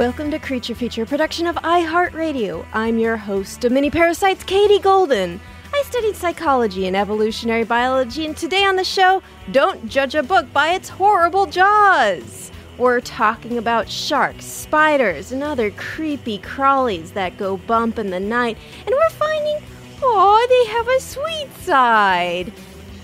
Welcome 0.00 0.30
to 0.30 0.38
Creature 0.38 0.76
Feature, 0.76 1.04
production 1.04 1.46
of 1.46 1.56
iHeartRadio. 1.56 2.64
I'm 2.72 2.98
your 2.98 3.18
host 3.18 3.66
of 3.66 3.72
Mini 3.72 3.90
Parasites, 3.90 4.42
Katie 4.42 4.78
Golden. 4.78 5.38
I 5.74 5.82
studied 5.84 6.16
psychology 6.16 6.86
and 6.86 6.96
evolutionary 6.96 7.64
biology, 7.64 8.24
and 8.24 8.34
today 8.34 8.64
on 8.64 8.76
the 8.76 8.82
show, 8.82 9.22
don't 9.52 9.90
judge 9.90 10.14
a 10.14 10.22
book 10.22 10.50
by 10.54 10.68
its 10.68 10.88
horrible 10.88 11.44
jaws. 11.44 12.50
We're 12.78 13.02
talking 13.02 13.58
about 13.58 13.90
sharks, 13.90 14.46
spiders, 14.46 15.32
and 15.32 15.42
other 15.42 15.70
creepy 15.72 16.38
crawlies 16.38 17.12
that 17.12 17.36
go 17.36 17.58
bump 17.58 17.98
in 17.98 18.08
the 18.08 18.20
night, 18.20 18.56
and 18.86 18.94
we're 18.94 19.10
finding, 19.10 19.58
oh, 20.02 20.46
they 20.48 20.72
have 20.72 20.88
a 20.88 21.00
sweet 21.00 21.54
side. 21.62 22.54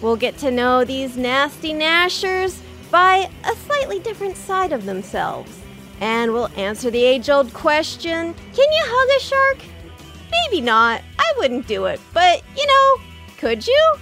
We'll 0.01 0.17
get 0.17 0.39
to 0.39 0.51
know 0.51 0.83
these 0.83 1.19
nasty 1.19 1.75
gnashers 1.75 2.59
by 2.91 3.29
a 3.45 3.55
slightly 3.55 3.99
different 3.99 4.39
side 4.39 4.73
of 4.73 4.87
themselves. 4.87 5.61
And 6.01 6.33
we'll 6.33 6.51
answer 6.57 6.91
the 6.91 7.03
age 7.03 7.31
old 7.31 7.53
question 7.55 8.35
Can 8.35 8.73
you 8.73 8.83
hug 8.85 9.17
a 9.17 9.21
shark? 9.21 9.59
Maybe 10.31 10.61
not. 10.61 11.03
I 11.19 11.33
wouldn't 11.39 11.67
do 11.67 11.87
it. 11.87 12.01
But, 12.13 12.43
you 12.57 12.67
know, 12.67 12.97
could 13.39 13.67
you? 13.67 13.95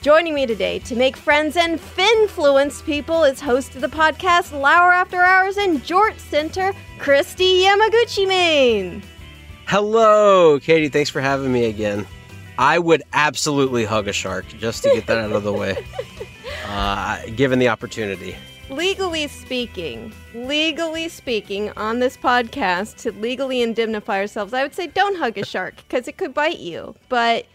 Joining 0.00 0.34
me 0.34 0.46
today 0.46 0.80
to 0.80 0.96
make 0.96 1.16
friends 1.16 1.56
and 1.56 1.78
finfluence 1.78 2.84
people 2.84 3.22
is 3.22 3.40
host 3.40 3.76
of 3.76 3.82
the 3.82 3.88
podcast 3.88 4.58
Lauer 4.58 4.92
After 4.92 5.20
Hours 5.20 5.58
and 5.58 5.80
Jort 5.84 6.18
Center, 6.18 6.72
Christy 6.98 7.62
Yamaguchi 7.62 8.26
Main. 8.26 9.02
Hello, 9.68 10.58
Katie. 10.58 10.88
Thanks 10.88 11.08
for 11.08 11.20
having 11.20 11.52
me 11.52 11.66
again. 11.66 12.04
I 12.58 12.80
would 12.80 13.04
absolutely 13.12 13.84
hug 13.84 14.08
a 14.08 14.12
shark 14.12 14.48
just 14.48 14.82
to 14.82 14.90
get 14.90 15.06
that 15.06 15.18
out 15.18 15.32
of 15.32 15.44
the 15.44 15.52
way, 15.52 15.86
uh, 16.66 17.22
given 17.36 17.60
the 17.60 17.68
opportunity 17.68 18.36
legally 18.72 19.28
speaking, 19.28 20.12
legally 20.34 21.08
speaking, 21.08 21.70
on 21.76 21.98
this 21.98 22.16
podcast, 22.16 22.96
to 23.02 23.12
legally 23.12 23.62
indemnify 23.62 24.18
ourselves, 24.18 24.52
I 24.52 24.62
would 24.62 24.74
say 24.74 24.86
don't 24.86 25.18
hug 25.18 25.38
a 25.38 25.44
shark 25.44 25.76
because 25.76 26.08
it 26.08 26.16
could 26.16 26.34
bite 26.34 26.58
you. 26.58 26.94
But, 27.08 27.46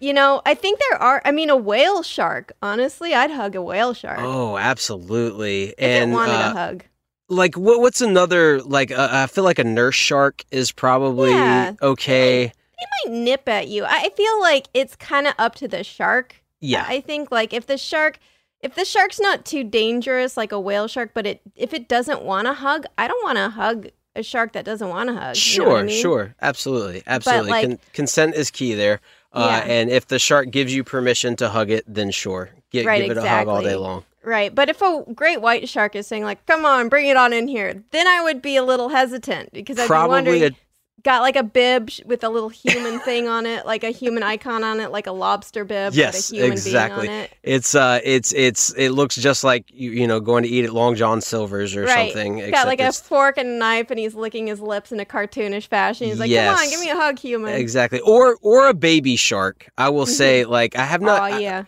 you 0.00 0.12
know, 0.12 0.42
I 0.46 0.54
think 0.54 0.78
there 0.90 1.02
are, 1.02 1.22
I 1.24 1.32
mean, 1.32 1.50
a 1.50 1.56
whale 1.56 2.02
shark, 2.02 2.52
honestly, 2.62 3.14
I'd 3.14 3.30
hug 3.30 3.56
a 3.56 3.62
whale 3.62 3.94
shark. 3.94 4.20
Oh, 4.20 4.58
absolutely. 4.58 5.68
If 5.70 5.74
and 5.78 6.12
it 6.12 6.14
wanted 6.14 6.34
uh, 6.34 6.50
a 6.50 6.58
hug. 6.58 6.84
like, 7.28 7.56
what, 7.56 7.80
what's 7.80 8.00
another, 8.00 8.60
like, 8.62 8.90
uh, 8.90 9.08
I 9.10 9.26
feel 9.26 9.44
like 9.44 9.58
a 9.58 9.64
nurse 9.64 9.96
shark 9.96 10.44
is 10.50 10.70
probably 10.70 11.30
Yeah. 11.30 11.74
okay. 11.82 12.44
It 12.80 12.88
might 13.06 13.14
nip 13.14 13.48
at 13.48 13.68
you. 13.68 13.84
I 13.84 14.10
feel 14.10 14.40
like 14.40 14.68
it's 14.72 14.94
kind 14.94 15.26
of 15.26 15.34
up 15.38 15.56
to 15.56 15.66
the 15.66 15.82
shark. 15.82 16.36
Yeah. 16.60 16.84
I 16.86 17.00
think, 17.00 17.32
like, 17.32 17.52
if 17.52 17.66
the 17.66 17.78
shark. 17.78 18.18
If 18.60 18.74
the 18.74 18.84
shark's 18.84 19.20
not 19.20 19.44
too 19.44 19.62
dangerous, 19.64 20.36
like 20.36 20.50
a 20.52 20.58
whale 20.60 20.88
shark, 20.88 21.10
but 21.14 21.26
it 21.26 21.40
if 21.54 21.72
it 21.72 21.88
doesn't 21.88 22.22
want 22.22 22.46
to 22.46 22.54
hug, 22.54 22.86
I 22.96 23.06
don't 23.08 23.22
want 23.22 23.36
to 23.38 23.50
hug 23.50 23.88
a 24.16 24.22
shark 24.22 24.52
that 24.52 24.64
doesn't 24.64 24.88
want 24.88 25.08
to 25.10 25.14
hug. 25.14 25.36
you 25.36 25.40
Sure, 25.40 25.66
know 25.68 25.76
I 25.76 25.82
mean? 25.84 26.02
sure. 26.02 26.34
Absolutely. 26.42 27.02
Absolutely. 27.06 27.50
like- 27.50 27.66
Con- 27.66 27.78
consent 27.92 28.34
is 28.34 28.50
key 28.50 28.74
there. 28.74 29.00
Uh, 29.32 29.46
Yeah. 29.64 29.72
And 29.72 29.90
if 29.90 30.08
the 30.08 30.18
shark 30.18 30.50
gives 30.50 30.74
you 30.74 30.82
permission 30.82 31.36
to 31.36 31.50
hug 31.50 31.70
it, 31.70 31.84
then 31.86 32.10
sure. 32.10 32.50
Right, 32.74 33.02
give 33.02 33.12
it 33.12 33.16
a 33.18 33.28
hug 33.28 33.46
all 33.48 33.62
day 33.62 33.76
long. 33.76 34.04
Right. 34.24 34.52
But 34.54 34.68
if 34.68 34.82
a 34.82 35.04
great 35.14 35.40
white 35.40 35.68
shark 35.68 35.94
is 35.94 36.06
saying 36.06 36.24
like, 36.24 36.44
"Come 36.46 36.66
on, 36.66 36.88
bring 36.88 37.06
it 37.06 37.16
on 37.16 37.32
in 37.32 37.46
here," 37.48 37.82
then 37.92 38.06
I 38.08 38.22
would 38.22 38.42
be 38.42 38.56
a 38.56 38.62
little 38.64 38.88
hesitant 38.90 39.52
because 39.52 39.78
I'd 39.78 39.86
Probably 39.86 40.08
be 40.22 40.30
wondering. 40.30 40.42
a- 40.52 40.56
Got 41.04 41.22
like 41.22 41.36
a 41.36 41.44
bib 41.44 41.90
with 42.06 42.24
a 42.24 42.28
little 42.28 42.48
human 42.48 42.98
thing 43.04 43.28
on 43.28 43.46
it, 43.46 43.64
like 43.64 43.84
a 43.84 43.90
human 43.90 44.22
icon 44.24 44.64
on 44.64 44.80
it, 44.80 44.90
like 44.90 45.06
a 45.06 45.12
lobster 45.12 45.64
bib 45.64 45.94
Yes, 45.94 46.30
with 46.30 46.32
a 46.32 46.42
human 46.42 46.52
exactly. 46.52 47.06
being 47.06 47.18
on 47.18 47.24
it. 47.24 47.32
It's 47.44 47.74
uh, 47.74 48.00
it's 48.02 48.32
it's 48.32 48.74
it 48.74 48.90
looks 48.90 49.14
just 49.14 49.44
like 49.44 49.66
you 49.72 49.92
you 49.92 50.06
know 50.08 50.18
going 50.18 50.42
to 50.42 50.48
eat 50.48 50.64
at 50.64 50.72
Long 50.72 50.96
John 50.96 51.20
Silver's 51.20 51.76
or 51.76 51.84
right. 51.84 52.12
something. 52.12 52.38
Got 52.38 52.48
except 52.48 52.66
like 52.66 52.80
a 52.80 52.92
fork 52.92 53.38
and 53.38 53.48
a 53.48 53.52
knife, 53.52 53.90
and 53.90 53.98
he's 53.98 54.14
licking 54.16 54.48
his 54.48 54.60
lips 54.60 54.90
in 54.90 54.98
a 54.98 55.04
cartoonish 55.04 55.68
fashion. 55.68 56.08
He's 56.08 56.18
like, 56.18 56.32
"Come 56.32 56.56
on, 56.56 56.68
give 56.68 56.80
me 56.80 56.90
a 56.90 56.96
hug, 56.96 57.18
human." 57.18 57.54
exactly, 57.54 58.00
or 58.00 58.36
or 58.42 58.68
a 58.68 58.74
baby 58.74 59.14
shark. 59.14 59.68
I 59.78 59.90
will 59.90 60.06
say, 60.06 60.44
like 60.44 60.76
I 60.76 60.84
have 60.84 61.00
not. 61.00 61.20
oh 61.20 61.24
I- 61.24 61.38
yeah. 61.38 61.64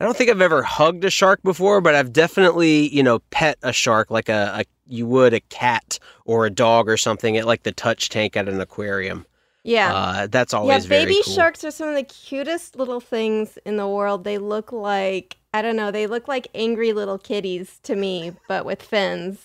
I 0.00 0.04
don't 0.04 0.16
think 0.16 0.28
I've 0.28 0.40
ever 0.42 0.62
hugged 0.64 1.04
a 1.04 1.10
shark 1.10 1.40
before, 1.44 1.80
but 1.80 1.94
I've 1.94 2.12
definitely, 2.12 2.88
you 2.88 3.02
know, 3.02 3.20
pet 3.30 3.56
a 3.62 3.72
shark 3.72 4.10
like 4.10 4.28
a, 4.28 4.58
a 4.60 4.64
you 4.86 5.06
would 5.06 5.32
a 5.34 5.40
cat 5.40 5.98
or 6.24 6.46
a 6.46 6.50
dog 6.50 6.88
or 6.88 6.96
something 6.96 7.36
at 7.36 7.46
like 7.46 7.62
the 7.62 7.72
touch 7.72 8.08
tank 8.08 8.36
at 8.36 8.48
an 8.48 8.60
aquarium. 8.60 9.26
Yeah. 9.62 9.94
Uh, 9.94 10.26
that's 10.26 10.52
yeah, 10.52 10.58
always 10.58 10.86
very 10.86 11.06
baby 11.06 11.20
cool. 11.24 11.34
sharks 11.34 11.64
are 11.64 11.70
some 11.70 11.88
of 11.88 11.94
the 11.94 12.02
cutest 12.02 12.76
little 12.76 13.00
things 13.00 13.58
in 13.64 13.76
the 13.76 13.88
world. 13.88 14.24
They 14.24 14.38
look 14.38 14.72
like 14.72 15.36
I 15.54 15.62
don't 15.62 15.76
know, 15.76 15.90
they 15.90 16.06
look 16.06 16.26
like 16.26 16.48
angry 16.54 16.92
little 16.92 17.18
kitties 17.18 17.78
to 17.84 17.94
me, 17.94 18.32
but 18.48 18.64
with 18.64 18.82
fins. 18.82 19.38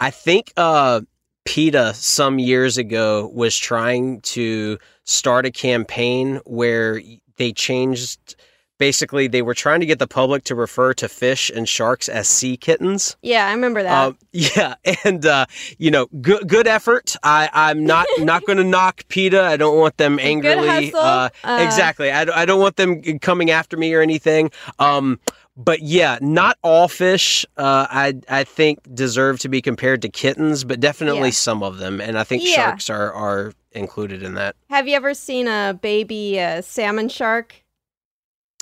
I 0.00 0.10
think 0.10 0.52
uh, 0.56 1.02
PETA 1.44 1.94
some 1.94 2.38
years 2.38 2.76
ago 2.76 3.30
was 3.32 3.56
trying 3.56 4.20
to 4.22 4.78
start 5.04 5.46
a 5.46 5.50
campaign 5.50 6.40
where 6.44 7.00
they 7.36 7.52
changed 7.52 8.36
basically 8.80 9.28
they 9.28 9.42
were 9.42 9.54
trying 9.54 9.78
to 9.78 9.86
get 9.86 10.00
the 10.00 10.08
public 10.08 10.42
to 10.44 10.56
refer 10.56 10.92
to 10.94 11.08
fish 11.08 11.50
and 11.54 11.68
sharks 11.68 12.08
as 12.08 12.26
sea 12.26 12.56
kittens. 12.56 13.16
Yeah, 13.22 13.46
I 13.46 13.52
remember 13.52 13.84
that. 13.84 14.06
Um, 14.08 14.18
yeah, 14.32 14.74
and 15.04 15.24
uh, 15.24 15.46
you 15.78 15.92
know, 15.92 16.06
good 16.20 16.48
good 16.48 16.66
effort. 16.66 17.14
I 17.22 17.48
I'm 17.52 17.84
not 17.84 18.06
not 18.18 18.44
going 18.46 18.58
to 18.64 18.64
knock 18.64 19.06
PETA. 19.08 19.40
I 19.40 19.56
don't 19.56 19.78
want 19.78 19.96
them 19.98 20.18
angrily. 20.18 20.92
Uh, 20.92 21.28
Uh, 21.44 21.58
exactly. 21.64 22.10
I, 22.10 22.24
don't- 22.24 22.36
I 22.36 22.44
don't 22.46 22.60
want 22.60 22.74
them 22.76 23.18
coming 23.20 23.50
after 23.50 23.76
me 23.76 23.94
or 23.94 24.00
anything. 24.00 24.50
Um, 24.80 25.20
but 25.56 25.82
yeah, 25.82 26.16
not 26.22 26.56
all 26.62 26.88
fish. 26.88 27.44
Uh, 27.58 27.86
I 27.90 28.14
I 28.28 28.44
think 28.44 28.78
deserve 28.94 29.38
to 29.40 29.48
be 29.50 29.60
compared 29.60 30.00
to 30.02 30.08
kittens, 30.08 30.64
but 30.64 30.80
definitely 30.80 31.28
Yeah. 31.28 31.46
some 31.48 31.62
of 31.62 31.76
them, 31.78 32.00
and 32.00 32.18
I 32.18 32.24
think 32.24 32.42
Yeah. 32.44 32.54
sharks 32.54 32.88
are 32.88 33.12
are 33.12 33.52
included 33.72 34.22
in 34.22 34.34
that. 34.34 34.56
Have 34.70 34.88
you 34.88 34.96
ever 34.96 35.12
seen 35.12 35.46
a 35.48 35.78
baby 35.80 36.40
uh, 36.40 36.62
salmon 36.62 37.08
shark? 37.10 37.62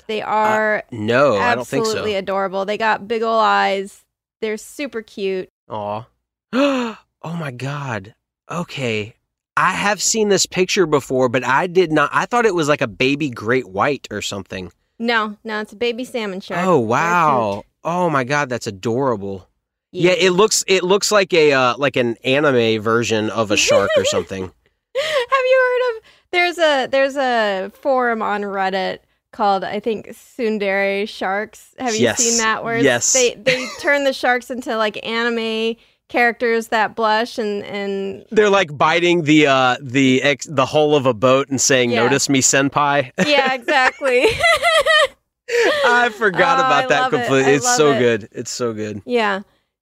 They 0.09 0.23
are 0.23 0.83
No, 0.91 1.37
Uh, 1.37 1.41
I 1.41 1.55
don't 1.55 1.67
think 1.69 1.83
absolutely 1.87 2.13
so. 2.13 2.19
adorable. 2.19 2.65
They 2.65 2.79
got 2.79 3.07
big 3.07 3.23
ol' 3.23 3.39
eyes. 3.39 4.05
They're 4.41 4.57
super 4.57 5.03
cute. 5.03 5.49
Aw. 5.69 6.07
oh 6.53 6.97
my 7.23 7.51
god. 7.51 8.15
Okay. 8.51 9.15
I 9.57 9.73
have 9.73 10.01
seen 10.01 10.29
this 10.29 10.47
picture 10.47 10.87
before, 10.87 11.29
but 11.29 11.45
I 11.45 11.67
did 11.67 11.93
not. 11.93 12.11
I 12.13 12.27
thought 12.27 12.47
it 12.47 12.55
was 12.55 12.69
like 12.69 12.81
a 12.81 12.87
baby 12.89 13.29
great 13.29 13.69
white 13.69 14.07
or 14.11 14.23
something. 14.23 14.73
No, 14.99 15.37
no, 15.45 15.61
it's 15.61 15.73
a 15.73 15.77
baby 15.77 16.05
salmon 16.05 16.41
shark. 16.41 16.65
Oh 16.65 16.79
wow! 16.79 17.65
Oh 17.85 18.09
my 18.09 18.25
god, 18.25 18.49
that's 18.49 18.67
adorable. 18.69 19.49
Yeah, 19.91 20.13
it 20.13 20.31
looks 20.31 20.65
it 20.69 20.85
looks 20.85 21.11
like 21.11 21.33
a 21.35 21.53
uh, 21.53 21.77
like 21.77 21.97
an 21.97 22.17
anime 22.25 22.81
version 22.81 23.31
of 23.31 23.51
a 23.51 23.57
shark 23.57 23.91
or 23.97 24.05
something. 24.05 24.43
Have 24.97 25.45
you 25.45 25.81
heard 25.91 25.97
of? 25.97 26.03
There's 26.31 26.59
a 26.59 26.87
there's 26.87 27.17
a 27.17 27.73
forum 27.75 28.23
on 28.23 28.43
Reddit 28.43 28.99
called 29.33 29.65
I 29.65 29.81
think 29.81 30.09
Tsundere 30.09 31.09
Sharks. 31.09 31.75
Have 31.79 31.95
you 31.95 32.03
Yes. 32.03 32.19
seen 32.19 32.39
that? 32.39 32.65
Where 32.65 32.79
Yes. 32.79 33.13
they 33.13 33.35
they 33.35 33.67
turn 33.81 34.05
the 34.05 34.13
sharks 34.13 34.51
into 34.51 34.77
like 34.77 35.05
anime 35.07 35.77
characters 36.09 36.69
that 36.69 36.97
blush 36.97 37.37
and 37.39 37.63
and 37.65 38.25
They're 38.31 38.49
like 38.49 38.77
biting 38.77 39.23
the 39.25 39.47
uh 39.47 39.77
the 39.83 40.23
ex- 40.23 40.47
the 40.51 40.65
hull 40.67 40.95
of 40.95 41.05
a 41.07 41.13
boat 41.15 41.49
and 41.51 41.61
saying 41.61 41.91
Yeah. 41.91 42.05
"Notice 42.05 42.29
me, 42.31 42.41
senpai." 42.41 43.13
yeah, 43.27 43.53
exactly. 43.61 44.27
I 45.85 46.11
forgot 46.11 46.59
Oh, 46.59 46.67
about 46.67 46.85
I 46.85 46.87
that 46.89 47.01
love 47.03 47.15
it. 47.15 47.17
completely. 47.19 47.53
It's 47.55 47.77
so 47.77 47.93
it. 47.93 47.99
good. 47.99 48.29
It's 48.33 48.51
so 48.51 48.73
good. 48.73 49.03
Yeah. 49.07 49.41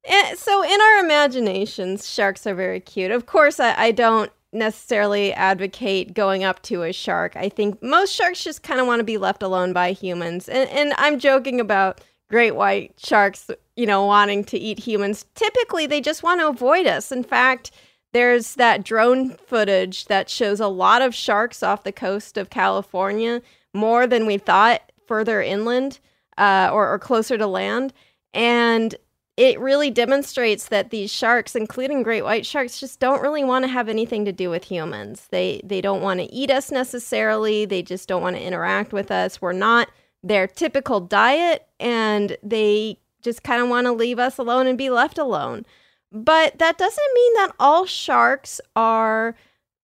And 0.09 0.39
so 0.39 0.63
in 0.63 0.81
our 0.81 0.99
imaginations, 1.05 2.09
sharks 2.09 2.47
are 2.47 2.55
very 2.55 2.79
cute. 2.79 3.11
Of 3.11 3.27
course, 3.27 3.59
I, 3.59 3.75
I 3.77 3.91
don't 3.91 4.31
necessarily 4.57 5.33
advocate 5.33 6.15
going 6.15 6.43
up 6.43 6.63
to 6.63 6.83
a 6.83 6.93
shark. 6.93 7.37
I 7.37 7.49
think 7.49 7.83
most 7.83 8.15
sharks 8.15 8.43
just 8.43 8.63
kind 8.63 8.81
of 8.81 8.87
want 8.87 9.01
to 9.01 9.05
be 9.05 9.19
left 9.19 9.43
alone 9.43 9.73
by 9.73 9.93
humans. 9.93 10.49
And, 10.49 10.69
and 10.71 10.95
I'm 10.97 11.19
joking 11.19 11.61
about 11.61 12.01
great 12.29 12.57
white 12.57 12.95
sharks, 12.97 13.51
you 13.77 13.87
know, 13.87 14.05
wanting 14.05 14.45
to 14.45 14.59
eat 14.59 14.79
humans. 14.79 15.27
Typically, 15.35 15.87
they 15.87 16.01
just 16.01 16.23
want 16.23 16.41
to 16.41 16.49
avoid 16.49 16.87
us. 16.87 17.13
In 17.13 17.23
fact, 17.23 17.71
there's 18.13 18.55
that 18.55 18.85
drone 18.85 19.31
footage 19.47 20.07
that 20.07 20.31
shows 20.31 20.59
a 20.59 20.69
lot 20.69 21.03
of 21.03 21.15
sharks 21.15 21.63
off 21.63 21.85
the 21.85 21.93
coast 21.93 22.39
of 22.39 22.51
California, 22.51 23.43
more 23.75 24.07
than 24.07 24.27
we 24.27 24.39
thought 24.39 24.91
further 25.07 25.43
inland 25.43 26.01
uh, 26.39 26.71
or, 26.73 26.91
or 26.93 26.99
closer 26.99 27.37
to 27.37 27.47
land. 27.47 27.93
And 28.33 28.95
it 29.37 29.61
really 29.61 29.91
demonstrates 29.91 30.69
that 30.69 30.91
these 30.91 31.13
sharks, 31.13 31.55
including 31.55 32.03
great 32.03 32.23
white 32.23 32.47
sharks, 32.47 32.81
just 32.81 33.01
don't 33.01 33.21
really 33.21 33.45
want 33.45 33.65
to 33.65 33.71
have 33.71 33.89
anything 33.89 34.25
to 34.25 34.33
do 34.33 34.49
with 34.49 34.65
humans. 34.65 35.29
They 35.31 35.61
they 35.63 35.81
don't 35.81 36.03
want 36.03 36.21
to 36.21 36.33
eat 36.33 36.51
us 36.51 36.71
necessarily. 36.71 37.67
They 37.67 37.83
just 37.83 38.09
don't 38.09 38.23
want 38.23 38.37
to 38.37 38.43
interact 38.43 38.93
with 38.93 39.11
us. 39.11 39.43
We're 39.43 39.53
not 39.53 39.91
their 40.23 40.47
typical 40.47 41.01
diet, 41.01 41.67
and 41.79 42.37
they 42.43 42.99
just 43.21 43.43
kind 43.43 43.63
of 43.63 43.69
want 43.69 43.87
to 43.87 43.93
leave 43.93 44.19
us 44.19 44.39
alone 44.39 44.67
and 44.67 44.79
be 44.79 44.89
left 44.89 45.19
alone. 45.19 45.67
But 46.13 46.59
that 46.59 46.79
doesn't 46.79 47.15
mean 47.15 47.35
that 47.35 47.55
all 47.61 47.85
sharks 47.85 48.61
are 48.75 49.37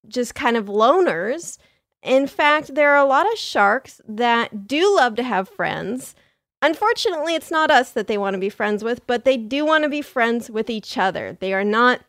just 0.09 0.35
kind 0.35 0.57
of 0.57 0.67
loners. 0.67 1.59
In 2.03 2.27
fact, 2.27 2.75
there 2.75 2.93
are 2.93 3.05
a 3.05 3.09
lot 3.09 3.31
of 3.31 3.39
sharks 3.39 4.01
that 4.09 4.67
do 4.67 4.97
love 4.97 5.15
to 5.17 5.23
have 5.23 5.49
friends. 5.49 6.15
Unfortunately, 6.63 7.35
it's 7.35 7.51
not 7.51 7.71
us 7.71 7.91
that 7.91 8.07
they 8.07 8.17
want 8.17 8.35
to 8.35 8.41
be 8.41 8.49
friends 8.49 8.85
with, 8.85 9.05
but 9.07 9.25
they 9.25 9.37
do 9.37 9.67
want 9.67 9.83
to 9.83 9.91
be 9.91 10.01
friends 10.01 10.49
with 10.49 10.71
each 10.71 10.97
other. 10.97 11.37
They 11.41 11.53
are 11.53 11.65
not 11.65 12.01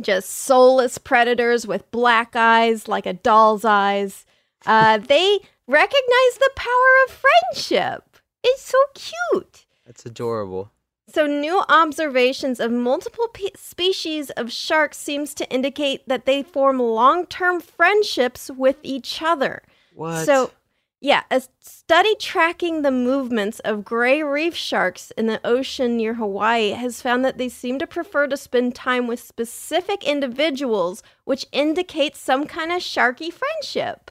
just 0.00 0.30
soulless 0.30 0.98
predators 0.98 1.66
with 1.66 1.90
black 1.90 2.34
eyes 2.34 2.88
like 2.88 3.06
a 3.06 3.12
doll's 3.12 3.64
eyes. 3.64 4.26
Uh, 4.66 4.98
they 5.08 5.38
recognize 5.66 6.38
the 6.38 6.50
power 6.56 7.04
of 7.06 7.22
friendship. 7.52 8.18
It's 8.42 8.62
so 8.62 8.78
cute. 8.94 9.66
That's 9.86 10.04
adorable. 10.04 10.72
So, 11.10 11.26
new 11.26 11.62
observations 11.70 12.60
of 12.60 12.70
multiple 12.70 13.28
pe- 13.28 13.56
species 13.56 14.28
of 14.30 14.52
sharks 14.52 14.98
seems 14.98 15.32
to 15.34 15.48
indicate 15.50 16.06
that 16.06 16.26
they 16.26 16.42
form 16.42 16.78
long-term 16.78 17.60
friendships 17.60 18.50
with 18.50 18.76
each 18.82 19.22
other. 19.22 19.62
What? 19.94 20.26
So, 20.26 20.50
yeah, 21.00 21.22
a 21.30 21.42
study 21.60 22.16
tracking 22.16 22.82
the 22.82 22.90
movements 22.90 23.60
of 23.60 23.84
gray 23.84 24.22
reef 24.22 24.56
sharks 24.56 25.12
in 25.12 25.26
the 25.26 25.40
ocean 25.44 25.96
near 25.96 26.14
Hawaii 26.14 26.70
has 26.70 27.00
found 27.00 27.24
that 27.24 27.38
they 27.38 27.48
seem 27.48 27.78
to 27.78 27.86
prefer 27.86 28.26
to 28.26 28.36
spend 28.36 28.74
time 28.74 29.06
with 29.06 29.20
specific 29.20 30.02
individuals, 30.02 31.02
which 31.24 31.46
indicates 31.52 32.18
some 32.18 32.46
kind 32.46 32.72
of 32.72 32.78
sharky 32.78 33.32
friendship. 33.32 34.10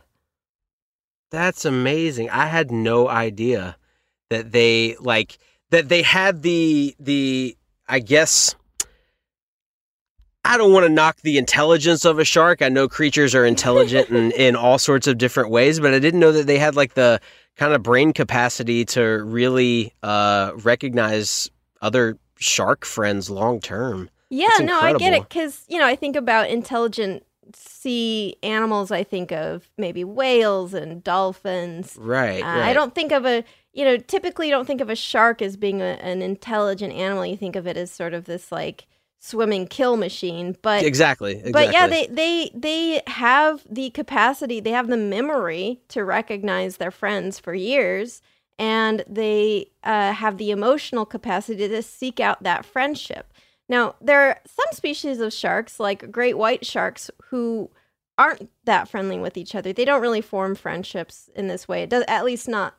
That's 1.30 1.66
amazing. 1.66 2.30
I 2.30 2.46
had 2.46 2.72
no 2.72 3.10
idea 3.10 3.76
that 4.30 4.54
they 4.54 4.96
like 5.00 5.40
that 5.72 5.90
they 5.90 6.04
had 6.04 6.42
the 6.42 6.96
the 7.00 7.58
I 7.88 8.00
guess 8.00 8.56
I 10.48 10.58
don't 10.58 10.72
want 10.72 10.86
to 10.86 10.92
knock 10.92 11.22
the 11.22 11.38
intelligence 11.38 12.06
of 12.06 12.20
a 12.20 12.26
shark. 12.26 12.62
I 12.62 12.70
know 12.70 12.88
creatures 12.88 13.36
are 13.36 13.46
intelligent 13.46 14.10
in, 14.12 14.32
in 14.32 14.56
all 14.56 14.80
sorts 14.80 15.06
of 15.08 15.18
different 15.18 15.50
ways, 15.50 15.80
but 15.80 15.94
I 15.94 16.00
didn't 16.00 16.20
know 16.20 16.32
that 16.32 16.48
they 16.48 16.58
had 16.58 16.76
like 16.76 16.94
the 16.94 17.20
kind 17.58 17.74
of 17.74 17.84
brain 17.84 18.14
capacity 18.14 18.86
to 18.86 19.02
really 19.24 19.94
uh, 20.04 20.52
recognize 20.56 21.50
other 21.82 22.18
shark 22.38 22.86
friends 22.86 23.30
long 23.30 23.60
term. 23.60 24.10
Yeah, 24.30 24.50
no, 24.62 24.80
I 24.80 24.94
get 24.94 25.14
it 25.14 25.24
because 25.28 25.64
you 25.68 25.80
know 25.80 25.86
I 25.86 25.96
think 25.96 26.16
about 26.16 26.50
intelligent 26.50 27.24
sea 27.54 28.36
animals. 28.44 28.92
I 28.92 29.04
think 29.04 29.32
of 29.32 29.70
maybe 29.78 30.04
whales 30.04 30.74
and 30.74 31.04
dolphins. 31.04 31.96
Right, 32.00 32.44
Uh, 32.44 32.46
right. 32.46 32.64
I 32.70 32.74
don't 32.74 32.94
think 32.94 33.12
of 33.12 33.26
a 33.26 33.44
you 33.74 33.86
know 33.86 33.98
typically 33.98 34.48
you 34.48 34.52
don't 34.52 34.66
think 34.66 34.82
of 34.82 34.90
a 34.90 34.96
shark 34.96 35.42
as 35.42 35.56
being 35.58 35.82
a, 35.82 35.98
an 36.02 36.22
intelligent 36.22 36.94
animal. 36.94 37.26
You 37.26 37.38
think 37.38 37.56
of 37.56 37.68
it 37.68 37.78
as 37.78 37.92
sort 37.92 38.14
of 38.14 38.26
this 38.26 38.52
like 38.52 38.86
swimming 39.28 39.68
kill 39.68 39.98
machine. 39.98 40.56
But 40.62 40.84
exactly, 40.84 41.34
exactly. 41.34 41.52
but 41.52 41.74
yeah, 41.74 41.88
they 41.88 42.08
they 42.08 42.52
they 42.54 43.02
have 43.08 43.66
the 43.70 43.90
capacity, 43.92 44.60
they 44.60 44.72
have 44.72 44.88
the 44.88 44.98
memory 44.98 45.82
to 45.90 46.04
recognize 46.04 46.78
their 46.78 46.92
friends 46.92 47.40
for 47.40 47.54
years, 47.54 48.22
and 48.58 49.04
they 49.08 49.72
uh, 49.84 50.14
have 50.14 50.38
the 50.38 50.52
emotional 50.52 51.06
capacity 51.06 51.68
to 51.68 51.82
seek 51.82 52.20
out 52.20 52.44
that 52.44 52.66
friendship. 52.66 53.34
Now, 53.70 53.96
there 54.00 54.22
are 54.22 54.40
some 54.46 54.68
species 54.72 55.20
of 55.20 55.34
sharks, 55.34 55.80
like 55.80 56.12
great 56.12 56.38
white 56.38 56.66
sharks, 56.66 57.12
who 57.30 57.70
aren't 58.18 58.50
that 58.66 58.88
friendly 58.88 59.20
with 59.20 59.38
each 59.38 59.54
other. 59.54 59.74
They 59.74 59.86
don't 59.86 60.02
really 60.02 60.22
form 60.22 60.56
friendships 60.56 61.30
in 61.36 61.48
this 61.48 61.68
way. 61.68 61.84
It 61.84 61.90
does, 61.90 62.04
at 62.08 62.26
least 62.26 62.48
not 62.48 62.76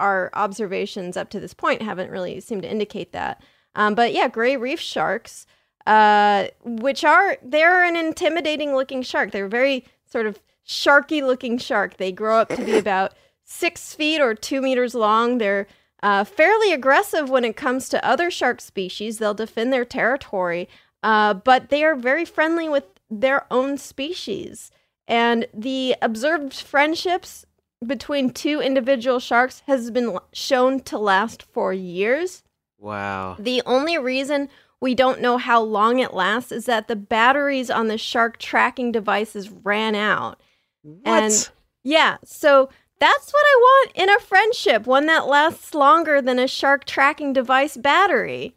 our 0.00 0.30
observations 0.34 1.16
up 1.16 1.30
to 1.30 1.40
this 1.40 1.54
point 1.54 1.82
haven't 1.82 2.10
really 2.10 2.40
seemed 2.40 2.62
to 2.62 2.70
indicate 2.70 3.12
that. 3.12 3.42
Um, 3.76 3.94
but 3.94 4.12
yeah, 4.12 4.26
gray 4.26 4.56
reef 4.56 4.80
sharks, 4.80 5.46
uh, 5.86 6.48
which 6.64 7.04
are 7.04 7.36
they're 7.42 7.84
an 7.84 7.94
intimidating 7.94 8.74
looking 8.74 9.02
shark. 9.02 9.30
They're 9.30 9.46
very 9.46 9.84
sort 10.06 10.26
of 10.26 10.40
sharky 10.66 11.22
looking 11.22 11.58
shark. 11.58 11.98
They 11.98 12.10
grow 12.10 12.38
up 12.38 12.48
to 12.48 12.64
be 12.64 12.76
about 12.86 13.14
six 13.44 13.94
feet 13.94 14.20
or 14.20 14.34
two 14.34 14.60
meters 14.60 14.94
long. 14.94 15.38
They're 15.38 15.68
uh, 16.02 16.24
fairly 16.24 16.72
aggressive 16.72 17.30
when 17.30 17.44
it 17.44 17.56
comes 17.56 17.88
to 17.90 18.04
other 18.04 18.30
shark 18.30 18.60
species. 18.60 19.18
They'll 19.18 19.34
defend 19.34 19.72
their 19.72 19.84
territory, 19.84 20.68
uh, 21.02 21.34
but 21.34 21.68
they 21.68 21.84
are 21.84 21.94
very 21.94 22.24
friendly 22.24 22.68
with 22.68 22.84
their 23.10 23.46
own 23.52 23.78
species. 23.78 24.70
And 25.06 25.46
the 25.54 25.94
observed 26.02 26.54
friendships 26.54 27.46
between 27.86 28.30
two 28.30 28.60
individual 28.60 29.20
sharks 29.20 29.62
has 29.66 29.90
been 29.90 30.06
l- 30.06 30.28
shown 30.32 30.80
to 30.80 30.98
last 30.98 31.42
for 31.42 31.72
years. 31.72 32.42
Wow. 32.78 33.36
The 33.38 33.62
only 33.66 33.98
reason 33.98 34.48
we 34.80 34.94
don't 34.94 35.20
know 35.20 35.38
how 35.38 35.62
long 35.62 35.98
it 35.98 36.12
lasts 36.14 36.52
is 36.52 36.66
that 36.66 36.88
the 36.88 36.96
batteries 36.96 37.70
on 37.70 37.88
the 37.88 37.98
shark 37.98 38.38
tracking 38.38 38.92
devices 38.92 39.50
ran 39.50 39.94
out. 39.94 40.40
What? 40.82 41.22
And 41.22 41.50
yeah, 41.82 42.18
so 42.24 42.68
that's 42.98 43.32
what 43.32 43.44
I 43.44 43.56
want 43.60 43.92
in 43.94 44.10
a 44.10 44.18
friendship, 44.20 44.86
one 44.86 45.06
that 45.06 45.26
lasts 45.26 45.74
longer 45.74 46.20
than 46.22 46.38
a 46.38 46.46
shark 46.48 46.84
tracking 46.84 47.32
device 47.32 47.76
battery. 47.76 48.54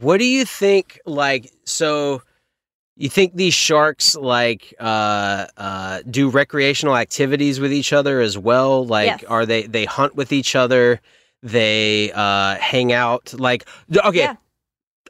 What 0.00 0.18
do 0.18 0.24
you 0.24 0.44
think? 0.44 1.00
Like, 1.06 1.50
so 1.64 2.22
You 2.96 3.08
think 3.08 3.34
these 3.34 3.54
sharks 3.54 4.14
like 4.14 4.74
uh, 4.78 5.46
uh, 5.56 6.02
do 6.10 6.28
recreational 6.28 6.96
activities 6.96 7.58
with 7.58 7.72
each 7.72 7.92
other 7.94 8.20
as 8.20 8.36
well? 8.36 8.84
Like, 8.84 9.22
Yes. 9.22 9.24
are 9.24 9.46
they 9.46 9.62
they 9.62 9.84
hunt 9.86 10.16
with 10.16 10.32
each 10.32 10.54
other? 10.54 11.00
They 11.42 12.12
uh, 12.12 12.56
hang 12.56 12.92
out. 12.92 13.32
Like, 13.38 13.66
okay, 13.94 14.18
Yeah. 14.18 14.36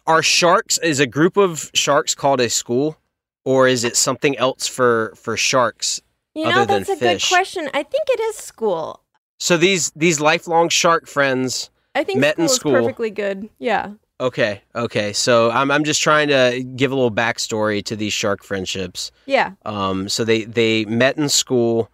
are 0.06 0.22
sharks 0.22 0.78
is 0.78 1.00
a 1.00 1.06
group 1.06 1.36
of 1.36 1.70
sharks 1.74 2.14
called 2.14 2.40
a 2.40 2.48
school, 2.48 2.96
or 3.44 3.66
is 3.68 3.84
it 3.84 3.96
something 3.96 4.36
else 4.38 4.66
for 4.66 5.12
for 5.16 5.36
sharks? 5.36 6.00
You 6.34 6.48
know, 6.48 6.64
that's 6.64 6.88
a 6.88 6.96
fish. 6.96 7.28
good 7.28 7.34
question. 7.34 7.68
I 7.74 7.82
think 7.82 8.04
it 8.08 8.20
is 8.20 8.36
school. 8.36 9.02
So 9.38 9.56
these 9.56 9.90
these 9.96 10.20
lifelong 10.20 10.68
shark 10.68 11.06
friends. 11.08 11.70
I 11.96 12.04
think 12.04 12.20
Met 12.20 12.38
in 12.38 12.46
school, 12.48 12.70
school. 12.72 12.76
is 12.76 12.82
perfectly 12.82 13.10
good. 13.10 13.50
Yeah. 13.58 13.94
Okay, 14.20 14.60
okay. 14.76 15.12
So 15.12 15.50
I'm 15.50 15.70
I'm 15.72 15.82
just 15.82 16.00
trying 16.00 16.28
to 16.28 16.62
give 16.76 16.92
a 16.92 16.94
little 16.94 17.10
backstory 17.10 17.84
to 17.86 17.96
these 17.96 18.12
shark 18.12 18.44
friendships. 18.44 19.10
Yeah. 19.26 19.52
Um, 19.64 20.08
so 20.08 20.24
they 20.24 20.44
they 20.44 20.84
met 20.84 21.16
in 21.18 21.28
school, 21.28 21.90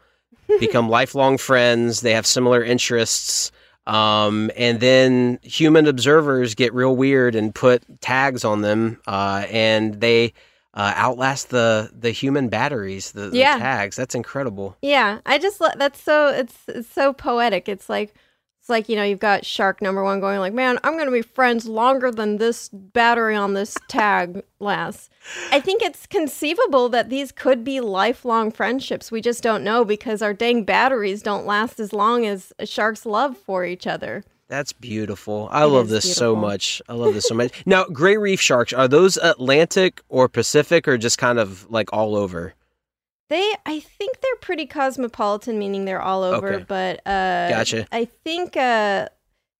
become 0.60 0.90
lifelong 0.98 1.38
friends. 1.38 2.02
They 2.02 2.12
have 2.12 2.26
similar 2.26 2.62
interests. 2.62 3.52
Um, 3.86 4.50
and 4.56 4.80
then 4.80 5.38
human 5.42 5.86
observers 5.86 6.54
get 6.54 6.74
real 6.74 6.96
weird 6.96 7.34
and 7.34 7.54
put 7.54 7.82
tags 8.00 8.44
on 8.44 8.62
them, 8.62 9.00
uh, 9.06 9.46
and 9.50 10.00
they 10.00 10.32
uh, 10.74 10.92
outlast 10.96 11.50
the 11.50 11.90
the 11.96 12.10
human 12.10 12.48
batteries, 12.48 13.12
the, 13.12 13.28
the 13.28 13.38
tags. 13.58 13.96
That's 13.96 14.14
incredible. 14.14 14.76
Yeah, 14.82 15.20
I 15.24 15.38
just 15.38 15.60
lo- 15.60 15.68
that's 15.76 16.00
so 16.02 16.28
it's 16.28 16.56
it's 16.68 16.90
so 16.90 17.12
poetic. 17.12 17.68
It's 17.68 17.88
like 17.88 18.14
it's 18.66 18.70
like 18.70 18.88
you 18.88 18.96
know 18.96 19.04
you've 19.04 19.20
got 19.20 19.46
shark 19.46 19.80
number 19.80 20.02
one 20.02 20.18
going 20.18 20.40
like, 20.40 20.52
man, 20.52 20.80
I'm 20.82 20.98
gonna 20.98 21.12
be 21.12 21.22
friends 21.22 21.66
longer 21.66 22.10
than 22.10 22.38
this 22.38 22.68
battery 22.72 23.36
on 23.36 23.54
this 23.54 23.76
tag 23.88 24.42
lasts. 24.58 25.08
I 25.52 25.60
think 25.60 25.82
it's 25.82 26.04
conceivable 26.08 26.88
that 26.88 27.08
these 27.08 27.30
could 27.30 27.62
be 27.62 27.78
lifelong 27.78 28.50
friendships. 28.50 29.12
We 29.12 29.20
just 29.20 29.40
don't 29.40 29.62
know 29.62 29.84
because 29.84 30.20
our 30.20 30.34
dang 30.34 30.64
batteries 30.64 31.22
don't 31.22 31.46
last 31.46 31.78
as 31.78 31.92
long 31.92 32.26
as 32.26 32.52
a 32.58 32.66
shark's 32.66 33.06
love 33.06 33.36
for 33.36 33.64
each 33.64 33.86
other. 33.86 34.24
That's 34.48 34.72
beautiful. 34.72 35.48
I 35.52 35.62
It 35.62 35.66
love 35.66 35.84
is 35.84 35.90
this 35.92 36.16
so 36.16 36.34
much. 36.34 36.82
I 36.88 36.94
love 36.94 37.14
this 37.14 37.28
so 37.28 37.36
much. 37.36 37.64
Now, 37.66 37.84
gray 37.84 38.16
reef 38.16 38.40
sharks 38.40 38.72
are 38.72 38.88
those 38.88 39.16
Atlantic 39.16 40.02
or 40.08 40.28
Pacific, 40.28 40.88
or 40.88 40.98
just 40.98 41.18
kind 41.18 41.38
of 41.38 41.70
like 41.70 41.92
all 41.92 42.16
over? 42.16 42.54
They, 43.28 43.54
I 43.66 43.80
think 43.80 44.20
they're 44.20 44.36
pretty 44.40 44.66
cosmopolitan, 44.66 45.58
meaning 45.58 45.84
they're 45.84 46.02
all 46.02 46.22
over. 46.22 46.54
Okay. 46.54 46.64
But 46.68 47.06
uh, 47.06 47.48
Gotcha. 47.48 47.86
I 47.90 48.04
think, 48.04 48.56
uh, 48.56 49.08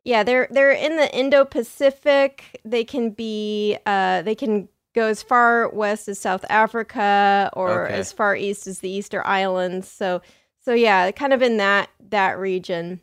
yeah, 0.04 0.22
they're 0.22 0.46
they're 0.50 0.70
in 0.70 0.96
the 0.96 1.12
Indo-Pacific. 1.12 2.60
They 2.64 2.84
can 2.84 3.10
be, 3.10 3.76
uh, 3.84 4.22
they 4.22 4.36
can 4.36 4.68
go 4.94 5.08
as 5.08 5.22
far 5.22 5.68
west 5.68 6.08
as 6.08 6.18
South 6.18 6.44
Africa 6.48 7.50
or 7.54 7.86
Okay. 7.86 7.94
as 7.94 8.12
far 8.12 8.36
east 8.36 8.66
as 8.66 8.78
the 8.80 8.88
Easter 8.88 9.26
Islands. 9.26 9.88
So, 9.88 10.22
so 10.64 10.72
yeah, 10.72 11.10
kind 11.10 11.32
of 11.32 11.42
in 11.42 11.56
that 11.56 11.90
that 12.10 12.38
region. 12.38 13.00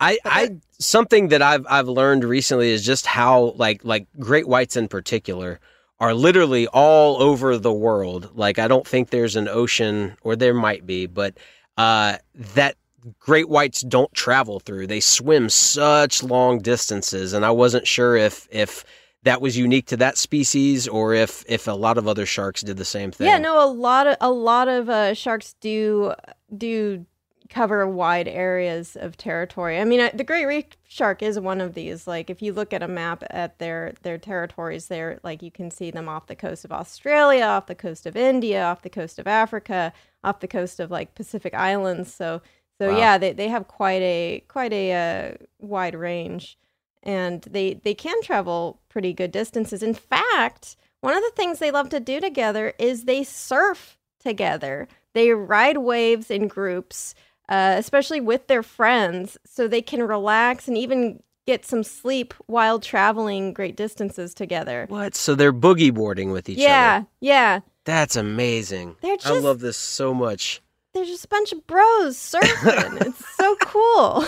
I, 0.00 0.18
I 0.24 0.56
something 0.78 1.28
that 1.28 1.42
I've 1.42 1.66
I've 1.68 1.88
learned 1.88 2.24
recently 2.24 2.70
is 2.70 2.84
just 2.84 3.04
how 3.06 3.52
like 3.56 3.84
like 3.84 4.06
great 4.18 4.48
whites 4.48 4.76
in 4.76 4.88
particular 4.88 5.60
are 6.00 6.14
literally 6.14 6.66
all 6.68 7.22
over 7.22 7.58
the 7.58 7.72
world. 7.72 8.30
Like 8.34 8.58
I 8.58 8.68
don't 8.68 8.86
think 8.86 9.10
there's 9.10 9.36
an 9.36 9.48
ocean 9.48 10.16
or 10.22 10.34
there 10.34 10.54
might 10.54 10.86
be, 10.86 11.06
but 11.06 11.36
uh 11.76 12.16
that 12.34 12.76
great 13.18 13.48
whites 13.48 13.82
don't 13.82 14.12
travel 14.12 14.60
through. 14.60 14.86
They 14.86 15.00
swim 15.00 15.48
such 15.48 16.22
long 16.22 16.58
distances 16.58 17.32
and 17.32 17.44
I 17.44 17.50
wasn't 17.50 17.86
sure 17.86 18.16
if 18.16 18.48
if 18.50 18.84
that 19.22 19.42
was 19.42 19.56
unique 19.56 19.86
to 19.86 19.96
that 19.98 20.16
species 20.16 20.88
or 20.88 21.12
if 21.12 21.44
if 21.46 21.68
a 21.68 21.72
lot 21.72 21.98
of 21.98 22.08
other 22.08 22.24
sharks 22.24 22.62
did 22.62 22.78
the 22.78 22.84
same 22.84 23.10
thing. 23.10 23.26
Yeah, 23.26 23.38
no, 23.38 23.62
a 23.62 23.68
lot 23.68 24.06
of 24.06 24.16
a 24.20 24.30
lot 24.30 24.68
of 24.68 24.88
uh, 24.88 25.14
sharks 25.14 25.54
do 25.60 26.14
do 26.56 27.04
cover 27.50 27.86
wide 27.86 28.28
areas 28.28 28.96
of 28.96 29.16
territory. 29.16 29.78
I 29.80 29.84
mean, 29.84 30.00
uh, 30.00 30.10
the 30.14 30.24
gray 30.24 30.46
reef 30.46 30.66
shark 30.88 31.22
is 31.22 31.38
one 31.40 31.60
of 31.60 31.74
these. 31.74 32.06
Like, 32.06 32.30
if 32.30 32.42
you 32.42 32.52
look 32.52 32.72
at 32.72 32.82
a 32.82 32.88
map 32.88 33.24
at 33.30 33.58
their 33.58 33.94
their 34.02 34.18
territories, 34.18 34.88
there, 34.88 35.20
like 35.24 35.42
you 35.42 35.50
can 35.50 35.70
see 35.70 35.90
them 35.90 36.08
off 36.08 36.26
the 36.28 36.36
coast 36.36 36.64
of 36.64 36.72
Australia, 36.72 37.44
off 37.44 37.66
the 37.66 37.74
coast 37.74 38.06
of 38.06 38.16
India, 38.16 38.62
off 38.64 38.82
the 38.82 38.90
coast 38.90 39.18
of 39.18 39.26
Africa, 39.26 39.92
off 40.24 40.40
the 40.40 40.48
coast 40.48 40.80
of 40.80 40.90
like 40.90 41.14
Pacific 41.14 41.54
Islands. 41.54 42.14
So, 42.14 42.42
so 42.80 42.88
Wow. 42.88 42.96
yeah, 42.98 43.18
they 43.18 43.32
they 43.32 43.48
have 43.48 43.68
quite 43.68 44.02
a 44.02 44.44
quite 44.48 44.72
a 44.72 44.92
uh, 45.32 45.44
wide 45.60 45.94
range, 45.96 46.58
and 47.02 47.42
they 47.42 47.74
they 47.74 47.94
can 47.94 48.22
travel 48.22 48.80
pretty 48.88 49.12
good 49.12 49.32
distances. 49.32 49.82
In 49.82 49.94
fact, 49.94 50.76
one 51.00 51.16
of 51.16 51.22
the 51.22 51.32
things 51.36 51.58
they 51.58 51.70
love 51.70 51.88
to 51.90 52.00
do 52.00 52.20
together 52.20 52.74
is 52.78 53.04
they 53.04 53.24
surf 53.24 53.98
together. 54.20 54.88
They 55.14 55.30
ride 55.32 55.78
waves 55.78 56.30
in 56.30 56.48
groups, 56.48 57.14
uh, 57.50 57.74
especially 57.76 58.20
with 58.20 58.46
their 58.46 58.62
friends, 58.62 59.36
so 59.44 59.68
they 59.68 59.82
can 59.82 60.02
relax 60.02 60.68
and 60.68 60.78
even 60.78 61.22
get 61.46 61.64
some 61.66 61.82
sleep 61.82 62.32
while 62.46 62.78
traveling 62.78 63.52
great 63.52 63.76
distances 63.76 64.32
together. 64.34 64.86
What? 64.88 65.14
So 65.14 65.34
they're 65.34 65.52
boogie 65.52 65.92
boarding 65.92 66.30
with 66.30 66.48
each 66.48 66.58
yeah, 66.58 66.98
other. 66.98 67.06
yeah. 67.20 67.54
Yeah. 67.54 67.60
That's 67.84 68.14
amazing. 68.14 68.96
They're 69.00 69.16
just, 69.16 69.26
I 69.26 69.38
love 69.38 69.60
this 69.60 69.76
so 69.76 70.14
much. 70.14 70.62
They're 70.92 71.04
just 71.04 71.24
a 71.24 71.28
bunch 71.28 71.52
of 71.52 71.66
bros 71.66 72.16
surfing. 72.16 73.00
it's 73.06 73.36
so 73.36 73.56
cool. 73.62 74.24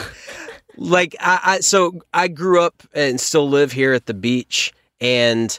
like 0.76 1.14
I, 1.21 1.41
I 1.45 1.61
so 1.61 2.00
I 2.14 2.29
grew 2.29 2.61
up 2.61 2.83
and 2.95 3.21
still 3.21 3.49
live 3.49 3.73
here 3.73 3.93
at 3.93 4.07
the 4.07 4.14
beach 4.14 4.73
and 5.00 5.59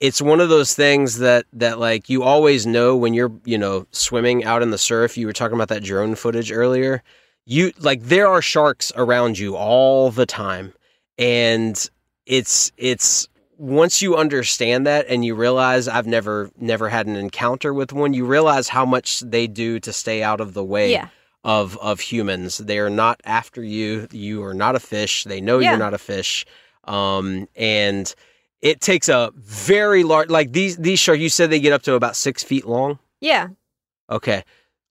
it's 0.00 0.20
one 0.20 0.40
of 0.40 0.48
those 0.48 0.74
things 0.74 1.18
that 1.18 1.46
that 1.52 1.78
like 1.78 2.08
you 2.08 2.22
always 2.22 2.66
know 2.66 2.96
when 2.96 3.14
you're 3.14 3.32
you 3.44 3.58
know 3.58 3.86
swimming 3.92 4.44
out 4.44 4.62
in 4.62 4.70
the 4.70 4.78
surf 4.78 5.16
you 5.16 5.26
were 5.26 5.32
talking 5.32 5.54
about 5.56 5.68
that 5.68 5.82
drone 5.82 6.14
footage 6.14 6.52
earlier 6.52 7.02
you 7.46 7.72
like 7.78 8.02
there 8.02 8.26
are 8.26 8.42
sharks 8.42 8.92
around 8.96 9.38
you 9.38 9.56
all 9.56 10.10
the 10.10 10.26
time 10.26 10.72
and 11.18 11.88
it's 12.26 12.72
it's 12.76 13.28
once 13.58 14.02
you 14.02 14.16
understand 14.16 14.86
that 14.86 15.06
and 15.08 15.24
you 15.24 15.34
realize 15.34 15.88
I've 15.88 16.06
never 16.06 16.50
never 16.58 16.88
had 16.90 17.06
an 17.06 17.16
encounter 17.16 17.72
with 17.72 17.92
one 17.92 18.12
you 18.12 18.26
realize 18.26 18.68
how 18.68 18.84
much 18.84 19.20
they 19.20 19.46
do 19.46 19.80
to 19.80 19.92
stay 19.92 20.22
out 20.22 20.40
of 20.40 20.52
the 20.52 20.64
way 20.64 20.92
Yeah. 20.92 21.08
of 21.44 21.78
of 21.78 22.00
humans. 22.00 22.58
They 22.58 22.78
are 22.78 22.90
not 22.90 23.20
after 23.24 23.62
you. 23.62 24.08
You 24.12 24.44
are 24.44 24.52
not 24.52 24.74
a 24.76 24.80
fish. 24.80 25.24
They 25.24 25.40
know 25.40 25.58
Yeah. 25.58 25.70
you're 25.70 25.78
not 25.78 25.94
a 25.94 25.98
fish. 25.98 26.44
Um, 26.84 27.48
and 27.56 28.14
it 28.66 28.80
takes 28.80 29.08
a 29.08 29.30
very 29.36 30.02
large 30.02 30.28
like 30.30 30.52
these 30.52 30.76
these 30.76 30.98
sharks. 30.98 31.20
You 31.20 31.28
said 31.28 31.50
they 31.50 31.60
get 31.60 31.72
up 31.72 31.82
to 31.82 31.94
about 31.94 32.16
six 32.16 32.42
feet 32.42 32.66
long. 32.66 32.98
Yeah. 33.20 33.48
Okay. 34.10 34.42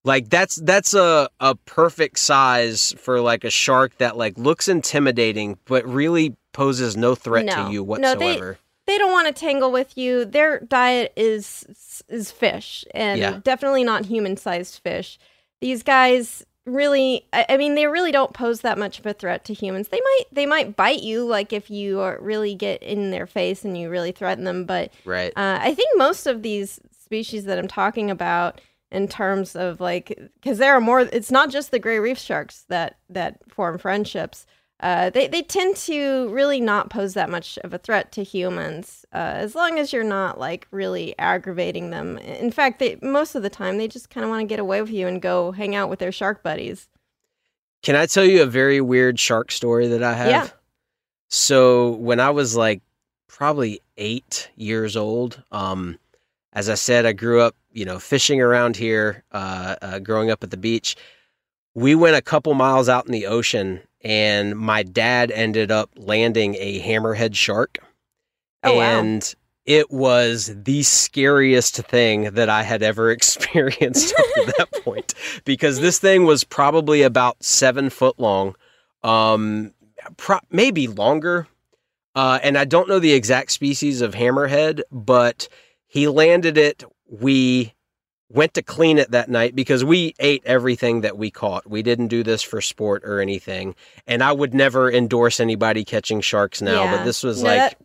Like 0.03 0.29
that's 0.29 0.55
that's 0.57 0.93
a 0.93 1.29
a 1.39 1.55
perfect 1.55 2.19
size 2.19 2.93
for 2.97 3.19
like 3.21 3.43
a 3.43 3.49
shark 3.49 3.97
that 3.97 4.15
like 4.17 4.37
looks 4.37 4.67
intimidating 4.67 5.57
but 5.65 5.85
really 5.85 6.35
poses 6.53 6.95
no 6.95 7.15
threat 7.15 7.45
No. 7.45 7.65
to 7.67 7.71
you 7.71 7.83
whatsoever 7.83 8.19
No, 8.19 8.51
they-. 8.51 8.57
They 8.87 8.99
don't 8.99 9.11
want 9.11 9.27
to 9.27 9.33
tangle 9.33 9.71
with 9.71 9.97
you. 9.97 10.25
Their 10.25 10.59
diet 10.59 11.11
is 11.15 12.03
is 12.07 12.31
fish 12.31 12.85
and 12.93 13.19
Yeah. 13.19 13.39
definitely 13.43 13.83
not 13.83 14.05
human-sized 14.05 14.79
fish. 14.83 15.17
These 15.59 15.81
guys 15.81 16.45
really 16.65 17.25
I, 17.31 17.45
I 17.49 17.57
mean 17.57 17.75
they 17.75 17.87
really 17.87 18.11
don't 18.11 18.33
pose 18.33 18.61
that 18.61 18.77
much 18.77 18.99
of 18.99 19.05
a 19.05 19.13
threat 19.13 19.45
to 19.45 19.53
humans. 19.53 19.89
They 19.89 20.01
might 20.01 20.23
they 20.31 20.45
might 20.45 20.75
bite 20.75 21.03
you 21.03 21.25
like 21.25 21.53
if 21.53 21.69
you 21.69 21.99
are, 22.01 22.17
really 22.19 22.55
get 22.55 22.81
in 22.81 23.11
their 23.11 23.27
face 23.27 23.63
and 23.63 23.77
you 23.77 23.89
really 23.89 24.11
threaten 24.11 24.43
them, 24.43 24.65
but 24.65 24.91
right. 25.05 25.31
uh, 25.35 25.59
I 25.61 25.73
think 25.73 25.97
most 25.97 26.27
of 26.27 26.41
these 26.41 26.79
species 26.91 27.45
that 27.45 27.59
I'm 27.59 27.67
talking 27.67 28.09
about, 28.09 28.61
in 28.91 29.07
terms 29.07 29.55
of 29.55 29.79
like, 29.79 30.17
because 30.35 30.57
there 30.57 30.73
are 30.73 30.81
more. 30.81 31.01
It's 31.01 31.31
not 31.31 31.49
just 31.49 31.71
the 31.71 31.79
gray 31.79 31.99
reef 31.99 32.17
sharks 32.17 32.65
that 32.69 32.97
that 33.09 33.39
form 33.51 33.77
friendships. 33.77 34.45
Uh, 34.81 35.09
they 35.09 35.27
they 35.27 35.41
tend 35.41 35.75
to 35.75 36.27
really 36.29 36.59
not 36.59 36.89
pose 36.89 37.13
that 37.13 37.29
much 37.29 37.57
of 37.63 37.73
a 37.73 37.77
threat 37.77 38.11
to 38.11 38.23
humans, 38.23 39.05
uh, 39.13 39.33
as 39.35 39.55
long 39.55 39.79
as 39.79 39.93
you're 39.93 40.03
not 40.03 40.37
like 40.37 40.67
really 40.71 41.17
aggravating 41.17 41.91
them. 41.91 42.17
In 42.17 42.51
fact, 42.51 42.79
they 42.79 42.97
most 43.01 43.35
of 43.35 43.43
the 43.43 43.49
time 43.49 43.77
they 43.77 43.87
just 43.87 44.09
kind 44.09 44.25
of 44.25 44.29
want 44.29 44.41
to 44.41 44.47
get 44.47 44.59
away 44.59 44.81
with 44.81 44.91
you 44.91 45.07
and 45.07 45.21
go 45.21 45.51
hang 45.53 45.75
out 45.75 45.89
with 45.89 45.99
their 45.99 46.11
shark 46.11 46.43
buddies. 46.43 46.89
Can 47.83 47.95
I 47.95 48.05
tell 48.05 48.25
you 48.25 48.41
a 48.41 48.47
very 48.47 48.81
weird 48.81 49.19
shark 49.19 49.51
story 49.51 49.87
that 49.87 50.03
I 50.03 50.13
have? 50.13 50.29
Yeah. 50.29 50.49
So 51.29 51.91
when 51.91 52.19
I 52.19 52.31
was 52.31 52.55
like 52.55 52.81
probably 53.27 53.79
eight 53.97 54.49
years 54.55 54.97
old, 54.97 55.41
um, 55.51 55.97
as 56.53 56.69
I 56.69 56.75
said, 56.75 57.05
I 57.05 57.13
grew 57.13 57.41
up, 57.41 57.55
you 57.71 57.85
know, 57.85 57.99
fishing 57.99 58.41
around 58.41 58.75
here, 58.75 59.23
uh, 59.31 59.75
uh, 59.81 59.99
growing 59.99 60.31
up 60.31 60.43
at 60.43 60.51
the 60.51 60.57
beach. 60.57 60.95
We 61.75 61.93
went 61.93 62.15
a 62.15 62.21
couple 62.21 62.53
miles 62.53 62.87
out 62.89 63.05
in 63.05 63.11
the 63.11 63.25
ocean, 63.25 63.81
and 64.05 64.55
my 64.55 64.83
dad 64.83 65.31
ended 65.31 65.71
up 65.71 65.89
landing 65.97 66.55
a 66.59 66.79
hammerhead 66.79 67.35
shark. 67.35 67.79
Oh, 68.63 68.77
wow. 68.77 68.99
and 68.99 69.35
it 69.65 69.89
was 69.91 70.55
the 70.63 70.83
scariest 70.83 71.77
thing 71.77 72.35
that 72.35 72.47
I 72.47 72.61
had 72.61 72.83
ever 72.83 73.09
experienced 73.11 74.13
up 74.17 74.25
to 74.35 74.53
that 74.57 74.71
point 74.83 75.15
because 75.43 75.81
this 75.81 75.97
thing 75.97 76.25
was 76.25 76.43
probably 76.43 77.01
about 77.01 77.43
seven 77.43 77.89
foot 77.89 78.19
long, 78.19 78.55
um, 79.03 79.73
pro- 80.17 80.39
maybe 80.51 80.87
longer. 80.87 81.47
Uh, 82.13 82.39
and 82.43 82.57
I 82.57 82.63
don't 82.63 82.87
know 82.87 82.99
the 82.99 83.11
exact 83.11 83.51
species 83.51 84.01
of 84.01 84.13
hammerhead, 84.13 84.81
but 84.91 85.49
he 85.87 86.07
landed 86.07 86.57
it 86.57 86.83
we 87.09 87.73
went 88.29 88.53
to 88.55 88.61
clean 88.61 88.97
it 88.97 89.11
that 89.11 89.29
night 89.29 89.55
because 89.55 89.83
we 89.83 90.15
ate 90.19 90.41
everything 90.45 91.01
that 91.01 91.17
we 91.17 91.29
caught. 91.29 91.69
We 91.69 91.83
didn't 91.83 92.07
do 92.07 92.23
this 92.23 92.41
for 92.41 92.59
sport 92.61 93.03
or 93.05 93.19
anything. 93.19 93.75
And 94.07 94.23
I 94.23 94.31
would 94.31 94.53
never 94.53 94.91
endorse 94.91 95.39
anybody 95.39 95.83
catching 95.83 96.21
sharks 96.21 96.61
now, 96.61 96.83
Yeah. 96.85 96.97
but 96.97 97.03
this 97.05 97.23
was 97.23 97.43
No, 97.43 97.49
like 97.49 97.57
that- 97.59 97.77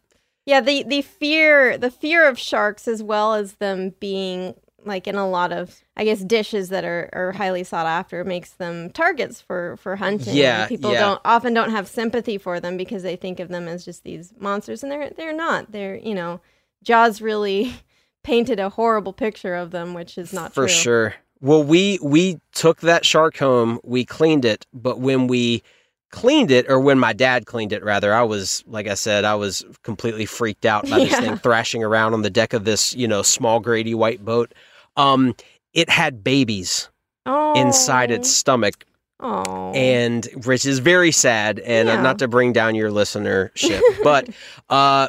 yeah, 0.46 0.60
the 0.62 0.82
the 0.84 1.02
fear 1.02 1.76
the 1.76 1.90
fear 1.90 2.26
of 2.26 2.38
sharks 2.38 2.88
as 2.88 3.02
well 3.02 3.34
as 3.34 3.54
them 3.54 3.94
being 4.00 4.54
like 4.82 5.06
in 5.06 5.14
a 5.14 5.28
lot 5.28 5.52
of 5.52 5.78
I 5.94 6.04
guess 6.04 6.20
dishes 6.24 6.70
that 6.70 6.84
are, 6.86 7.10
are 7.12 7.32
highly 7.32 7.62
sought 7.62 7.84
after 7.86 8.24
makes 8.24 8.52
them 8.52 8.88
targets 8.90 9.42
for 9.42 9.76
for 9.76 9.96
hunting. 9.96 10.34
Yeah, 10.34 10.66
people 10.66 10.92
yeah. 10.94 11.00
don't 11.00 11.20
often 11.26 11.52
don't 11.52 11.70
have 11.70 11.86
sympathy 11.86 12.38
for 12.38 12.58
them 12.60 12.78
because 12.78 13.02
they 13.02 13.14
think 13.16 13.38
of 13.40 13.48
them 13.48 13.68
as 13.68 13.84
just 13.84 14.04
these 14.04 14.32
monsters, 14.40 14.82
and 14.82 14.90
they're 14.90 15.10
they're 15.10 15.34
not. 15.36 15.70
They're 15.70 15.96
you 15.96 16.14
know, 16.14 16.40
Jaws 16.82 17.20
really 17.20 17.74
painted 18.30 18.60
a 18.60 18.70
horrible 18.70 19.12
picture 19.12 19.56
of 19.56 19.72
them, 19.72 19.92
which 19.92 20.16
is 20.16 20.32
not 20.32 20.52
for 20.54 20.66
true. 20.66 20.68
sure. 20.68 21.14
Well, 21.40 21.64
we 21.64 21.98
we 22.00 22.38
took 22.52 22.80
that 22.80 23.04
shark 23.04 23.36
home, 23.36 23.80
we 23.82 24.04
cleaned 24.04 24.44
it, 24.44 24.66
but 24.72 25.00
when 25.00 25.26
we 25.26 25.64
cleaned 26.12 26.50
it 26.52 26.66
or 26.68 26.78
when 26.78 26.98
my 26.98 27.12
dad 27.12 27.46
cleaned 27.46 27.72
it 27.72 27.82
rather, 27.82 28.14
I 28.14 28.22
was 28.22 28.62
like 28.68 28.86
I 28.86 28.94
said, 28.94 29.24
I 29.24 29.34
was 29.34 29.64
completely 29.82 30.26
freaked 30.26 30.64
out 30.64 30.88
by 30.88 30.98
this 31.00 31.10
Yeah. 31.14 31.20
thing 31.20 31.36
thrashing 31.38 31.82
around 31.82 32.14
on 32.14 32.22
the 32.22 32.30
deck 32.30 32.52
of 32.52 32.64
this, 32.64 32.94
you 32.94 33.08
know, 33.08 33.22
small 33.22 33.58
Grady 33.58 33.94
white 33.94 34.24
boat. 34.24 34.52
Um 34.96 35.34
it 35.72 35.88
had 35.88 36.22
babies 36.22 36.88
Oh, 37.26 37.54
inside 37.56 38.10
its 38.12 38.28
stomach 38.28 38.84
Oh, 39.18 39.72
and 39.74 40.26
which 40.44 40.64
is 40.64 40.78
very 40.78 41.12
sad 41.12 41.58
and 41.60 41.88
uh, 41.88 41.94
Yeah. 41.94 42.02
not 42.02 42.18
to 42.20 42.28
bring 42.28 42.52
down 42.52 42.74
your 42.76 42.90
listenership 42.90 43.82
but 44.02 44.28
uh 44.68 45.08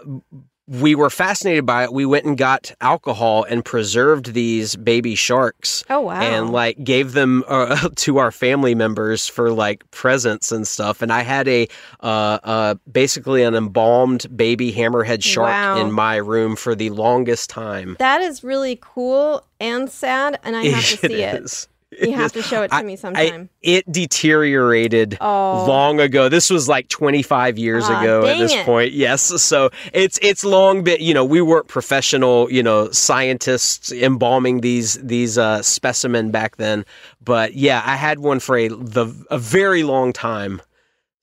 we 0.80 0.96
were 0.96 1.10
fascinated 1.10 1.66
by 1.66 1.84
it 1.84 1.92
we 1.92 2.06
went 2.06 2.26
and 2.26 2.38
got 2.38 2.72
alcohol 2.80 3.44
and 3.44 3.66
preserved 3.66 4.34
these 4.34 4.76
baby 4.78 5.16
sharks 5.16 5.84
oh 5.90 6.00
wow, 6.00 6.22
and 6.22 6.52
like 6.52 6.82
gave 6.84 7.12
them 7.12 7.44
uh, 7.48 7.90
to 7.96 8.18
our 8.18 8.32
family 8.32 8.74
members 8.74 9.28
for 9.28 9.52
like 9.52 9.90
presents 9.92 10.52
and 10.52 10.66
stuff 10.66 11.02
and 11.02 11.12
i 11.12 11.22
had 11.22 11.48
a 11.48 11.68
uh, 12.00 12.40
uh 12.44 12.76
basically 12.92 13.44
an 13.44 13.54
embalmed 13.54 14.26
baby 14.36 14.72
hammerhead 14.72 15.22
shark 15.24 15.50
Wow. 15.50 15.78
in 15.82 15.92
my 15.92 16.16
room 16.16 16.56
for 16.56 16.74
the 16.74 16.90
longest 16.92 17.50
time 17.50 17.98
that 18.00 18.22
is 18.22 18.44
really 18.44 18.78
cool 18.82 19.46
and 19.60 19.90
sad, 19.92 20.40
and 20.44 20.56
I 20.56 20.66
have 20.66 20.84
to 20.84 20.98
see 21.08 21.22
it. 21.22 21.44
is. 21.44 21.68
You 21.92 22.14
have 22.14 22.32
to 22.34 22.42
show 22.42 22.64
it 22.64 22.70
to 22.70 22.76
I- 22.76 22.84
me 22.84 22.94
I- 22.94 22.96
sometime. 22.96 23.50
it 23.62 23.92
deteriorated 23.92 25.18
oh, 25.20 25.66
long 25.68 26.00
ago. 26.00 26.30
This 26.30 26.50
was 26.50 26.68
like 26.70 26.88
25 26.88 27.58
years 27.58 27.84
Ah, 27.88 28.02
ago 28.02 28.26
at 28.26 28.38
this 28.38 28.54
it. 28.54 28.66
point. 28.66 28.94
Yes. 28.94 29.22
So 29.42 29.70
it's 29.94 30.18
it's 30.22 30.44
long 30.46 30.84
been, 30.84 31.02
you 31.02 31.14
know, 31.14 31.26
we 31.26 31.42
weren't 31.42 31.68
professional, 31.68 32.52
you 32.52 32.64
know, 32.64 32.90
scientists 32.92 33.92
embalming 33.92 34.62
these 34.62 34.94
these 35.04 35.38
uh 35.38 35.62
specimen 35.62 36.32
back 36.32 36.56
then, 36.58 36.86
but 37.24 37.56
yeah, 37.56 37.82
I 37.86 37.96
had 37.98 38.20
one 38.20 38.40
for 38.40 38.58
a 38.58 38.70
the 38.70 39.14
a 39.30 39.38
very 39.38 39.84
long 39.84 40.14
time. 40.14 40.62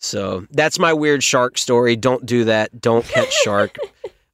So 0.00 0.46
that's 0.50 0.78
my 0.78 0.92
weird 0.92 1.22
shark 1.24 1.58
story. 1.58 1.96
Don't 1.96 2.24
do 2.26 2.44
that. 2.44 2.80
Don't 2.80 3.04
catch 3.06 3.32
shark. 3.32 3.76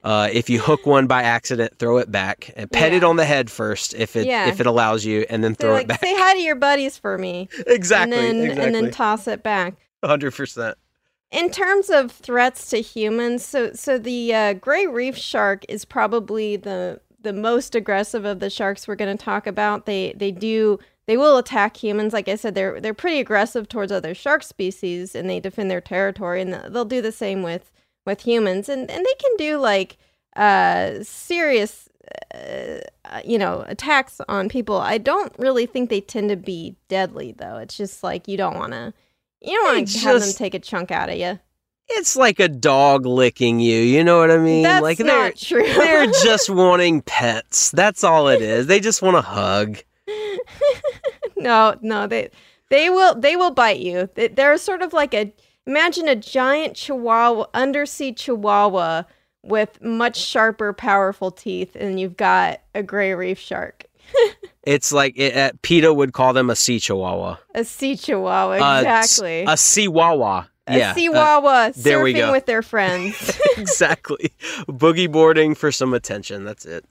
Uh, 0.05 0.29
if 0.31 0.51
you 0.51 0.61
hook 0.61 0.85
one 0.85 1.07
by 1.07 1.23
accident, 1.23 1.79
throw 1.79 1.97
it 1.97 2.13
back 2.13 2.51
and 2.57 2.71
pet 2.71 2.93
it 2.93 3.03
on 3.03 3.17
the 3.17 3.25
head 3.25 3.51
first, 3.51 3.95
if 3.95 4.17
it 4.17 4.27
Yeah. 4.27 4.49
if 4.49 4.61
it 4.61 4.67
allows 4.67 5.05
you, 5.05 5.25
and 5.31 5.43
then 5.43 5.55
throw 5.55 5.73
like, 5.73 5.85
it 5.85 5.89
back. 5.89 6.01
say 6.01 6.15
hi 6.15 6.35
to 6.35 6.41
your 6.41 6.57
buddies 6.57 6.99
for 6.99 7.17
me, 7.17 7.49
exactly, 7.67 8.19
and 8.19 8.41
then 8.41 8.45
exactly, 8.51 8.65
and 8.67 8.75
then 8.75 8.91
toss 8.91 9.27
it 9.27 9.43
back. 9.43 9.75
hundred 10.05 10.35
percent. 10.35 10.77
In 11.31 11.51
terms 11.51 11.89
of 11.91 12.13
threats 12.13 12.69
to 12.71 12.81
humans, 12.83 13.45
so 13.45 13.73
so 13.73 13.99
the 13.99 14.35
uh, 14.35 14.53
gray 14.53 14.87
reef 14.87 15.17
shark 15.17 15.65
is 15.69 15.85
probably 15.87 16.57
the 16.57 17.01
the 17.23 17.33
most 17.33 17.75
aggressive 17.75 18.27
of 18.27 18.39
the 18.39 18.51
sharks 18.51 18.87
we're 18.87 18.95
going 18.97 19.17
to 19.17 19.25
talk 19.25 19.47
about. 19.47 19.87
They 19.87 20.13
they 20.17 20.31
do 20.31 20.79
they 21.07 21.17
will 21.17 21.39
attack 21.39 21.77
humans. 21.77 22.13
Like 22.13 22.29
I 22.29 22.37
said, 22.37 22.55
they're 22.55 22.81
they're 22.81 22.95
pretty 22.95 23.21
aggressive 23.21 23.69
towards 23.69 23.91
other 23.91 24.15
shark 24.15 24.43
species, 24.43 25.15
and 25.15 25.29
they 25.29 25.41
defend 25.41 25.71
their 25.71 25.81
territory. 25.81 26.43
And 26.43 26.53
they'll 26.75 26.85
do 26.85 27.03
the 27.03 27.11
same 27.11 27.43
with 27.43 27.71
with 28.05 28.23
humans. 28.23 28.69
And 28.69 28.91
and 28.91 29.05
they 29.05 29.15
can 29.15 29.37
do 29.37 29.59
like 29.59 29.97
uh 30.37 31.03
serious. 31.03 31.89
Uh, 32.35 32.81
uh, 33.07 33.21
you 33.25 33.39
know, 33.39 33.65
attacks 33.67 34.21
on 34.29 34.49
people. 34.49 34.77
I 34.77 34.99
don't 34.99 35.33
really 35.39 35.67
think 35.67 35.89
they 35.89 36.01
tend 36.01 36.29
to 36.31 36.37
be 36.37 36.77
deadly, 36.89 37.33
though. 37.33 37.57
It's 37.57 37.77
just 37.77 38.03
like 38.03 38.29
you 38.29 38.37
don't 38.37 38.59
want 38.59 38.73
to, 38.73 38.93
you 39.41 39.53
don't 39.53 39.77
want 39.77 39.89
to 39.89 39.99
have 40.01 40.21
them 40.21 40.33
take 40.33 40.53
a 40.53 40.59
chunk 40.59 40.91
out 40.91 41.09
of 41.09 41.17
you. 41.17 41.39
It's 41.89 42.17
like 42.17 42.41
a 42.41 42.49
dog 42.49 43.05
licking 43.05 43.61
you. 43.61 43.79
You 43.79 44.03
know 44.03 44.19
what 44.19 44.31
I 44.31 44.39
mean? 44.39 44.63
That's 44.63 44.83
like 44.83 44.99
they're 44.99 45.07
not 45.07 45.37
true. 45.37 45.63
they're 45.63 46.07
just 46.25 46.49
wanting 46.49 47.03
pets. 47.03 47.71
That's 47.71 48.03
all 48.03 48.29
it 48.29 48.41
is. 48.41 48.67
They 48.67 48.81
just 48.81 49.03
want 49.03 49.17
a 49.17 49.21
hug. 49.21 49.79
no, 51.37 51.77
no, 51.83 52.07
they 52.07 52.31
they 52.71 52.89
will 52.89 53.15
they 53.15 53.37
will 53.37 53.51
bite 53.51 53.81
you. 53.81 54.09
They're 54.15 54.57
sort 54.57 54.83
of 54.83 54.93
like 54.93 55.15
a 55.15 55.33
imagine 55.67 56.09
a 56.09 56.17
giant 56.17 56.75
chihuahua 56.77 57.47
undersea 57.55 58.13
chihuahua 58.13 59.05
with 59.43 59.81
much 59.83 60.17
sharper, 60.17 60.73
powerful 60.73 61.31
teeth, 61.31 61.77
and 61.79 62.01
you've 62.01 62.17
got 62.17 62.61
a 62.75 62.83
gray 62.83 63.15
reef 63.15 63.39
shark, 63.39 63.85
It's 64.63 64.93
like 64.93 65.19
it, 65.19 65.37
uh, 65.37 65.53
PETA 65.61 65.93
would 65.93 66.13
call 66.15 66.33
them 66.33 66.49
a 66.49 66.57
sea 66.57 66.79
chihuahua. 66.81 67.37
a 67.55 67.65
sea 67.65 67.97
chihuahua, 67.97 68.57
Uh, 68.59 68.81
exactly. 68.81 69.45
a 69.47 69.57
sea 69.59 69.89
wawa. 69.89 70.49
a 70.67 70.79
yeah. 70.79 70.95
sea 70.95 71.11
uh, 71.11 71.73
there 71.77 72.03
we 72.03 72.15
go. 72.15 72.33
with 72.33 72.47
their 72.47 72.63
friends. 72.63 73.39
exactly. 73.59 74.33
Boogie 74.67 75.11
boarding 75.13 75.55
for 75.55 75.71
some 75.71 75.93
attention. 75.93 76.45
That's 76.45 76.65
it. 76.65 76.87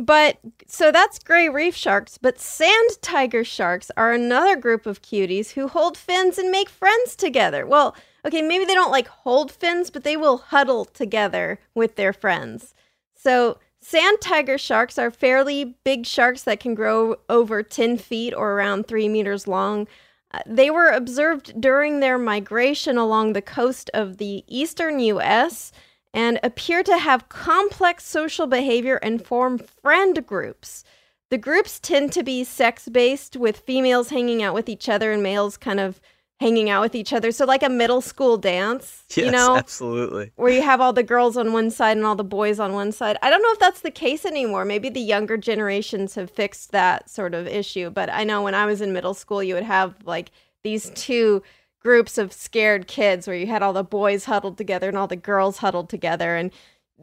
But 0.00 0.38
so 0.66 0.90
that's 0.90 1.18
gray 1.18 1.50
reef 1.50 1.76
sharks, 1.76 2.16
but 2.16 2.40
sand 2.40 2.90
tiger 3.02 3.44
sharks 3.44 3.90
are 3.98 4.12
another 4.12 4.56
group 4.56 4.86
of 4.86 5.02
cuties 5.02 5.50
who 5.50 5.68
hold 5.68 5.98
fins 5.98 6.38
and 6.38 6.50
make 6.50 6.70
friends 6.70 7.14
together. 7.14 7.66
Well, 7.66 7.94
okay, 8.24 8.40
maybe 8.40 8.64
they 8.64 8.72
don't 8.72 8.90
like 8.90 9.08
hold 9.08 9.52
fins, 9.52 9.90
but 9.90 10.02
they 10.02 10.16
will 10.16 10.38
huddle 10.38 10.86
together 10.86 11.60
with 11.74 11.96
their 11.96 12.14
friends. 12.14 12.74
So 13.14 13.58
sand 13.82 14.22
tiger 14.22 14.56
sharks 14.56 14.96
are 14.96 15.10
fairly 15.10 15.76
big 15.84 16.06
sharks 16.06 16.44
that 16.44 16.60
can 16.60 16.74
grow 16.74 17.16
over 17.28 17.62
10 17.62 17.98
feet 17.98 18.32
or 18.32 18.52
around 18.52 18.86
3 18.88 19.06
meters 19.10 19.46
long. 19.46 19.86
Uh, 20.32 20.38
they 20.46 20.70
were 20.70 20.88
observed 20.88 21.60
during 21.60 22.00
their 22.00 22.16
migration 22.16 22.96
along 22.96 23.34
the 23.34 23.42
coast 23.42 23.90
of 23.92 24.16
the 24.16 24.44
eastern 24.46 24.98
US 24.98 25.72
and 26.12 26.38
appear 26.42 26.82
to 26.82 26.98
have 26.98 27.28
complex 27.28 28.04
social 28.06 28.46
behavior 28.46 28.96
and 28.96 29.24
form 29.24 29.58
friend 29.58 30.26
groups. 30.26 30.84
The 31.30 31.38
groups 31.38 31.78
tend 31.78 32.12
to 32.12 32.22
be 32.24 32.42
sex 32.44 32.88
based, 32.88 33.36
with 33.36 33.58
females 33.60 34.10
hanging 34.10 34.42
out 34.42 34.54
with 34.54 34.68
each 34.68 34.88
other 34.88 35.12
and 35.12 35.22
males 35.22 35.56
kind 35.56 35.78
of 35.78 36.00
hanging 36.40 36.70
out 36.70 36.80
with 36.80 36.94
each 36.94 37.12
other. 37.12 37.30
So, 37.30 37.44
like 37.44 37.62
a 37.62 37.68
middle 37.68 38.00
school 38.00 38.36
dance, 38.36 39.04
Yes, 39.14 39.26
you 39.26 39.30
know, 39.30 39.56
absolutely. 39.56 40.32
where 40.36 40.50
you 40.50 40.62
have 40.62 40.80
all 40.80 40.92
the 40.92 41.02
girls 41.04 41.36
on 41.36 41.52
one 41.52 41.70
side 41.70 41.96
and 41.98 42.04
all 42.06 42.16
the 42.16 42.24
boys 42.24 42.58
on 42.58 42.72
one 42.72 42.90
side. 42.92 43.16
I 43.22 43.30
don't 43.30 43.42
know 43.42 43.52
if 43.52 43.58
that's 43.60 43.82
the 43.82 43.90
case 43.92 44.24
anymore. 44.24 44.64
Maybe 44.64 44.88
the 44.88 45.00
younger 45.00 45.36
generations 45.36 46.14
have 46.16 46.30
fixed 46.30 46.72
that 46.72 47.08
sort 47.08 47.34
of 47.34 47.46
issue. 47.46 47.90
But 47.90 48.10
I 48.10 48.24
know 48.24 48.42
when 48.42 48.54
I 48.54 48.66
was 48.66 48.80
in 48.80 48.92
middle 48.92 49.14
school, 49.14 49.42
you 49.42 49.54
would 49.54 49.64
have 49.64 49.94
like 50.04 50.32
these 50.64 50.90
two 50.96 51.42
groups 51.80 52.18
of 52.18 52.32
scared 52.32 52.86
kids 52.86 53.26
where 53.26 53.36
you 53.36 53.46
had 53.46 53.62
all 53.62 53.72
the 53.72 53.82
boys 53.84 54.24
huddled 54.26 54.56
together 54.56 54.88
and 54.88 54.96
all 54.96 55.06
the 55.06 55.16
girls 55.16 55.58
huddled 55.58 55.88
together. 55.88 56.36
And 56.36 56.50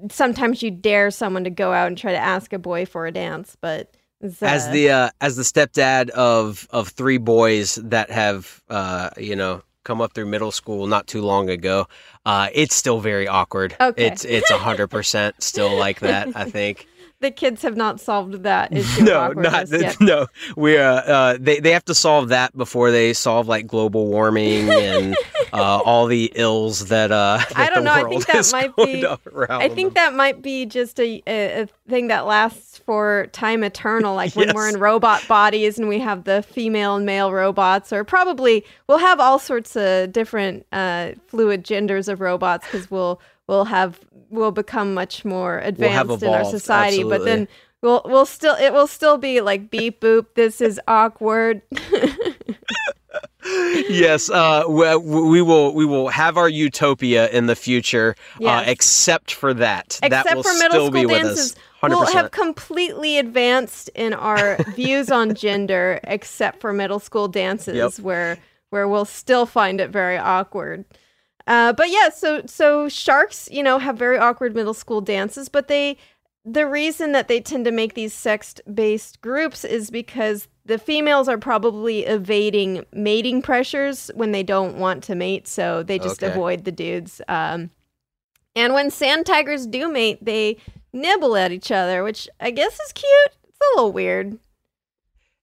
sometimes 0.10 0.62
you 0.62 0.72
dare 0.72 1.12
someone 1.12 1.44
to 1.44 1.50
go 1.50 1.74
out 1.74 1.88
and 1.88 1.98
try 1.98 2.12
to 2.12 2.18
ask 2.18 2.54
a 2.54 2.60
boy 2.60 2.86
for 2.86 3.08
a 3.08 3.12
dance. 3.12 3.58
But 3.60 3.92
it's, 4.22 4.42
As 4.42 4.68
uh, 4.68 4.72
the 4.72 4.90
uh, 4.90 5.10
as 5.22 5.36
the 5.36 5.44
stepdad 5.44 6.10
of 6.12 6.68
of 6.72 6.90
three 6.90 7.18
boys 7.18 7.76
that 7.76 8.10
have 8.10 8.64
uh, 8.70 9.10
you 9.18 9.36
know 9.36 9.64
come 9.84 10.02
up 10.02 10.14
through 10.14 10.26
middle 10.26 10.52
school 10.52 10.88
not 10.88 11.08
too 11.08 11.22
long 11.22 11.50
ago, 11.50 11.88
uh, 12.26 12.50
it's 12.54 12.76
still 12.76 13.00
very 13.00 13.28
awkward. 13.28 13.76
Okay. 13.80 14.08
It's 14.08 14.26
it's 14.26 14.52
a 14.52 14.58
hundred 14.58 14.88
percent 14.88 15.42
still 15.44 15.76
like 15.76 16.00
that. 16.02 16.30
I 16.36 16.46
think. 16.46 16.88
The 17.20 17.32
kids 17.32 17.62
have 17.64 17.76
not 17.76 18.00
solved 18.00 18.44
that 18.44 18.72
issue. 18.76 19.04
no, 19.04 19.32
not 19.32 19.70
yet. 19.72 19.98
no. 20.00 20.28
We 20.56 20.78
uh, 20.78 20.84
uh, 20.84 21.38
they 21.40 21.60
they 21.60 21.72
have 21.72 21.86
to 21.86 21.96
solve 21.96 22.30
that 22.30 22.56
before 22.56 22.92
they 22.92 23.14
solve 23.14 23.48
like 23.48 23.68
global 23.68 24.08
warming 24.08 24.70
and 24.70 25.16
uh, 25.54 25.82
all 25.84 26.06
the 26.08 26.32
ills 26.36 26.88
that 26.88 27.12
uh. 27.12 27.40
I 27.56 27.70
don't 27.70 27.84
the 27.84 27.86
know. 27.86 27.94
I 28.06 28.10
think 28.10 28.26
that 28.28 28.50
might 28.52 28.76
be- 28.76 29.06
I 29.50 29.70
think 29.70 29.94
them. 29.94 29.94
that 29.96 30.14
might 30.14 30.42
be 30.42 30.66
just 30.66 31.00
a, 31.00 31.22
a, 31.28 31.62
a 31.62 31.68
thing 31.90 32.08
that 32.08 32.26
lasts 32.26 32.78
for 32.78 33.28
time 33.32 33.64
eternal, 33.64 34.16
like 34.16 34.36
when 34.36 34.54
we're 34.54 34.70
in 34.70 34.80
robot 34.80 35.28
bodies 35.28 35.78
and 35.80 35.90
we 35.90 36.00
have 36.00 36.24
the 36.24 36.42
female 36.44 36.96
and 36.96 37.06
male 37.06 37.34
robots, 37.34 37.92
or 37.92 38.04
probably 38.04 38.64
we'll 38.88 38.98
have 39.00 39.20
all 39.20 39.40
sorts 39.40 39.76
of 39.76 40.12
different 40.12 40.66
uh, 40.72 41.12
fluid 41.28 41.66
genders 41.66 42.08
of 42.08 42.22
robots 42.22 42.66
because 42.66 42.90
we'll 42.92 43.20
we'll 43.48 43.66
have 43.66 44.00
we'll 44.30 44.52
become 44.52 44.94
much 44.94 45.24
more 45.26 45.60
advanced 45.60 45.94
have 45.94 46.24
in 46.24 46.30
our 46.30 46.46
society. 46.46 47.04
But 47.04 47.26
then 47.26 47.48
we'll 47.82 48.02
we'll 48.06 48.26
still 48.26 48.56
it 48.56 48.74
will 48.74 48.88
still 48.88 49.18
be 49.18 49.42
like 49.42 49.70
beep 49.70 50.02
boop. 50.02 50.28
This 50.36 50.62
is 50.62 50.80
awkward. 50.88 51.62
yes, 53.90 54.30
uh, 54.30 54.64
we, 54.68 54.96
we 54.98 55.42
will 55.42 55.74
we 55.74 55.86
will 55.86 56.10
have 56.10 56.38
our 56.38 56.50
utopia 56.50 57.30
in 57.30 57.46
the 57.46 57.56
future, 57.56 58.16
uh, 58.46 58.64
except 58.66 59.34
for 59.34 59.54
that. 59.54 59.98
that 60.02 60.08
Except 60.12 60.36
will 60.36 60.44
for 60.44 60.54
middle 60.54 60.70
still 60.70 60.92
school 60.92 61.08
dances. 61.08 61.56
100%. 61.84 61.90
we'll 61.90 62.06
have 62.08 62.32
completely 62.32 63.20
advanced 63.20 63.90
in 63.94 64.14
our 64.14 64.58
views 64.76 65.12
on 65.12 65.36
gender, 65.36 66.00
except 66.06 66.60
for 66.60 66.74
middle 66.74 67.00
school 67.00 67.28
dances, 67.28 67.76
Yep. 67.76 68.00
where 68.04 68.38
where 68.72 68.88
we'll 68.88 69.06
still 69.06 69.46
find 69.46 69.80
it 69.80 69.92
very 69.92 70.18
awkward. 70.18 70.84
Uh, 71.48 71.74
but 71.74 71.90
yeah, 71.90 72.10
so 72.10 72.42
so 72.46 72.90
sharks, 72.90 73.50
you 73.52 73.64
know, 73.64 73.80
have 73.80 73.98
very 73.98 74.18
awkward 74.18 74.54
middle 74.56 74.74
school 74.74 75.02
dances, 75.02 75.50
but 75.50 75.68
they 75.70 75.98
the 76.46 76.68
reason 76.68 77.12
that 77.14 77.28
they 77.28 77.42
tend 77.42 77.66
to 77.66 77.72
make 77.72 77.94
these 77.94 78.14
sex-based 78.14 79.20
groups 79.22 79.66
is 79.66 79.90
because 79.92 80.48
the 80.66 80.78
females 80.78 81.28
are 81.28 81.38
probably 81.38 82.06
evading 82.06 82.86
mating 82.94 83.42
pressures 83.42 84.10
when 84.16 84.32
they 84.32 84.44
don't 84.44 84.78
want 84.78 85.04
to 85.06 85.16
mate, 85.16 85.48
so 85.48 85.84
they 85.84 86.00
just 86.00 86.24
Okay. 86.24 86.32
avoid 86.32 86.66
the 86.66 86.72
dudes. 86.72 87.22
Um, 87.28 87.70
and 88.56 88.74
when 88.74 88.90
sand 88.92 89.26
tigers 89.26 89.68
do 89.68 89.90
mate, 89.92 90.24
they 90.24 90.58
nibble 90.94 91.36
at 91.38 91.52
each 91.52 91.72
other, 91.72 92.04
which 92.04 92.28
I 92.40 92.52
guess 92.52 92.80
is 92.80 92.92
cute. 92.92 93.38
It's 93.48 93.58
a 93.62 93.78
little 93.78 93.92
weird. 93.94 94.38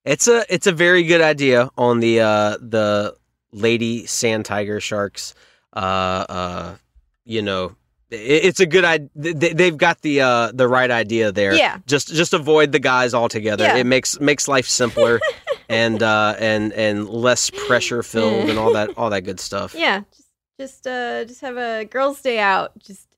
It's 0.04 0.28
a 0.28 0.44
it's 0.52 0.66
a 0.66 0.72
very 0.72 1.02
good 1.04 1.20
idea 1.22 1.70
on 1.78 2.00
the 2.00 2.20
uh 2.20 2.56
the 2.60 3.16
lady 3.52 4.06
sand 4.06 4.44
tiger 4.44 4.80
sharks. 4.80 5.34
Uh 5.74 6.24
uh 6.28 6.76
you 7.24 7.42
know 7.42 7.74
it's 8.10 8.60
a 8.60 8.66
good 8.66 8.84
idea. 8.84 9.08
They've 9.14 9.76
got 9.76 10.00
the 10.02 10.20
uh 10.20 10.52
the 10.54 10.68
right 10.68 10.90
idea 10.90 11.32
there. 11.32 11.54
Yeah. 11.54 11.78
Just 11.86 12.08
just 12.14 12.32
avoid 12.32 12.70
the 12.72 12.78
guys 12.78 13.12
altogether. 13.14 13.64
Yeah. 13.64 13.76
It 13.78 13.86
makes 13.86 14.20
makes 14.20 14.46
life 14.46 14.68
simpler 14.68 15.20
and 15.68 16.00
uh 16.02 16.36
and 16.38 16.72
and 16.74 17.08
less 17.08 17.50
pressure 17.50 18.02
filled 18.04 18.48
and 18.50 18.58
all 18.58 18.72
that 18.74 18.90
all 18.96 19.10
that 19.10 19.22
good 19.22 19.40
stuff. 19.40 19.74
Yeah, 19.78 20.02
just 20.16 20.28
just 20.60 20.86
uh 20.86 21.24
just 21.24 21.40
have 21.40 21.56
a 21.56 21.84
girls' 21.86 22.20
day 22.22 22.38
out. 22.38 22.72
Just 22.78 23.08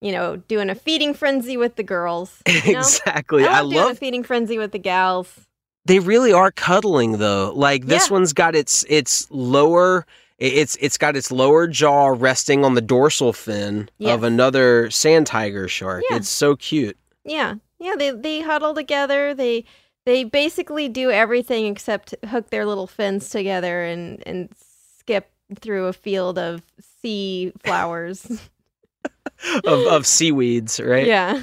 you 0.00 0.12
know, 0.12 0.36
doing 0.36 0.70
a 0.70 0.74
feeding 0.76 1.12
frenzy 1.12 1.56
with 1.58 1.74
the 1.76 1.82
girls. 1.82 2.40
You 2.64 2.72
know? 2.74 2.78
exactly. 2.78 3.44
I 3.44 3.58
I 3.58 3.60
love 3.60 3.70
doing 3.70 3.82
a 3.82 3.86
love 3.88 3.98
feeding 3.98 4.22
frenzy 4.22 4.56
with 4.56 4.72
the 4.72 4.78
gals. 4.78 5.28
they 5.84 5.98
really 5.98 6.32
are 6.32 6.52
cuddling 6.52 7.18
though. 7.18 7.52
Like 7.54 7.86
this 7.86 8.06
Yeah. 8.08 8.14
one's 8.14 8.32
got 8.32 8.54
its 8.54 8.84
its 8.88 9.26
lower 9.30 10.06
it's 10.38 10.76
it's 10.80 10.96
got 10.98 11.16
its 11.16 11.30
lower 11.32 11.66
jaw 11.66 12.08
resting 12.08 12.64
on 12.64 12.74
the 12.74 12.80
dorsal 12.80 13.32
fin 13.32 13.88
Yes. 13.98 14.14
of 14.14 14.22
another 14.24 14.90
sand 14.90 15.26
tiger 15.26 15.68
shark. 15.68 16.04
Yeah. 16.10 16.16
It's 16.16 16.28
so 16.28 16.54
cute. 16.56 16.96
Yeah, 17.24 17.54
yeah. 17.78 17.94
They 17.98 18.10
they 18.12 18.40
huddle 18.40 18.74
together. 18.74 19.34
They 19.34 19.64
they 20.06 20.24
basically 20.24 20.88
do 20.88 21.10
everything 21.10 21.66
except 21.66 22.14
hook 22.26 22.50
their 22.50 22.64
little 22.66 22.86
fins 22.86 23.30
together 23.30 23.82
and 23.84 24.22
and 24.26 24.48
skip 25.00 25.30
through 25.60 25.86
a 25.86 25.92
field 25.92 26.38
of 26.38 26.62
sea 27.02 27.52
flowers. 27.64 28.26
Of 29.64 29.86
of 29.86 30.06
seaweeds, 30.06 30.80
right? 30.80 31.06
yeah. 31.06 31.40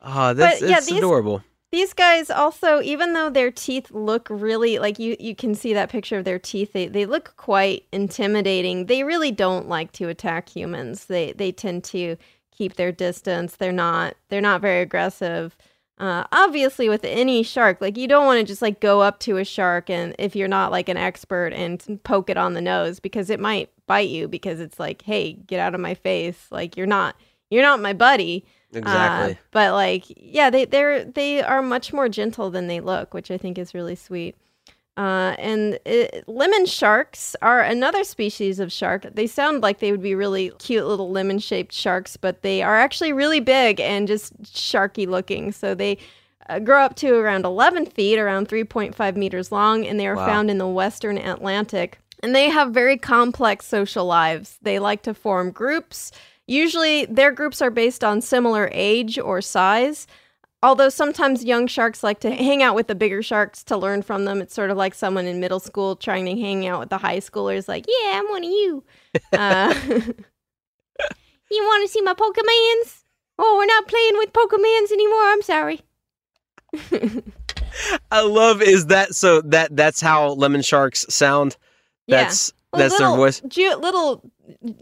Oh, 0.00 0.34
that's 0.34 0.60
But, 0.60 0.68
yeah, 0.68 0.80
these- 0.80 0.92
adorable. 0.98 1.42
These 1.72 1.94
guys 1.94 2.28
also, 2.28 2.82
even 2.82 3.14
though 3.14 3.30
their 3.30 3.50
teeth 3.50 3.90
look 3.90 4.28
really 4.30 4.78
like 4.78 4.98
you, 4.98 5.16
you 5.18 5.34
can 5.34 5.54
see 5.54 5.72
that 5.72 5.88
picture 5.88 6.18
of 6.18 6.26
their 6.26 6.38
teeth. 6.38 6.74
They 6.74 6.86
they 6.86 7.06
look 7.06 7.34
quite 7.38 7.86
intimidating. 7.92 8.86
They 8.86 9.04
really 9.04 9.30
don't 9.30 9.68
like 9.68 9.90
to 9.92 10.08
attack 10.08 10.50
humans. 10.50 11.06
They 11.06 11.32
they 11.32 11.50
tend 11.50 11.82
to 11.84 12.18
keep 12.50 12.76
their 12.76 12.92
distance. 12.92 13.56
They're 13.56 13.72
not 13.72 14.16
they're 14.28 14.42
not 14.42 14.60
very 14.60 14.82
aggressive. 14.82 15.56
Uh, 15.96 16.24
obviously, 16.30 16.90
with 16.90 17.06
any 17.06 17.42
shark, 17.42 17.80
like 17.80 17.96
you 17.96 18.06
don't 18.06 18.26
want 18.26 18.40
to 18.40 18.44
just 18.44 18.60
like 18.60 18.80
go 18.80 19.00
up 19.00 19.18
to 19.20 19.38
a 19.38 19.44
shark 19.44 19.88
and 19.88 20.14
if 20.18 20.36
you're 20.36 20.48
not 20.48 20.72
like 20.72 20.90
an 20.90 20.98
expert 20.98 21.54
and 21.54 22.00
poke 22.02 22.28
it 22.28 22.36
on 22.36 22.52
the 22.52 22.60
nose 22.60 23.00
because 23.00 23.30
it 23.30 23.40
might 23.40 23.70
bite 23.86 24.10
you 24.10 24.28
because 24.28 24.60
it's 24.60 24.78
like, 24.78 25.00
hey, 25.02 25.32
get 25.32 25.58
out 25.58 25.74
of 25.74 25.80
my 25.80 25.94
face. 25.94 26.48
Like 26.50 26.76
you're 26.76 26.86
not 26.86 27.16
you're 27.50 27.62
not 27.62 27.80
my 27.80 27.94
buddy. 27.94 28.44
Exactly. 28.72 29.32
Uh, 29.32 29.36
but 29.50 29.72
like, 29.72 30.04
yeah, 30.16 30.50
they 30.50 30.64
they're 30.64 31.04
they 31.04 31.42
are 31.42 31.62
much 31.62 31.92
more 31.92 32.08
gentle 32.08 32.50
than 32.50 32.66
they 32.66 32.80
look, 32.80 33.12
which 33.14 33.30
I 33.30 33.38
think 33.38 33.58
is 33.58 33.74
really 33.74 33.96
sweet. 33.96 34.36
Uh, 34.96 35.34
and 35.38 35.78
it, 35.86 36.22
lemon 36.28 36.66
sharks 36.66 37.34
are 37.40 37.60
another 37.62 38.04
species 38.04 38.60
of 38.60 38.70
shark. 38.70 39.06
They 39.14 39.26
sound 39.26 39.62
like 39.62 39.78
they 39.78 39.90
would 39.90 40.02
be 40.02 40.14
really 40.14 40.50
cute 40.58 40.86
little 40.86 41.10
lemon 41.10 41.38
shaped 41.38 41.72
sharks, 41.72 42.18
but 42.18 42.42
they 42.42 42.62
are 42.62 42.76
actually 42.76 43.12
really 43.14 43.40
big 43.40 43.80
and 43.80 44.06
just 44.06 44.38
sharky 44.42 45.06
looking. 45.06 45.50
So 45.52 45.74
they 45.74 45.96
uh, 46.50 46.58
grow 46.58 46.82
up 46.82 46.94
to 46.96 47.14
around 47.14 47.46
11 47.46 47.86
feet, 47.86 48.18
around 48.18 48.48
3.5 48.50 49.16
meters 49.16 49.50
long, 49.50 49.86
and 49.86 49.98
they 49.98 50.06
are 50.06 50.16
Wow. 50.16 50.26
found 50.26 50.50
in 50.50 50.58
the 50.58 50.66
western 50.66 51.16
Atlantic. 51.16 51.98
And 52.22 52.34
they 52.34 52.50
have 52.50 52.72
very 52.72 52.98
complex 52.98 53.66
social 53.66 54.04
lives. 54.04 54.58
They 54.60 54.78
like 54.78 55.02
to 55.04 55.14
form 55.14 55.52
groups. 55.52 56.12
Usually, 56.52 57.06
their 57.06 57.32
groups 57.32 57.62
are 57.62 57.70
based 57.70 58.04
on 58.04 58.20
similar 58.20 58.68
age 58.72 59.18
or 59.18 59.40
size. 59.40 60.06
Although 60.62 60.90
sometimes 60.90 61.44
young 61.44 61.66
sharks 61.66 62.02
like 62.02 62.20
to 62.20 62.30
hang 62.30 62.62
out 62.62 62.74
with 62.74 62.86
the 62.88 62.94
bigger 62.94 63.22
sharks 63.22 63.64
to 63.64 63.76
learn 63.76 64.02
from 64.02 64.26
them. 64.26 64.42
It's 64.42 64.54
sort 64.54 64.70
of 64.70 64.76
like 64.76 64.94
someone 64.94 65.26
in 65.26 65.40
middle 65.40 65.60
school 65.60 65.96
trying 65.96 66.26
to 66.26 66.38
hang 66.38 66.66
out 66.68 66.78
with 66.78 66.90
the 66.90 66.98
high 66.98 67.18
schoolers, 67.18 67.66
like, 67.68 67.86
yeah, 67.88 68.20
I'm 68.20 68.28
one 68.28 68.44
of 68.44 68.50
you. 68.50 68.84
uh, 69.32 69.74
you 71.50 71.62
want 71.64 71.86
to 71.86 71.92
see 71.92 72.02
my 72.02 72.12
Pokemans? 72.14 73.02
Oh, 73.38 73.56
we're 73.56 73.64
not 73.66 73.88
playing 73.88 74.18
with 74.18 74.32
Pokemans 74.34 74.92
anymore. 74.92 75.24
I'm 75.32 75.42
sorry. 75.42 75.80
I 78.10 78.20
love 78.20 78.60
is 78.60 78.86
that 78.86 79.14
so 79.14 79.40
that 79.40 79.74
that's 79.74 80.00
how 80.00 80.32
lemon 80.34 80.62
sharks 80.62 81.06
sound. 81.08 81.56
Yeah. 82.06 82.24
That's 82.24 82.52
Well, 82.72 82.80
that's 82.80 82.92
little, 82.92 83.16
their 83.16 83.16
voice. 83.16 83.40
Ju- 83.48 83.76
little 83.76 84.30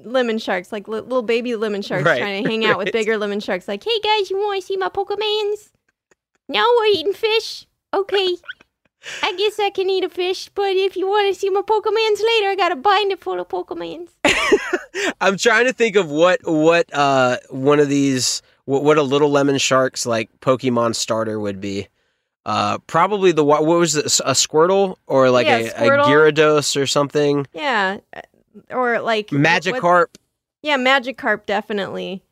lemon 0.04 0.38
sharks, 0.38 0.72
like 0.72 0.88
li- 0.88 1.00
little 1.00 1.22
baby 1.22 1.56
lemon 1.56 1.82
sharks, 1.82 2.04
Right, 2.04 2.18
trying 2.18 2.42
to 2.44 2.50
hang 2.50 2.64
out 2.64 2.78
with 2.78 2.92
bigger 2.92 3.16
lemon 3.18 3.40
sharks. 3.40 3.68
Like, 3.68 3.82
hey 3.84 4.00
guys, 4.02 4.30
you 4.30 4.36
want 4.38 4.60
to 4.60 4.66
see 4.66 4.76
my 4.76 4.88
Pokemans? 4.88 5.70
No, 6.48 6.64
we're 6.78 6.86
eating 6.86 7.12
fish. 7.12 7.66
Okay. 7.94 8.36
I 9.22 9.34
guess 9.36 9.58
I 9.58 9.70
can 9.70 9.88
eat 9.88 10.04
a 10.04 10.10
fish, 10.10 10.50
but 10.54 10.76
if 10.76 10.94
you 10.96 11.08
want 11.08 11.32
to 11.32 11.38
see 11.38 11.48
my 11.48 11.62
Pokemans 11.62 12.22
later, 12.22 12.48
I 12.50 12.54
got 12.56 12.72
a 12.72 12.76
binder 12.76 13.16
full 13.16 13.40
of 13.40 13.48
Pokemans. 13.48 14.08
I'm 15.20 15.36
trying 15.38 15.66
to 15.66 15.72
think 15.72 15.96
of 15.96 16.10
what 16.10 16.40
what 16.44 16.92
uh 16.92 17.38
one 17.48 17.80
of 17.80 17.88
these 17.88 18.42
what, 18.66 18.84
what 18.84 18.98
a 18.98 19.02
little 19.02 19.30
lemon 19.30 19.56
shark's 19.58 20.04
like 20.04 20.28
Pokemon 20.40 20.94
starter 20.96 21.40
would 21.40 21.60
be. 21.60 21.88
Uh, 22.46 22.78
probably 22.86 23.32
the 23.32 23.44
what 23.44 23.64
was 23.66 23.96
it, 23.96 24.04
a 24.04 24.32
Squirtle 24.32 24.96
or 25.06 25.30
like 25.30 25.46
Yeah, 25.46 25.58
a, 25.78 25.86
a 25.86 25.90
Gyarados 25.98 26.80
or 26.80 26.86
something. 26.86 27.46
Yeah, 27.52 27.98
or 28.70 29.00
like 29.00 29.30
what- 29.30 29.40
Magikarp. 29.40 30.06
Yeah, 30.62 30.76
Magikarp 30.76 31.46
definitely. 31.46 32.22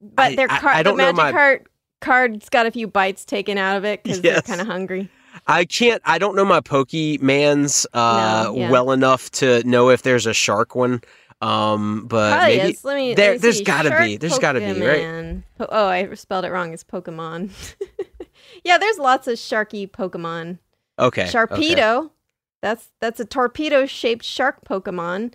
But 0.00 0.32
I- 0.32 0.34
their 0.36 0.50
I- 0.50 0.58
card, 0.60 0.76
I 0.76 0.82
don't 0.82 0.96
the 0.96 1.04
know 1.04 1.12
my- 1.12 1.32
Magikarp 1.32 1.60
card's 2.00 2.48
got 2.48 2.66
a 2.66 2.70
few 2.70 2.86
bites 2.88 3.24
taken 3.24 3.56
out 3.58 3.76
of 3.76 3.84
it 3.84 4.02
because 4.02 4.20
Yes. 4.22 4.34
they're 4.34 4.42
kind 4.56 4.60
of 4.60 4.66
hungry. 4.66 5.08
I 5.46 5.64
can't. 5.64 6.02
I 6.04 6.18
don't 6.18 6.36
know 6.36 6.44
my 6.44 6.60
Pokemans 6.60 7.86
uh, 7.94 8.42
No, 8.46 8.56
yeah. 8.56 8.70
well 8.70 8.90
enough 8.92 9.30
to 9.32 9.62
know 9.64 9.88
if 9.90 10.02
there's 10.02 10.26
a 10.26 10.34
shark 10.34 10.74
one. 10.74 11.00
Um, 11.40 12.06
but 12.06 12.32
Probably 12.36 12.56
maybe 12.58 12.70
is. 12.72 12.84
Let 12.84 12.96
me. 12.96 13.14
there- 13.14 13.26
let 13.30 13.32
me 13.34 13.38
there's 13.38 13.58
see. 13.58 13.64
gotta 13.64 13.98
be. 13.98 14.16
There's 14.16 14.38
gotta 14.38 14.60
be, 14.60 14.80
right? 14.80 15.42
Po- 15.58 15.66
oh, 15.70 15.86
I 15.88 16.12
spelled 16.14 16.44
it 16.44 16.52
wrong. 16.52 16.72
It's 16.72 16.84
Pokemon. 16.84 17.50
yeah, 18.64 18.78
there's 18.78 18.98
lots 18.98 19.26
of 19.26 19.34
sharky 19.38 19.90
Pokemon. 19.90 20.58
okay. 20.98 21.22
okay. 21.22 21.30
Sharpedo. 21.32 22.10
That's 22.60 22.90
that's 23.00 23.18
a 23.18 23.24
torpedo-shaped 23.24 24.24
shark 24.24 24.64
Pokemon, 24.64 25.32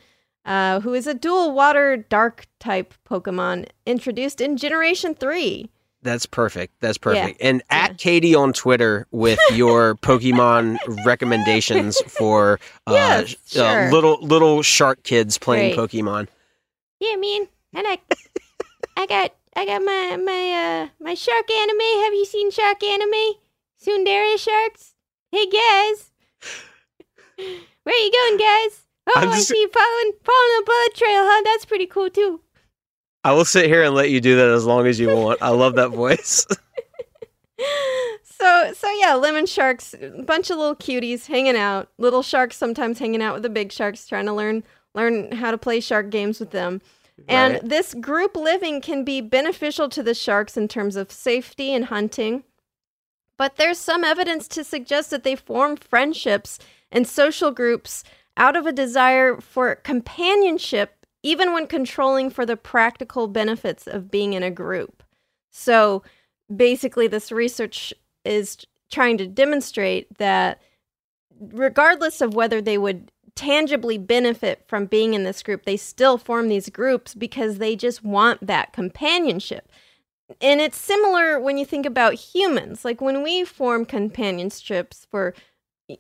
uh, 0.48 0.80
who 0.80 0.94
is 0.96 1.06
a 1.06 1.14
dual 1.14 1.52
water 1.52 1.98
dark 1.98 2.48
type 2.60 2.94
Pokemon 3.08 3.68
introduced 3.86 4.42
in 4.42 4.58
Generation 4.58 5.14
Three. 5.14 5.70
That's 6.04 6.26
perfect. 6.26 6.74
That's 6.80 6.98
Yeah. 6.98 7.02
perfect. 7.04 7.42
And 7.42 7.62
Yeah. 7.70 7.86
at 7.86 7.98
Katie 7.98 8.34
on 8.34 8.54
Twitter 8.54 9.08
with 9.12 9.40
your 9.54 9.96
Pokemon 9.96 10.78
recommendations 11.06 12.00
for 12.08 12.60
uh, 12.88 12.94
Yes, 12.94 13.36
sh- 13.46 13.58
uh, 13.58 13.90
little 13.92 14.18
little 14.22 14.62
shark 14.64 15.04
kids 15.04 15.38
playing 15.38 15.76
Great. 15.76 15.92
Pokemon. 15.92 16.28
Yeah, 17.00 17.16
man. 17.18 17.48
And 17.74 17.86
I, 17.88 18.00
I 18.96 19.06
got, 19.06 19.34
I 19.56 19.66
got 19.66 19.82
my 19.84 20.18
my 20.18 20.52
uh 20.54 20.88
my 21.04 21.14
shark 21.14 21.52
anime. 21.52 22.04
Have 22.06 22.14
you 22.14 22.26
seen 22.26 22.50
Shark 22.52 22.82
Anime? 22.84 23.34
Tsundere 23.84 24.38
sharks. 24.40 24.94
Hey 25.32 25.46
guys, 25.50 26.12
where 27.84 27.96
you 28.04 28.12
going, 28.12 28.38
guys? 28.38 28.87
Oh, 29.08 29.14
I'm 29.16 29.30
I 29.30 29.40
see 29.40 29.58
you 29.60 29.70
following 29.70 30.12
following 30.24 30.56
the 30.60 30.64
blood 30.66 30.94
trail, 30.96 31.22
huh? 31.26 31.42
That's 31.46 31.66
pretty 31.66 31.86
cool 31.86 32.10
too. 32.10 32.42
I 33.24 33.32
will 33.34 33.46
sit 33.46 33.66
here 33.66 33.84
and 33.84 33.96
let 33.96 34.10
you 34.10 34.22
do 34.22 34.36
that 34.38 34.50
as 34.50 34.66
long 34.66 34.86
as 34.88 35.00
you 35.00 35.10
want. 35.10 35.42
I 35.42 35.50
love 35.50 35.76
that 35.76 35.90
voice. 35.90 36.46
So 38.40 38.72
so 38.74 38.92
yeah, 39.00 39.16
lemon 39.16 39.48
sharks, 39.48 39.96
a 40.00 40.22
bunch 40.22 40.52
of 40.52 40.58
little 40.60 40.76
cuties 40.76 41.26
hanging 41.26 41.58
out. 41.58 41.90
Little 41.98 42.22
sharks 42.22 42.56
sometimes 42.56 43.00
hanging 43.00 43.22
out 43.22 43.34
with 43.34 43.42
the 43.42 43.50
big 43.50 43.72
sharks, 43.72 44.08
trying 44.08 44.28
to 44.28 44.34
learn 44.34 44.64
learn 44.94 45.32
how 45.32 45.50
to 45.50 45.58
play 45.58 45.80
shark 45.80 46.12
games 46.12 46.40
with 46.40 46.52
them. 46.52 46.82
And 47.28 47.54
Right. 47.54 47.68
this 47.68 47.96
group 47.96 48.38
living 48.38 48.80
can 48.80 49.04
be 49.04 49.22
beneficial 49.22 49.90
to 49.90 50.04
the 50.04 50.14
sharks 50.14 50.56
in 50.56 50.68
terms 50.68 50.96
of 50.96 51.12
safety 51.12 51.74
and 51.74 51.86
hunting. 51.86 52.44
But 53.38 53.56
there's 53.56 53.80
some 53.80 54.04
evidence 54.04 54.48
to 54.50 54.64
suggest 54.64 55.10
that 55.10 55.24
they 55.24 55.36
form 55.36 55.76
friendships 55.76 56.60
and 56.92 57.08
social 57.08 57.50
groups 57.50 58.04
out 58.38 58.56
of 58.56 58.66
a 58.66 58.72
desire 58.72 59.42
for 59.42 59.76
companionship, 59.76 61.06
even 61.24 61.52
when 61.52 61.68
controlling 61.68 62.30
for 62.30 62.46
the 62.46 62.56
practical 62.56 63.28
benefits 63.28 63.88
of 63.88 64.10
being 64.10 64.34
in 64.34 64.44
a 64.44 64.52
group. 64.52 65.04
So, 65.52 66.04
basically 66.56 67.08
this 67.08 67.32
research 67.32 67.94
is 68.24 68.58
trying 68.90 69.18
to 69.18 69.28
demonstrate 69.28 70.18
that 70.18 70.62
regardless 71.40 72.22
of 72.22 72.34
whether 72.34 72.62
they 72.62 72.78
would 72.78 73.12
tangibly 73.36 73.98
benefit 73.98 74.64
from 74.68 74.86
being 74.86 75.14
in 75.14 75.24
this 75.24 75.44
group, 75.44 75.66
they 75.66 75.78
still 75.78 76.18
form 76.18 76.48
these 76.48 76.70
groups 76.70 77.14
because 77.14 77.58
they 77.58 77.76
just 77.76 78.04
want 78.04 78.46
that 78.46 78.74
companionship. 78.74 79.70
And 80.42 80.60
it's 80.60 80.78
similar 80.78 81.40
when 81.40 81.58
you 81.58 81.66
think 81.66 81.86
about 81.86 82.16
humans. 82.16 82.84
Like 82.84 83.00
when 83.00 83.24
we 83.24 83.46
form 83.46 83.86
companionships 83.86 85.06
for 85.10 85.34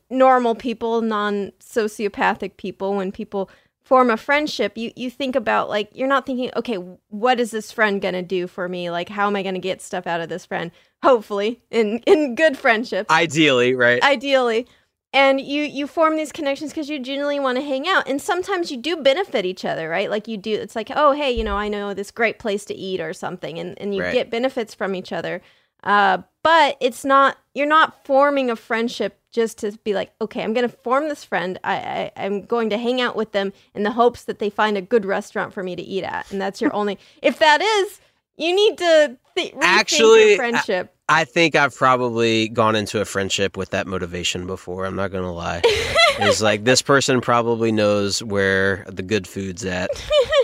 normal 0.09 0.55
people, 0.55 1.01
non 1.01 1.51
sociopathic 1.59 2.57
people, 2.57 2.95
when 2.95 3.11
people 3.11 3.49
form 3.83 4.09
a 4.09 4.17
friendship, 4.17 4.77
you, 4.77 4.91
you 4.95 5.09
think 5.09 5.35
about 5.35 5.69
like, 5.69 5.89
you're 5.93 6.07
not 6.07 6.25
thinking, 6.25 6.51
okay, 6.55 6.75
what 7.09 7.39
is 7.39 7.51
this 7.51 7.71
friend 7.71 8.01
going 8.01 8.13
to 8.13 8.21
do 8.21 8.45
for 8.47 8.67
me? 8.67 8.91
Like, 8.91 9.07
how 9.09 9.27
am 9.27 9.35
I 9.35 9.43
going 9.43 9.55
to 9.55 9.61
get 9.61 9.81
stuff 9.81 10.05
out 10.05 10.19
of 10.19 10.27
this 10.29 10.45
friend? 10.45 10.71
Hopefully, 11.03 11.61
in, 11.71 11.99
in 11.99 12.35
good 12.35 12.57
friendships. 12.57 13.09
Ideally, 13.09 13.75
right? 13.75 14.01
Ideally 14.03 14.67
and 15.13 15.39
you 15.39 15.63
you 15.63 15.87
form 15.87 16.15
these 16.15 16.31
connections 16.31 16.71
because 16.71 16.89
you 16.89 16.99
genuinely 16.99 17.39
want 17.39 17.57
to 17.57 17.63
hang 17.63 17.87
out 17.87 18.07
and 18.07 18.21
sometimes 18.21 18.71
you 18.71 18.77
do 18.77 18.97
benefit 18.97 19.45
each 19.45 19.63
other 19.63 19.87
right 19.89 20.09
like 20.09 20.27
you 20.27 20.37
do 20.37 20.53
it's 20.53 20.75
like 20.75 20.91
oh 20.95 21.11
hey 21.13 21.31
you 21.31 21.43
know 21.43 21.55
i 21.55 21.67
know 21.67 21.93
this 21.93 22.11
great 22.11 22.39
place 22.39 22.65
to 22.65 22.75
eat 22.75 22.99
or 22.99 23.13
something 23.13 23.57
and, 23.57 23.79
and 23.79 23.95
you 23.95 24.01
Right. 24.01 24.13
get 24.13 24.29
benefits 24.29 24.73
from 24.73 24.93
each 24.95 25.11
other 25.11 25.41
uh, 25.83 26.19
but 26.47 26.77
it's 26.79 27.03
not 27.03 27.37
you're 27.53 27.67
not 27.67 28.05
forming 28.05 28.49
a 28.49 28.55
friendship 28.55 29.19
just 29.31 29.57
to 29.57 29.73
be 29.83 29.93
like 29.93 30.13
okay 30.21 30.41
i'm 30.41 30.53
going 30.53 30.67
to 30.67 30.73
form 30.77 31.09
this 31.09 31.25
friend. 31.25 31.59
I, 31.61 31.75
I 31.75 32.11
i'm 32.15 32.45
going 32.45 32.69
to 32.69 32.77
hang 32.77 33.01
out 33.01 33.17
with 33.17 33.33
them 33.33 33.51
in 33.75 33.83
the 33.83 33.91
hopes 33.91 34.23
that 34.23 34.39
they 34.39 34.49
find 34.49 34.77
a 34.77 34.81
good 34.81 35.03
restaurant 35.03 35.53
for 35.53 35.61
me 35.61 35.75
to 35.75 35.81
eat 35.81 36.05
at 36.05 36.31
and 36.31 36.39
that's 36.39 36.61
your 36.61 36.73
only 36.79 36.97
if 37.21 37.37
that 37.39 37.61
is 37.61 37.99
you 38.37 38.55
need 38.55 38.77
to 38.77 39.17
th- 39.35 39.53
Actually, 39.61 40.35
friendship 40.35 40.93
I 41.09 41.23
think 41.23 41.55
I've 41.55 41.75
probably 41.75 42.49
gone 42.49 42.75
into 42.75 42.99
a 42.99 43.05
friendship 43.05 43.55
with 43.55 43.69
that 43.69 43.87
motivation 43.87 44.45
before. 44.45 44.85
I'm 44.85 44.95
not 44.95 45.09
gonna 45.11 45.31
lie. 45.31 45.61
it's 45.65 46.41
like 46.41 46.65
this 46.65 46.81
person 46.81 47.21
probably 47.21 47.71
knows 47.71 48.21
where 48.21 48.85
the 48.89 49.03
good 49.03 49.25
food's 49.25 49.63
at, 49.63 49.89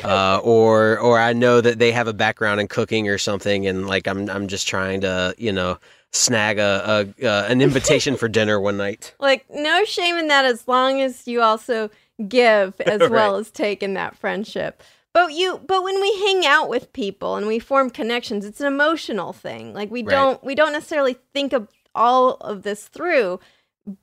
uh, 0.06 0.40
or 0.42 0.98
or 1.00 1.20
I 1.20 1.34
know 1.34 1.60
that 1.60 1.80
they 1.80 1.92
have 1.92 2.08
a 2.08 2.14
background 2.14 2.62
in 2.62 2.70
cooking 2.70 3.10
or 3.10 3.18
something, 3.18 3.68
and 3.68 3.88
like 3.88 4.08
I'm 4.08 4.30
I'm 4.30 4.48
just 4.48 4.66
trying 4.66 5.02
to 5.02 5.36
you 5.38 5.52
know 5.52 5.80
snag 6.12 6.60
a, 6.60 7.14
a 7.20 7.28
uh, 7.28 7.46
an 7.50 7.62
invitation 7.62 8.16
for 8.16 8.30
dinner 8.30 8.60
one 8.60 8.78
night. 8.78 9.14
Like 9.20 9.46
no 9.50 9.84
shame 9.84 10.16
in 10.16 10.28
that 10.30 10.46
as 10.46 10.68
long 10.68 11.02
as 11.02 11.28
you 11.28 11.42
also 11.42 11.90
give 12.28 12.80
as 12.82 13.10
well 13.10 13.36
as 13.36 13.52
take 13.52 13.84
in 13.84 13.96
that 13.96 14.16
friendship. 14.16 14.82
But 15.14 15.34
you 15.34 15.62
but 15.66 15.84
when 15.84 16.02
we 16.02 16.12
hang 16.26 16.46
out 16.46 16.70
with 16.70 16.92
people 16.94 17.36
and 17.36 17.46
we 17.48 17.60
form 17.60 17.90
connections, 17.90 18.46
it's 18.46 18.62
an 18.62 18.68
emotional 18.68 19.32
thing. 19.34 19.74
Like 19.74 19.92
we 19.92 20.02
Right. 20.02 20.10
don't 20.12 20.44
we 20.44 20.56
don't 20.56 20.74
necessarily 20.74 21.18
think 21.34 21.54
of 21.54 21.68
all 21.96 22.36
of 22.42 22.64
this 22.64 22.88
through, 22.88 23.40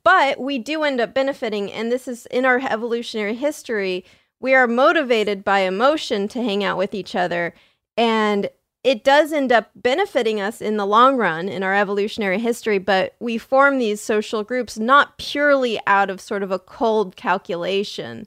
but 0.05 0.39
we 0.41 0.59
do 0.59 0.85
end 0.85 1.01
up 1.01 1.13
benefiting 1.13 1.73
and 1.73 1.91
this 1.91 2.07
is 2.07 2.27
in 2.27 2.45
our 2.45 2.59
evolutionary 2.61 3.35
history, 3.35 4.05
we 4.39 4.55
are 4.55 4.69
motivated 4.69 5.45
by 5.45 5.61
emotion 5.61 6.29
to 6.29 6.43
hang 6.43 6.63
out 6.63 6.79
with 6.79 6.95
each 6.95 7.15
other 7.17 7.55
and 7.97 8.49
it 8.83 9.05
does 9.05 9.33
end 9.33 9.53
up 9.53 9.71
benefiting 9.75 10.41
us 10.41 10.63
in 10.63 10.77
the 10.79 10.87
long 10.87 11.17
run 11.17 11.49
in 11.51 11.63
our 11.63 11.75
evolutionary 11.75 12.39
history, 12.39 12.79
but 12.79 13.15
we 13.21 13.37
form 13.37 13.79
these 13.79 14.01
social 14.01 14.43
groups 14.43 14.79
not 14.79 15.19
purely 15.19 15.79
out 15.87 16.09
of 16.09 16.19
sort 16.21 16.43
of 16.43 16.51
a 16.51 16.59
cold 16.59 17.15
calculation, 17.15 18.27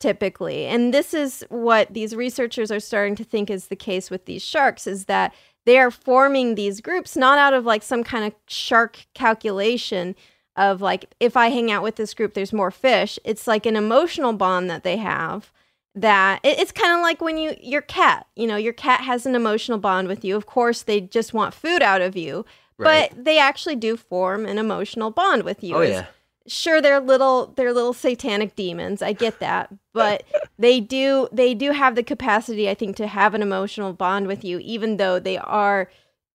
typically. 0.00 0.66
And 0.66 0.92
this 0.92 1.14
is 1.14 1.44
what 1.48 1.92
these 1.92 2.14
researchers 2.14 2.70
are 2.70 2.80
starting 2.80 3.14
to 3.16 3.24
think 3.24 3.50
is 3.50 3.66
the 3.68 3.76
case 3.76 4.10
with 4.10 4.26
these 4.26 4.42
sharks 4.42 4.86
is 4.86 5.06
that 5.06 5.34
they 5.66 5.78
are 5.78 5.90
forming 5.90 6.54
these 6.54 6.80
groups 6.80 7.16
not 7.16 7.38
out 7.38 7.54
of 7.54 7.64
like 7.64 7.82
some 7.82 8.04
kind 8.04 8.24
of 8.26 8.34
shark 8.46 9.06
calculation 9.14 10.14
of 10.56 10.80
like 10.80 11.14
if 11.20 11.36
I 11.36 11.48
hang 11.48 11.70
out 11.70 11.82
with 11.82 11.96
this 11.96 12.14
group, 12.14 12.34
there's 12.34 12.52
more 12.52 12.70
fish. 12.70 13.18
It's 13.24 13.46
like 13.46 13.66
an 13.66 13.76
emotional 13.76 14.32
bond 14.34 14.68
that 14.70 14.84
they 14.84 14.98
have 14.98 15.50
that 15.96 16.40
it's 16.42 16.72
kind 16.72 16.92
of 16.92 17.00
like 17.02 17.20
when 17.20 17.38
you 17.38 17.54
your 17.60 17.80
cat 17.80 18.26
you 18.34 18.48
know 18.48 18.56
your 18.56 18.72
cat 18.72 19.00
has 19.02 19.26
an 19.26 19.36
emotional 19.36 19.78
bond 19.78 20.08
with 20.08 20.24
you 20.24 20.34
of 20.34 20.44
course 20.44 20.82
they 20.82 21.00
just 21.00 21.32
want 21.32 21.54
food 21.54 21.82
out 21.82 22.00
of 22.00 22.16
you 22.16 22.44
Right. 22.76 23.08
but 23.12 23.24
they 23.24 23.38
actually 23.38 23.76
do 23.76 23.96
form 23.96 24.44
an 24.44 24.58
emotional 24.58 25.12
bond 25.12 25.44
with 25.44 25.62
you 25.62 25.76
Oh 25.76 25.82
yeah, 25.82 26.06
sure 26.46 26.80
they're 26.80 27.00
little 27.00 27.52
they're 27.56 27.72
little 27.72 27.94
satanic 27.94 28.54
demons 28.54 29.00
i 29.00 29.12
get 29.12 29.40
that 29.40 29.72
but 29.92 30.24
they 30.58 30.78
do 30.78 31.26
they 31.32 31.54
do 31.54 31.70
have 31.72 31.94
the 31.94 32.02
capacity 32.02 32.68
i 32.68 32.74
think 32.74 32.96
to 32.96 33.06
have 33.06 33.34
an 33.34 33.42
emotional 33.42 33.92
bond 33.92 34.26
with 34.26 34.44
you 34.44 34.58
even 34.58 34.98
though 34.98 35.18
they 35.18 35.38
are 35.38 35.88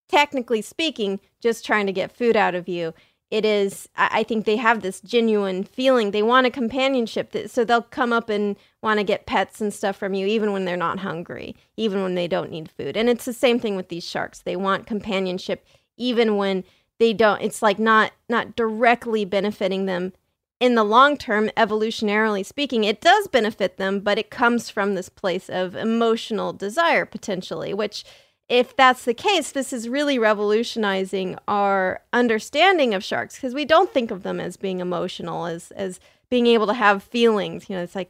technically 0.09 0.61
speaking 0.61 1.19
just 1.39 1.65
trying 1.65 1.85
to 1.85 1.93
get 1.93 2.11
food 2.11 2.35
out 2.35 2.55
of 2.55 2.67
you. 2.67 2.93
It 3.31 3.45
is 3.45 3.87
i 3.95 4.09
I 4.19 4.23
think 4.23 4.45
they 4.45 4.57
have 4.57 4.81
this 4.81 4.99
genuine 4.99 5.63
feeling. 5.63 6.11
They 6.11 6.23
want 6.23 6.47
a 6.47 6.51
companionship 6.51 7.31
that, 7.31 7.51
so 7.51 7.63
they'll 7.63 7.83
come 7.83 8.11
up 8.11 8.27
and 8.27 8.57
want 8.81 8.99
to 8.99 9.03
get 9.03 9.27
pets 9.27 9.61
and 9.61 9.73
stuff 9.73 9.95
from 9.95 10.15
you 10.15 10.25
even 10.25 10.51
when 10.51 10.65
they're 10.65 10.75
not 10.75 10.99
hungry 10.99 11.55
even 11.77 12.01
when 12.01 12.15
they 12.15 12.27
don't 12.27 12.51
need 12.51 12.71
food. 12.71 12.97
And 12.97 13.07
it's 13.07 13.25
the 13.25 13.33
same 13.33 13.59
thing 13.59 13.75
with 13.75 13.89
these 13.89 14.03
sharks. 14.03 14.39
They 14.41 14.55
want 14.55 14.87
companionship 14.87 15.65
even 15.95 16.37
when 16.37 16.63
they 16.99 17.13
don't 17.13 17.41
it's 17.41 17.61
like 17.61 17.79
not 17.79 18.11
not 18.27 18.55
directly 18.55 19.25
benefiting 19.25 19.85
them 19.85 20.13
in 20.59 20.75
the 20.75 20.83
long 20.83 21.17
term 21.17 21.49
evolutionarily 21.57 22.45
speaking 22.45 22.83
it 22.83 23.01
does 23.01 23.27
benefit 23.27 23.77
them 23.77 23.99
but 23.99 24.19
it 24.19 24.29
comes 24.29 24.69
from 24.69 24.93
this 24.95 25.09
place 25.09 25.49
of 25.49 25.75
emotional 25.75 26.53
desire 26.53 27.05
potentially 27.05 27.73
which 27.73 28.03
if 28.47 28.75
that's 28.75 29.05
the 29.05 29.13
case 29.13 29.51
this 29.51 29.71
is 29.71 29.89
really 29.89 30.19
revolutionizing 30.19 31.37
our 31.47 32.01
understanding 32.13 32.93
of 32.93 33.03
sharks 33.03 33.35
because 33.35 33.53
we 33.53 33.65
don't 33.65 33.93
think 33.93 34.11
of 34.11 34.23
them 34.23 34.39
as 34.39 34.57
being 34.57 34.79
emotional 34.79 35.45
as 35.45 35.71
as 35.71 35.99
being 36.29 36.45
able 36.45 36.67
to 36.67 36.73
have 36.73 37.01
feelings 37.01 37.69
you 37.69 37.75
know 37.75 37.81
it's 37.81 37.95
like 37.95 38.09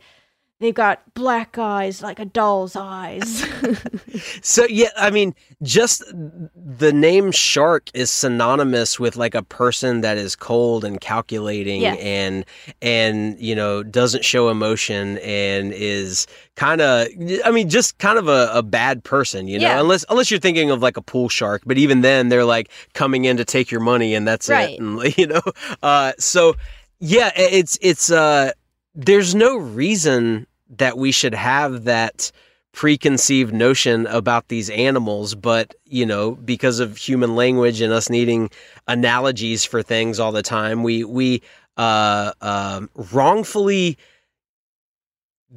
they've 0.60 0.76
got 0.76 1.02
black 1.14 1.58
eyes 1.58 2.02
like 2.02 2.20
a 2.20 2.26
doll's 2.26 2.76
eyes 2.76 3.46
So 4.42 4.66
yeah, 4.66 4.90
I 4.98 5.10
mean, 5.12 5.34
just 5.62 6.04
the 6.12 6.92
name 6.94 7.32
shark 7.32 7.90
is 7.94 8.10
synonymous 8.10 9.00
with 9.00 9.16
like 9.16 9.36
a 9.36 9.44
person 9.44 10.02
that 10.02 10.18
is 10.18 10.36
cold 10.36 10.84
and 10.84 11.00
calculating 11.00 11.82
Yes. 11.82 11.98
and 12.02 12.46
and 12.82 13.40
you 13.40 13.56
know 13.56 13.84
doesn't 13.84 14.26
show 14.26 14.50
emotion 14.50 15.18
and 15.20 15.72
is 15.74 16.28
kind 16.56 16.82
of 16.82 17.08
I 17.46 17.52
mean 17.52 17.70
just 17.70 17.98
kind 18.00 18.18
of 18.18 18.28
a, 18.28 18.50
a 18.54 18.64
bad 18.64 19.04
person, 19.04 19.48
you 19.48 19.60
know, 19.60 19.68
Yeah. 19.68 19.80
unless 19.80 20.04
unless 20.10 20.32
you're 20.32 20.40
thinking 20.40 20.72
of 20.72 20.82
like 20.82 20.98
a 20.98 21.02
pool 21.02 21.30
shark, 21.30 21.62
but 21.66 21.78
even 21.78 22.02
then 22.02 22.30
they're 22.30 22.46
like 22.46 22.70
coming 22.94 23.26
in 23.26 23.38
to 23.38 23.46
take 23.46 23.72
your 23.72 23.82
money 23.82 24.16
and 24.16 24.28
that's 24.28 24.50
Right. 24.50 24.72
it, 24.72 24.80
and 24.80 25.18
you 25.18 25.28
know, 25.28 25.42
uh, 25.84 26.14
so 26.20 26.56
yeah, 27.00 27.32
it's 27.36 27.78
it's 27.82 28.12
uh, 28.12 28.52
there's 28.96 29.34
no 29.36 29.56
reason 29.58 30.46
that 30.70 30.98
we 30.98 31.12
should 31.12 31.34
have 31.34 31.86
that 31.86 32.32
preconceived 32.72 33.54
notion 33.54 34.06
about 34.08 34.48
these 34.48 34.70
animals, 34.70 35.36
but 35.36 35.74
you 35.86 36.06
know, 36.06 36.32
because 36.32 36.80
of 36.80 36.98
human 36.98 37.36
language 37.36 37.82
and 37.82 37.92
us 37.92 38.10
needing 38.10 38.50
analogies 38.88 39.66
for 39.66 39.82
things 39.82 40.20
all 40.20 40.32
the 40.32 40.44
time, 40.44 40.84
we 40.84 41.04
we 41.04 41.42
uh, 41.78 42.32
um, 42.42 42.90
wrongfully 43.12 43.98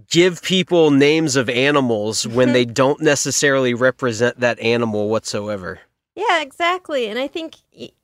give 0.09 0.43
people 0.43 0.91
names 0.91 1.37
of 1.37 1.51
animals 1.51 2.27
when 2.27 2.53
they 2.53 2.65
don't 2.83 3.01
necessarily 3.01 3.75
represent 3.75 4.41
that 4.41 4.59
animal 4.61 5.11
whatsoever. 5.11 5.81
Yeah, 6.15 6.41
exactly. 6.41 7.09
And 7.09 7.19
I 7.19 7.27
think, 7.27 7.57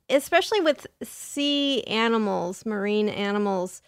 especially 0.09 0.61
with 0.61 0.87
sea 1.03 1.83
animals, 1.83 2.65
marine 2.65 3.09
animals, 3.09 3.81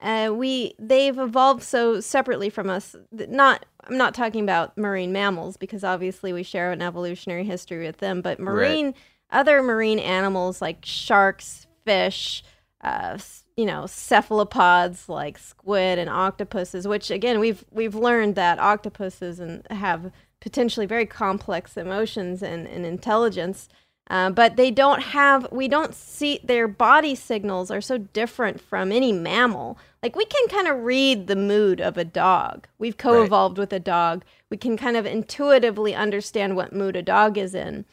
uh, 0.00 0.30
we 0.32 0.74
they've 0.78 1.18
evolved 1.18 1.62
so 1.62 2.00
separately 2.00 2.50
from 2.50 2.68
us. 2.68 2.94
Not, 3.12 3.64
I'm 3.84 3.96
not 3.96 4.14
talking 4.14 4.42
about 4.42 4.76
marine 4.76 5.12
mammals 5.12 5.56
because 5.56 5.84
obviously 5.84 6.32
we 6.32 6.42
share 6.42 6.72
an 6.72 6.82
evolutionary 6.82 7.44
history 7.44 7.86
with 7.86 7.98
them, 7.98 8.20
but 8.20 8.38
marine, 8.38 8.94
other 9.30 9.62
marine 9.62 9.98
animals 9.98 10.60
like 10.60 10.84
sharks, 10.84 11.66
fish, 11.84 12.44
uh, 12.82 13.18
you 13.56 13.64
know, 13.64 13.86
cephalopods 13.86 15.08
like 15.08 15.38
squid 15.38 15.98
and 15.98 16.10
octopuses. 16.10 16.86
Which 16.86 17.10
again, 17.10 17.40
we've 17.40 17.64
we've 17.70 17.94
learned 17.94 18.34
that 18.34 18.58
octopuses 18.58 19.40
and 19.40 19.66
have 19.70 20.12
potentially 20.40 20.86
very 20.86 21.06
complex 21.06 21.76
emotions 21.76 22.42
and, 22.42 22.66
and 22.66 22.84
intelligence. 22.84 23.68
Uh, 24.08 24.30
but 24.30 24.56
they 24.56 24.70
don't 24.70 25.02
have, 25.02 25.50
we 25.50 25.66
don't 25.66 25.94
see, 25.94 26.38
their 26.44 26.68
body 26.68 27.14
signals 27.14 27.70
are 27.70 27.80
so 27.80 27.98
different 27.98 28.60
from 28.60 28.92
any 28.92 29.12
mammal. 29.12 29.78
Like 30.02 30.14
we 30.14 30.24
can 30.24 30.48
kind 30.48 30.68
of 30.68 30.84
read 30.84 31.26
the 31.26 31.34
mood 31.34 31.80
of 31.80 31.98
a 31.98 32.04
dog. 32.04 32.68
We've 32.78 32.96
co 32.96 33.22
evolved 33.22 33.58
with 33.58 33.72
a 33.72 33.80
dog. 33.80 34.24
We 34.48 34.56
can 34.56 34.76
kind 34.76 34.96
of 34.96 35.06
intuitively 35.06 35.94
understand 35.94 36.54
what 36.54 36.72
mood 36.72 36.94
a 36.94 37.02
dog 37.02 37.36
is 37.36 37.54
in. 37.54 37.84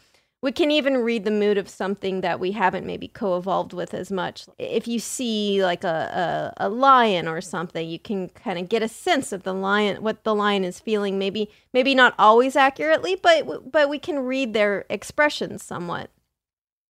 We 0.44 0.52
can 0.52 0.72
even 0.72 0.98
read 0.98 1.24
the 1.24 1.32
mood 1.32 1.58
of 1.58 1.70
something 1.70 2.20
that 2.20 2.38
we 2.38 2.52
haven't 2.52 2.86
maybe 2.86 3.08
co 3.08 3.38
evolved 3.38 3.72
with 3.72 3.94
as 3.94 4.12
much. 4.12 4.46
If 4.60 4.90
you 4.90 5.00
see 5.00 5.64
like 5.64 5.86
a, 5.86 6.54
a, 6.58 6.68
a 6.68 6.70
lion 6.70 7.30
or 7.30 7.40
something, 7.40 7.88
you 7.90 7.98
can 7.98 8.28
kind 8.28 8.60
of 8.60 8.68
get 8.68 8.84
a 8.84 8.90
sense 8.90 9.32
of 9.32 9.44
the 9.44 9.54
lion, 9.54 10.04
what 10.04 10.26
the 10.26 10.36
lion 10.36 10.66
is 10.66 10.82
feeling. 10.82 11.18
Maybe 11.18 11.50
maybe 11.74 11.96
not 11.96 12.14
always 12.20 12.58
accurately, 12.58 13.16
but 13.16 13.72
but 13.72 13.88
we 13.88 14.00
can 14.00 14.20
read 14.20 14.54
their 14.54 14.84
expressions 14.90 15.64
somewhat. 15.64 16.10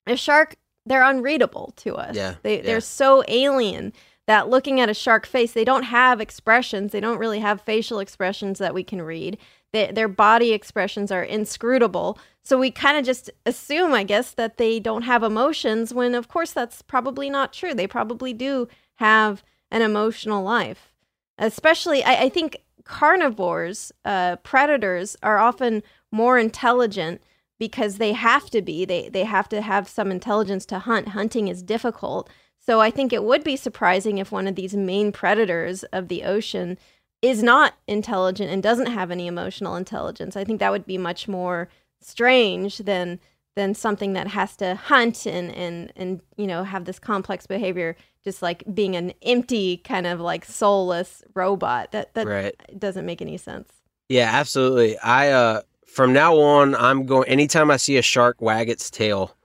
a 0.07 0.17
shark 0.17 0.55
they're 0.85 1.03
unreadable 1.03 1.73
to 1.77 1.95
us. 1.95 2.15
Yeah, 2.15 2.35
They 2.41 2.57
yeah. 2.57 2.63
they're 2.63 2.81
so 2.81 3.23
alien 3.27 3.93
that 4.25 4.49
looking 4.49 4.79
at 4.79 4.89
a 4.89 4.93
shark 4.95 5.27
face, 5.27 5.51
they 5.53 5.65
don't 5.65 5.83
have 5.83 6.19
expressions. 6.19 6.91
They 6.91 6.99
don't 6.99 7.19
really 7.19 7.39
have 7.39 7.61
facial 7.61 7.99
expressions 7.99 8.57
that 8.59 8.73
we 8.73 8.83
can 8.83 9.01
read. 9.03 9.37
They, 9.73 9.91
their 9.91 10.07
body 10.07 10.53
expressions 10.53 11.11
are 11.11 11.23
inscrutable. 11.23 12.17
So 12.43 12.57
we 12.57 12.71
kind 12.71 12.97
of 12.97 13.03
just 13.03 13.29
assume, 13.45 13.93
I 13.93 14.03
guess, 14.03 14.31
that 14.31 14.57
they 14.57 14.79
don't 14.79 15.01
have 15.01 15.23
emotions 15.23 15.93
when 15.93 16.15
of 16.15 16.27
course 16.27 16.53
that's 16.53 16.81
probably 16.81 17.29
not 17.29 17.51
true. 17.51 17.73
They 17.73 17.87
probably 17.87 18.33
do 18.33 18.67
have 18.95 19.43
an 19.71 19.81
emotional 19.81 20.43
life. 20.43 20.93
Especially 21.37 22.03
I, 22.03 22.23
I 22.23 22.29
think 22.29 22.57
carnivores, 22.85 23.91
uh, 24.05 24.35
predators 24.37 25.17
are 25.23 25.39
often 25.39 25.83
more 26.11 26.37
intelligent 26.37 27.21
because 27.57 27.97
they 27.97 28.13
have 28.13 28.49
to 28.51 28.61
be. 28.61 28.85
They 28.85 29.09
they 29.09 29.23
have 29.23 29.49
to 29.49 29.61
have 29.61 29.87
some 29.87 30.11
intelligence 30.11 30.65
to 30.67 30.79
hunt. 30.79 31.09
Hunting 31.09 31.47
is 31.47 31.63
difficult. 31.63 32.29
So 32.59 32.79
I 32.79 32.91
think 32.91 33.11
it 33.11 33.23
would 33.23 33.43
be 33.43 33.55
surprising 33.55 34.19
if 34.19 34.31
one 34.31 34.47
of 34.47 34.55
these 34.55 34.75
main 34.75 35.11
predators 35.11 35.83
of 35.85 36.07
the 36.07 36.23
ocean 36.23 36.77
is 37.23 37.41
not 37.41 37.73
intelligent 37.87 38.51
and 38.51 38.61
doesn't 38.61 38.85
have 38.87 39.09
any 39.09 39.25
emotional 39.25 39.75
intelligence. 39.75 40.35
I 40.35 40.43
think 40.43 40.59
that 40.59 40.71
would 40.71 40.85
be 40.85 40.99
much 40.99 41.27
more 41.27 41.69
strange 42.01 42.77
than 42.79 43.19
than 43.55 43.73
something 43.75 44.13
that 44.13 44.27
has 44.27 44.55
to 44.57 44.75
hunt 44.75 45.25
and 45.25 45.51
and 45.55 45.91
and 45.95 46.21
you 46.37 46.45
know 46.47 46.63
have 46.63 46.85
this 46.85 46.99
complex 46.99 47.45
behavior 47.47 47.95
just 48.23 48.41
like 48.41 48.63
being 48.73 48.95
an 48.95 49.13
empty 49.21 49.77
kind 49.77 50.05
of 50.07 50.19
like 50.19 50.43
soulless 50.43 51.23
robot 51.35 51.91
that 51.91 52.13
that 52.15 52.27
Right. 52.27 52.55
doesn't 52.77 53.05
make 53.05 53.21
any 53.21 53.37
sense. 53.37 53.71
Yeah, 54.09 54.29
absolutely. 54.33 54.97
I 54.99 55.29
uh 55.31 55.61
from 55.87 56.11
now 56.13 56.37
on 56.39 56.75
I'm 56.75 57.05
going 57.05 57.27
anytime 57.29 57.71
I 57.71 57.77
see 57.77 57.97
a 57.97 58.01
shark 58.01 58.41
wag 58.41 58.69
its 58.69 58.89
tail, 58.89 59.35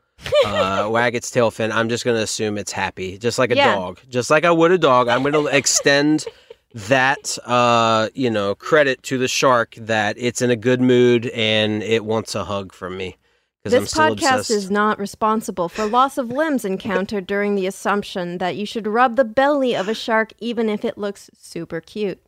uh 0.45 0.89
wag 0.91 1.15
its 1.15 1.31
tail 1.31 1.51
fin, 1.53 1.71
I'm 1.71 1.89
just 1.89 2.05
gonna 2.05 2.19
assume 2.21 2.59
it's 2.59 2.73
happy. 2.73 3.19
Just 3.19 3.39
like 3.39 3.53
a 3.53 3.57
Yeah. 3.57 3.75
dog. 3.77 4.01
Just 4.09 4.31
like 4.31 4.45
I 4.45 4.51
would 4.51 4.73
a 4.73 4.79
dog. 4.79 5.07
I'm 5.09 5.23
gonna 5.23 5.45
extend 5.53 6.25
that 6.75 7.39
uh, 7.45 8.09
you 8.15 8.31
know, 8.31 8.55
credit 8.55 9.03
to 9.05 9.19
the 9.19 9.29
shark 9.29 9.75
that 9.77 10.17
it's 10.19 10.43
in 10.43 10.51
a 10.51 10.57
good 10.57 10.81
mood 10.81 11.27
and 11.29 11.83
it 11.83 12.05
wants 12.05 12.35
a 12.35 12.45
hug 12.45 12.73
from 12.73 12.97
me. 12.97 13.17
This 13.65 13.93
podcast 13.93 14.13
obsessed. 14.13 14.51
is 14.51 14.71
not 14.71 14.99
responsible 14.99 15.69
for 15.69 15.85
loss 15.87 16.17
of 16.17 16.31
limbs 16.31 16.65
encountered 16.65 17.27
during 17.27 17.55
the 17.55 17.67
assumption 17.67 18.39
that 18.39 18.57
you 18.57 18.65
should 18.65 18.87
rub 18.87 19.17
the 19.17 19.25
belly 19.25 19.75
of 19.75 19.89
a 19.89 19.95
shark 19.95 20.33
even 20.39 20.69
if 20.69 20.85
it 20.85 20.97
looks 20.97 21.29
super 21.37 21.81
cute. 21.81 22.23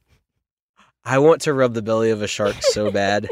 I 1.04 1.18
want 1.18 1.40
to 1.42 1.54
rub 1.54 1.74
the 1.74 1.82
belly 1.82 2.10
of 2.10 2.20
a 2.20 2.26
shark 2.26 2.56
so 2.60 2.90
bad. 2.90 3.28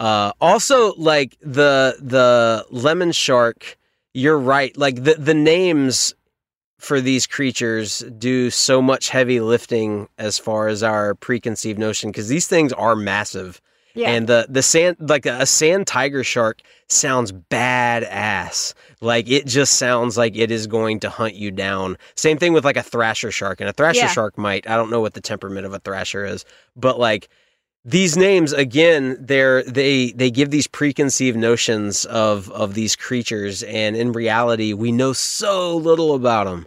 uh, 0.00 0.32
also, 0.40 0.94
like 0.94 1.36
the 1.40 1.96
the 2.00 2.66
lemon 2.70 3.12
shark, 3.12 3.78
you're 4.12 4.38
right. 4.38 4.76
Like 4.76 5.04
the 5.04 5.14
the 5.14 5.34
names 5.34 6.14
for 6.84 7.00
these 7.00 7.26
creatures 7.26 8.04
do 8.18 8.50
so 8.50 8.80
much 8.82 9.08
heavy 9.08 9.40
lifting 9.40 10.08
as 10.18 10.38
far 10.38 10.68
as 10.68 10.82
our 10.82 11.14
preconceived 11.14 11.78
notion 11.78 12.10
because 12.10 12.28
these 12.28 12.46
things 12.46 12.72
are 12.72 12.94
massive. 12.94 13.60
Yeah. 13.96 14.10
And 14.10 14.26
the 14.26 14.46
the 14.48 14.62
sand 14.62 14.96
like 14.98 15.24
a 15.24 15.46
sand 15.46 15.86
tiger 15.86 16.24
shark 16.24 16.62
sounds 16.88 17.30
badass. 17.30 18.74
Like 19.00 19.30
it 19.30 19.46
just 19.46 19.74
sounds 19.74 20.18
like 20.18 20.36
it 20.36 20.50
is 20.50 20.66
going 20.66 21.00
to 21.00 21.10
hunt 21.10 21.34
you 21.34 21.50
down. 21.50 21.96
Same 22.16 22.36
thing 22.38 22.52
with 22.52 22.64
like 22.64 22.76
a 22.76 22.82
thrasher 22.82 23.30
shark. 23.30 23.60
And 23.60 23.70
a 23.70 23.72
thrasher 23.72 24.00
Yeah. 24.00 24.08
shark 24.08 24.36
might, 24.36 24.68
I 24.68 24.76
don't 24.76 24.90
know 24.90 25.00
what 25.00 25.14
the 25.14 25.20
temperament 25.20 25.64
of 25.66 25.72
a 25.74 25.78
thrasher 25.78 26.24
is, 26.24 26.44
but 26.74 26.98
like 26.98 27.28
these 27.84 28.16
names 28.16 28.52
again, 28.52 29.16
they're 29.20 29.62
they 29.62 30.10
they 30.12 30.30
give 30.30 30.50
these 30.50 30.66
preconceived 30.66 31.36
notions 31.36 32.04
of 32.06 32.50
of 32.50 32.74
these 32.74 32.96
creatures 32.96 33.62
and 33.62 33.94
in 33.96 34.12
reality 34.12 34.72
we 34.72 34.90
know 34.90 35.12
so 35.12 35.76
little 35.76 36.14
about 36.14 36.46
them. 36.46 36.66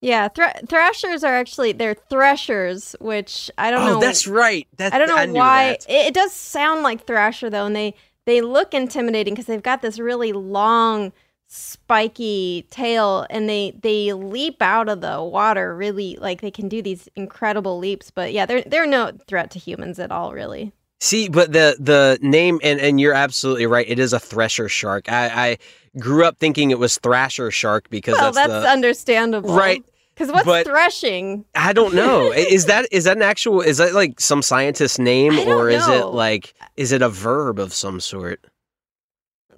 Yeah, 0.00 0.28
thr- 0.28 0.66
thrashers 0.68 1.24
are 1.24 1.34
actually 1.34 1.72
they're 1.72 1.94
threshers, 1.94 2.94
which 3.00 3.50
I 3.58 3.70
don't 3.70 3.84
know. 3.84 3.90
oh, 3.90 3.94
know. 3.94 4.00
that's 4.00 4.26
right. 4.26 4.68
That, 4.76 4.94
I 4.94 4.98
don't 4.98 5.08
know 5.08 5.24
knew 5.24 5.34
why. 5.34 5.70
It, 5.70 5.86
it 5.88 6.14
does 6.14 6.32
sound 6.32 6.82
like 6.82 7.06
thrasher 7.06 7.50
though, 7.50 7.66
and 7.66 7.74
they 7.74 7.94
they 8.24 8.40
look 8.40 8.74
intimidating 8.74 9.34
because 9.34 9.46
they've 9.46 9.62
got 9.62 9.82
this 9.82 9.98
really 9.98 10.32
long, 10.32 11.12
spiky 11.48 12.66
tail, 12.70 13.26
and 13.28 13.48
they 13.48 13.72
they 13.82 14.12
leap 14.12 14.62
out 14.62 14.88
of 14.88 15.00
the 15.00 15.22
water 15.22 15.74
really 15.74 16.16
like 16.20 16.42
they 16.42 16.50
can 16.50 16.68
do 16.68 16.80
these 16.80 17.08
incredible 17.16 17.78
leaps. 17.78 18.12
But 18.12 18.32
yeah, 18.32 18.46
they're 18.46 18.62
they're 18.62 18.86
no 18.86 19.12
threat 19.26 19.50
to 19.52 19.58
humans 19.58 19.98
at 19.98 20.12
all, 20.12 20.32
really. 20.32 20.72
See, 21.00 21.28
but 21.28 21.52
the 21.52 21.76
the 21.78 22.18
name 22.22 22.58
and 22.62 22.80
and 22.80 23.00
you're 23.00 23.14
absolutely 23.14 23.66
right. 23.66 23.88
It 23.88 23.98
is 23.98 24.12
a 24.12 24.18
thresher 24.18 24.68
shark. 24.68 25.10
I, 25.10 25.50
I 25.50 25.58
grew 25.98 26.24
up 26.24 26.38
thinking 26.38 26.70
it 26.70 26.78
was 26.78 26.98
thrasher 26.98 27.50
shark 27.50 27.88
because 27.88 28.14
well, 28.14 28.32
that's, 28.32 28.48
that's, 28.48 28.64
the 28.64 28.70
understandable, 28.70 29.54
Right, 29.54 29.84
Because 30.14 30.32
what's 30.32 30.44
but- 30.44 30.66
threshing? 30.66 31.44
I 31.54 31.72
don't 31.72 31.94
know. 31.94 32.32
Is 32.36 32.66
that 32.66 32.88
is 32.90 33.04
that 33.04 33.16
an 33.16 33.22
actual? 33.22 33.60
Is 33.60 33.78
that 33.78 33.94
like 33.94 34.20
some 34.20 34.42
scientist's 34.42 34.98
name, 34.98 35.34
I 35.34 35.44
or 35.44 35.70
is 35.70 35.86
it 35.86 36.06
like 36.06 36.54
is 36.76 36.90
it 36.90 37.02
a 37.02 37.08
verb 37.08 37.60
of 37.60 37.72
some 37.72 38.00
sort? 38.00 38.44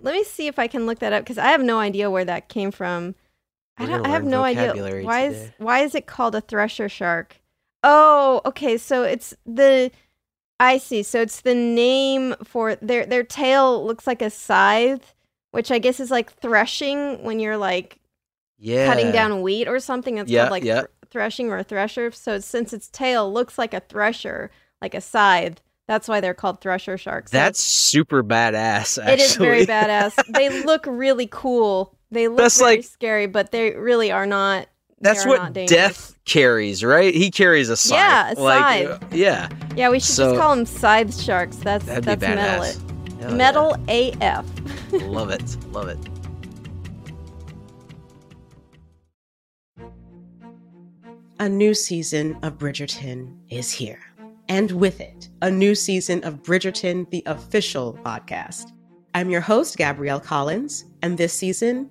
Let 0.03 0.14
me 0.14 0.24
see 0.24 0.46
if 0.46 0.59
I 0.59 0.66
can 0.66 0.87
look 0.87 0.98
that 1.00 1.12
up 1.12 1.24
because 1.24 1.38
I 1.38 1.48
have 1.48 1.62
no 1.62 1.79
idea 1.79 2.11
where 2.11 2.24
that 2.24 2.48
came 2.48 2.70
from. 2.70 3.14
I 3.79 3.85
We're 3.85 3.90
don't. 3.90 4.07
I 4.07 4.11
have 4.11 4.24
no 4.24 4.42
idea 4.44 4.74
why 5.03 5.26
is 5.26 5.50
why 5.57 5.81
is 5.81 5.94
it 5.94 6.07
called 6.07 6.35
a 6.35 6.40
thresher 6.42 6.88
shark? 6.88 7.37
Oh, 7.83 8.42
okay. 8.44 8.76
So 8.76 9.05
it's 9.05 9.35
the. 9.46 9.90
I 10.61 10.79
see. 10.79 11.03
So 11.03 11.20
it's 11.23 11.40
the 11.40 11.55
name 11.55 12.35
for 12.44 12.77
their 12.77 13.07
their 13.07 13.25
tail 13.25 13.85
looks 13.85 14.07
like 14.07 14.23
a 14.23 14.31
scythe, 14.31 15.14
which 15.51 15.70
I 15.73 15.79
guess 15.79 15.99
is 15.99 16.11
like 16.11 16.33
threshing 16.35 17.23
when 17.25 17.40
you're 17.40 17.57
like 17.57 17.99
Yeah, 18.59 18.87
cutting 18.87 19.11
down 19.11 19.42
wheat 19.42 19.66
or 19.66 19.81
something. 19.81 20.18
It's 20.18 20.31
Yeah, 20.31 20.42
called 20.42 20.51
like 20.53 20.64
yeah. 20.64 20.83
thr- 20.83 20.87
threshing 21.11 21.51
or 21.51 21.59
a 21.59 21.64
thresher. 21.64 22.12
So 22.12 22.38
since 22.38 22.73
its 22.73 22.88
tail 22.90 23.33
looks 23.33 23.59
like 23.59 23.73
a 23.75 23.81
thresher, 23.81 24.51
like 24.83 24.94
a 24.94 25.01
scythe, 25.01 25.61
that's 25.88 26.07
why 26.07 26.20
they're 26.20 26.35
called 26.35 26.61
thresher 26.61 26.96
sharks. 26.99 27.31
That's 27.33 27.59
super 27.61 28.23
badass. 28.23 28.99
Actually. 29.03 29.12
it 29.14 29.20
is 29.20 29.37
very 29.37 29.66
badass. 29.66 30.14
they 30.33 30.62
look 30.64 30.85
really 30.87 31.27
cool. 31.31 31.96
They 32.12 32.29
look 32.29 32.38
That's 32.38 32.59
very 32.59 32.77
like- 32.77 32.85
scary, 32.85 33.27
but 33.27 33.51
they 33.51 33.70
really 33.73 34.12
are 34.12 34.27
not. 34.27 34.68
That's 35.00 35.24
they 35.24 35.30
are 35.30 35.36
not 35.38 35.54
what 35.56 35.66
death 35.68 36.14
carries, 36.26 36.84
right? 36.84 37.14
He 37.14 37.30
carries 37.30 37.68
a 37.70 37.76
scythe. 37.76 37.98
Yeah, 37.98 38.32
a 38.36 38.40
Like, 38.40 38.86
scythe. 38.88 39.02
uh, 39.02 39.06
yeah, 39.12 39.48
Yeah, 39.76 39.88
we 39.90 39.98
should 40.00 40.14
So- 40.14 40.30
just 40.32 40.40
call 40.40 40.56
them 40.56 40.66
scythe 40.66 41.18
sharks. 41.20 41.56
That's 41.56 41.84
that'd 41.86 42.04
that's 42.04 42.20
be 42.20 42.26
metal. 42.34 42.64
badass. 42.64 43.20
Hell 43.20 43.34
Metal 43.34 43.76
AF. 43.88 44.44
Love 44.92 45.30
it. 45.30 45.56
Love 45.72 45.88
it. 45.88 45.98
A 51.38 51.48
new 51.48 51.72
season 51.74 52.36
of 52.42 52.58
Bridgerton 52.58 53.34
is 53.48 53.70
here. 53.70 54.00
And 54.48 54.70
with 54.72 55.00
it, 55.00 55.28
a 55.42 55.50
new 55.50 55.74
season 55.74 56.22
of 56.24 56.42
Bridgerton, 56.42 57.08
the 57.10 57.22
official 57.26 57.98
podcast. 58.04 58.72
I'm 59.14 59.30
your 59.30 59.40
host, 59.40 59.76
Gabrielle 59.76 60.20
Collins, 60.20 60.84
and 61.02 61.16
this 61.16 61.32
season, 61.32 61.90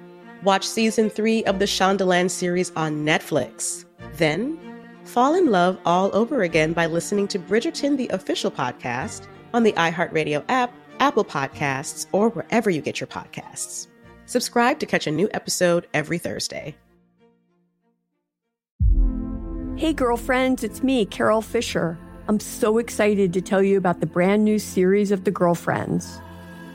Watch 0.43 0.67
season 0.67 1.11
three 1.11 1.43
of 1.45 1.59
the 1.59 1.65
Shondaland 1.65 2.31
series 2.31 2.71
on 2.75 3.05
Netflix. 3.05 3.85
Then, 4.13 4.57
fall 5.03 5.35
in 5.35 5.51
love 5.51 5.77
all 5.85 6.09
over 6.15 6.41
again 6.41 6.73
by 6.73 6.87
listening 6.87 7.27
to 7.27 7.39
Bridgerton, 7.39 7.95
the 7.95 8.07
official 8.09 8.49
podcast, 8.49 9.27
on 9.53 9.61
the 9.61 9.73
iHeartRadio 9.73 10.43
app, 10.49 10.73
Apple 10.99 11.25
Podcasts, 11.25 12.07
or 12.11 12.29
wherever 12.29 12.71
you 12.71 12.81
get 12.81 12.99
your 12.99 13.07
podcasts. 13.07 13.87
Subscribe 14.25 14.79
to 14.79 14.87
catch 14.87 15.05
a 15.05 15.11
new 15.11 15.29
episode 15.31 15.87
every 15.93 16.17
Thursday. 16.17 16.75
Hey, 19.75 19.93
girlfriends, 19.93 20.63
it's 20.63 20.81
me, 20.81 21.05
Carol 21.05 21.41
Fisher. 21.41 21.99
I'm 22.27 22.39
so 22.39 22.79
excited 22.79 23.31
to 23.33 23.41
tell 23.41 23.61
you 23.61 23.77
about 23.77 23.99
the 23.99 24.05
brand 24.07 24.43
new 24.43 24.57
series 24.57 25.11
of 25.11 25.23
The 25.23 25.31
Girlfriends. 25.31 26.19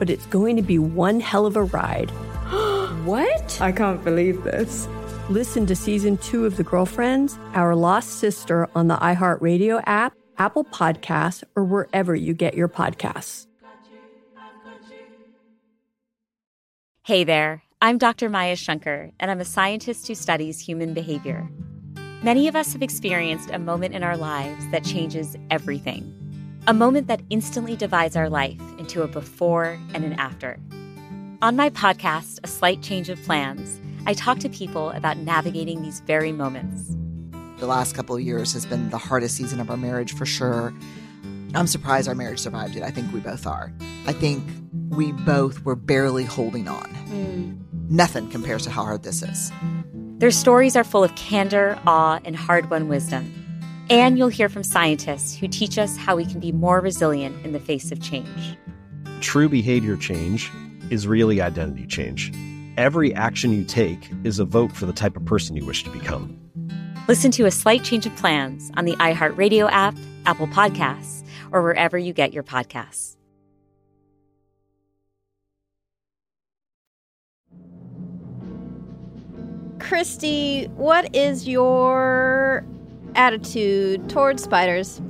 but 0.00 0.10
it's 0.10 0.26
going 0.26 0.56
to 0.56 0.62
be 0.62 0.78
one 0.78 1.20
hell 1.20 1.46
of 1.46 1.54
a 1.54 1.62
ride. 1.62 2.10
what? 3.04 3.60
I 3.60 3.70
can't 3.70 4.02
believe 4.02 4.42
this. 4.42 4.88
Listen 5.28 5.66
to 5.66 5.76
season 5.76 6.16
two 6.16 6.46
of 6.46 6.56
The 6.56 6.64
Girlfriends, 6.64 7.38
Our 7.54 7.76
Lost 7.76 8.18
Sister 8.18 8.68
on 8.74 8.88
the 8.88 8.96
iHeartRadio 8.96 9.82
app, 9.86 10.14
Apple 10.38 10.64
Podcasts, 10.64 11.44
or 11.54 11.64
wherever 11.64 12.16
you 12.16 12.32
get 12.32 12.54
your 12.54 12.66
podcasts. 12.66 13.46
Hey 17.04 17.22
there, 17.22 17.62
I'm 17.82 17.98
Dr. 17.98 18.30
Maya 18.30 18.56
Shankar, 18.56 19.10
and 19.20 19.30
I'm 19.30 19.40
a 19.40 19.44
scientist 19.44 20.08
who 20.08 20.14
studies 20.14 20.60
human 20.60 20.94
behavior. 20.94 21.48
Many 22.22 22.48
of 22.48 22.56
us 22.56 22.72
have 22.72 22.82
experienced 22.82 23.50
a 23.50 23.58
moment 23.58 23.94
in 23.94 24.02
our 24.02 24.16
lives 24.16 24.66
that 24.70 24.82
changes 24.84 25.36
everything. 25.50 26.16
A 26.66 26.74
moment 26.74 27.06
that 27.06 27.22
instantly 27.30 27.74
divides 27.74 28.16
our 28.16 28.28
life 28.28 28.60
into 28.78 29.02
a 29.02 29.08
before 29.08 29.78
and 29.94 30.04
an 30.04 30.12
after. 30.14 30.58
On 31.40 31.56
my 31.56 31.70
podcast, 31.70 32.38
A 32.44 32.46
Slight 32.46 32.82
Change 32.82 33.08
of 33.08 33.20
Plans, 33.22 33.80
I 34.04 34.12
talk 34.12 34.40
to 34.40 34.48
people 34.50 34.90
about 34.90 35.16
navigating 35.16 35.80
these 35.80 36.00
very 36.00 36.32
moments. 36.32 36.94
The 37.58 37.66
last 37.66 37.94
couple 37.94 38.14
of 38.14 38.20
years 38.20 38.52
has 38.52 38.66
been 38.66 38.90
the 38.90 38.98
hardest 38.98 39.36
season 39.36 39.58
of 39.58 39.70
our 39.70 39.76
marriage 39.78 40.14
for 40.14 40.26
sure. 40.26 40.74
I'm 41.54 41.66
surprised 41.66 42.08
our 42.08 42.14
marriage 42.14 42.40
survived 42.40 42.76
it. 42.76 42.82
I 42.82 42.90
think 42.90 43.10
we 43.12 43.20
both 43.20 43.46
are. 43.46 43.72
I 44.06 44.12
think 44.12 44.44
we 44.90 45.12
both 45.12 45.64
were 45.64 45.76
barely 45.76 46.24
holding 46.24 46.68
on. 46.68 46.90
Mm. 47.08 47.58
Nothing 47.90 48.28
compares 48.28 48.64
to 48.64 48.70
how 48.70 48.84
hard 48.84 49.02
this 49.02 49.22
is. 49.22 49.50
Their 50.18 50.30
stories 50.30 50.76
are 50.76 50.84
full 50.84 51.04
of 51.04 51.14
candor, 51.16 51.78
awe, 51.86 52.20
and 52.26 52.36
hard 52.36 52.68
won 52.68 52.88
wisdom. 52.88 53.39
And 53.90 54.16
you'll 54.16 54.28
hear 54.28 54.48
from 54.48 54.62
scientists 54.62 55.36
who 55.36 55.48
teach 55.48 55.76
us 55.76 55.96
how 55.96 56.14
we 56.14 56.24
can 56.24 56.38
be 56.38 56.52
more 56.52 56.80
resilient 56.80 57.44
in 57.44 57.52
the 57.52 57.58
face 57.58 57.90
of 57.90 58.00
change. 58.00 58.56
True 59.20 59.48
behavior 59.48 59.96
change 59.96 60.48
is 60.90 61.08
really 61.08 61.40
identity 61.40 61.88
change. 61.88 62.32
Every 62.76 63.12
action 63.12 63.52
you 63.52 63.64
take 63.64 64.08
is 64.22 64.38
a 64.38 64.44
vote 64.44 64.70
for 64.70 64.86
the 64.86 64.92
type 64.92 65.16
of 65.16 65.24
person 65.24 65.56
you 65.56 65.66
wish 65.66 65.82
to 65.82 65.90
become. 65.90 66.38
Listen 67.08 67.32
to 67.32 67.46
A 67.46 67.50
Slight 67.50 67.82
Change 67.82 68.06
of 68.06 68.14
Plans 68.14 68.70
on 68.76 68.84
the 68.84 68.92
iHeartRadio 68.92 69.68
app, 69.72 69.96
Apple 70.24 70.46
Podcasts, 70.46 71.26
or 71.50 71.60
wherever 71.60 71.98
you 71.98 72.12
get 72.12 72.32
your 72.32 72.44
podcasts. 72.44 73.16
Christy, 79.80 80.66
what 80.76 81.12
is 81.16 81.48
your 81.48 82.64
attitude 83.14 84.08
towards 84.08 84.42
spiders? 84.42 85.00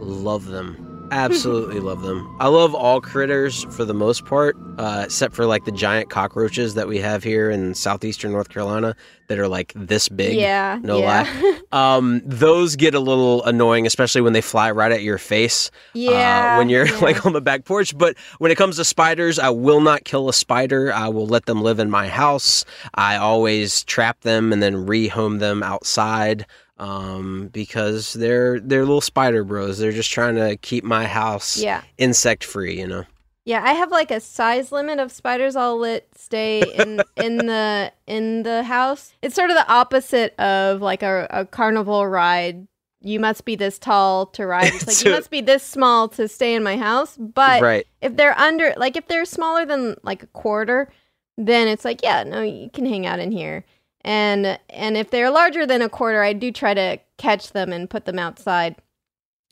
Love 0.00 0.46
them. 0.46 0.84
Absolutely 1.10 1.80
love 1.80 2.02
them. 2.02 2.34
I 2.40 2.48
love 2.48 2.74
all 2.74 3.00
critters 3.00 3.64
for 3.64 3.84
the 3.84 3.94
most 3.94 4.24
part, 4.24 4.56
uh, 4.78 5.02
except 5.04 5.34
for 5.34 5.46
like 5.46 5.64
the 5.64 5.72
giant 5.72 6.10
cockroaches 6.10 6.74
that 6.74 6.88
we 6.88 6.98
have 6.98 7.22
here 7.22 7.50
in 7.50 7.74
southeastern 7.74 8.32
North 8.32 8.48
Carolina 8.48 8.96
that 9.28 9.38
are 9.38 9.48
like 9.48 9.72
this 9.76 10.08
big. 10.08 10.36
Yeah. 10.36 10.78
No 10.82 10.98
yeah. 10.98 11.22
lie. 11.22 11.50
Um, 11.74 12.22
those 12.24 12.76
get 12.76 12.94
a 12.94 13.00
little 13.00 13.42
annoying, 13.44 13.84
especially 13.84 14.20
when 14.20 14.32
they 14.32 14.40
fly 14.40 14.70
right 14.70 14.92
at 14.92 15.02
your 15.02 15.18
face. 15.18 15.72
Yeah. 15.92 16.54
Uh, 16.54 16.58
when 16.58 16.68
you're 16.68 16.86
yeah. 16.88 16.98
like 16.98 17.26
on 17.26 17.32
the 17.32 17.40
back 17.40 17.64
porch. 17.64 17.98
But 17.98 18.16
when 18.38 18.52
it 18.52 18.54
comes 18.56 18.76
to 18.76 18.84
spiders, 18.84 19.40
I 19.40 19.50
will 19.50 19.80
not 19.80 20.04
kill 20.04 20.28
a 20.28 20.32
spider. 20.32 20.92
I 20.92 21.08
will 21.08 21.26
let 21.26 21.46
them 21.46 21.62
live 21.62 21.80
in 21.80 21.90
my 21.90 22.06
house. 22.06 22.64
I 22.94 23.16
always 23.16 23.82
trap 23.82 24.20
them 24.20 24.52
and 24.52 24.62
then 24.62 24.86
rehome 24.86 25.40
them 25.40 25.64
outside 25.64 26.46
um, 26.78 27.48
because 27.52 28.12
they're 28.14 28.60
they're 28.60 28.84
little 28.84 29.00
spider 29.00 29.44
bros. 29.44 29.78
They're 29.78 29.92
just 29.92 30.10
trying 30.10 30.36
to 30.36 30.56
keep 30.56 30.84
my 30.84 31.06
house 31.06 31.56
Yeah. 31.56 31.82
insect 31.98 32.44
free. 32.44 32.78
You 32.78 32.86
know. 32.86 33.04
Yeah, 33.46 33.62
I 33.62 33.72
have 33.74 33.90
like 33.90 34.10
a 34.10 34.20
size 34.20 34.72
limit 34.72 34.98
of 34.98 35.12
spiders 35.12 35.54
I'll 35.54 35.78
let 35.78 36.06
stay 36.18 36.62
in 36.62 37.02
in 37.16 37.36
the 37.38 37.92
in 38.06 38.42
the 38.42 38.62
house. 38.62 39.12
It's 39.22 39.34
sort 39.34 39.50
of 39.50 39.56
the 39.56 39.70
opposite 39.70 40.34
of 40.40 40.80
like 40.80 41.02
a, 41.02 41.26
a 41.30 41.44
carnival 41.46 42.06
ride. 42.06 42.66
You 43.02 43.20
must 43.20 43.44
be 43.44 43.54
this 43.54 43.78
tall 43.78 44.24
to 44.28 44.46
ride. 44.46 44.72
It's 44.72 44.86
like 44.86 44.96
So- 44.96 45.10
you 45.10 45.14
must 45.14 45.30
be 45.30 45.42
this 45.42 45.62
small 45.62 46.08
to 46.10 46.26
stay 46.26 46.54
in 46.54 46.62
my 46.62 46.78
house. 46.78 47.16
But 47.18 47.60
Right. 47.60 47.86
if 48.00 48.16
they're 48.16 48.38
under 48.38 48.72
like 48.78 48.96
if 48.96 49.06
they're 49.08 49.26
smaller 49.26 49.66
than 49.66 49.96
like 50.02 50.22
a 50.22 50.26
quarter, 50.28 50.90
then 51.36 51.68
it's 51.68 51.84
like, 51.84 52.02
yeah, 52.02 52.22
no, 52.22 52.40
you 52.40 52.70
can 52.70 52.86
hang 52.86 53.04
out 53.06 53.18
in 53.18 53.30
here. 53.30 53.64
And 54.04 54.58
and 54.70 54.96
if 54.96 55.10
they're 55.10 55.30
larger 55.30 55.66
than 55.66 55.80
a 55.82 55.88
quarter, 55.88 56.22
I 56.22 56.32
do 56.34 56.52
try 56.52 56.74
to 56.74 56.98
catch 57.18 57.52
them 57.52 57.72
and 57.72 57.88
put 57.88 58.04
them 58.04 58.18
outside. 58.18 58.76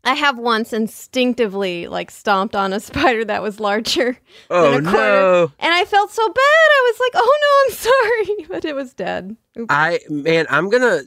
I 0.05 0.15
have 0.15 0.37
once 0.37 0.73
instinctively 0.73 1.87
like 1.87 2.11
stomped 2.11 2.55
on 2.57 2.73
a 2.73 2.81
spider 2.89 3.25
that 3.25 3.43
was 3.43 3.61
larger 3.61 4.19
Oh 4.51 4.73
than 4.73 4.87
a 4.87 4.91
quarter. 4.91 4.99
no! 4.99 5.53
And 5.59 5.73
I 5.73 5.85
felt 5.85 6.11
so 6.11 6.27
bad. 6.29 6.37
I 6.39 6.93
was 6.93 7.01
like, 7.01 7.13
"Oh 7.23 7.39
no, 7.43 7.65
I'm 7.65 8.27
sorry," 8.37 8.47
but 8.49 8.65
it 8.65 8.75
was 8.75 8.93
dead. 8.95 9.37
Oops. 9.59 9.67
I 9.71 10.01
man, 10.11 10.47
I'm 10.51 10.69
gonna. 10.71 11.03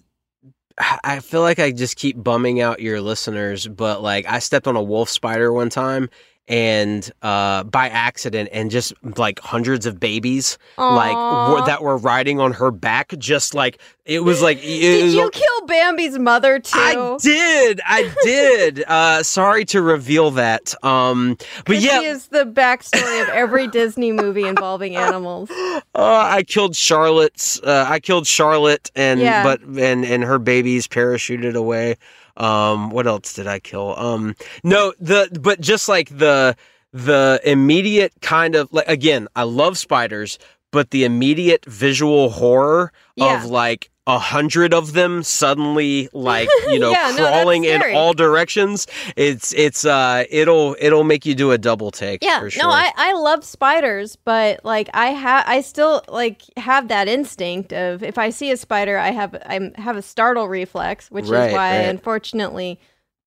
I 1.05 1.19
feel 1.19 1.39
like 1.41 1.59
I 1.59 1.71
just 1.71 1.95
keep 1.95 2.21
bumming 2.21 2.59
out 2.59 2.81
your 2.81 2.99
listeners, 2.99 3.65
but 3.65 4.01
like 4.01 4.25
I 4.27 4.39
stepped 4.39 4.67
on 4.67 4.75
a 4.75 4.83
wolf 4.83 5.09
spider 5.09 5.53
one 5.53 5.69
time 5.69 6.09
and 6.47 7.11
uh 7.23 7.63
by 7.63 7.89
accident 7.89 8.47
and 8.51 8.69
just 8.69 8.93
like 9.17 9.39
hundreds 9.39 9.87
of 9.87 9.99
babies 9.99 10.59
like 10.77 11.15
were, 11.15 11.65
that 11.65 11.81
were 11.81 11.97
riding 11.97 12.39
on 12.39 12.53
her 12.53 12.69
back 12.69 13.13
just 13.17 13.55
like 13.55 13.81
it 14.05 14.23
was 14.23 14.43
like 14.43 14.57
it 14.59 14.61
Did 14.61 15.03
was- 15.05 15.13
you 15.15 15.29
kill 15.31 15.65
Bambi's 15.67 16.19
mother 16.19 16.59
too? 16.59 16.77
I 16.77 17.17
did. 17.19 17.81
I 17.83 18.13
did. 18.23 18.83
uh 18.87 19.23
sorry 19.23 19.65
to 19.65 19.81
reveal 19.81 20.29
that. 20.31 20.75
Um 20.83 21.37
but 21.65 21.77
yeah, 21.77 22.01
is 22.01 22.27
the 22.27 22.45
backstory 22.45 23.23
of 23.23 23.29
every 23.29 23.67
Disney 23.79 24.11
movie 24.11 24.43
involving 24.45 24.95
animals. 24.95 25.49
uh, 25.51 25.81
I 25.95 26.43
killed 26.43 26.75
Charlotte's 26.75 27.59
uh, 27.61 27.85
I 27.89 27.99
killed 27.99 28.27
Charlotte 28.27 28.91
and 28.95 29.19
Yeah. 29.19 29.43
but 29.43 29.61
and 29.61 30.05
and 30.05 30.23
her 30.23 30.37
babies 30.37 30.87
parachuted 30.87 31.55
away. 31.55 31.95
Um 32.37 32.89
what 32.89 33.07
else 33.07 33.33
did 33.33 33.47
I 33.47 33.59
kill? 33.59 33.97
Um 33.97 34.35
no, 34.63 34.93
the 34.99 35.29
but 35.41 35.61
just 35.61 35.87
like 35.87 36.09
the 36.09 36.55
the 36.91 37.41
immediate 37.43 38.13
kind 38.21 38.55
of 38.55 38.71
like 38.71 38.87
again, 38.87 39.27
I 39.35 39.43
love 39.43 39.77
spiders, 39.77 40.39
but 40.75 40.91
the 40.91 41.03
immediate 41.03 41.65
visual 41.65 42.29
horror 42.29 42.91
Yeah. 43.15 43.43
of 43.43 43.49
like 43.49 43.89
a 44.07 44.19
hundred 44.19 44.71
of 44.71 44.93
them 44.93 45.23
suddenly 45.23 46.09
like 46.13 46.47
you 46.69 46.77
know 46.77 46.91
Yeah, 46.91 47.11
no, 47.17 47.23
crawling 47.25 47.63
in 47.63 47.81
all 47.95 48.13
directions 48.13 48.85
it's 49.15 49.51
it's 49.53 49.83
uh 49.83 50.25
it'll 50.29 50.75
it'll 50.79 51.03
make 51.03 51.25
you 51.25 51.33
do 51.33 51.49
a 51.51 51.57
double 51.57 51.89
take 51.89 52.23
Yeah, 52.23 52.39
for 52.41 52.51
sure. 52.51 52.63
no, 52.63 52.69
I, 52.69 52.91
I 52.95 53.13
love 53.13 53.43
spiders, 53.43 54.15
but 54.17 54.63
like 54.63 54.89
I 54.93 55.07
have 55.07 55.43
I 55.47 55.61
still 55.61 56.03
like 56.07 56.43
have 56.57 56.87
that 56.89 57.07
instinct 57.07 57.73
of 57.73 58.03
if 58.03 58.19
I 58.19 58.29
see 58.29 58.51
a 58.51 58.57
spider, 58.57 58.99
I 58.99 59.09
have 59.09 59.33
I 59.43 59.71
have 59.77 59.97
a 59.97 60.03
startle 60.03 60.47
reflex, 60.47 61.09
which 61.09 61.25
Right, 61.25 61.47
is 61.49 61.53
why 61.53 61.67
I 61.69 61.75
unfortunately 61.89 62.79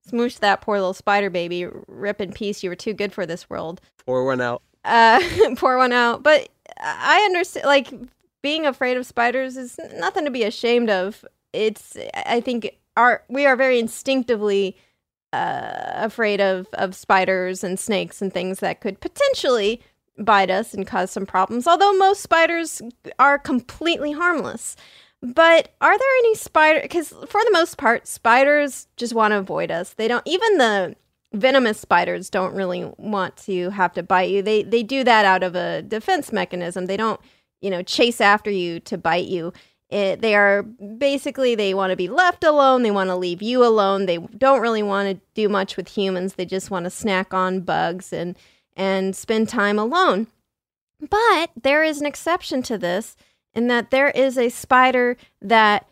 smooshed 0.08 0.38
that 0.40 0.60
poor 0.60 0.76
little 0.76 0.94
spider 0.94 1.28
baby. 1.28 1.66
Rip 1.88 2.20
in 2.20 2.32
peace. 2.32 2.62
You 2.62 2.70
were 2.70 2.76
too 2.76 2.94
good 2.94 3.12
for 3.12 3.26
this 3.26 3.50
world. 3.50 3.80
pour 4.06 4.24
one 4.24 4.40
out 4.40 4.62
Uh, 4.84 5.20
pour 5.56 5.76
one 5.76 5.92
out. 5.92 6.22
But 6.22 6.48
I 6.80 7.22
understand. 7.24 7.66
Like 7.66 7.92
being 8.42 8.66
afraid 8.66 8.96
of 8.96 9.06
spiders 9.06 9.56
is 9.56 9.78
nothing 9.96 10.24
to 10.24 10.30
be 10.30 10.44
ashamed 10.44 10.90
of. 10.90 11.24
It's 11.52 11.96
I 12.26 12.40
think 12.40 12.78
our 12.96 13.24
we 13.28 13.46
are 13.46 13.56
very 13.56 13.78
instinctively 13.78 14.76
uh, 15.32 15.92
afraid 15.94 16.40
of 16.40 16.66
of 16.74 16.94
spiders 16.94 17.62
and 17.64 17.78
snakes 17.78 18.22
and 18.22 18.32
things 18.32 18.60
that 18.60 18.80
could 18.80 19.00
potentially 19.00 19.82
bite 20.18 20.50
us 20.50 20.74
and 20.74 20.86
cause 20.86 21.10
some 21.10 21.26
problems. 21.26 21.66
Although 21.66 21.92
most 21.94 22.22
spiders 22.22 22.82
are 23.18 23.38
completely 23.38 24.12
harmless. 24.12 24.76
But 25.20 25.74
are 25.80 25.98
there 25.98 26.16
any 26.18 26.34
spider? 26.36 26.80
Because 26.80 27.08
for 27.08 27.42
the 27.44 27.50
most 27.52 27.76
part, 27.76 28.06
spiders 28.06 28.86
just 28.96 29.14
want 29.14 29.32
to 29.32 29.38
avoid 29.38 29.70
us. 29.70 29.94
They 29.94 30.06
don't. 30.06 30.26
Even 30.26 30.58
the 30.58 30.96
venomous 31.32 31.78
spiders 31.78 32.30
don't 32.30 32.54
really 32.54 32.90
want 32.96 33.36
to 33.36 33.70
have 33.70 33.92
to 33.94 34.02
bite 34.02 34.30
you. 34.30 34.42
They 34.42 34.62
they 34.62 34.82
do 34.82 35.04
that 35.04 35.24
out 35.24 35.42
of 35.42 35.54
a 35.54 35.82
defense 35.82 36.32
mechanism. 36.32 36.86
They 36.86 36.96
don't, 36.96 37.20
you 37.60 37.70
know, 37.70 37.82
chase 37.82 38.20
after 38.20 38.50
you 38.50 38.80
to 38.80 38.98
bite 38.98 39.26
you. 39.26 39.52
It, 39.90 40.20
they 40.20 40.34
are 40.34 40.62
basically 40.62 41.54
they 41.54 41.72
want 41.72 41.90
to 41.90 41.96
be 41.96 42.08
left 42.08 42.44
alone. 42.44 42.82
They 42.82 42.90
want 42.90 43.08
to 43.08 43.16
leave 43.16 43.40
you 43.40 43.64
alone. 43.64 44.06
They 44.06 44.18
don't 44.18 44.60
really 44.60 44.82
want 44.82 45.08
to 45.08 45.26
do 45.34 45.48
much 45.48 45.76
with 45.76 45.88
humans. 45.88 46.34
They 46.34 46.44
just 46.44 46.70
want 46.70 46.84
to 46.84 46.90
snack 46.90 47.32
on 47.32 47.60
bugs 47.60 48.12
and 48.12 48.36
and 48.76 49.16
spend 49.16 49.48
time 49.48 49.78
alone. 49.78 50.28
But 51.00 51.50
there 51.60 51.82
is 51.82 52.00
an 52.00 52.06
exception 52.06 52.62
to 52.64 52.78
this 52.78 53.16
in 53.54 53.68
that 53.68 53.90
there 53.90 54.10
is 54.10 54.36
a 54.36 54.50
spider 54.50 55.16
that 55.40 55.86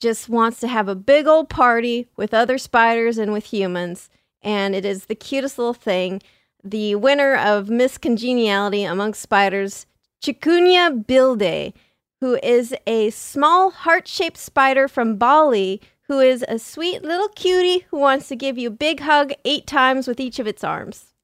just 0.00 0.28
wants 0.28 0.58
to 0.60 0.68
have 0.68 0.88
a 0.88 0.94
big 0.94 1.26
old 1.26 1.48
party 1.48 2.08
with 2.16 2.34
other 2.34 2.58
spiders 2.58 3.18
and 3.18 3.32
with 3.32 3.46
humans. 3.46 4.10
And 4.42 4.74
it 4.74 4.84
is 4.84 5.06
the 5.06 5.14
cutest 5.14 5.58
little 5.58 5.74
thing. 5.74 6.22
The 6.64 6.94
winner 6.94 7.36
of 7.36 7.70
Miss 7.70 7.98
Congeniality 7.98 8.84
among 8.84 9.14
spiders, 9.14 9.86
Chikunia 10.22 11.06
bilde, 11.06 11.72
who 12.20 12.38
is 12.42 12.74
a 12.86 13.10
small 13.10 13.70
heart 13.70 14.06
shaped 14.06 14.38
spider 14.38 14.86
from 14.86 15.16
Bali, 15.16 15.80
who 16.08 16.20
is 16.20 16.44
a 16.48 16.58
sweet 16.58 17.02
little 17.02 17.28
cutie 17.28 17.86
who 17.90 17.98
wants 17.98 18.28
to 18.28 18.36
give 18.36 18.58
you 18.58 18.68
a 18.68 18.72
big 18.72 19.00
hug 19.00 19.32
eight 19.44 19.66
times 19.66 20.06
with 20.06 20.20
each 20.20 20.38
of 20.38 20.46
its 20.46 20.62
arms. 20.62 21.14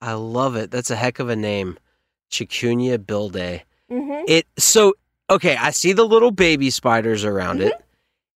I 0.00 0.12
love 0.12 0.54
it. 0.56 0.70
That's 0.70 0.90
a 0.90 0.96
heck 0.96 1.18
of 1.18 1.28
a 1.28 1.36
name. 1.36 1.78
Chikunia 2.30 2.98
bilde. 2.98 3.62
Mm-hmm. 3.90 4.24
It 4.28 4.46
so 4.58 4.94
okay, 5.30 5.56
I 5.56 5.70
see 5.70 5.92
the 5.92 6.04
little 6.04 6.30
baby 6.30 6.70
spiders 6.70 7.24
around 7.24 7.62
it. 7.62 7.72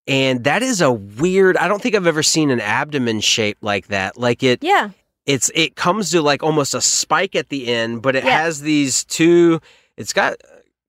And 0.07 0.45
that 0.45 0.63
is 0.63 0.81
a 0.81 0.91
weird 0.91 1.57
I 1.57 1.69
don't 1.69 1.81
think 1.83 1.95
I've 1.95 2.07
ever 2.07 2.23
seen 2.23 2.51
an 2.51 2.61
abdomen 2.61 3.21
shape 3.21 3.59
like 3.61 3.89
that. 3.89 4.17
Like 4.17 4.43
it 4.43 4.63
Yeah. 4.63 4.91
it's 5.27 5.51
it 5.55 5.77
comes 5.77 6.11
to 6.11 6.23
like 6.23 6.43
almost 6.43 6.75
a 6.75 6.81
spike 6.81 7.35
at 7.37 7.49
the 7.51 7.69
end, 7.69 8.03
but 8.03 8.17
it 8.17 8.25
Yeah. 8.25 8.43
has 8.43 8.61
these 8.63 9.05
two 9.05 9.61
it's 9.97 10.13
got 10.13 10.37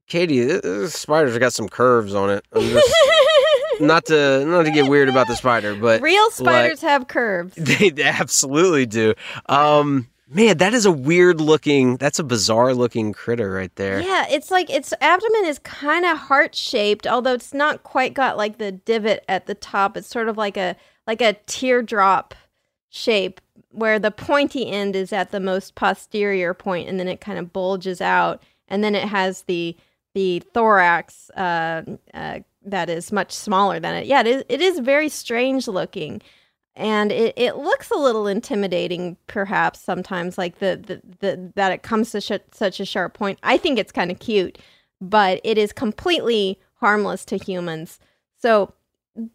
Katie, 0.07 0.43
this, 0.45 0.93
spider's 0.93 1.38
got 1.38 1.53
some 1.53 1.70
curves 1.70 2.14
on 2.14 2.30
it. 2.30 2.45
I'm 2.53 2.61
just 2.61 2.95
not 3.80 4.05
to 4.05 4.45
not 4.45 4.64
to 4.66 4.72
get 4.72 4.88
weird 4.89 5.09
about 5.09 5.28
the 5.28 5.36
spider, 5.36 5.76
but 5.76 6.01
Real 6.01 6.24
like- 6.24 6.34
spiders 6.34 6.82
have 6.82 7.07
curves. 7.07 7.55
they 7.57 7.91
absolutely 8.03 8.86
do. 8.86 9.14
Um, 9.47 10.07
man, 10.34 10.57
that 10.57 10.73
is 10.73 10.86
a 10.86 10.91
weird 10.91 11.39
looking. 11.39 11.97
That's 11.97 12.19
a 12.19 12.23
bizarre 12.23 12.73
looking 12.73 13.13
critter 13.13 13.51
right 13.51 13.73
there. 13.75 14.01
Yeah, 14.01 14.25
it's 14.29 14.51
like 14.51 14.69
its 14.69 14.93
abdomen 15.01 15.45
is 15.45 15.59
kind 15.59 16.05
of 16.05 16.17
heart 16.17 16.55
shaped, 16.55 17.07
although 17.07 17.34
it's 17.34 17.53
not 17.53 17.84
quite 17.84 18.13
got 18.13 18.38
like 18.38 18.57
the 18.57 18.71
divot 18.71 19.23
at 19.27 19.45
the 19.45 19.55
top. 19.55 19.97
It's 19.97 20.07
sort 20.07 20.29
of 20.29 20.38
like 20.38 20.57
a 20.57 20.75
like 21.07 21.21
a 21.21 21.34
teardrop 21.45 22.36
shape 22.89 23.41
where 23.69 23.99
the 23.99 24.11
pointy 24.11 24.69
end 24.69 24.95
is 24.95 25.11
at 25.11 25.31
the 25.31 25.39
most 25.39 25.75
posterior 25.75 26.53
point 26.53 26.88
and 26.88 26.99
then 26.99 27.07
it 27.07 27.19
kind 27.19 27.39
of 27.39 27.51
bulges 27.51 28.01
out 28.01 28.43
and 28.67 28.84
then 28.84 28.93
it 28.93 29.07
has 29.07 29.43
the 29.43 29.75
the 30.13 30.39
thorax 30.53 31.29
uh, 31.31 31.81
uh, 32.13 32.39
that 32.65 32.89
is 32.89 33.11
much 33.11 33.31
smaller 33.31 33.79
than 33.79 33.95
it. 33.95 34.05
Yeah, 34.05 34.21
it 34.21 34.27
is, 34.27 34.43
it 34.47 34.61
is 34.61 34.79
very 34.79 35.09
strange 35.09 35.67
looking. 35.67 36.21
And 36.76 37.11
it, 37.11 37.34
it 37.38 37.57
looks 37.57 37.91
a 37.91 37.97
little 37.97 38.26
intimidating, 38.26 39.17
perhaps 39.28 39.80
sometimes, 39.80 40.38
like 40.38 40.57
the, 40.57 40.76
the, 40.76 41.01
the 41.19 41.51
that 41.55 41.71
it 41.71 41.84
comes 41.84 42.11
to 42.11 42.21
sh- 42.21 42.32
such 42.51 42.80
a 42.80 42.86
sharp 42.86 43.13
point. 43.13 43.38
I 43.43 43.57
think 43.57 43.78
it's 43.78 43.91
kind 43.91 44.09
of 44.09 44.17
cute, 44.19 44.57
but 44.99 45.39
it 45.43 45.57
is 45.59 45.71
completely 45.71 46.59
harmless 46.76 47.26
to 47.26 47.38
humans. 47.38 47.99
So 48.39 48.74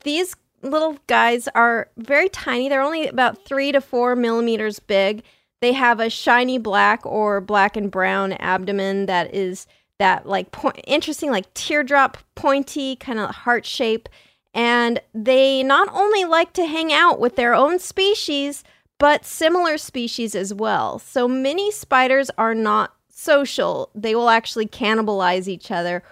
these 0.03 0.35
little 0.63 0.99
guys 1.07 1.49
are 1.55 1.89
very 1.97 2.29
tiny. 2.29 2.69
They're 2.69 2.83
only 2.83 3.07
about 3.07 3.45
three 3.45 3.71
to 3.71 3.81
four 3.81 4.17
millimeters 4.17 4.81
big. 4.81 5.23
They 5.61 5.73
have 5.73 6.01
a 6.01 6.11
shiny 6.11 6.59
black 6.59 7.07
or 7.07 7.41
black 7.41 7.77
and 7.77 7.91
brown 7.91 8.33
abdomen 8.35 9.07
that 9.07 9.35
is 9.35 9.67
that 9.99 10.27
like 10.27 10.51
po- 10.53 10.73
interesting, 10.87 11.31
like 11.31 11.53
teardrop 11.55 12.19
pointy 12.35 12.97
kind 12.97 13.19
of 13.19 13.31
heart 13.31 13.65
shape. 13.67 14.09
And 14.59 15.01
they 15.15 15.63
not 15.63 15.89
only 15.93 16.25
like 16.25 16.53
to 16.55 16.67
hang 16.67 16.93
out 16.93 17.21
with 17.21 17.37
their 17.37 17.55
own 17.55 17.79
species, 17.79 18.65
but 18.99 19.25
similar 19.25 19.79
species 19.79 20.35
as 20.35 20.53
well. 20.53 20.99
So 20.99 21.29
many 21.29 21.71
spiders 21.71 22.29
are 22.37 22.57
not 22.57 22.93
social. 23.09 23.89
They 23.95 24.17
will 24.17 24.29
actually 24.29 24.67
cannibalize 24.67 25.47
each 25.47 25.71
other, 25.71 26.03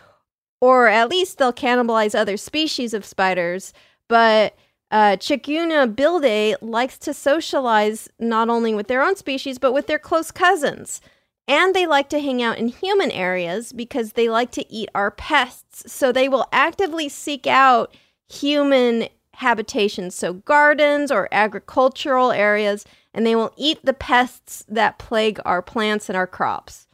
or 0.61 0.87
at 0.87 1.09
least 1.09 1.39
they'll 1.39 1.53
cannibalize 1.53 2.15
other 2.15 2.37
species 2.37 2.95
of 2.95 3.05
spiders. 3.05 3.73
But 4.07 4.57
uh, 4.93 5.17
bilde 5.17 6.57
likes 6.63 6.99
to 6.99 7.13
socialize 7.15 8.09
not 8.21 8.49
only 8.49 8.75
with 8.77 8.87
their 8.87 9.03
own 9.03 9.17
species, 9.17 9.59
but 9.59 9.73
with 9.73 9.89
their 9.89 9.99
close 9.99 10.31
cousins. 10.31 11.01
And 11.49 11.75
they 11.75 11.85
like 11.85 12.09
to 12.11 12.21
hang 12.21 12.45
out 12.45 12.59
in 12.59 12.69
human 12.69 13.11
areas 13.11 13.73
because 13.73 14.13
they 14.13 14.29
like 14.29 14.53
to 14.53 14.73
eat 14.73 14.89
our 14.95 15.11
pests. 15.11 15.93
So 15.93 16.13
they 16.13 16.29
will 16.29 16.47
actively 16.53 17.09
seek 17.09 17.49
out 17.49 17.93
human 18.29 19.09
habitations, 19.35 20.15
so 20.15 20.35
gardens 20.35 21.11
or 21.11 21.29
agricultural 21.33 22.33
areas, 22.33 22.85
and 23.13 23.27
they 23.27 23.37
will 23.37 23.53
eat 23.57 23.79
the 23.85 23.93
pests 23.93 24.65
that 24.69 24.99
plague 24.99 25.39
our 25.45 25.63
plants 25.63 26.09
and 26.09 26.17
our 26.17 26.27
crops. 26.27 26.87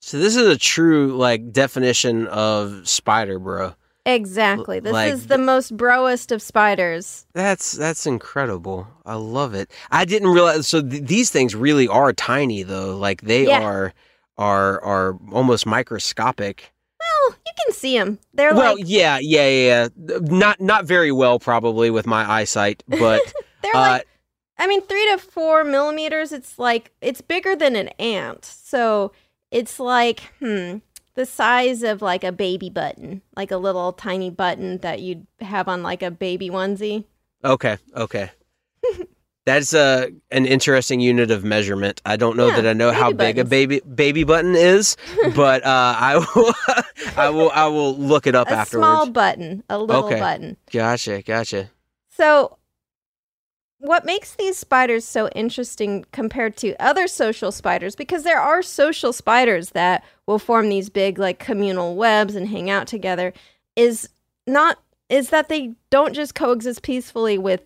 So 0.00 0.18
this 0.18 0.36
is 0.36 0.46
a 0.46 0.58
true 0.58 1.16
like 1.16 1.52
definition 1.52 2.26
of 2.26 2.86
spider, 2.88 3.38
bro. 3.38 3.74
Exactly. 4.06 4.80
This 4.80 4.92
Like 4.92 5.12
is 5.12 5.28
the 5.28 5.38
most 5.38 5.76
broest 5.78 6.30
of 6.30 6.42
spiders. 6.42 7.24
That's 7.32 7.72
that's 7.72 8.04
incredible. 8.04 8.86
I 9.06 9.14
love 9.14 9.54
it. 9.54 9.70
I 9.90 10.04
didn't 10.04 10.28
realize. 10.28 10.66
So 10.68 10.82
th- 10.82 11.04
these 11.04 11.30
things 11.30 11.54
really 11.54 11.88
are 11.88 12.12
tiny, 12.12 12.62
though. 12.64 12.98
Like 12.98 13.22
they 13.22 13.46
Yeah. 13.46 13.62
are 13.62 13.94
are 14.36 14.78
are 14.82 15.18
almost 15.32 15.64
microscopic. 15.64 16.73
Well, 17.28 17.36
you 17.46 17.52
can 17.64 17.74
see 17.74 17.96
them. 17.98 18.18
They're 18.32 18.54
well, 18.54 18.76
like 18.76 18.84
yeah, 18.86 19.18
yeah, 19.20 19.48
yeah, 19.48 19.88
yeah. 19.98 20.18
Not 20.20 20.60
not 20.60 20.84
very 20.84 21.12
well, 21.12 21.38
probably 21.38 21.90
with 21.90 22.06
my 22.06 22.30
eyesight, 22.30 22.82
but 22.88 23.20
they're 23.62 23.76
uh, 23.76 23.80
like 23.80 24.06
I 24.58 24.66
mean, 24.66 24.82
three 24.82 25.10
to 25.10 25.18
four 25.18 25.64
millimeters. 25.64 26.32
It's 26.32 26.58
like 26.58 26.92
it's 27.00 27.20
bigger 27.20 27.56
than 27.56 27.76
an 27.76 27.88
ant. 27.98 28.44
So 28.44 29.12
it's 29.50 29.80
like 29.80 30.32
hmm, 30.38 30.78
the 31.14 31.26
size 31.26 31.82
of 31.82 32.02
like 32.02 32.24
a 32.24 32.32
baby 32.32 32.70
button, 32.70 33.22
like 33.36 33.50
a 33.50 33.56
little 33.56 33.92
tiny 33.92 34.30
button 34.30 34.78
that 34.78 35.00
you'd 35.00 35.26
have 35.40 35.68
on 35.68 35.82
like 35.82 36.02
a 36.02 36.10
baby 36.10 36.50
onesie. 36.50 37.04
Okay, 37.44 37.78
okay. 37.96 38.30
That's 39.46 39.74
a 39.74 40.10
an 40.30 40.46
interesting 40.46 41.00
unit 41.00 41.30
of 41.30 41.44
measurement. 41.44 42.00
I 42.06 42.16
don't 42.16 42.36
know 42.36 42.46
Yeah, 42.48 42.62
that 42.62 42.66
I 42.66 42.72
know 42.72 42.92
how 42.92 43.10
baby 43.12 43.16
big 43.16 43.38
a 43.38 43.44
baby 43.44 43.80
baby 43.80 44.24
button 44.24 44.54
is, 44.56 44.96
but 45.36 45.62
uh, 45.64 45.94
I 45.98 46.16
will 46.16 46.54
I 47.16 47.28
will 47.30 47.50
I 47.50 47.66
will 47.66 47.94
look 47.96 48.26
it 48.26 48.34
up 48.34 48.50
afterwards. 48.50 48.58
a 48.58 48.60
afterwards. 48.60 49.02
small 49.02 49.10
button, 49.12 49.62
a 49.68 49.78
little 49.78 50.04
Okay. 50.06 50.18
button. 50.18 50.56
Gotcha, 50.72 51.20
gotcha. 51.22 51.70
So, 52.10 52.56
what 53.78 54.06
makes 54.06 54.34
these 54.34 54.56
spiders 54.56 55.04
so 55.04 55.28
interesting 55.30 56.06
compared 56.10 56.56
to 56.58 56.74
other 56.82 57.06
social 57.06 57.52
spiders? 57.52 57.94
Because 57.94 58.22
there 58.22 58.40
are 58.40 58.62
social 58.62 59.12
spiders 59.12 59.70
that 59.70 60.04
will 60.26 60.38
form 60.38 60.70
these 60.70 60.88
big, 60.88 61.18
like 61.18 61.38
communal 61.38 61.96
webs 61.96 62.34
and 62.34 62.48
hang 62.48 62.70
out 62.70 62.86
together. 62.86 63.34
Is 63.76 64.08
not 64.46 64.78
is 65.10 65.28
that 65.30 65.50
they 65.50 65.74
don't 65.90 66.14
just 66.14 66.34
coexist 66.34 66.82
peacefully 66.82 67.36
with 67.36 67.60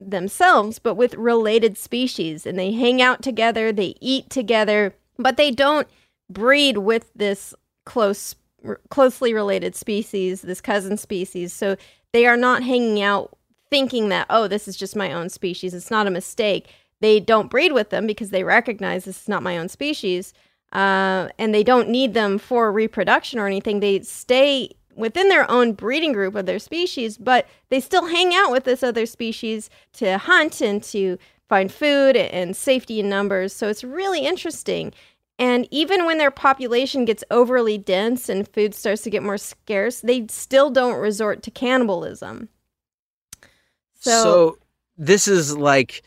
themselves, 0.00 0.78
but 0.78 0.94
with 0.94 1.14
related 1.14 1.76
species, 1.76 2.46
and 2.46 2.58
they 2.58 2.72
hang 2.72 3.02
out 3.02 3.22
together, 3.22 3.72
they 3.72 3.94
eat 4.00 4.30
together, 4.30 4.94
but 5.18 5.36
they 5.36 5.50
don't 5.50 5.88
breed 6.30 6.78
with 6.78 7.10
this 7.14 7.54
close, 7.84 8.36
r- 8.64 8.80
closely 8.90 9.34
related 9.34 9.74
species, 9.74 10.42
this 10.42 10.60
cousin 10.60 10.96
species. 10.96 11.52
So 11.52 11.76
they 12.12 12.26
are 12.26 12.36
not 12.36 12.62
hanging 12.62 13.02
out 13.02 13.36
thinking 13.70 14.08
that, 14.08 14.26
oh, 14.30 14.48
this 14.48 14.68
is 14.68 14.76
just 14.76 14.96
my 14.96 15.12
own 15.12 15.28
species. 15.28 15.74
It's 15.74 15.90
not 15.90 16.06
a 16.06 16.10
mistake. 16.10 16.68
They 17.00 17.20
don't 17.20 17.50
breed 17.50 17.72
with 17.72 17.90
them 17.90 18.06
because 18.06 18.30
they 18.30 18.44
recognize 18.44 19.04
this 19.04 19.22
is 19.22 19.28
not 19.28 19.42
my 19.42 19.58
own 19.58 19.68
species. 19.68 20.32
Uh, 20.72 21.28
and 21.38 21.54
they 21.54 21.62
don't 21.62 21.88
need 21.88 22.14
them 22.14 22.38
for 22.38 22.70
reproduction 22.70 23.38
or 23.38 23.46
anything. 23.46 23.80
They 23.80 24.00
stay 24.00 24.70
within 24.98 25.28
their 25.28 25.50
own 25.50 25.72
breeding 25.72 26.12
group 26.12 26.34
of 26.34 26.46
their 26.46 26.58
species, 26.58 27.16
but 27.16 27.46
they 27.70 27.80
still 27.80 28.06
hang 28.06 28.34
out 28.34 28.50
with 28.50 28.64
this 28.64 28.82
other 28.82 29.06
species 29.06 29.70
to 29.94 30.18
hunt 30.18 30.60
and 30.60 30.82
to 30.82 31.18
find 31.48 31.72
food 31.72 32.16
and 32.16 32.54
safety 32.54 33.00
in 33.00 33.08
numbers. 33.08 33.52
So 33.52 33.68
it's 33.68 33.84
really 33.84 34.26
interesting. 34.26 34.92
And 35.38 35.68
even 35.70 36.04
when 36.04 36.18
their 36.18 36.32
population 36.32 37.04
gets 37.04 37.22
overly 37.30 37.78
dense 37.78 38.28
and 38.28 38.46
food 38.48 38.74
starts 38.74 39.02
to 39.02 39.10
get 39.10 39.22
more 39.22 39.38
scarce, 39.38 40.00
they 40.00 40.26
still 40.28 40.68
don't 40.68 41.00
resort 41.00 41.42
to 41.44 41.50
cannibalism. 41.50 42.48
So, 43.94 44.58
this 44.96 45.28
is 45.28 45.56
like 45.56 46.02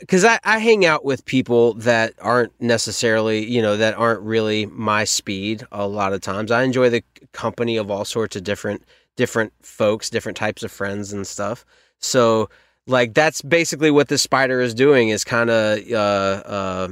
because 0.00 0.22
I, 0.22 0.38
I 0.44 0.58
hang 0.58 0.84
out 0.84 1.02
with 1.02 1.24
people 1.24 1.72
that 1.74 2.12
aren't 2.20 2.52
necessarily 2.60 3.42
you 3.46 3.62
know 3.62 3.78
that 3.78 3.94
aren't 3.94 4.20
really 4.20 4.66
my 4.66 5.04
speed 5.04 5.66
a 5.72 5.86
lot 5.88 6.12
of 6.12 6.20
times 6.20 6.50
i 6.50 6.62
enjoy 6.62 6.90
the 6.90 7.02
company 7.32 7.78
of 7.78 7.90
all 7.90 8.04
sorts 8.04 8.36
of 8.36 8.44
different 8.44 8.82
different 9.16 9.54
folks 9.62 10.10
different 10.10 10.36
types 10.36 10.62
of 10.62 10.70
friends 10.70 11.10
and 11.14 11.26
stuff 11.26 11.64
so 12.00 12.50
like 12.86 13.14
that's 13.14 13.40
basically 13.40 13.90
what 13.90 14.08
this 14.08 14.20
spider 14.20 14.60
is 14.60 14.74
doing 14.74 15.08
is 15.08 15.24
kind 15.24 15.48
of 15.48 15.78
uh 15.90 16.42
uh 16.44 16.88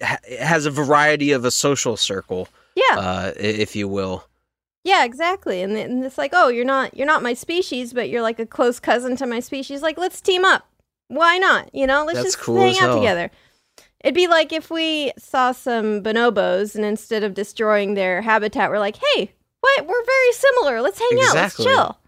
ha- 0.00 0.18
has 0.38 0.66
a 0.66 0.70
variety 0.70 1.32
of 1.32 1.44
a 1.44 1.50
social 1.50 1.96
circle 1.96 2.48
Yeah. 2.76 2.96
uh 2.96 3.32
if 3.36 3.74
you 3.74 3.88
will 3.88 4.28
Yeah, 4.84 5.04
exactly. 5.04 5.62
And, 5.62 5.76
and 5.78 6.04
it's 6.04 6.18
like, 6.18 6.32
oh, 6.34 6.48
you're 6.48 6.64
not 6.76 6.94
you're 6.96 7.06
not 7.14 7.22
my 7.22 7.34
species, 7.34 7.92
but 7.94 8.10
you're 8.10 8.22
like 8.22 8.38
a 8.38 8.46
close 8.46 8.78
cousin 8.78 9.16
to 9.16 9.26
my 9.26 9.40
species. 9.40 9.80
Like, 9.82 9.96
let's 9.98 10.20
team 10.20 10.44
up. 10.44 10.68
Why 11.14 11.38
not? 11.38 11.74
You 11.74 11.86
know, 11.86 12.04
let's 12.04 12.18
That's 12.18 12.34
just 12.34 12.40
cool 12.40 12.56
hang 12.56 12.74
out 12.74 12.80
hell. 12.80 12.96
together. 12.96 13.30
It'd 14.02 14.14
be 14.14 14.26
like 14.26 14.52
if 14.52 14.70
we 14.70 15.12
saw 15.18 15.52
some 15.52 16.02
bonobos 16.02 16.74
and 16.74 16.84
instead 16.84 17.22
of 17.24 17.34
destroying 17.34 17.94
their 17.94 18.20
habitat, 18.20 18.70
we're 18.70 18.78
like, 18.78 18.96
hey, 18.96 19.32
what? 19.60 19.86
We're 19.86 20.04
very 20.04 20.32
similar. 20.32 20.82
Let's 20.82 20.98
hang 20.98 21.20
out. 21.22 21.34
Let's 21.34 21.56
chill. 21.56 21.98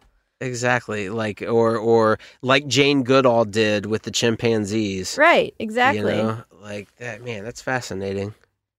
Exactly. 0.40 1.08
Like 1.08 1.40
or 1.42 1.76
or 1.76 2.18
like 2.42 2.66
Jane 2.66 3.02
Goodall 3.02 3.46
did 3.46 3.86
with 3.86 4.02
the 4.02 4.10
chimpanzees. 4.10 5.16
Right. 5.16 5.54
Exactly. 5.58 6.16
You 6.16 6.22
know? 6.22 6.44
Like 6.60 6.94
that 6.96 7.24
man, 7.24 7.44
that's 7.44 7.62
fascinating. 7.62 8.34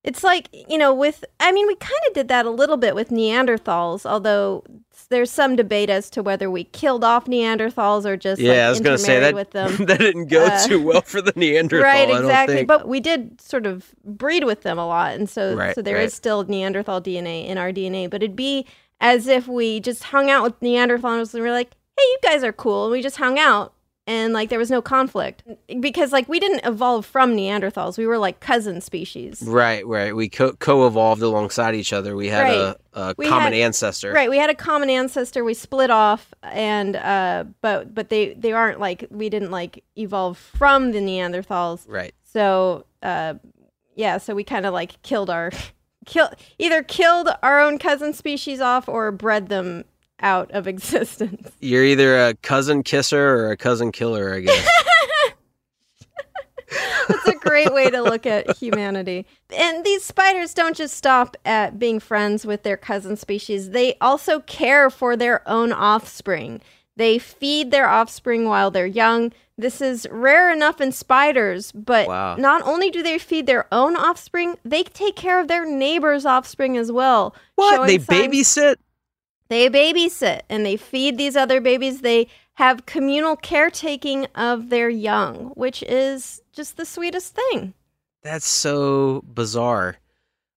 It's 0.08 0.24
like, 0.24 0.48
you 0.70 0.78
know, 0.78 0.94
with, 0.94 1.26
I 1.42 1.52
mean, 1.52 1.68
we 1.68 1.76
kind 1.76 2.00
of 2.08 2.14
did 2.14 2.30
that 2.30 2.46
a 2.46 2.50
little 2.50 2.78
bit 2.78 2.96
with 2.96 3.10
Neanderthals, 3.10 4.06
although 4.06 4.64
there's 5.10 5.30
some 5.30 5.56
debate 5.56 5.90
as 5.90 6.10
to 6.12 6.24
whether 6.24 6.50
we 6.50 6.64
killed 6.64 7.04
off 7.04 7.26
Neanderthals 7.26 8.06
or 8.06 8.16
just 8.16 8.42
yeah, 8.42 8.52
like, 8.52 8.60
I 8.60 8.70
was 8.70 8.80
gonna 8.80 8.98
say 8.98 9.16
intermarried 9.18 9.36
that 9.36 9.36
with 9.36 9.78
them. 9.78 9.86
that 9.88 10.00
didn't 10.00 10.28
go 10.28 10.46
Uh, 10.46 10.66
too 10.66 10.82
well 10.82 11.02
for 11.02 11.22
the 11.22 11.34
Neanderthal. 11.36 11.84
right, 11.84 12.08
I 12.08 12.12
don't 12.12 12.24
exactly. 12.24 12.64
But 12.66 12.88
we 12.88 13.00
did 13.02 13.40
sort 13.42 13.66
of 13.66 13.94
breed 14.06 14.44
with 14.46 14.62
them 14.64 14.78
a 14.80 14.88
lot, 14.88 15.14
and 15.16 15.30
so 15.30 15.56
Right, 15.56 15.76
so 15.76 15.82
there 15.82 15.98
is 15.98 16.12
right. 16.12 16.12
still 16.14 16.44
Neanderthal 16.46 17.02
DNA 17.02 17.46
in 17.46 17.58
our 17.58 17.72
DNA. 17.72 18.10
But 18.10 18.24
it'd 18.24 18.36
be 18.36 18.66
as 19.02 19.28
if 19.28 19.48
we 19.48 19.80
just 19.82 20.06
hung 20.06 20.30
out 20.30 20.44
with 20.44 20.60
Neanderthals 20.62 21.34
and 21.34 21.44
we're 21.44 21.52
like, 21.52 21.72
"Hey, 21.98 22.04
you 22.04 22.18
guys 22.24 22.44
are 22.44 22.54
cool," 22.54 22.86
and 22.86 22.92
we 22.94 23.02
just 23.02 23.18
hung 23.18 23.38
out, 23.38 23.74
and 24.08 24.34
like 24.34 24.50
there 24.50 24.58
was 24.58 24.72
no 24.72 24.82
conflict 24.82 25.44
because 25.80 26.12
like 26.12 26.28
we 26.28 26.40
didn't 26.40 26.62
evolve 26.66 27.06
from 27.06 27.36
Neanderthals. 27.36 27.98
We 27.98 28.08
were 28.08 28.18
like 28.18 28.40
cousin 28.40 28.82
species. 28.82 29.44
Right, 29.46 29.86
right. 29.86 30.16
We 30.16 30.30
co- 30.30 30.54
co-evolved 30.54 31.22
alongside 31.22 31.76
each 31.76 31.94
other. 31.94 32.16
We 32.16 32.30
had 32.30 32.50
a, 32.52 32.78
a 32.94 33.16
We 33.18 33.28
common 33.28 33.54
had- 33.54 33.62
ancestor. 33.62 34.12
Right, 34.14 34.30
we 34.30 34.38
had 34.38 34.50
a 34.50 34.56
common 34.56 34.90
ancestor. 34.90 35.44
We 35.44 35.54
split 35.54 35.92
off, 35.92 36.34
and 36.42 36.96
uh, 36.96 37.44
but 37.62 37.94
but 37.94 38.10
they 38.10 38.34
they 38.34 38.54
aren't 38.54 38.80
like 38.80 39.06
we 39.12 39.30
didn't 39.30 39.52
like 39.52 39.84
evolve 39.98 40.38
from 40.38 40.94
the 40.94 41.00
Neanderthals. 41.00 41.86
Right. 41.88 42.16
So 42.24 42.86
uh, 43.04 43.36
yeah, 43.96 44.18
so 44.18 44.34
we 44.34 44.44
kind 44.44 44.66
of 44.66 44.74
like 44.74 45.02
killed 45.04 45.30
our 45.30 45.52
kill 46.06 46.30
either 46.58 46.82
killed 46.82 47.28
our 47.44 47.60
own 47.60 47.78
cousin 47.78 48.14
species 48.14 48.62
off 48.62 48.88
or 48.88 49.12
bred 49.12 49.50
them 49.50 49.84
out 50.22 50.52
of 50.52 50.68
existence. 50.68 51.52
You're 51.60 51.84
either 51.86 52.18
a 52.28 52.34
cousin 52.36 52.84
kisser 52.84 53.36
or 53.38 53.52
a 53.52 53.58
cousin 53.58 53.92
killer, 53.92 54.34
I 54.34 54.40
guess. 54.42 54.70
That's 57.08 57.28
a 57.28 57.36
great 57.36 57.74
way 57.74 57.90
to 57.90 58.02
look 58.02 58.26
at 58.26 58.58
humanity. 58.58 59.26
And 59.56 59.86
these 59.86 60.04
spiders 60.04 60.54
don't 60.54 60.76
just 60.76 60.96
stop 60.96 61.38
at 61.46 61.80
being 61.80 62.02
friends 62.02 62.46
with 62.46 62.64
their 62.64 62.76
cousin 62.76 63.16
species, 63.16 63.70
they 63.70 63.96
also 64.02 64.42
care 64.42 64.90
for 64.90 65.16
their 65.16 65.48
own 65.48 65.72
offspring. 65.72 66.60
They 66.98 67.20
feed 67.20 67.72
their 67.72 67.88
offspring 67.88 68.46
while 68.50 68.70
they're 68.72 68.86
young. 68.86 69.32
This 69.58 69.82
is 69.82 70.06
rare 70.12 70.52
enough 70.52 70.82
in 70.82 70.92
spiders, 70.92 71.72
but 71.72 72.08
Wow. 72.08 72.36
not 72.36 72.62
only 72.64 72.90
do 72.92 73.02
they 73.02 73.18
feed 73.18 73.48
their 73.48 73.66
own 73.72 73.96
offspring, 73.96 74.58
they 74.66 74.84
take 74.84 75.16
care 75.16 75.40
of 75.40 75.48
their 75.48 75.66
neighbor's 75.66 76.26
offspring 76.26 76.76
as 76.78 76.92
well. 76.92 77.34
What? 77.56 77.88
They 77.88 77.98
signs- 78.00 78.08
babysit? 78.28 78.76
They 79.50 79.70
babysit 79.70 80.42
and 80.50 80.66
they 80.66 80.78
feed 80.78 81.18
these 81.18 81.36
other 81.36 81.62
babies. 81.62 82.02
They 82.02 82.28
have 82.56 82.86
communal 82.86 83.36
caretaking 83.36 84.26
of 84.36 84.70
their 84.70 84.90
young, 84.90 85.52
which 85.56 85.84
is 85.84 86.42
just 86.52 86.78
the 86.78 86.86
sweetest 86.86 87.36
thing. 87.36 87.74
That's 88.24 88.48
so 88.48 89.24
bizarre. 89.34 89.98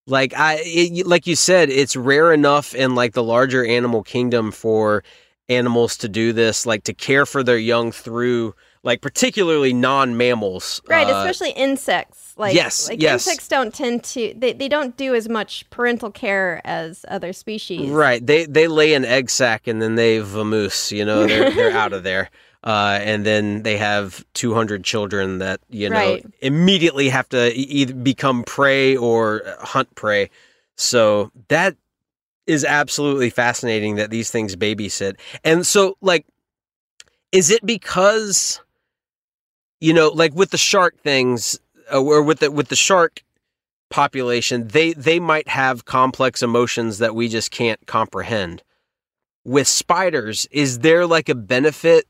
Like 0.06 0.34
I, 0.34 0.58
it, 0.62 1.06
like 1.06 1.26
you 1.26 1.36
said, 1.36 1.70
it's 1.70 1.94
rare 1.94 2.32
enough 2.32 2.74
in 2.74 2.94
like 2.94 3.12
the 3.12 3.22
larger 3.22 3.64
animal 3.64 4.02
kingdom 4.02 4.50
for 4.50 5.04
animals 5.48 5.96
to 5.98 6.08
do 6.08 6.32
this, 6.32 6.64
like 6.64 6.84
to 6.84 6.94
care 6.94 7.26
for 7.26 7.42
their 7.42 7.58
young 7.58 7.92
through, 7.92 8.54
like 8.82 9.00
particularly 9.02 9.72
non-mammals. 9.72 10.80
Right, 10.88 11.06
Uh, 11.06 11.18
especially 11.18 11.50
insects. 11.52 12.32
Like, 12.36 12.54
yes, 12.54 12.88
like 12.88 13.02
yes. 13.02 13.26
insects 13.26 13.48
don't 13.48 13.74
tend 13.74 14.02
to 14.04 14.32
they, 14.36 14.52
they 14.54 14.68
don't 14.68 14.96
do 14.96 15.14
as 15.14 15.28
much 15.28 15.68
parental 15.70 16.10
care 16.10 16.60
as 16.64 17.04
other 17.08 17.32
species. 17.32 17.90
Right. 17.90 18.24
They 18.26 18.46
they 18.46 18.66
lay 18.68 18.94
an 18.94 19.04
egg 19.04 19.28
sac 19.30 19.66
and 19.66 19.82
then 19.82 19.96
they 19.96 20.18
vamoose. 20.18 20.90
You 20.90 21.04
know, 21.04 21.26
they're 21.26 21.50
they're 21.54 21.76
out 21.76 21.92
of 21.92 22.02
there. 22.02 22.30
Uh, 22.62 22.98
and 23.02 23.24
then 23.24 23.62
they 23.62 23.78
have 23.78 24.22
200 24.34 24.84
children 24.84 25.38
that 25.38 25.60
you 25.70 25.88
know 25.88 25.96
Right. 25.96 26.26
immediately 26.40 27.08
have 27.08 27.28
to 27.30 27.52
either 27.54 27.94
become 27.94 28.44
prey 28.44 28.96
or 28.96 29.42
hunt 29.60 29.94
prey. 29.94 30.30
So 30.76 31.30
that 31.48 31.76
is 32.46 32.64
absolutely 32.64 33.30
fascinating 33.30 33.96
that 33.96 34.10
these 34.10 34.30
things 34.30 34.56
babysit. 34.56 35.14
And 35.44 35.66
so, 35.66 35.96
like, 36.00 36.26
is 37.32 37.50
it 37.50 37.64
because 37.64 38.60
you 39.80 39.92
know, 39.92 40.08
like 40.08 40.34
with 40.34 40.50
the 40.50 40.58
shark 40.58 40.98
things, 41.00 41.58
uh, 41.92 42.00
or 42.00 42.22
with 42.22 42.40
the 42.40 42.50
with 42.50 42.68
the 42.68 42.76
shark 42.76 43.22
population, 43.90 44.68
they 44.68 44.92
they 44.92 45.18
might 45.18 45.48
have 45.48 45.84
complex 45.84 46.42
emotions 46.42 46.98
that 46.98 47.14
we 47.14 47.28
just 47.28 47.50
can't 47.50 47.84
comprehend. 47.86 48.62
With 49.44 49.66
spiders, 49.66 50.46
is 50.50 50.80
there 50.80 51.06
like 51.06 51.28
a 51.28 51.34
benefit 51.34 52.06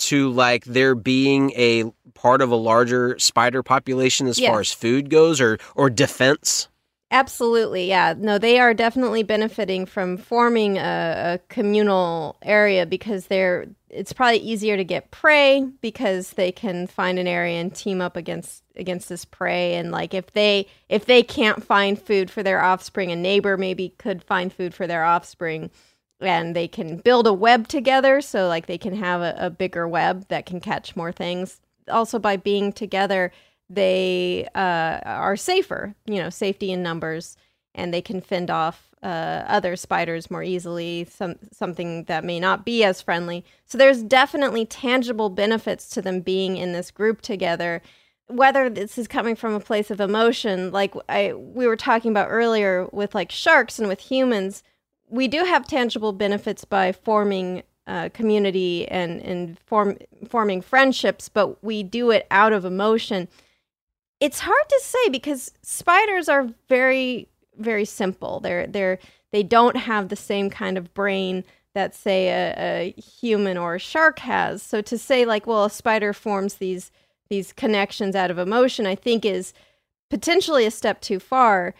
to 0.00 0.30
like 0.30 0.64
there 0.64 0.94
being 0.94 1.50
a 1.52 1.84
part 2.14 2.42
of 2.42 2.50
a 2.50 2.56
larger 2.56 3.18
spider 3.18 3.62
population 3.62 4.26
as 4.26 4.38
far 4.38 4.60
as 4.60 4.72
food 4.72 5.08
goes, 5.10 5.40
or 5.40 5.58
or 5.74 5.90
defense? 5.90 6.68
Absolutely, 7.14 7.86
yeah. 7.86 8.12
No, 8.18 8.38
they 8.38 8.58
are 8.58 8.74
definitely 8.74 9.22
benefiting 9.22 9.86
from 9.86 10.16
forming 10.16 10.78
a, 10.78 11.34
a 11.34 11.40
communal 11.48 12.36
area 12.42 12.86
because 12.86 13.28
they're. 13.28 13.66
It's 13.88 14.12
probably 14.12 14.38
easier 14.38 14.76
to 14.76 14.82
get 14.82 15.12
prey 15.12 15.64
because 15.80 16.30
they 16.30 16.50
can 16.50 16.88
find 16.88 17.16
an 17.20 17.28
area 17.28 17.60
and 17.60 17.72
team 17.72 18.00
up 18.00 18.16
against 18.16 18.64
against 18.74 19.08
this 19.08 19.24
prey. 19.24 19.76
And 19.76 19.92
like 19.92 20.12
if 20.12 20.32
they 20.32 20.66
if 20.88 21.04
they 21.06 21.22
can't 21.22 21.62
find 21.62 21.96
food 22.02 22.32
for 22.32 22.42
their 22.42 22.60
offspring, 22.60 23.12
a 23.12 23.16
neighbor 23.16 23.56
maybe 23.56 23.90
could 23.90 24.24
find 24.24 24.52
food 24.52 24.74
for 24.74 24.88
their 24.88 25.04
offspring, 25.04 25.70
and 26.20 26.56
they 26.56 26.66
can 26.66 26.96
build 26.96 27.28
a 27.28 27.32
web 27.32 27.68
together. 27.68 28.22
So 28.22 28.48
like 28.48 28.66
they 28.66 28.78
can 28.78 28.96
have 28.96 29.20
a, 29.20 29.36
a 29.38 29.50
bigger 29.50 29.86
web 29.86 30.26
that 30.30 30.46
can 30.46 30.58
catch 30.58 30.96
more 30.96 31.12
things. 31.12 31.60
Also, 31.88 32.18
by 32.18 32.36
being 32.36 32.72
together, 32.72 33.30
they 33.70 34.48
uh, 34.54 35.00
are 35.04 35.36
safer, 35.36 35.94
you 36.06 36.16
know, 36.16 36.30
safety 36.30 36.70
in 36.70 36.82
numbers, 36.82 37.36
and 37.74 37.92
they 37.92 38.02
can 38.02 38.20
fend 38.20 38.50
off 38.50 38.94
uh, 39.04 39.44
other 39.46 39.76
spiders 39.76 40.30
more 40.30 40.42
easily, 40.42 41.06
some 41.10 41.36
something 41.52 42.04
that 42.04 42.24
may 42.24 42.40
not 42.40 42.64
be 42.64 42.82
as 42.82 43.02
friendly. 43.02 43.44
So 43.66 43.76
there's 43.76 44.02
definitely 44.02 44.64
tangible 44.64 45.28
benefits 45.28 45.88
to 45.90 46.02
them 46.02 46.20
being 46.20 46.56
in 46.56 46.72
this 46.72 46.90
group 46.90 47.20
together. 47.20 47.82
Whether 48.28 48.70
this 48.70 48.96
is 48.96 49.06
coming 49.06 49.36
from 49.36 49.52
a 49.52 49.60
place 49.60 49.90
of 49.90 50.00
emotion, 50.00 50.72
like 50.72 50.94
I 51.08 51.34
we 51.34 51.66
were 51.66 51.76
talking 51.76 52.10
about 52.10 52.28
earlier 52.30 52.88
with 52.92 53.14
like 53.14 53.30
sharks 53.30 53.78
and 53.78 53.88
with 53.88 54.00
humans, 54.00 54.62
we 55.08 55.28
do 55.28 55.44
have 55.44 55.66
tangible 55.66 56.12
benefits 56.12 56.64
by 56.64 56.90
forming 56.92 57.62
uh, 57.86 58.08
community 58.14 58.88
and 58.88 59.20
and 59.20 59.58
form 59.58 59.98
forming 60.26 60.62
friendships, 60.62 61.28
but 61.28 61.62
we 61.62 61.82
do 61.82 62.10
it 62.10 62.26
out 62.30 62.54
of 62.54 62.64
emotion. 62.64 63.28
It's 64.24 64.40
hard 64.40 64.68
to 64.70 64.80
say 64.82 65.10
because 65.10 65.52
spiders 65.60 66.30
are 66.30 66.48
very 66.66 67.28
very 67.58 67.84
simple. 67.84 68.40
They're 68.40 68.66
they're 68.66 68.98
they 69.32 69.42
don't 69.42 69.76
have 69.76 70.08
the 70.08 70.16
same 70.16 70.48
kind 70.48 70.78
of 70.78 70.94
brain 70.94 71.44
that 71.74 71.94
say 71.94 72.28
a, 72.28 72.54
a 72.56 73.00
human 73.00 73.58
or 73.58 73.74
a 73.74 73.78
shark 73.78 74.20
has. 74.20 74.62
So 74.62 74.80
to 74.80 74.96
say 74.96 75.26
like, 75.26 75.46
well, 75.46 75.66
a 75.66 75.70
spider 75.70 76.14
forms 76.14 76.54
these 76.54 76.90
these 77.28 77.52
connections 77.52 78.16
out 78.16 78.30
of 78.30 78.38
emotion, 78.38 78.86
I 78.86 78.94
think 78.94 79.26
is 79.26 79.52
potentially 80.08 80.64
a 80.64 80.70
step 80.70 81.02
too 81.02 81.20
far. 81.20 81.74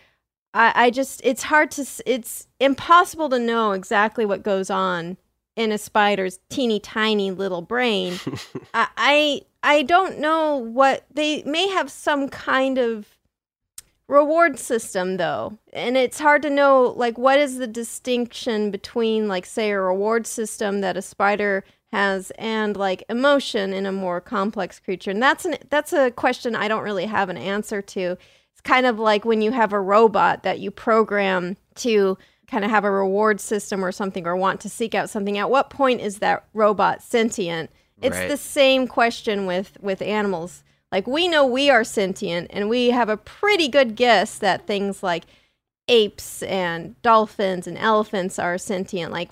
I, 0.52 0.72
I 0.74 0.90
just 0.90 1.22
it's 1.24 1.44
hard 1.44 1.70
to 1.72 1.86
it's 2.04 2.46
impossible 2.60 3.30
to 3.30 3.38
know 3.38 3.72
exactly 3.72 4.26
what 4.26 4.42
goes 4.42 4.68
on 4.68 5.16
in 5.56 5.72
a 5.72 5.78
spider's 5.78 6.40
teeny 6.50 6.78
tiny 6.78 7.30
little 7.30 7.62
brain. 7.62 8.20
I, 8.74 8.88
I 8.98 9.42
I 9.64 9.82
don't 9.82 10.18
know 10.18 10.56
what 10.56 11.06
they 11.10 11.42
may 11.44 11.68
have 11.68 11.90
some 11.90 12.28
kind 12.28 12.76
of 12.76 13.16
reward 14.08 14.58
system 14.58 15.16
though. 15.16 15.58
And 15.72 15.96
it's 15.96 16.20
hard 16.20 16.42
to 16.42 16.50
know 16.50 16.92
like 16.96 17.16
what 17.16 17.38
is 17.38 17.56
the 17.56 17.66
distinction 17.66 18.70
between 18.70 19.26
like 19.26 19.46
say 19.46 19.70
a 19.70 19.80
reward 19.80 20.26
system 20.26 20.82
that 20.82 20.98
a 20.98 21.02
spider 21.02 21.64
has 21.92 22.30
and 22.32 22.76
like 22.76 23.04
emotion 23.08 23.72
in 23.72 23.86
a 23.86 23.92
more 23.92 24.20
complex 24.20 24.78
creature? 24.78 25.10
And 25.10 25.22
that's 25.22 25.46
an 25.46 25.56
that's 25.70 25.94
a 25.94 26.10
question 26.10 26.54
i 26.54 26.68
don't 26.68 26.84
really 26.84 27.06
have 27.06 27.30
an 27.30 27.38
answer 27.38 27.80
to. 27.80 28.18
It's 28.52 28.60
kind 28.62 28.84
of 28.84 28.98
like 28.98 29.24
when 29.24 29.40
you 29.40 29.52
have 29.52 29.72
a 29.72 29.80
robot 29.80 30.42
that 30.42 30.60
you 30.60 30.70
program 30.70 31.56
to 31.76 32.18
kind 32.46 32.66
of 32.66 32.70
have 32.70 32.84
a 32.84 32.90
reward 32.90 33.40
system 33.40 33.82
or 33.82 33.92
something 33.92 34.26
or 34.26 34.36
want 34.36 34.60
to 34.60 34.68
seek 34.68 34.94
out 34.94 35.08
something 35.08 35.38
at 35.38 35.48
what 35.48 35.70
point 35.70 36.02
is 36.02 36.18
that 36.18 36.44
robot 36.52 37.02
sentient 37.02 37.70
it's 38.02 38.16
Right. 38.16 38.28
the 38.28 38.36
same 38.36 38.86
question 38.86 39.46
with 39.46 39.76
with 39.80 40.02
animals 40.02 40.62
like 40.92 41.06
we 41.06 41.26
know 41.28 41.44
we 41.44 41.70
are 41.70 41.84
sentient 41.84 42.48
and 42.50 42.68
we 42.68 42.90
have 42.90 43.08
a 43.08 43.16
pretty 43.16 43.68
good 43.68 43.96
guess 43.96 44.38
that 44.38 44.66
things 44.66 45.02
like 45.02 45.24
apes 45.88 46.42
and 46.44 47.00
dolphins 47.02 47.66
and 47.66 47.76
elephants 47.76 48.38
are 48.38 48.56
sentient. 48.56 49.12
Like 49.12 49.28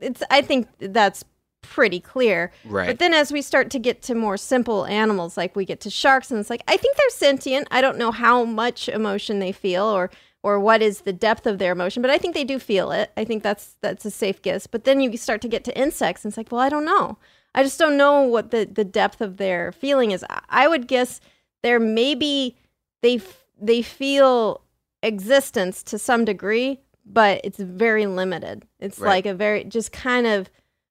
it's, 0.00 0.22
I 0.30 0.42
think 0.42 0.68
that's 0.78 1.24
pretty 1.62 2.00
clear. 2.00 2.52
Right. 2.64 2.86
But 2.86 2.98
then 2.98 3.12
as 3.14 3.32
we 3.32 3.42
start 3.42 3.70
to 3.70 3.78
get 3.78 4.02
to 4.02 4.14
more 4.14 4.36
simple 4.36 4.84
animals, 4.86 5.36
like 5.36 5.56
we 5.56 5.64
get 5.64 5.80
to 5.80 5.90
sharks, 5.90 6.30
and 6.30 6.38
it's 6.38 6.50
like 6.50 6.62
I 6.68 6.76
think 6.76 6.96
they're 6.96 7.10
sentient. 7.10 7.66
I 7.70 7.80
don't 7.80 7.98
know 7.98 8.12
how 8.12 8.44
much 8.44 8.88
emotion 8.88 9.38
they 9.38 9.52
feel 9.52 9.84
or 9.84 10.10
or 10.42 10.58
what 10.60 10.80
is 10.80 11.00
the 11.02 11.12
depth 11.12 11.46
of 11.46 11.58
their 11.58 11.72
emotion, 11.72 12.02
but 12.02 12.10
I 12.10 12.18
think 12.18 12.34
they 12.34 12.44
do 12.44 12.58
feel 12.58 12.92
it. 12.92 13.10
I 13.16 13.24
think 13.24 13.42
that's 13.42 13.76
that's 13.80 14.04
a 14.04 14.10
safe 14.10 14.40
guess. 14.42 14.66
But 14.66 14.84
then 14.84 15.00
you 15.00 15.16
start 15.16 15.40
to 15.42 15.48
get 15.48 15.64
to 15.64 15.76
insects, 15.78 16.24
and 16.24 16.30
it's 16.30 16.36
like, 16.36 16.52
well, 16.52 16.60
I 16.60 16.68
don't 16.68 16.84
know. 16.84 17.18
I 17.54 17.62
just 17.62 17.78
don't 17.78 17.96
know 17.96 18.22
what 18.22 18.50
the 18.50 18.64
the 18.70 18.84
depth 18.84 19.20
of 19.20 19.36
their 19.38 19.72
feeling 19.72 20.12
is. 20.12 20.24
I- 20.48 20.68
would 20.68 20.86
guess 20.86 21.20
there 21.62 21.80
maybe 21.80 22.56
they 23.02 23.16
f- 23.16 23.44
they 23.60 23.82
feel 23.82 24.62
existence 25.02 25.82
to 25.84 25.98
some 25.98 26.24
degree, 26.24 26.80
but 27.04 27.40
it's 27.44 27.58
very 27.58 28.06
limited. 28.06 28.66
It's 28.78 28.98
Right. 28.98 29.08
like 29.08 29.26
a 29.26 29.34
very 29.34 29.64
just 29.64 29.92
kind 29.92 30.26
of 30.26 30.50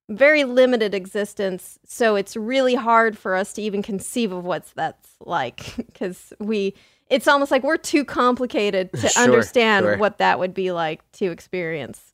very 0.10 0.44
limited 0.44 0.94
existence. 0.96 1.80
So 1.86 2.16
it's 2.16 2.36
really 2.36 2.76
hard 2.76 3.18
for 3.18 3.36
us 3.36 3.54
to 3.54 3.62
even 3.62 3.82
conceive 3.84 4.32
of 4.32 4.44
what's 4.44 4.72
that's 4.74 5.12
like 5.22 5.76
because 5.78 6.34
we 6.40 6.74
it's 7.10 7.28
almost 7.28 7.52
like 7.52 7.64
we're 7.64 7.78
too 7.78 8.04
complicated 8.06 8.92
to 8.94 9.10
Sure, 9.24 9.24
understand 9.24 9.84
sure. 9.86 9.98
what 9.98 10.18
that 10.20 10.40
would 10.40 10.54
be 10.54 10.72
like 10.72 11.10
to 11.14 11.32
experience. 11.32 12.14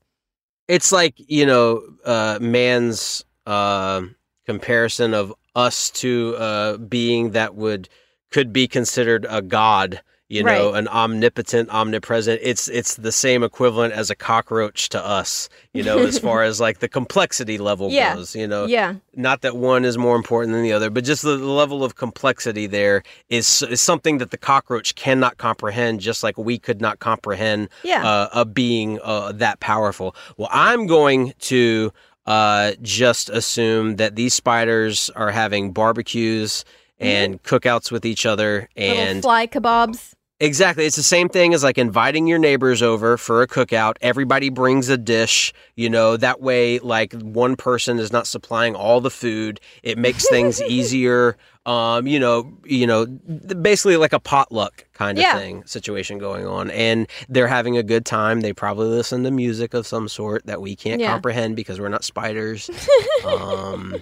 it's 0.68 0.92
like 0.92 1.14
you 1.18 1.46
know 1.46 1.82
uh, 2.06 2.38
man's 2.42 3.24
uh, 3.46 4.02
comparison 4.46 5.14
of 5.14 5.34
us 5.56 5.90
to 5.90 6.36
a 6.40 6.78
being 6.78 7.32
that 7.32 7.56
would 7.56 7.90
could 8.32 8.52
be 8.52 8.68
considered 8.68 9.26
a 9.30 9.42
god 9.42 10.02
you 10.28 10.44
know 10.44 10.72
Right. 10.72 10.80
an 10.80 10.88
omnipotent 10.88 11.70
omnipresent 11.70 12.40
it's 12.44 12.68
it's 12.68 12.96
the 12.96 13.12
same 13.12 13.44
equivalent 13.44 13.94
as 13.94 14.10
a 14.10 14.16
cockroach 14.16 14.90
to 14.90 15.04
us 15.06 15.48
you 15.74 15.84
know 15.84 16.00
as 16.00 16.18
far 16.18 16.42
as 16.50 16.60
like 16.60 16.80
the 16.80 16.90
complexity 16.90 17.58
level 17.60 17.92
Yeah. 17.92 18.16
goes 18.16 18.36
you 18.36 18.48
know 18.48 18.66
Yeah. 18.66 18.96
not 19.16 19.42
that 19.42 19.56
one 19.56 19.86
is 19.86 19.98
more 20.00 20.16
important 20.16 20.54
than 20.54 20.64
the 20.64 20.74
other 20.74 20.90
but 20.90 21.04
just 21.06 21.22
the, 21.22 21.38
the 21.38 21.46
level 21.46 21.84
of 21.84 21.96
complexity 21.96 22.66
there 22.66 23.04
is 23.30 23.62
is 23.70 23.80
something 23.82 24.18
that 24.18 24.32
the 24.32 24.38
cockroach 24.38 24.96
cannot 24.96 25.38
comprehend 25.38 26.00
just 26.02 26.24
like 26.24 26.38
we 26.40 26.58
could 26.58 26.82
not 26.82 26.98
comprehend 27.00 27.70
Yeah. 27.84 28.04
uh, 28.06 28.30
a 28.34 28.46
being 28.46 29.00
uh, 29.04 29.32
that 29.34 29.60
powerful. 29.60 30.16
Well, 30.38 30.50
I'm 30.52 30.88
going 30.88 31.34
to 31.42 31.94
uh, 32.26 32.74
just 32.82 33.30
assume 33.30 33.98
that 33.98 34.16
these 34.16 34.34
spiders 34.34 35.10
are 35.12 35.32
having 35.32 35.72
barbecues 35.72 36.66
and 37.00 37.44
cookouts 37.44 37.92
with 37.92 38.06
each 38.06 38.26
other, 38.26 38.70
Little 38.76 38.98
and 38.98 39.22
fly 39.22 39.48
kebabs. 39.48 40.15
Exactly, 40.40 40.86
it's 40.86 40.96
the 40.96 41.04
same 41.04 41.30
thing 41.30 41.54
as 41.54 41.64
like 41.64 41.78
inviting 41.78 42.28
your 42.28 42.40
neighbors 42.40 42.82
over 42.82 43.18
for 43.18 43.42
a 43.42 43.48
cookout. 43.48 43.96
Everybody 44.02 44.50
brings 44.50 44.90
a 44.90 44.98
dish, 44.98 45.54
you 45.76 45.90
know. 45.90 46.18
That 46.18 46.42
way, 46.42 46.80
like 46.80 47.14
one 47.14 47.56
person 47.56 48.00
is 48.00 48.12
not 48.12 48.28
supplying 48.28 48.76
all 48.76 49.02
the 49.02 49.12
food. 49.12 49.60
It 49.84 49.98
makes 49.98 50.28
things 50.30 50.62
easier. 50.70 51.38
Um, 51.66 52.06
you 52.06 52.20
know, 52.20 52.54
you 52.64 52.86
know, 52.86 53.08
basically 53.08 53.98
like 53.98 54.14
a 54.14 54.20
potluck 54.20 54.86
kind 54.94 55.18
of 55.18 55.24
Yeah. 55.24 55.36
thing 55.40 55.64
situation 55.66 56.20
going 56.20 56.46
on 56.46 56.70
and 56.70 57.08
they're 57.28 57.48
having 57.48 57.76
a 57.76 57.82
good 57.82 58.06
time 58.06 58.42
they 58.42 58.54
probably 58.54 58.86
listen 58.88 59.24
to 59.24 59.32
music 59.32 59.74
of 59.74 59.88
some 59.88 60.08
sort 60.08 60.46
that 60.46 60.62
we 60.62 60.76
can't 60.76 61.02
Yeah. 61.02 61.12
comprehend 61.12 61.56
because 61.56 61.80
we're 61.80 61.90
not 61.90 62.04
spiders 62.04 62.70
um 63.26 63.96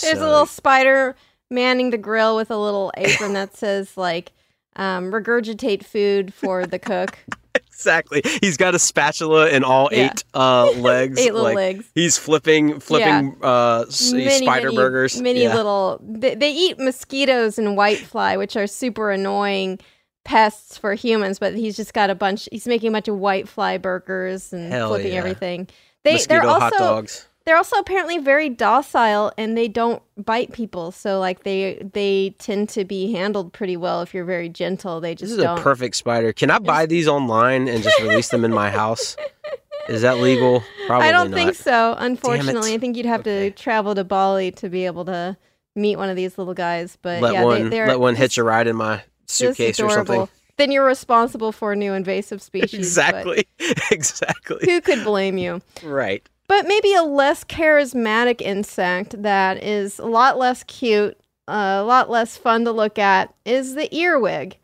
There's 0.00 0.18
so- 0.20 0.24
a 0.24 0.30
little 0.30 0.46
spider 0.46 1.16
manning 1.50 1.90
the 1.90 1.98
grill 1.98 2.36
with 2.36 2.48
a 2.48 2.56
little 2.56 2.92
apron 2.96 3.32
that 3.32 3.56
says 3.56 3.96
like 3.96 4.30
um, 4.76 5.10
regurgitate 5.12 5.84
food 5.84 6.32
for 6.34 6.66
the 6.66 6.78
cook. 6.78 7.18
exactly 7.54 8.20
he's 8.42 8.58
got 8.58 8.74
a 8.74 8.78
spatula 8.78 9.48
in 9.48 9.64
all 9.64 9.88
Yeah. 9.90 10.10
eight 10.10 10.24
uh 10.34 10.70
legs 10.76 11.18
Eight 11.18 11.32
little 11.32 11.44
like, 11.44 11.56
legs. 11.56 11.90
he's 11.94 12.18
flipping 12.18 12.78
flipping 12.78 13.36
uh 13.42 13.84
Many, 14.12 14.30
spider 14.44 14.66
many- 14.66 14.76
burgers 14.76 15.20
Many 15.20 15.42
Yeah. 15.44 15.54
little. 15.56 15.98
They, 16.02 16.34
they 16.34 16.52
eat 16.52 16.78
mosquitoes 16.78 17.58
and 17.58 17.76
whitefly, 17.78 18.36
which 18.38 18.54
are 18.56 18.66
super 18.66 19.10
annoying 19.10 19.78
pests 20.24 20.76
for 20.76 20.92
humans. 20.94 21.38
But 21.38 21.54
he's 21.54 21.74
just 21.74 21.94
got 21.94 22.10
a 22.10 22.14
bunch. 22.14 22.48
He's 22.52 22.66
making 22.66 22.90
a 22.90 22.92
bunch 22.92 23.08
of 23.08 23.16
whitefly 23.16 23.80
burgers 23.80 24.52
and 24.52 24.70
Hell 24.70 24.88
flipping 24.88 25.12
yeah. 25.14 25.18
everything. 25.18 25.66
They 26.04 26.12
Mosquito 26.14 26.40
they're 26.42 26.48
also 26.50 26.60
hot 26.60 26.72
dogs 26.78 27.26
they're 27.50 27.56
also 27.56 27.78
apparently 27.78 28.18
very 28.18 28.48
docile 28.48 29.32
and 29.36 29.58
they 29.58 29.66
don't 29.66 30.00
bite 30.16 30.52
people. 30.52 30.92
So 30.92 31.18
like 31.18 31.42
they 31.42 31.82
they 31.92 32.36
tend 32.38 32.68
to 32.68 32.84
be 32.84 33.10
handled 33.10 33.52
pretty 33.52 33.76
well 33.76 34.02
if 34.02 34.14
you're 34.14 34.24
very 34.24 34.48
gentle. 34.48 35.00
They 35.00 35.16
just 35.16 35.30
this 35.30 35.38
is 35.38 35.42
don't. 35.42 35.58
a 35.58 35.62
perfect 35.62 35.96
spider 35.96 36.32
can 36.32 36.48
i 36.48 36.60
buy 36.60 36.86
these 36.86 37.08
online 37.08 37.66
and 37.66 37.82
just 37.82 38.00
release 38.00 38.28
them 38.28 38.44
in 38.44 38.52
my 38.52 38.70
house 38.70 39.16
is 39.88 40.02
that 40.02 40.18
legal 40.18 40.62
probably 40.86 41.08
I 41.08 41.10
don't 41.10 41.32
not. 41.32 41.36
think 41.36 41.56
so. 41.56 41.96
Unfortunately, 41.98 42.72
I 42.72 42.78
think 42.78 42.96
you'd 42.96 43.06
have 43.06 43.24
to 43.24 43.50
travel 43.50 43.96
to 43.96 44.04
Bali 44.04 44.52
to 44.52 44.68
be 44.68 44.86
able 44.86 45.04
to 45.06 45.36
meet 45.74 45.96
one 45.96 46.08
of 46.08 46.14
these 46.14 46.38
little 46.38 46.54
guys. 46.54 46.96
But 47.02 47.20
let 47.20 47.32
yeah, 47.32 47.44
one 47.44 47.70
they, 47.70 47.84
let 47.84 47.98
one 47.98 48.14
hitch 48.14 48.38
a 48.38 48.44
ride 48.44 48.68
in 48.68 48.76
my 48.76 49.02
suitcase 49.26 49.80
or 49.80 49.90
something. 49.90 50.28
Then 50.56 50.70
you're 50.70 50.86
responsible 50.86 51.50
for 51.50 51.72
a 51.72 51.76
new 51.76 51.94
invasive 51.94 52.40
species. 52.42 52.78
exactly 52.78 53.48
exactly 53.90 54.58
Who 54.70 54.80
could 54.80 55.02
blame 55.02 55.36
you? 55.36 55.62
right 55.82 56.24
But 56.50 56.66
maybe 56.66 56.94
a 56.94 57.04
less 57.04 57.44
charismatic 57.44 58.40
insect 58.40 59.22
that 59.22 59.62
is 59.62 60.00
a 60.00 60.06
lot 60.06 60.36
less 60.36 60.64
cute, 60.64 61.16
uh, 61.46 61.78
a 61.80 61.84
lot 61.84 62.10
less 62.10 62.36
fun 62.36 62.64
to 62.64 62.72
look 62.72 62.98
at 62.98 63.32
is 63.44 63.76
the 63.76 63.94
earwig. 63.94 64.58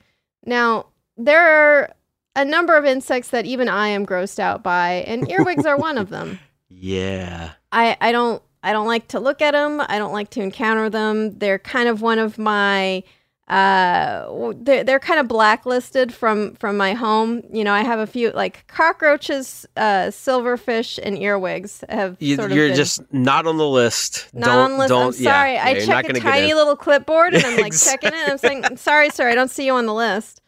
Now, 0.45 0.87
there 1.16 1.41
are 1.41 1.95
a 2.34 2.45
number 2.45 2.76
of 2.76 2.84
insects 2.84 3.28
that 3.28 3.47
even 3.47 3.68
I 3.68 3.87
am 3.87 4.05
grossed 4.05 4.41
out 4.41 4.64
by, 4.64 5.05
and 5.07 5.30
earwigs 5.30 5.64
are 5.64 5.76
one 5.76 5.97
of 5.97 6.11
them. 6.11 6.41
yeah 6.68 7.53
I, 7.70 7.97
I 8.01 8.11
don't 8.11 8.43
I 8.64 8.72
don't 8.72 8.89
like 8.89 9.07
to 9.09 9.20
look 9.20 9.41
at 9.41 9.53
them. 9.53 9.80
I 9.80 9.99
don't 9.99 10.12
like 10.12 10.30
to 10.30 10.43
encounter 10.43 10.91
them. 10.91 11.39
They're 11.39 11.61
kind 11.61 11.89
of 11.89 12.03
one 12.03 12.18
of 12.18 12.37
my 12.37 13.05
uh 13.49 14.53
they're, 14.57 14.82
they're 14.82 14.99
kind 14.99 15.20
of 15.20 15.28
blacklisted 15.28 16.12
from 16.12 16.55
from 16.57 16.76
my 16.76 16.94
home. 16.94 17.42
You 17.53 17.62
know 17.62 17.72
i 17.72 17.82
have 17.82 18.01
a 18.01 18.07
few 18.07 18.30
like 18.32 18.66
cockroaches 18.66 19.64
uh 19.76 20.11
silverfish 20.11 20.99
and 21.03 21.16
earwigs 21.16 21.84
have 21.88 22.16
You, 22.18 22.36
sort 22.36 22.51
of 22.51 22.57
you're 22.57 22.68
been 22.68 22.76
just 22.76 23.03
not 23.12 23.47
on 23.47 23.57
the 23.57 23.68
list. 23.68 24.28
not 24.34 24.47
don't, 24.47 24.59
on 24.59 24.70
the 24.72 24.78
list. 24.78 24.88
Don't, 24.88 25.07
i'm 25.07 25.12
sorry. 25.12 25.55
Yeah, 25.55 25.64
i 25.64 25.70
yeah, 25.70 25.86
check 25.86 26.09
a 26.09 26.12
tiny 26.20 26.55
little 26.55 26.76
clipboard 26.76 27.34
and 27.34 27.44
i'm 27.47 27.61
like 27.61 27.76
checking 27.78 28.09
it. 28.09 28.14
And 28.14 28.32
i'm 28.32 28.38
saying 28.38 28.76
sorry 28.76 29.11
sir 29.11 29.28
i 29.28 29.34
don't 29.34 29.51
see 29.51 29.66
you 29.66 29.72
on 29.74 29.86
the 29.86 29.94
list. 29.94 30.40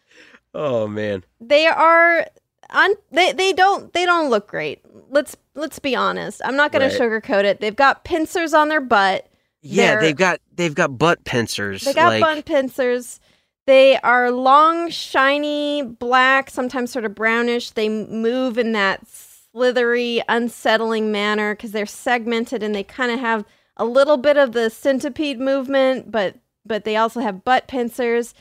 Oh 0.55 0.88
man, 0.88 1.24
they 1.40 1.66
are 1.66 2.26
on 2.70 2.90
they, 3.12 3.32
they 3.32 3.53
don't 3.53 3.92
they 3.92 4.05
don't 4.07 4.28
look 4.30 4.49
great. 4.49 4.80
Let's 5.11 5.36
let's 5.55 5.78
be 5.78 5.94
honest. 5.94 6.40
I'm 6.44 6.57
not 6.57 6.72
gonna 6.72 6.86
Right. 6.86 7.01
sugarcoat 7.01 7.44
it. 7.44 7.61
They've 7.61 7.76
got 7.76 8.03
pincers 8.05 8.55
on 8.55 8.68
their 8.68 8.80
butt. 8.80 9.28
Yeah, 9.61 9.92
They're- 9.92 10.01
they've 10.01 10.16
got 10.16 10.40
they've 10.59 10.75
got 10.75 10.99
butt 10.99 11.25
pincers. 11.25 11.85
They 11.85 11.95
got 11.95 12.09
like, 12.09 12.21
bun 12.21 12.43
pincers. 12.43 13.21
They 13.67 13.99
are 13.99 14.31
long, 14.31 14.91
shiny, 14.91 15.83
black, 15.83 16.51
sometimes 16.51 16.91
sort 16.91 17.05
of 17.05 17.15
brownish. 17.15 17.71
They 17.71 17.89
move 17.89 18.59
in 18.59 18.73
that 18.73 19.07
slithery, 19.07 20.23
unsettling 20.29 21.11
manner 21.11 21.55
because 21.55 21.73
they're 21.73 21.87
segmented 21.87 22.63
and 22.63 22.75
they 22.75 22.83
kind 22.83 23.13
of 23.13 23.21
have 23.21 23.45
a 23.77 23.85
little 23.85 24.17
bit 24.17 24.37
of 24.37 24.53
the 24.53 24.69
centipede 24.69 25.41
movement, 25.41 26.11
but 26.11 26.37
but 26.67 26.85
they 26.85 26.97
also 26.97 27.21
have 27.21 27.45
butt 27.45 27.67
pincers. 27.67 28.35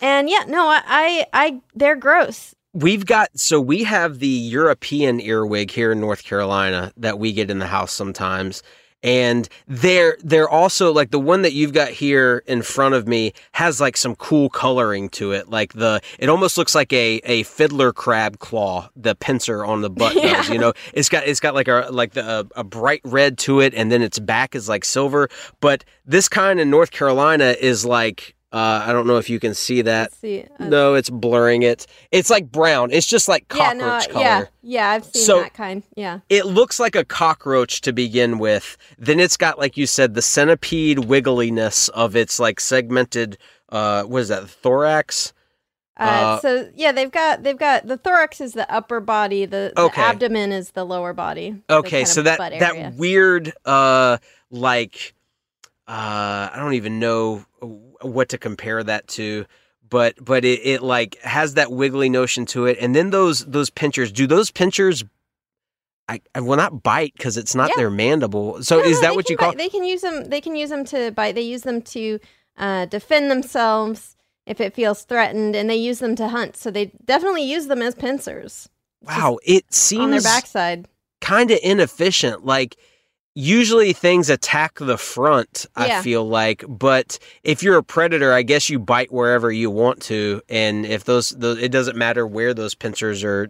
And 0.00 0.30
yeah, 0.30 0.44
no, 0.48 0.68
I, 0.68 0.82
I, 0.86 1.26
I 1.32 1.60
they're 1.74 1.96
gross. 1.96 2.54
We've 2.72 3.06
got 3.06 3.38
so 3.38 3.60
we 3.60 3.84
have 3.84 4.18
the 4.18 4.26
European 4.26 5.20
earwig 5.20 5.70
here 5.70 5.92
in 5.92 6.00
North 6.00 6.24
Carolina 6.24 6.92
that 6.96 7.18
we 7.18 7.32
get 7.32 7.50
in 7.50 7.58
the 7.58 7.66
house 7.66 7.92
sometimes. 7.92 8.62
And 9.04 9.48
they're 9.68 10.16
they're 10.24 10.48
also 10.48 10.92
like 10.92 11.10
the 11.10 11.20
one 11.20 11.42
that 11.42 11.52
you've 11.52 11.74
got 11.74 11.90
here 11.90 12.42
in 12.46 12.62
front 12.62 12.94
of 12.94 13.06
me 13.06 13.34
has 13.52 13.80
like 13.80 13.96
some 13.96 14.16
cool 14.16 14.48
coloring 14.48 15.10
to 15.10 15.32
it. 15.32 15.50
Like 15.50 15.74
the 15.74 16.00
it 16.18 16.28
almost 16.28 16.58
looks 16.58 16.74
like 16.74 16.92
a 16.92 17.20
a 17.24 17.42
fiddler 17.44 17.92
crab 17.92 18.38
claw, 18.38 18.88
the 18.96 19.14
pincer 19.14 19.64
on 19.64 19.82
the 19.82 19.90
butt 19.90 20.14
does, 20.22 20.48
you 20.48 20.58
know. 20.58 20.72
It's 20.94 21.10
got 21.10 21.26
it's 21.26 21.38
got 21.38 21.54
like 21.54 21.68
a 21.68 21.88
like 21.90 22.14
the 22.14 22.40
a, 22.56 22.60
a 22.60 22.64
bright 22.64 23.02
red 23.04 23.38
to 23.38 23.60
it 23.60 23.74
and 23.74 23.92
then 23.92 24.00
its 24.00 24.18
back 24.18 24.54
is 24.54 24.68
like 24.68 24.84
silver, 24.84 25.28
but 25.60 25.84
this 26.06 26.28
kind 26.28 26.58
in 26.58 26.70
North 26.70 26.90
Carolina 26.90 27.54
is 27.60 27.84
like 27.84 28.33
uh, 28.54 28.84
I 28.86 28.92
don't 28.92 29.06
know 29.06 29.16
if 29.18 29.28
you 29.28 29.40
can 29.40 29.52
see 29.52 29.82
that. 29.82 30.12
see, 30.14 30.44
uh, 30.60 30.64
no, 30.68 30.94
it's 30.94 31.10
blurring 31.10 31.62
it. 31.62 31.86
It's 32.12 32.30
like 32.30 32.50
brown. 32.52 32.92
It's 32.92 33.06
just 33.06 33.28
like 33.28 33.44
yeah, 33.50 33.56
cockroach 33.74 34.08
no, 34.08 34.12
color. 34.14 34.24
yeah, 34.24 34.44
yeah, 34.62 34.88
I've 34.90 35.04
seen 35.04 35.22
So- 35.24 35.40
that 35.42 35.54
kind. 35.54 35.82
Yeah. 35.96 36.20
It 36.28 36.46
looks 36.46 36.78
like 36.78 36.94
a 36.94 37.04
cockroach 37.04 37.80
to 37.82 37.92
begin 37.92 38.38
with. 38.38 38.76
Then 38.96 39.18
it's 39.20 39.36
got, 39.36 39.58
like 39.58 39.76
you 39.76 39.86
said, 39.86 40.14
the 40.14 40.22
centipede 40.22 40.98
wiggliness 40.98 41.88
of 41.90 42.14
its 42.16 42.38
like 42.38 42.60
segmented. 42.60 43.36
Uh, 43.70 44.04
what 44.04 44.20
is 44.22 44.28
that? 44.28 44.48
Thorax. 44.48 45.32
Uh, 45.96 46.02
Uh, 46.02 46.40
so 46.40 46.70
yeah, 46.74 46.90
they've 46.92 47.10
got 47.12 47.42
they've 47.44 47.56
got 47.58 47.86
the 47.86 47.96
thorax 47.96 48.40
is 48.40 48.52
the 48.54 48.68
upper 48.72 48.98
body, 49.00 49.46
the, 49.46 49.72
the 49.76 49.82
Okay. 49.82 50.02
abdomen 50.02 50.50
is 50.52 50.72
the 50.72 50.84
lower 50.84 51.12
body. 51.12 51.62
Okay, 51.70 52.04
so 52.04 52.22
that 52.22 52.40
area. 52.40 52.58
that 52.60 52.94
weird, 52.94 53.52
uh, 53.64 54.18
like, 54.50 55.14
uh, 55.88 56.50
I 56.52 56.56
don't 56.56 56.74
even 56.74 56.98
know 56.98 57.44
what 58.00 58.30
to 58.30 58.38
compare 58.38 58.82
that 58.82 59.06
to, 59.08 59.46
but 59.88 60.14
but 60.24 60.44
it, 60.44 60.60
it 60.64 60.82
like 60.82 61.18
has 61.22 61.54
that 61.54 61.70
wiggly 61.72 62.08
notion 62.08 62.46
to 62.46 62.66
it. 62.66 62.78
And 62.80 62.94
then 62.94 63.10
those 63.10 63.44
those 63.46 63.70
pinchers, 63.70 64.10
do 64.12 64.26
those 64.26 64.50
pinchers? 64.50 65.04
I, 66.08 66.20
I 66.34 66.40
will 66.40 66.56
not 66.56 66.82
bite 66.82 67.14
because 67.16 67.38
it's 67.38 67.54
not 67.54 67.70
Yeah. 67.70 67.76
their 67.78 67.90
mandible. 67.90 68.62
So 68.62 68.78
No, 68.78 68.84
is 68.84 68.96
no, 68.96 69.00
that 69.02 69.14
what 69.14 69.30
you 69.30 69.36
call? 69.38 69.52
bite- 69.52 69.58
They 69.58 69.70
can 69.70 69.84
use 69.84 70.02
them. 70.02 70.28
They 70.28 70.40
can 70.42 70.54
use 70.54 70.68
them 70.68 70.84
to 70.86 71.10
bite. 71.12 71.34
They 71.34 71.40
use 71.42 71.62
them 71.62 71.80
to 71.82 72.18
uh, 72.58 72.84
defend 72.86 73.30
themselves 73.30 74.14
if 74.46 74.60
it 74.60 74.74
feels 74.74 75.02
threatened, 75.04 75.56
and 75.56 75.68
they 75.70 75.76
use 75.76 76.00
them 76.00 76.14
to 76.16 76.28
hunt. 76.28 76.56
So 76.58 76.70
they 76.70 76.92
definitely 77.06 77.44
use 77.44 77.66
them 77.68 77.80
as 77.80 77.94
pincers 77.94 78.68
Wow, 79.00 79.38
it 79.44 79.72
seems 79.72 80.02
on 80.02 80.10
their 80.10 80.20
backside. 80.20 80.88
kind 81.22 81.50
of 81.50 81.58
inefficient. 81.62 82.44
Like 82.44 82.76
usually 83.34 83.92
things 83.92 84.30
attack 84.30 84.78
the 84.78 84.96
front. 84.98 85.66
I 85.76 85.88
Yeah. 85.88 86.02
feel 86.02 86.26
like, 86.28 86.64
but 86.68 87.18
if 87.42 87.62
you're 87.62 87.78
a 87.78 87.82
predator, 87.82 88.32
I 88.32 88.42
guess 88.42 88.70
you 88.70 88.78
bite 88.78 89.12
wherever 89.12 89.50
you 89.50 89.70
want 89.70 90.00
to, 90.02 90.40
and 90.48 90.86
if 90.86 91.04
those, 91.04 91.30
those 91.30 91.58
it 91.58 91.72
doesn't 91.72 91.96
matter 91.96 92.26
where 92.26 92.54
those 92.54 92.74
pincers 92.74 93.24
are 93.24 93.48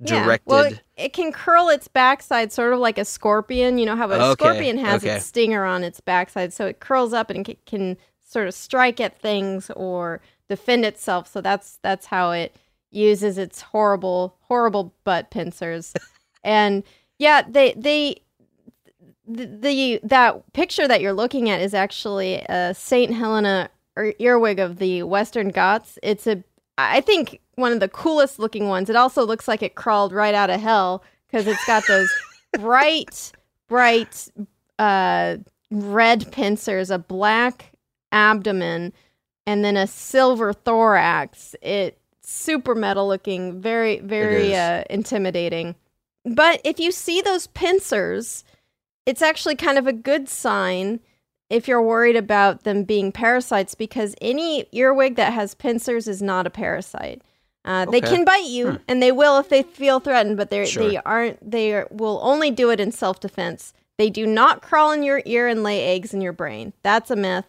Yeah. 0.00 0.24
directed. 0.24 0.50
Well, 0.50 0.64
it, 0.64 0.80
it 0.96 1.12
can 1.12 1.30
curl 1.32 1.68
its 1.68 1.86
backside, 1.88 2.52
sort 2.52 2.72
of 2.72 2.80
like 2.80 2.98
a 2.98 3.04
scorpion. 3.04 3.78
You 3.78 3.86
know 3.86 3.96
how 3.96 4.10
a 4.10 4.18
Okay, 4.18 4.32
scorpion 4.32 4.78
has 4.78 5.04
okay. 5.04 5.16
its 5.16 5.26
stinger 5.26 5.64
on 5.64 5.84
its 5.84 6.00
backside, 6.00 6.52
so 6.52 6.66
it 6.66 6.80
curls 6.80 7.12
up 7.12 7.30
and 7.30 7.44
can, 7.44 7.56
can 7.66 7.96
sort 8.26 8.48
of 8.48 8.54
strike 8.54 9.00
at 9.00 9.20
things 9.20 9.70
or 9.76 10.20
defend 10.48 10.84
itself. 10.84 11.28
So 11.28 11.40
that's 11.40 11.78
that's 11.82 12.06
how 12.06 12.32
it 12.32 12.56
uses 12.90 13.38
its 13.38 13.60
horrible, 13.60 14.36
horrible 14.42 14.92
butt 15.04 15.30
pincers. 15.30 15.94
and 16.42 16.82
yeah, 17.18 17.42
they 17.48 17.72
they 17.76 18.16
the, 19.26 19.46
the 19.46 20.00
that 20.02 20.52
picture 20.52 20.88
that 20.88 21.00
you're 21.00 21.12
looking 21.12 21.48
at 21.48 21.60
is 21.60 21.74
actually 21.74 22.44
a 22.48 22.74
Saint 22.74 23.14
Helena 23.14 23.70
ear- 23.96 24.14
earwig 24.18 24.58
of 24.58 24.78
the 24.78 25.02
Western 25.02 25.48
Ghats. 25.48 25.98
It's 26.02 26.26
a 26.26 26.42
I 26.78 27.00
think 27.00 27.40
one 27.54 27.72
of 27.72 27.80
the 27.80 27.88
coolest 27.88 28.38
looking 28.38 28.68
ones. 28.68 28.88
It 28.88 28.96
also 28.96 29.24
looks 29.24 29.46
like 29.46 29.62
it 29.62 29.74
crawled 29.74 30.12
right 30.12 30.34
out 30.34 30.50
of 30.50 30.60
hell 30.60 31.04
because 31.26 31.46
it's 31.46 31.64
got 31.66 31.86
those 31.86 32.10
bright, 32.58 33.32
bright 33.68 34.28
uh, 34.78 35.36
red 35.70 36.30
pincers, 36.32 36.90
a 36.90 36.98
black 36.98 37.72
abdomen, 38.10 38.92
and 39.46 39.64
then 39.64 39.76
a 39.76 39.86
silver 39.86 40.52
thorax. 40.52 41.54
It 41.62 41.98
super 42.22 42.74
metal 42.74 43.06
looking, 43.06 43.60
very, 43.60 44.00
very 44.00 44.54
uh, 44.54 44.84
intimidating. 44.88 45.74
But 46.24 46.60
if 46.64 46.78
you 46.78 46.92
see 46.92 47.20
those 47.20 47.48
pincers, 47.48 48.44
it's 49.06 49.22
actually 49.22 49.56
kind 49.56 49.78
of 49.78 49.86
a 49.86 49.92
good 49.92 50.28
sign 50.28 51.00
if 51.50 51.68
you're 51.68 51.82
worried 51.82 52.16
about 52.16 52.64
them 52.64 52.84
being 52.84 53.12
parasites 53.12 53.74
because 53.74 54.14
any 54.20 54.66
earwig 54.72 55.16
that 55.16 55.32
has 55.32 55.54
pincers 55.54 56.08
is 56.08 56.22
not 56.22 56.46
a 56.46 56.50
parasite. 56.50 57.22
Uh, 57.64 57.84
They 57.84 58.00
can 58.00 58.24
bite 58.24 58.46
you, 58.46 58.70
Hmm. 58.72 58.76
and 58.88 59.02
they 59.02 59.12
will 59.12 59.38
if 59.38 59.48
they 59.48 59.62
feel 59.62 60.00
threatened, 60.00 60.36
but 60.36 60.50
they 60.50 60.64
Sure. 60.66 60.88
they 60.88 60.96
aren't. 60.98 61.48
They 61.48 61.72
are, 61.74 61.86
will 61.90 62.18
only 62.22 62.50
do 62.50 62.70
it 62.70 62.80
in 62.80 62.90
self 62.90 63.20
defense. 63.20 63.72
They 63.98 64.10
do 64.10 64.26
not 64.26 64.62
crawl 64.62 64.90
in 64.92 65.02
your 65.04 65.22
ear 65.26 65.46
and 65.46 65.62
lay 65.62 65.94
eggs 65.94 66.12
in 66.14 66.20
your 66.22 66.32
brain. 66.32 66.72
That's 66.82 67.10
a 67.10 67.16
myth. 67.16 67.44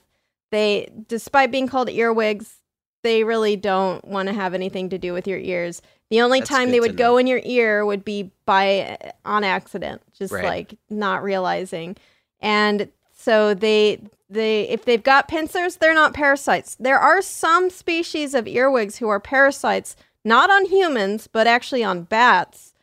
They, 0.52 0.90
despite 1.08 1.50
being 1.52 1.68
called 1.68 1.90
earwigs, 1.90 2.58
they 3.04 3.24
really 3.24 3.56
don't 3.56 4.06
want 4.06 4.28
to 4.28 4.34
have 4.34 4.54
anything 4.54 4.90
to 4.90 4.98
do 5.00 5.14
with 5.14 5.28
your 5.28 5.40
ears. 5.40 5.82
The 6.10 6.22
only 6.22 6.40
That's 6.40 6.50
time 6.50 6.72
they 6.72 6.80
would 6.80 6.98
go 6.98 7.18
in 7.18 7.26
your 7.28 7.42
ear 7.44 7.86
would 7.86 8.06
be 8.06 8.32
by 8.46 8.98
on 9.26 9.44
accident, 9.44 10.02
just 10.18 10.32
Right. 10.34 10.44
like 10.46 10.78
not 10.90 11.24
realizing. 11.24 11.96
And 12.40 12.90
so 13.18 13.54
they 13.54 14.02
they 14.30 14.68
if 14.70 14.86
they've 14.86 15.02
got 15.04 15.28
pincers, 15.28 15.78
they're 15.78 15.94
not 15.94 16.14
parasites. 16.14 16.76
There 16.76 17.00
are 17.00 17.22
some 17.22 17.70
species 17.70 18.34
of 18.34 18.48
earwigs 18.48 18.98
who 18.98 19.08
are 19.08 19.20
parasites, 19.20 19.96
not 20.26 20.50
on 20.52 20.66
humans, 20.66 21.28
but 21.32 21.48
actually 21.48 21.84
on 21.84 22.04
bats. 22.04 22.74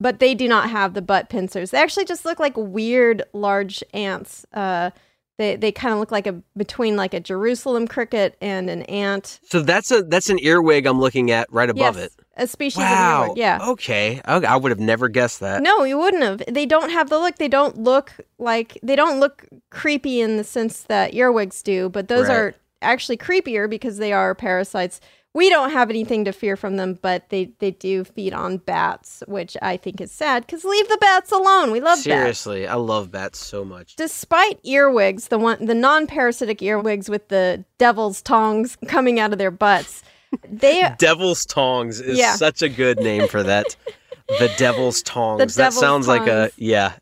But 0.00 0.18
they 0.18 0.34
do 0.34 0.48
not 0.48 0.68
have 0.70 0.92
the 0.92 1.00
butt 1.02 1.28
pincers. 1.30 1.70
They 1.70 1.78
actually 1.78 2.04
just 2.04 2.24
look 2.24 2.40
like 2.40 2.54
weird 2.56 3.22
large 3.32 3.82
ants. 3.94 4.44
Uh, 4.52 4.90
they 5.38 5.56
they 5.56 5.72
kind 5.72 5.94
of 5.94 6.00
look 6.00 6.10
like 6.10 6.26
a 6.26 6.42
between 6.56 6.96
like 6.96 7.14
a 7.14 7.20
Jerusalem 7.20 7.86
cricket 7.86 8.36
and 8.40 8.68
an 8.68 8.82
ant. 8.82 9.38
so 9.48 9.60
that's 9.62 9.90
a 9.90 10.02
that's 10.02 10.28
an 10.28 10.38
earwig 10.40 10.84
I'm 10.86 11.00
looking 11.00 11.30
at 11.30 11.50
right 11.52 11.70
above 11.70 11.96
Yes, 11.96 12.06
it. 12.06 12.12
A 12.36 12.46
species 12.46 12.78
Wow. 12.78 13.22
of 13.22 13.26
earwig. 13.28 13.38
Yeah. 13.38 13.58
Okay. 13.68 14.20
okay. 14.28 14.46
I 14.46 14.56
would 14.56 14.70
have 14.70 14.80
never 14.80 15.08
guessed 15.08 15.40
that. 15.40 15.62
No, 15.62 15.84
you 15.84 15.98
wouldn't 15.98 16.22
have. 16.22 16.42
They 16.52 16.66
don't 16.66 16.90
have 16.90 17.08
the 17.10 17.18
look. 17.18 17.36
They 17.36 17.48
don't 17.48 17.78
look 17.78 18.12
like 18.38 18.78
they 18.82 18.96
don't 18.96 19.20
look 19.20 19.46
creepy 19.70 20.20
in 20.20 20.36
the 20.36 20.44
sense 20.44 20.82
that 20.82 21.14
earwigs 21.14 21.62
do, 21.62 21.88
but 21.88 22.08
those 22.08 22.28
Right. 22.28 22.36
are 22.36 22.54
actually 22.82 23.16
creepier 23.16 23.68
because 23.70 23.96
they 23.98 24.12
are 24.12 24.34
parasites. 24.34 25.00
We 25.36 25.50
don't 25.50 25.70
have 25.72 25.90
anything 25.90 26.24
to 26.26 26.32
fear 26.32 26.54
from 26.56 26.76
them, 26.76 26.96
but 27.02 27.28
they 27.30 27.50
they 27.58 27.72
do 27.72 28.04
feed 28.04 28.32
on 28.32 28.58
bats, 28.58 29.22
which 29.26 29.56
I 29.60 29.76
think 29.76 30.00
is 30.00 30.12
sad 30.12 30.46
cuz 30.46 30.64
leave 30.64 30.88
the 30.88 30.98
bats 31.00 31.32
alone. 31.32 31.72
We 31.72 31.80
love 31.80 31.96
bats. 31.98 32.02
Seriously, 32.04 32.68
I 32.68 32.74
love 32.74 33.10
bats 33.10 33.38
so 33.44 33.64
much. 33.64 33.96
Despite 33.96 34.60
earwigs, 34.64 35.28
the 35.28 35.38
one 35.38 35.64
the 35.66 35.74
non-parasitic 35.74 36.62
earwigs 36.62 37.08
with 37.08 37.28
the 37.28 37.64
devil's 37.78 38.22
tongs 38.22 38.76
coming 38.86 39.18
out 39.18 39.32
of 39.32 39.38
their 39.38 39.50
butts, 39.50 40.04
they 40.48 40.94
Devil's 40.98 41.44
Tongs 41.46 42.00
is 42.00 42.18
Yeah. 42.18 42.36
such 42.36 42.62
a 42.62 42.68
good 42.68 42.98
name 42.98 43.28
for 43.28 43.42
that. 43.42 43.76
the 44.28 44.52
Devil's 44.56 45.02
Tongs. 45.02 45.38
that 45.54 45.54
Devil's 45.54 45.80
sounds 45.80 46.08
like 46.08 46.26
a 46.26 46.50
yeah. 46.56 46.94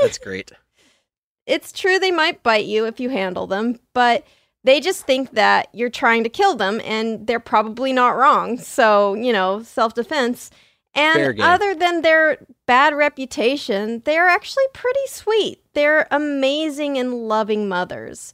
That's 0.00 0.18
great. 0.18 0.52
it's 1.46 1.72
true 1.72 1.98
they 1.98 2.10
might 2.10 2.42
bite 2.42 2.66
you 2.66 2.86
if 2.86 3.00
you 3.00 3.08
handle 3.10 3.46
them, 3.46 3.78
but 3.94 4.26
they 4.64 4.80
just 4.80 5.06
think 5.06 5.30
that 5.32 5.68
you're 5.72 5.90
trying 5.90 6.24
to 6.24 6.28
kill 6.28 6.56
them 6.56 6.80
and 6.84 7.26
they're 7.26 7.40
probably 7.40 7.92
not 7.92 8.16
wrong. 8.16 8.58
So, 8.58 9.14
you 9.14 9.32
know, 9.32 9.62
self 9.62 9.94
defense. 9.94 10.50
And 10.92 11.38
other 11.40 11.74
than 11.74 12.00
their 12.00 12.38
bad 12.66 12.94
reputation, 12.94 14.00
they're 14.06 14.28
actually 14.28 14.64
pretty 14.72 15.06
sweet. 15.08 15.62
They're 15.74 16.06
amazing 16.10 16.96
and 16.96 17.28
loving 17.28 17.68
mothers. 17.68 18.32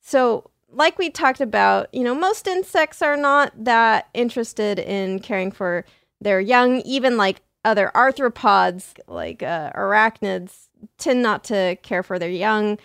So, 0.00 0.48
like 0.74 0.98
we 0.98 1.10
talked 1.10 1.40
about, 1.40 1.92
you 1.94 2.02
know, 2.02 2.14
most 2.14 2.46
insects 2.46 3.02
are 3.02 3.16
not 3.16 3.52
that 3.64 4.08
interested 4.14 4.78
in 4.78 5.20
caring 5.20 5.50
for 5.50 5.84
their 6.20 6.40
young, 6.40 6.80
even 6.80 7.16
like 7.16 7.42
other 7.64 7.90
arthropods, 7.94 8.92
like 9.06 9.42
uh, 9.42 9.70
arachnids, 9.72 10.68
tend 10.98 11.22
not 11.22 11.44
to 11.44 11.76
care 11.82 12.02
for 12.02 12.18
their 12.18 12.30
young 12.30 12.78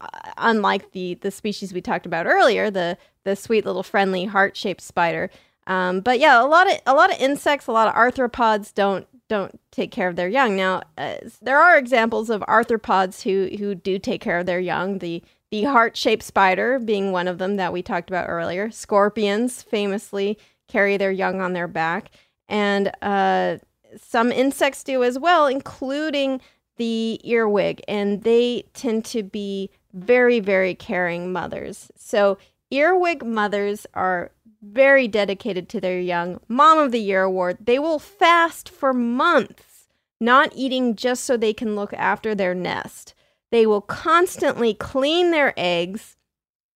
uh, 0.00 0.08
unlike 0.38 0.92
the 0.92 1.14
the 1.14 1.30
species 1.30 1.72
we 1.72 1.80
talked 1.80 2.06
about 2.06 2.26
earlier, 2.26 2.70
the 2.70 2.96
the 3.24 3.36
sweet 3.36 3.64
little 3.64 3.82
friendly 3.82 4.24
heart 4.24 4.56
shaped 4.56 4.80
spider. 4.80 5.30
Um, 5.66 6.00
but 6.00 6.18
yeah, 6.18 6.42
a 6.42 6.46
lot 6.46 6.70
of 6.70 6.78
a 6.86 6.94
lot 6.94 7.12
of 7.12 7.20
insects, 7.20 7.66
a 7.66 7.72
lot 7.72 7.88
of 7.88 7.94
arthropods 7.94 8.72
don't 8.74 9.06
don't 9.28 9.58
take 9.70 9.90
care 9.90 10.08
of 10.08 10.16
their 10.16 10.28
young. 10.28 10.56
Now, 10.56 10.82
uh, 10.98 11.16
there 11.40 11.58
are 11.58 11.78
examples 11.78 12.30
of 12.30 12.42
arthropods 12.42 13.22
who 13.22 13.56
who 13.56 13.74
do 13.74 13.98
take 13.98 14.20
care 14.20 14.38
of 14.38 14.46
their 14.46 14.60
young. 14.60 14.98
The 14.98 15.22
the 15.52 15.64
heart 15.64 15.98
shaped 15.98 16.22
spider 16.22 16.78
being 16.78 17.12
one 17.12 17.28
of 17.28 17.36
them 17.36 17.56
that 17.56 17.74
we 17.74 17.82
talked 17.82 18.08
about 18.08 18.26
earlier. 18.26 18.70
Scorpions 18.70 19.62
famously 19.62 20.38
carry 20.66 20.96
their 20.96 21.12
young 21.12 21.42
on 21.42 21.52
their 21.52 21.68
back, 21.68 22.10
and 22.48 22.90
uh, 23.02 23.58
some 24.00 24.32
insects 24.32 24.82
do 24.82 25.04
as 25.04 25.18
well, 25.18 25.46
including 25.46 26.40
the 26.78 27.20
earwig, 27.22 27.82
and 27.86 28.22
they 28.22 28.64
tend 28.72 29.04
to 29.04 29.22
be 29.22 29.68
very, 29.92 30.40
very 30.40 30.74
caring 30.74 31.30
mothers. 31.32 31.92
So, 31.96 32.38
earwig 32.70 33.22
mothers 33.22 33.86
are 33.92 34.30
very 34.62 35.06
dedicated 35.06 35.68
to 35.68 35.82
their 35.82 36.00
young. 36.00 36.40
Mom 36.48 36.78
of 36.78 36.92
the 36.92 37.00
Year 37.00 37.24
award. 37.24 37.58
They 37.60 37.78
will 37.78 37.98
fast 37.98 38.70
for 38.70 38.94
months, 38.94 39.88
not 40.18 40.50
eating 40.54 40.96
just 40.96 41.24
so 41.24 41.36
they 41.36 41.52
can 41.52 41.76
look 41.76 41.92
after 41.92 42.34
their 42.34 42.54
nest. 42.54 43.12
They 43.52 43.66
will 43.66 43.82
constantly 43.82 44.72
clean 44.72 45.30
their 45.30 45.52
eggs. 45.58 46.16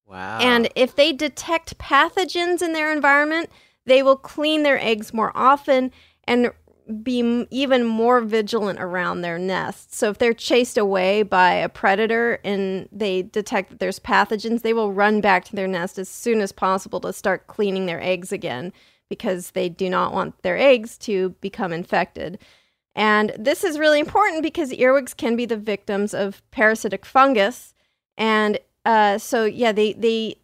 Wow. 0.04 0.38
And 0.40 0.68
if 0.76 0.94
they 0.94 1.12
detect 1.12 1.78
pathogens 1.78 2.60
in 2.60 2.74
their 2.74 2.92
environment, 2.92 3.50
they 3.86 4.02
will 4.02 4.16
clean 4.16 4.62
their 4.62 4.78
eggs 4.78 5.14
more 5.14 5.32
often 5.34 5.90
and 6.24 6.52
be 7.02 7.20
m- 7.20 7.46
even 7.50 7.84
more 7.84 8.20
vigilant 8.20 8.78
around 8.78 9.22
their 9.22 9.38
nests. 9.38 9.96
So 9.96 10.10
if 10.10 10.18
they're 10.18 10.34
chased 10.34 10.76
away 10.76 11.22
by 11.22 11.54
a 11.54 11.70
predator 11.70 12.40
and 12.44 12.90
they 12.92 13.22
detect 13.22 13.70
that 13.70 13.80
there's 13.80 13.98
pathogens, 13.98 14.60
they 14.60 14.74
will 14.74 14.92
run 14.92 15.22
back 15.22 15.46
to 15.46 15.56
their 15.56 15.66
nest 15.66 15.98
as 15.98 16.10
soon 16.10 16.42
as 16.42 16.52
possible 16.52 17.00
to 17.00 17.12
start 17.12 17.46
cleaning 17.46 17.86
their 17.86 18.02
eggs 18.02 18.32
again 18.32 18.70
because 19.08 19.52
they 19.52 19.70
do 19.70 19.88
not 19.88 20.12
want 20.12 20.42
their 20.42 20.58
eggs 20.58 20.98
to 20.98 21.30
become 21.40 21.72
infected. 21.72 22.38
And 22.96 23.32
this 23.38 23.62
is 23.62 23.78
really 23.78 24.00
important 24.00 24.42
because 24.42 24.72
earwigs 24.72 25.12
can 25.14 25.36
be 25.36 25.44
the 25.44 25.56
victims 25.58 26.14
of 26.14 26.42
parasitic 26.50 27.04
fungus. 27.04 27.74
And 28.16 28.58
uh, 28.86 29.18
so, 29.18 29.44
yeah, 29.44 29.70
they, 29.70 29.92
they 29.92 30.38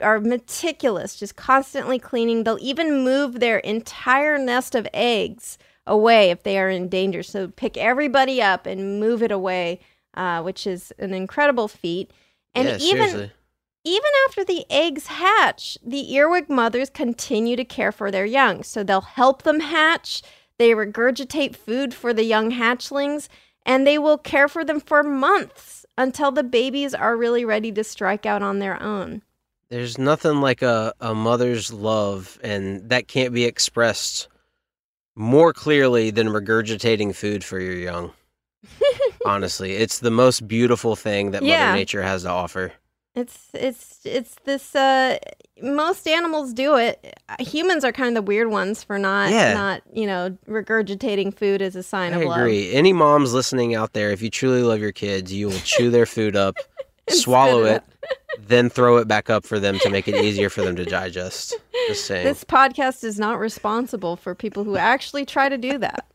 are 0.00 0.18
meticulous, 0.18 1.14
just 1.14 1.36
constantly 1.36 2.00
cleaning. 2.00 2.42
They'll 2.42 2.58
even 2.60 3.04
move 3.04 3.38
their 3.38 3.58
entire 3.58 4.36
nest 4.36 4.74
of 4.74 4.88
eggs 4.92 5.58
away 5.86 6.30
if 6.30 6.42
they 6.42 6.58
are 6.58 6.68
in 6.68 6.88
danger. 6.88 7.22
So, 7.22 7.46
pick 7.48 7.76
everybody 7.76 8.42
up 8.42 8.66
and 8.66 8.98
move 8.98 9.22
it 9.22 9.30
away, 9.30 9.78
uh, 10.14 10.42
which 10.42 10.66
is 10.66 10.92
an 10.98 11.14
incredible 11.14 11.68
feat. 11.68 12.10
And 12.54 12.66
Yeah, 12.66 12.78
even 12.80 13.08
seriously. 13.08 13.32
even 13.84 14.10
after 14.26 14.44
the 14.44 14.66
eggs 14.68 15.06
hatch, 15.06 15.78
the 15.84 16.12
earwig 16.14 16.50
mothers 16.50 16.90
continue 16.90 17.54
to 17.54 17.64
care 17.64 17.92
for 17.92 18.10
their 18.10 18.26
young. 18.26 18.64
So 18.64 18.82
they'll 18.82 19.00
help 19.02 19.42
them 19.42 19.60
hatch, 19.60 20.22
they 20.58 20.70
regurgitate 20.70 21.56
food 21.56 21.94
for 21.94 22.12
the 22.12 22.24
young 22.24 22.52
hatchlings, 22.52 23.28
and 23.64 23.86
they 23.86 23.98
will 23.98 24.18
care 24.18 24.48
for 24.48 24.64
them 24.64 24.80
for 24.80 25.02
months 25.02 25.84
until 25.96 26.30
the 26.30 26.42
babies 26.42 26.94
are 26.94 27.16
really 27.16 27.44
ready 27.44 27.70
to 27.72 27.84
strike 27.84 28.26
out 28.26 28.42
on 28.42 28.58
their 28.58 28.80
own. 28.82 29.22
There's 29.68 29.98
nothing 29.98 30.40
like 30.40 30.62
a, 30.62 30.92
a 31.00 31.14
mother's 31.14 31.72
love, 31.72 32.38
and 32.42 32.88
that 32.90 33.08
can't 33.08 33.32
be 33.32 33.44
expressed 33.44 34.28
more 35.14 35.52
clearly 35.52 36.10
than 36.10 36.28
regurgitating 36.28 37.14
food 37.14 37.44
for 37.44 37.58
your 37.58 37.76
young. 37.76 38.12
Honestly, 39.24 39.72
it's 39.72 40.00
the 40.00 40.10
most 40.10 40.46
beautiful 40.46 40.96
thing 40.96 41.30
that 41.32 41.42
Yeah. 41.42 41.66
Mother 41.66 41.78
Nature 41.78 42.02
has 42.02 42.22
to 42.22 42.30
offer. 42.30 42.72
It's 43.14 43.48
it's 43.52 44.00
it's 44.04 44.36
this 44.44 44.74
uh 44.74 45.18
most 45.60 46.06
animals 46.08 46.52
do 46.52 46.76
it. 46.76 47.18
Humans 47.40 47.84
are 47.84 47.92
kind 47.92 48.08
of 48.08 48.14
the 48.14 48.22
weird 48.26 48.48
ones 48.48 48.82
for 48.82 48.98
not 48.98 49.30
Yeah. 49.30 49.52
not, 49.54 49.82
you 49.92 50.06
know, 50.06 50.36
regurgitating 50.48 51.34
food 51.36 51.60
as 51.62 51.76
a 51.76 51.82
sign 51.82 52.14
I 52.14 52.16
of 52.18 52.22
love. 52.28 52.38
I 52.38 52.40
agree. 52.40 52.72
Any 52.72 52.92
moms 52.92 53.32
listening 53.34 53.74
out 53.74 53.92
there, 53.92 54.10
if 54.10 54.22
you 54.22 54.30
truly 54.30 54.62
love 54.62 54.80
your 54.80 54.92
kids, 54.92 55.32
you 55.32 55.48
will 55.48 55.58
chew 55.60 55.90
their 55.90 56.06
food 56.06 56.36
up, 56.36 56.56
swallow 57.10 57.64
spit 57.64 57.84
it, 58.00 58.18
then 58.48 58.70
throw 58.70 58.96
it 58.96 59.06
back 59.08 59.28
up 59.30 59.44
for 59.44 59.58
them 59.60 59.78
to 59.80 59.90
make 59.90 60.08
it 60.08 60.16
easier 60.24 60.48
for 60.48 60.62
them 60.62 60.74
to 60.76 60.84
digest. 60.84 61.54
Just 61.88 62.04
saying. 62.06 62.24
This 62.24 62.44
podcast 62.44 63.04
is 63.04 63.18
not 63.18 63.38
responsible 63.38 64.16
for 64.16 64.34
people 64.34 64.64
who 64.64 64.76
actually 64.76 65.26
try 65.26 65.48
to 65.48 65.58
do 65.58 65.78
that. 65.78 66.06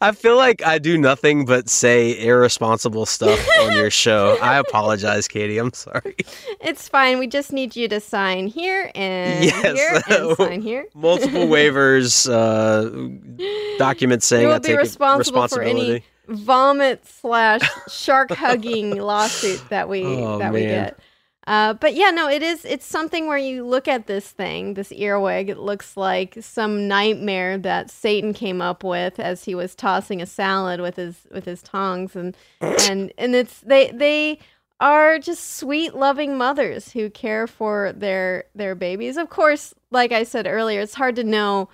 I 0.00 0.12
feel 0.12 0.36
like 0.36 0.62
I 0.64 0.78
do 0.78 0.98
nothing 0.98 1.44
but 1.46 1.68
say 1.68 2.18
irresponsible 2.26 3.06
stuff 3.06 3.38
on 3.62 3.72
your 3.72 3.90
show. 4.04 4.36
I 4.42 4.58
apologize, 4.58 5.28
Katie. 5.28 5.58
I'm 5.58 5.72
sorry. 5.72 6.16
It's 6.60 6.88
fine. 6.88 7.18
We 7.18 7.26
just 7.26 7.52
need 7.52 7.74
you 7.76 7.88
to 7.88 8.00
sign 8.00 8.46
here 8.46 8.90
and 8.94 9.44
Yes. 9.44 9.62
here 9.76 10.02
and 10.18 10.36
sign 10.36 10.60
here. 10.62 10.86
Multiple 10.94 11.46
waivers, 11.46 12.28
uh, 12.30 13.78
documents 13.78 14.26
saying 14.26 14.42
you 14.42 14.48
will 14.48 14.54
I 14.56 14.58
be 14.58 14.76
responsible 14.76 15.48
for 15.48 15.62
any 15.62 16.02
vomit 16.28 17.06
slash 17.06 17.60
shark 17.88 18.30
hugging 18.30 18.96
lawsuit 18.96 19.62
that 19.70 19.88
we 19.88 20.04
Oh, 20.06 20.38
that 20.38 20.52
we 20.52 20.60
get. 20.60 20.98
Uh, 21.46 21.74
but 21.74 21.94
yeah, 21.94 22.10
no, 22.10 22.28
it 22.28 22.42
is. 22.42 22.64
It's 22.64 22.86
something 22.86 23.26
where 23.26 23.38
you 23.38 23.66
look 23.66 23.86
at 23.86 24.06
this 24.06 24.30
thing, 24.30 24.74
this 24.74 24.90
earwig. 24.92 25.50
It 25.50 25.58
looks 25.58 25.96
like 25.96 26.36
some 26.40 26.88
nightmare 26.88 27.58
that 27.58 27.90
Satan 27.90 28.32
came 28.32 28.62
up 28.62 28.82
with 28.82 29.20
as 29.20 29.44
he 29.44 29.54
was 29.54 29.74
tossing 29.74 30.22
a 30.22 30.26
salad 30.26 30.80
with 30.80 30.96
his 30.96 31.26
with 31.30 31.44
his 31.44 31.62
tongs, 31.62 32.16
and 32.16 32.36
and 32.60 33.12
and 33.18 33.34
it's 33.34 33.60
they 33.60 33.90
they 33.90 34.38
are 34.80 35.18
just 35.18 35.56
sweet, 35.56 35.94
loving 35.94 36.36
mothers 36.36 36.92
who 36.92 37.10
care 37.10 37.46
for 37.46 37.92
their 37.92 38.44
their 38.54 38.74
babies. 38.74 39.16
Of 39.18 39.28
course, 39.28 39.74
like 39.90 40.12
I 40.12 40.24
said 40.24 40.46
earlier, 40.46 40.80
it's 40.80 40.94
hard 40.94 41.16
to 41.16 41.24
know 41.24 41.68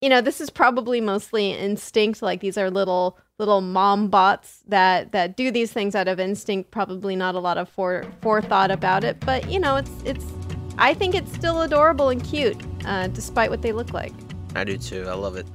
you 0.00 0.08
know 0.08 0.20
this 0.20 0.40
is 0.40 0.50
probably 0.50 1.00
mostly 1.00 1.52
instinct 1.52 2.22
like 2.22 2.40
these 2.40 2.56
are 2.56 2.70
little 2.70 3.18
little 3.40 3.60
mom 3.60 4.06
bots 4.08 4.62
that 4.68 5.10
that 5.10 5.36
do 5.36 5.50
these 5.50 5.72
things 5.72 5.96
out 5.96 6.06
of 6.06 6.20
instinct 6.20 6.70
probably 6.70 7.16
not 7.16 7.34
a 7.34 7.40
lot 7.40 7.58
of 7.58 7.68
fore, 7.68 8.04
forethought 8.22 8.70
about 8.70 9.02
it 9.02 9.18
but 9.20 9.50
you 9.50 9.58
know 9.58 9.74
it's 9.74 9.90
it's 10.04 10.26
i 10.78 10.94
think 10.94 11.14
it's 11.14 11.32
still 11.32 11.62
adorable 11.62 12.10
and 12.10 12.22
cute 12.22 12.56
uh, 12.84 13.08
despite 13.08 13.50
what 13.50 13.62
they 13.62 13.72
look 13.72 13.92
like 13.92 14.12
I 14.54 14.64
do 14.64 14.76
too. 14.76 15.06
I 15.08 15.14
love 15.14 15.36
it. 15.36 15.46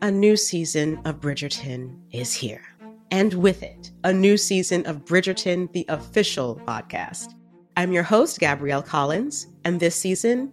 A 0.00 0.10
new 0.10 0.36
season 0.36 1.00
of 1.04 1.20
Bridgerton 1.20 1.98
is 2.12 2.32
here. 2.32 2.62
And 3.10 3.34
with 3.34 3.62
it, 3.62 3.90
a 4.04 4.12
new 4.12 4.36
season 4.36 4.86
of 4.86 5.04
Bridgerton, 5.04 5.72
the 5.72 5.84
official 5.88 6.60
podcast. 6.66 7.34
I'm 7.76 7.92
your 7.92 8.02
host, 8.02 8.38
Gabrielle 8.38 8.82
Collins, 8.82 9.48
and 9.64 9.80
this 9.80 9.96
season, 9.96 10.52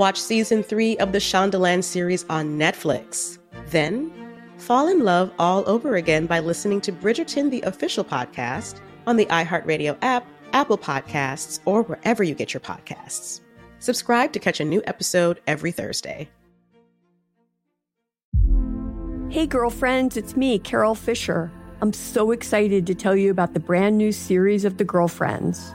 Watch 0.00 0.18
season 0.18 0.62
three 0.62 0.96
of 0.96 1.12
the 1.12 1.18
Shondaland 1.18 1.84
series 1.84 2.24
on 2.30 2.58
Netflix. 2.58 3.36
Then, 3.66 4.10
fall 4.56 4.88
in 4.88 5.00
love 5.00 5.30
all 5.38 5.62
over 5.68 5.96
again 5.96 6.24
by 6.24 6.38
listening 6.38 6.80
to 6.80 6.90
Bridgerton, 6.90 7.50
the 7.50 7.60
official 7.60 8.02
podcast, 8.02 8.80
on 9.06 9.18
the 9.18 9.26
iHeartRadio 9.26 9.98
app, 10.00 10.26
Apple 10.54 10.78
Podcasts, 10.78 11.60
or 11.66 11.82
wherever 11.82 12.24
you 12.24 12.34
get 12.34 12.54
your 12.54 12.62
podcasts. 12.62 13.42
Subscribe 13.78 14.32
to 14.32 14.38
catch 14.38 14.58
a 14.58 14.64
new 14.64 14.80
episode 14.86 15.42
every 15.46 15.70
Thursday. 15.70 16.30
Hey, 19.28 19.46
girlfriends, 19.46 20.16
it's 20.16 20.34
me, 20.34 20.58
Carol 20.58 20.94
Fisher. 20.94 21.52
I'm 21.82 21.92
so 21.92 22.30
excited 22.30 22.86
to 22.86 22.94
tell 22.94 23.16
you 23.16 23.30
about 23.30 23.52
the 23.52 23.60
brand 23.60 23.98
new 23.98 24.12
series 24.12 24.64
of 24.64 24.78
The 24.78 24.84
Girlfriends. 24.84 25.74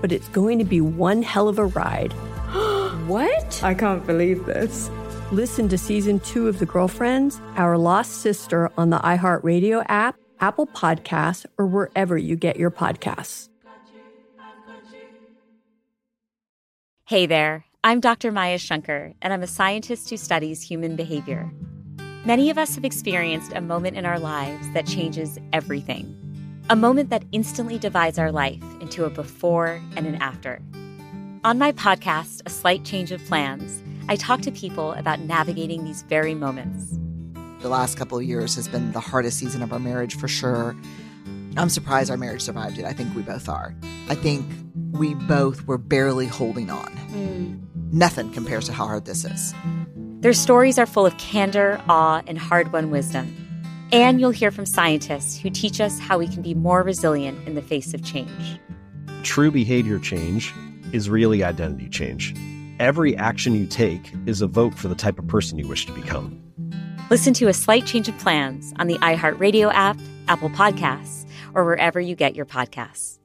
but 0.00 0.12
it's 0.12 0.28
going 0.28 0.58
to 0.58 0.64
be 0.64 0.80
one 0.80 1.22
hell 1.22 1.48
of 1.48 1.58
a 1.58 1.66
ride. 1.66 2.12
what? 3.06 3.62
I 3.62 3.74
can't 3.74 4.06
believe 4.06 4.46
this. 4.46 4.90
Listen 5.30 5.68
to 5.68 5.76
season 5.76 6.20
two 6.20 6.48
of 6.48 6.58
The 6.58 6.66
Girlfriends, 6.66 7.40
Our 7.56 7.76
Lost 7.76 8.12
Sister 8.22 8.70
on 8.78 8.90
the 8.90 8.98
iHeartRadio 8.98 9.84
app, 9.88 10.16
Apple 10.40 10.66
Podcasts, 10.66 11.44
or 11.58 11.66
wherever 11.66 12.16
you 12.16 12.36
get 12.36 12.56
your 12.56 12.70
podcasts. 12.70 13.48
Hey 17.04 17.26
there, 17.26 17.64
I'm 17.82 18.00
Dr. 18.00 18.30
Maya 18.30 18.58
Shankar, 18.58 19.14
and 19.22 19.32
I'm 19.32 19.42
a 19.42 19.46
scientist 19.46 20.10
who 20.10 20.16
studies 20.16 20.62
human 20.62 20.94
behavior. 20.94 21.50
Many 22.24 22.50
of 22.50 22.58
us 22.58 22.74
have 22.74 22.84
experienced 22.84 23.52
a 23.54 23.60
moment 23.60 23.96
in 23.96 24.04
our 24.04 24.18
lives 24.18 24.70
that 24.72 24.86
changes 24.86 25.38
everything. 25.54 26.27
A 26.70 26.76
moment 26.76 27.08
that 27.08 27.24
instantly 27.32 27.78
divides 27.78 28.18
our 28.18 28.30
life 28.30 28.62
into 28.82 29.06
a 29.06 29.10
before 29.10 29.80
and 29.96 30.06
an 30.06 30.16
after. 30.16 30.60
On 31.42 31.56
my 31.56 31.72
podcast, 31.72 32.42
A 32.44 32.50
Slight 32.50 32.84
Change 32.84 33.10
of 33.10 33.24
Plans, 33.24 33.82
I 34.06 34.16
talk 34.16 34.42
to 34.42 34.52
people 34.52 34.92
about 34.92 35.20
navigating 35.20 35.84
these 35.84 36.02
very 36.02 36.34
moments. 36.34 36.98
The 37.60 37.70
last 37.70 37.96
couple 37.96 38.18
of 38.18 38.24
years 38.24 38.54
has 38.56 38.68
been 38.68 38.92
the 38.92 39.00
hardest 39.00 39.38
season 39.38 39.62
of 39.62 39.72
our 39.72 39.78
marriage 39.78 40.16
for 40.16 40.28
sure. 40.28 40.76
I'm 41.56 41.70
surprised 41.70 42.10
our 42.10 42.18
marriage 42.18 42.42
survived 42.42 42.78
it. 42.78 42.84
I 42.84 42.92
think 42.92 43.16
we 43.16 43.22
both 43.22 43.48
are. 43.48 43.74
I 44.10 44.14
think 44.14 44.44
we 44.92 45.14
both 45.14 45.66
were 45.66 45.78
barely 45.78 46.26
holding 46.26 46.68
on. 46.68 46.92
Hmm. 46.92 47.54
Nothing 47.96 48.30
compares 48.30 48.66
to 48.66 48.74
how 48.74 48.86
hard 48.86 49.06
this 49.06 49.24
is. 49.24 49.54
Their 50.20 50.34
stories 50.34 50.78
are 50.78 50.84
full 50.84 51.06
of 51.06 51.16
candor, 51.16 51.80
awe, 51.88 52.20
and 52.26 52.38
hard 52.38 52.74
won 52.74 52.90
wisdom. 52.90 53.47
And 53.90 54.20
you'll 54.20 54.30
hear 54.30 54.50
from 54.50 54.66
scientists 54.66 55.38
who 55.38 55.48
teach 55.48 55.80
us 55.80 55.98
how 55.98 56.18
we 56.18 56.28
can 56.28 56.42
be 56.42 56.54
more 56.54 56.82
resilient 56.82 57.46
in 57.48 57.54
the 57.54 57.62
face 57.62 57.94
of 57.94 58.04
change. 58.04 58.60
True 59.22 59.50
behavior 59.50 59.98
change 59.98 60.52
is 60.92 61.08
really 61.08 61.42
identity 61.42 61.88
change. 61.88 62.34
Every 62.78 63.16
action 63.16 63.54
you 63.54 63.66
take 63.66 64.12
is 64.26 64.42
a 64.42 64.46
vote 64.46 64.74
for 64.74 64.88
the 64.88 64.94
type 64.94 65.18
of 65.18 65.26
person 65.26 65.58
you 65.58 65.66
wish 65.66 65.86
to 65.86 65.92
become. 65.92 66.40
Listen 67.10 67.32
to 67.34 67.48
A 67.48 67.54
Slight 67.54 67.86
Change 67.86 68.08
of 68.08 68.18
Plans 68.18 68.74
on 68.76 68.86
the 68.86 68.98
iHeartRadio 68.98 69.72
app, 69.72 69.98
Apple 70.28 70.50
Podcasts, 70.50 71.26
or 71.54 71.64
wherever 71.64 71.98
you 71.98 72.14
get 72.14 72.36
your 72.36 72.44
podcasts. 72.44 73.18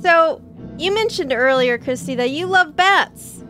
So, 0.00 0.40
you 0.78 0.94
mentioned 0.94 1.32
earlier, 1.32 1.78
Christy, 1.78 2.14
that 2.14 2.30
you 2.30 2.46
love 2.46 2.76
bats. 2.76 3.44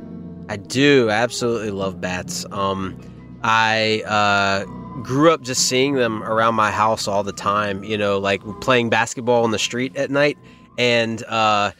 I 0.48 0.56
do 0.56 1.10
absolutely 1.10 1.70
love 1.70 2.00
bats. 2.00 2.46
Um, 2.50 2.98
I 3.42 4.02
uh, 4.06 4.64
grew 5.02 5.30
up 5.30 5.42
just 5.42 5.68
seeing 5.68 5.94
them 5.94 6.22
around 6.22 6.54
my 6.54 6.70
house 6.70 7.06
all 7.06 7.22
the 7.22 7.32
time. 7.32 7.84
You 7.84 7.98
know, 7.98 8.18
like 8.18 8.42
playing 8.60 8.90
basketball 8.90 9.44
in 9.44 9.50
the 9.50 9.58
street 9.58 9.94
at 9.96 10.10
night, 10.10 10.38
and 10.78 11.22
uh, 11.24 11.72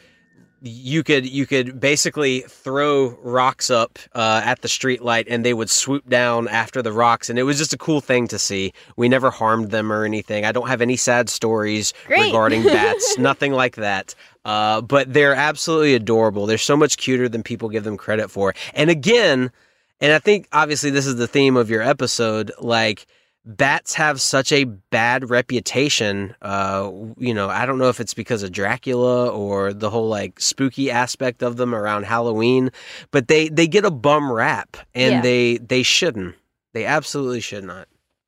you 0.61 1.03
could 1.03 1.25
you 1.27 1.45
could 1.45 1.79
basically 1.79 2.41
throw 2.41 3.17
rocks 3.21 3.69
up 3.69 3.97
uh, 4.13 4.41
at 4.43 4.61
the 4.61 4.67
street 4.67 5.01
light 5.01 5.27
and 5.29 5.45
they 5.45 5.53
would 5.53 5.69
swoop 5.69 6.07
down 6.09 6.47
after 6.47 6.81
the 6.81 6.91
rocks 6.91 7.29
and 7.29 7.39
it 7.39 7.43
was 7.43 7.57
just 7.57 7.73
a 7.73 7.77
cool 7.77 8.01
thing 8.01 8.27
to 8.27 8.37
see 8.37 8.73
we 8.97 9.07
never 9.07 9.29
harmed 9.29 9.71
them 9.71 9.91
or 9.91 10.03
anything 10.03 10.45
i 10.45 10.51
don't 10.51 10.67
have 10.67 10.81
any 10.81 10.97
sad 10.97 11.29
stories 11.29 11.93
Great. 12.07 12.25
regarding 12.25 12.63
bats 12.65 13.17
nothing 13.17 13.53
like 13.53 13.75
that 13.77 14.13
uh, 14.45 14.81
but 14.81 15.13
they're 15.13 15.35
absolutely 15.35 15.93
adorable 15.93 16.45
they're 16.45 16.57
so 16.57 16.77
much 16.77 16.97
cuter 16.97 17.27
than 17.29 17.43
people 17.43 17.69
give 17.69 17.83
them 17.83 17.97
credit 17.97 18.29
for 18.31 18.53
and 18.73 18.89
again 18.89 19.51
and 19.99 20.11
i 20.13 20.19
think 20.19 20.47
obviously 20.51 20.89
this 20.89 21.05
is 21.05 21.17
the 21.17 21.27
theme 21.27 21.57
of 21.57 21.69
your 21.69 21.81
episode 21.81 22.51
like 22.59 23.05
bats 23.45 23.93
have 23.95 24.21
such 24.21 24.51
a 24.51 24.65
bad 24.65 25.29
reputation. 25.29 26.35
Uh, 26.41 26.91
you 27.17 27.33
know, 27.33 27.49
I 27.49 27.65
don't 27.65 27.79
know 27.79 27.87
if 27.89 27.99
it's 27.99 28.13
because 28.13 28.43
of 28.43 28.51
Dracula 28.51 29.29
or 29.29 29.73
the 29.73 29.89
whole 29.89 30.07
like 30.07 30.39
spooky 30.39 30.91
aspect 30.91 31.41
of 31.41 31.55
them 31.57 31.73
around 31.73 32.03
Halloween, 32.03 32.69
but 33.11 33.27
they 33.27 33.47
they 33.49 33.65
get 33.65 33.85
a 33.85 33.91
bum 33.91 34.31
rap, 34.31 34.77
and 34.93 35.13
Yeah. 35.15 35.21
they 35.21 35.57
they 35.57 35.81
shouldn't. 35.83 36.35
They 36.73 36.85
absolutely 36.85 37.39
should 37.39 37.63
not. 37.63 37.87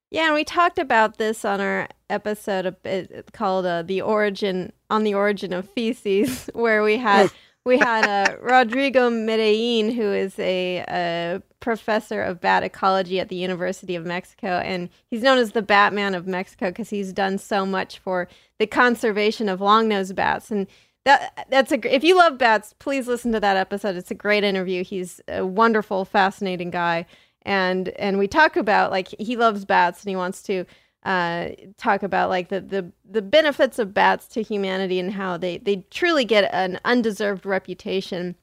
Yeah, 0.09 0.27
and 0.27 0.33
we 0.33 0.43
talked 0.43 0.79
about 0.79 1.17
this 1.17 1.45
on 1.45 1.61
our 1.61 1.87
episode 2.11 2.65
of, 2.65 2.75
it, 2.83 3.31
called 3.33 3.65
uh, 3.65 3.83
"The 3.83 4.01
Origin 4.01 4.71
on 4.89 5.03
the 5.03 5.13
Origin 5.13 5.53
of 5.53 5.69
Feces," 5.69 6.49
where 6.53 6.83
we 6.83 6.97
had 6.97 7.31
we 7.65 7.77
had 7.77 8.07
uh, 8.07 8.37
Rodrigo 8.41 9.09
Medellin, 9.09 9.91
who 9.91 10.11
is 10.11 10.37
a, 10.39 10.83
a 10.89 11.41
professor 11.59 12.21
of 12.21 12.41
bat 12.41 12.63
ecology 12.63 13.19
at 13.19 13.29
the 13.29 13.35
University 13.35 13.95
of 13.95 14.05
Mexico, 14.05 14.59
and 14.59 14.89
he's 15.09 15.21
known 15.21 15.37
as 15.37 15.51
the 15.51 15.61
Batman 15.61 16.15
of 16.15 16.27
Mexico 16.27 16.69
because 16.69 16.89
he's 16.89 17.13
done 17.13 17.37
so 17.37 17.65
much 17.65 17.99
for 17.99 18.27
the 18.59 18.67
conservation 18.67 19.49
of 19.49 19.61
long-nosed 19.61 20.15
bats. 20.15 20.51
And 20.51 20.67
that 21.05 21.47
that's 21.49 21.71
a 21.71 21.95
if 21.95 22.03
you 22.03 22.15
love 22.15 22.37
bats, 22.37 22.73
please 22.77 23.07
listen 23.07 23.31
to 23.31 23.39
that 23.39 23.57
episode. 23.57 23.95
It's 23.95 24.11
a 24.11 24.15
great 24.15 24.43
interview. 24.43 24.83
He's 24.83 25.21
a 25.27 25.45
wonderful, 25.45 26.05
fascinating 26.05 26.69
guy, 26.69 27.05
and 27.43 27.89
and 27.89 28.19
we 28.19 28.27
talk 28.27 28.55
about 28.55 28.91
like 28.91 29.07
he 29.19 29.35
loves 29.35 29.65
bats 29.65 30.03
and 30.03 30.09
he 30.09 30.15
wants 30.15 30.43
to 30.43 30.65
uh, 31.03 31.49
talk 31.77 32.03
about 32.03 32.29
like 32.29 32.49
the, 32.49 32.61
the 32.61 32.91
the 33.09 33.21
benefits 33.21 33.79
of 33.79 33.93
bats 33.93 34.27
to 34.27 34.41
humanity 34.41 34.99
and 34.99 35.13
how 35.13 35.37
they 35.37 35.57
they 35.57 35.77
truly 35.89 36.25
get 36.25 36.53
an 36.53 36.79
undeserved 36.85 37.45
reputation. 37.45 38.35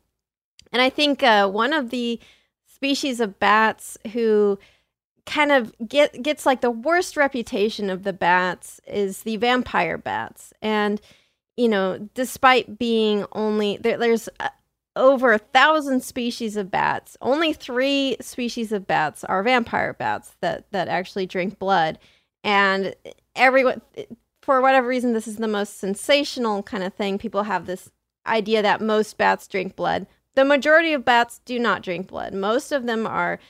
And 0.72 0.82
I 0.82 0.90
think 0.90 1.22
uh, 1.22 1.48
one 1.48 1.72
of 1.72 1.90
the 1.90 2.20
species 2.66 3.20
of 3.20 3.38
bats 3.38 3.96
who 4.12 4.58
kind 5.24 5.52
of 5.52 5.72
get 5.86 6.22
gets 6.22 6.46
like 6.46 6.60
the 6.60 6.70
worst 6.70 7.16
reputation 7.16 7.90
of 7.90 8.02
the 8.02 8.12
bats 8.12 8.80
is 8.86 9.22
the 9.22 9.36
vampire 9.36 9.98
bats. 9.98 10.52
And 10.60 11.00
you 11.56 11.68
know, 11.68 12.08
despite 12.14 12.78
being 12.78 13.26
only 13.32 13.76
there, 13.76 13.98
there's 13.98 14.28
uh, 14.40 14.48
over 14.96 15.32
a 15.32 15.38
thousand 15.38 16.02
species 16.02 16.56
of 16.56 16.70
bats. 16.70 17.16
Only 17.20 17.52
three 17.52 18.16
species 18.20 18.72
of 18.72 18.86
bats 18.86 19.22
are 19.24 19.42
vampire 19.42 19.92
bats 19.92 20.36
that 20.40 20.70
that 20.72 20.88
actually 20.88 21.26
drink 21.26 21.58
blood, 21.58 21.98
and 22.44 22.94
everyone, 23.34 23.80
for 24.42 24.60
whatever 24.60 24.88
reason, 24.88 25.12
this 25.12 25.28
is 25.28 25.36
the 25.36 25.48
most 25.48 25.78
sensational 25.78 26.62
kind 26.62 26.82
of 26.82 26.94
thing. 26.94 27.18
People 27.18 27.44
have 27.44 27.66
this 27.66 27.90
idea 28.26 28.62
that 28.62 28.80
most 28.80 29.16
bats 29.18 29.46
drink 29.46 29.76
blood. 29.76 30.06
The 30.34 30.44
majority 30.44 30.92
of 30.92 31.04
bats 31.04 31.40
do 31.44 31.58
not 31.58 31.82
drink 31.82 32.08
blood. 32.08 32.32
Most 32.32 32.72
of 32.72 32.86
them 32.86 33.06
are 33.06 33.40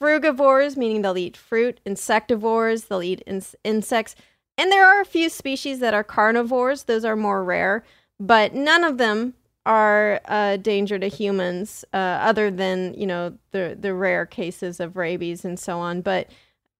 frugivores, 0.00 0.76
meaning 0.76 1.02
they'll 1.02 1.18
eat 1.18 1.36
fruit, 1.36 1.80
insectivores, 1.84 2.88
they'll 2.88 3.02
eat 3.02 3.22
in- 3.26 3.42
insects. 3.64 4.14
And 4.56 4.72
there 4.72 4.86
are 4.86 5.00
a 5.00 5.06
few 5.06 5.28
species 5.28 5.80
that 5.80 5.94
are 5.94 6.04
carnivores, 6.04 6.84
those 6.84 7.04
are 7.04 7.16
more 7.16 7.44
rare, 7.44 7.84
but 8.18 8.54
none 8.54 8.84
of 8.84 8.98
them 8.98 9.34
are 9.66 10.20
a 10.24 10.58
danger 10.58 10.98
to 10.98 11.08
humans, 11.08 11.84
uh, 11.92 11.96
other 11.96 12.50
than 12.50 12.94
you 12.94 13.06
know 13.06 13.36
the 13.52 13.76
the 13.78 13.94
rare 13.94 14.26
cases 14.26 14.80
of 14.80 14.96
rabies 14.96 15.44
and 15.44 15.58
so 15.58 15.78
on. 15.78 16.00
But 16.00 16.28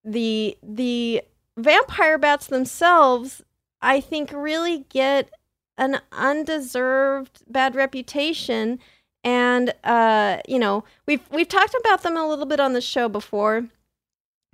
the 0.05 0.57
the 0.63 1.23
vampire 1.63 2.19
bats 2.19 2.47
themselves, 2.47 3.43
I 3.81 4.01
think, 4.01 4.33
really 4.33 4.87
get 4.89 5.31
an 5.79 6.01
undeserved 6.13 7.43
bad 7.49 7.75
reputation. 7.75 8.79
And 9.25 9.75
uh, 9.85 10.39
you 10.49 10.59
know, 10.59 10.85
we've 11.07 11.23
we've 11.31 11.49
talked 11.49 11.75
about 11.81 12.03
them 12.03 12.17
a 12.17 12.29
little 12.29 12.47
bit 12.47 12.61
on 12.61 12.73
the 12.73 12.81
show 12.81 13.09
before. 13.09 13.67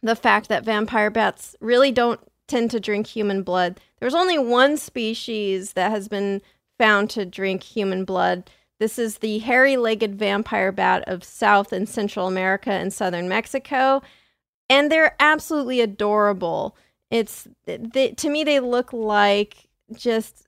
The 0.02 0.16
fact 0.16 0.48
that 0.48 0.64
vampire 0.64 1.10
bats 1.10 1.56
really 1.60 1.90
don't 1.90 2.20
tend 2.46 2.70
to 2.70 2.80
drink 2.80 3.06
human 3.08 3.42
blood. 3.42 3.80
There's 3.98 4.14
only 4.14 4.38
one 4.38 4.76
species 4.76 5.72
that 5.72 5.90
has 5.90 6.08
been 6.08 6.42
found 6.78 7.10
to 7.10 7.24
drink 7.24 7.62
human 7.62 8.04
blood. 8.04 8.50
This 8.78 8.98
is 8.98 9.18
the 9.18 9.38
hairy 9.38 9.76
legged 9.76 10.16
vampire 10.18 10.70
bat 10.70 11.04
of 11.06 11.24
South 11.24 11.72
and 11.72 11.88
Central 11.88 12.26
America 12.26 12.70
and 12.70 12.92
Southern 12.92 13.28
Mexico. 13.28 14.02
And 14.68 14.90
they're 14.90 15.16
absolutely 15.18 15.80
adorable. 15.80 16.76
It's 17.10 17.46
they, 17.66 18.10
to 18.10 18.30
me 18.30 18.44
they 18.44 18.60
look 18.60 18.92
like 18.92 19.68
just 19.94 20.46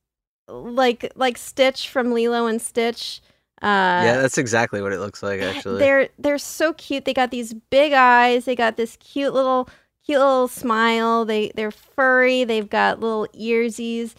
like 0.49 1.13
like 1.15 1.39
Stitch 1.39 1.89
from 1.89 2.13
Lilo 2.13 2.47
and 2.47 2.61
Stitch. 2.61 3.21
Uh, 3.61 4.03
yeah, 4.05 4.19
that's 4.21 4.39
exactly 4.39 4.81
what 4.81 4.93
it 4.93 5.01
looks 5.01 5.23
like. 5.23 5.41
Actually, 5.41 5.79
they're 5.81 6.09
they're 6.19 6.39
so 6.39 6.73
cute. 6.75 7.05
They 7.05 7.15
got 7.15 7.31
these 7.31 7.55
big 7.55 7.93
eyes. 7.93 8.45
They 8.45 8.55
got 8.57 8.77
this 8.77 8.97
cute 8.97 9.35
little 9.35 9.69
cute 10.05 10.19
little 10.19 10.49
smile. 10.49 11.25
They 11.25 11.53
they're 11.55 11.71
furry. 11.71 12.45
They've 12.45 12.69
got 12.69 13.01
little 13.01 13.27
earsies. 13.35 14.15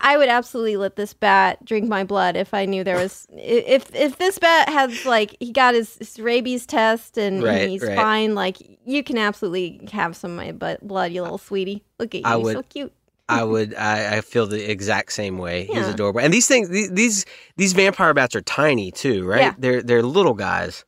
I 0.00 0.16
would 0.16 0.28
absolutely 0.28 0.76
let 0.76 0.96
this 0.96 1.14
bat 1.14 1.64
drink 1.64 1.88
my 1.88 2.04
blood 2.04 2.36
if 2.36 2.54
I 2.54 2.64
knew 2.66 2.84
there 2.84 2.96
was 2.96 3.26
if 3.32 3.94
if 3.94 4.18
this 4.18 4.38
bat 4.38 4.68
has 4.68 5.04
like 5.04 5.36
he 5.40 5.52
got 5.52 5.74
his, 5.74 5.96
his 5.96 6.18
rabies 6.18 6.66
test 6.66 7.18
and, 7.18 7.42
and 7.42 7.70
he's 7.70 7.82
right. 7.82 7.96
fine. 7.96 8.34
Like 8.34 8.58
you 8.84 9.02
can 9.02 9.18
absolutely 9.18 9.88
have 9.92 10.16
some 10.16 10.32
of 10.32 10.36
my 10.36 10.52
butt 10.52 10.86
blood, 10.86 11.12
you 11.12 11.22
little 11.22 11.38
sweetie. 11.38 11.82
Look 11.98 12.14
at 12.14 12.20
you, 12.20 12.26
I 12.26 12.36
would- 12.36 12.56
so 12.56 12.62
cute. 12.62 12.92
I 13.26 13.42
would. 13.42 13.74
I, 13.74 14.18
I 14.18 14.20
feel 14.20 14.46
the 14.46 14.70
exact 14.70 15.10
same 15.10 15.38
way. 15.38 15.64
He's 15.64 15.88
adorable, 15.88 16.20
and 16.20 16.30
these 16.30 16.46
things, 16.46 16.68
these, 16.68 16.90
these 16.90 17.24
these 17.56 17.72
vampire 17.72 18.12
bats 18.12 18.36
are 18.36 18.42
tiny 18.42 18.90
too, 18.90 19.24
right? 19.24 19.40
Yeah. 19.40 19.54
They're 19.56 19.82
they're 19.82 20.02
little 20.02 20.34
guys. 20.34 20.84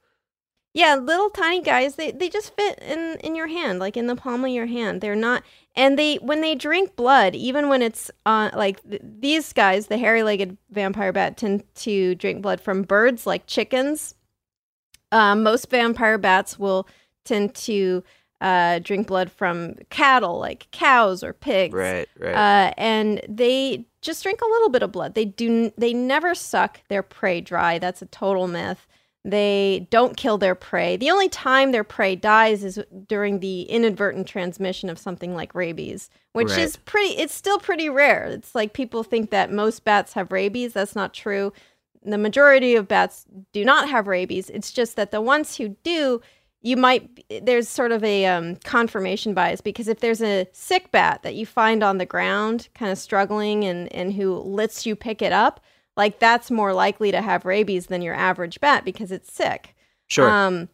Yeah, 0.76 0.96
little 0.96 1.30
tiny 1.30 1.62
guys. 1.62 1.94
They 1.94 2.10
they 2.10 2.28
just 2.28 2.54
fit 2.54 2.78
in 2.80 3.16
in 3.24 3.34
your 3.34 3.46
hand, 3.46 3.78
like 3.78 3.96
in 3.96 4.08
the 4.08 4.14
palm 4.14 4.44
of 4.44 4.50
your 4.50 4.66
hand. 4.66 5.00
They're 5.00 5.14
not, 5.16 5.42
and 5.74 5.98
they 5.98 6.16
when 6.16 6.42
they 6.42 6.54
drink 6.54 6.96
blood, 6.96 7.34
even 7.34 7.70
when 7.70 7.80
it's 7.80 8.11
on, 8.26 8.50
like 8.54 8.86
th- 8.86 9.00
these 9.03 9.54
guys, 9.54 9.86
the 9.86 9.96
hairy-legged 9.96 10.58
vampire 10.68 11.14
bat 11.14 11.38
tend 11.38 11.64
to 11.76 12.14
drink 12.16 12.42
blood 12.42 12.61
from 12.61 12.82
birds, 12.82 13.26
like 13.26 13.46
chickens. 13.46 14.16
Um, 15.12 15.42
most 15.42 15.70
vampire 15.70 16.18
bats 16.18 16.58
will 16.58 16.86
tend 17.24 17.54
to 17.54 18.04
uh, 18.42 18.80
drink 18.80 19.07
blood 19.07 19.32
from 19.32 19.76
cattle, 19.88 20.38
like 20.38 20.70
cows 20.72 21.22
or 21.22 21.32
pigs. 21.32 21.72
Right, 21.72 22.07
right. 22.18 22.34
Uh, 22.34 22.74
and 22.76 23.22
they 23.26 23.86
just 24.03 24.22
drink 24.22 24.42
a 24.42 24.50
little 24.50 24.68
bit 24.68 24.82
of 24.82 24.92
blood. 24.92 25.14
They 25.14 25.24
do. 25.24 25.72
They 25.78 25.94
never 25.94 26.34
suck 26.34 26.82
their 26.88 27.03
prey 27.03 27.40
dry. 27.40 27.78
That's 27.78 28.03
a 28.03 28.07
total 28.07 28.46
myth. 28.46 28.86
They 29.28 29.88
don't 29.90 30.16
kill 30.16 30.38
their 30.38 30.54
prey. 30.54 30.96
The 30.96 31.11
only 31.11 31.28
time 31.28 31.72
their 31.72 31.82
prey 31.82 32.14
dies 32.14 32.62
is 32.62 32.78
during 33.08 33.40
the 33.40 33.62
inadvertent 33.62 34.28
transmission 34.28 34.88
of 34.88 35.00
something 35.00 35.34
like 35.34 35.53
rabies, 35.53 36.08
which 36.32 36.50
Right. 36.50 36.61
is 36.61 36.76
pretty. 36.76 37.18
It's 37.18 37.34
still 37.34 37.58
pretty 37.58 37.88
rare. 37.88 38.26
It's 38.26 38.54
like 38.54 38.72
people 38.72 39.03
think 39.03 39.30
that 39.30 39.50
most 39.50 39.84
bats 39.84 40.12
have 40.12 40.30
rabies. 40.30 40.74
That's 40.74 40.94
not 40.94 41.12
true. 41.12 41.53
The 42.04 42.18
majority 42.18 42.76
of 42.76 42.86
bats 42.86 43.24
do 43.53 43.64
not 43.64 43.88
have 43.88 44.07
rabies. 44.07 44.48
It's 44.48 44.70
just 44.70 44.94
that 44.94 45.11
the 45.11 45.20
ones 45.20 45.57
who 45.57 45.70
do, 45.82 46.20
you 46.62 46.76
might 46.76 47.24
there's 47.42 47.68
sort 47.68 47.90
of 47.90 48.04
a 48.04 48.26
um, 48.26 48.54
confirmation 48.62 49.34
bias 49.34 49.61
because 49.61 49.88
if 49.88 49.98
there's 49.98 50.22
a 50.22 50.46
sick 50.53 50.92
bat 50.92 51.24
that 51.24 51.34
you 51.34 51.46
find 51.46 51.82
on 51.82 51.98
the 51.98 52.07
ground, 52.07 52.68
kind 52.76 52.92
of 52.92 52.98
struggling, 52.98 53.64
and 53.64 53.92
and 53.92 54.12
who 54.12 54.36
lets 54.36 54.86
you 54.86 54.94
pick 54.94 55.20
it 55.20 55.32
up, 55.32 55.58
like 55.96 56.18
that's 56.18 56.50
more 56.50 56.72
likely 56.74 57.10
to 57.12 57.22
have 57.22 57.44
rabies 57.44 57.86
than 57.86 58.02
your 58.02 58.14
average 58.14 58.60
bat 58.60 58.84
because 58.84 59.12
it's 59.12 59.32
sick. 59.32 59.74
Sure. 60.08 60.28
Um, 60.28 60.68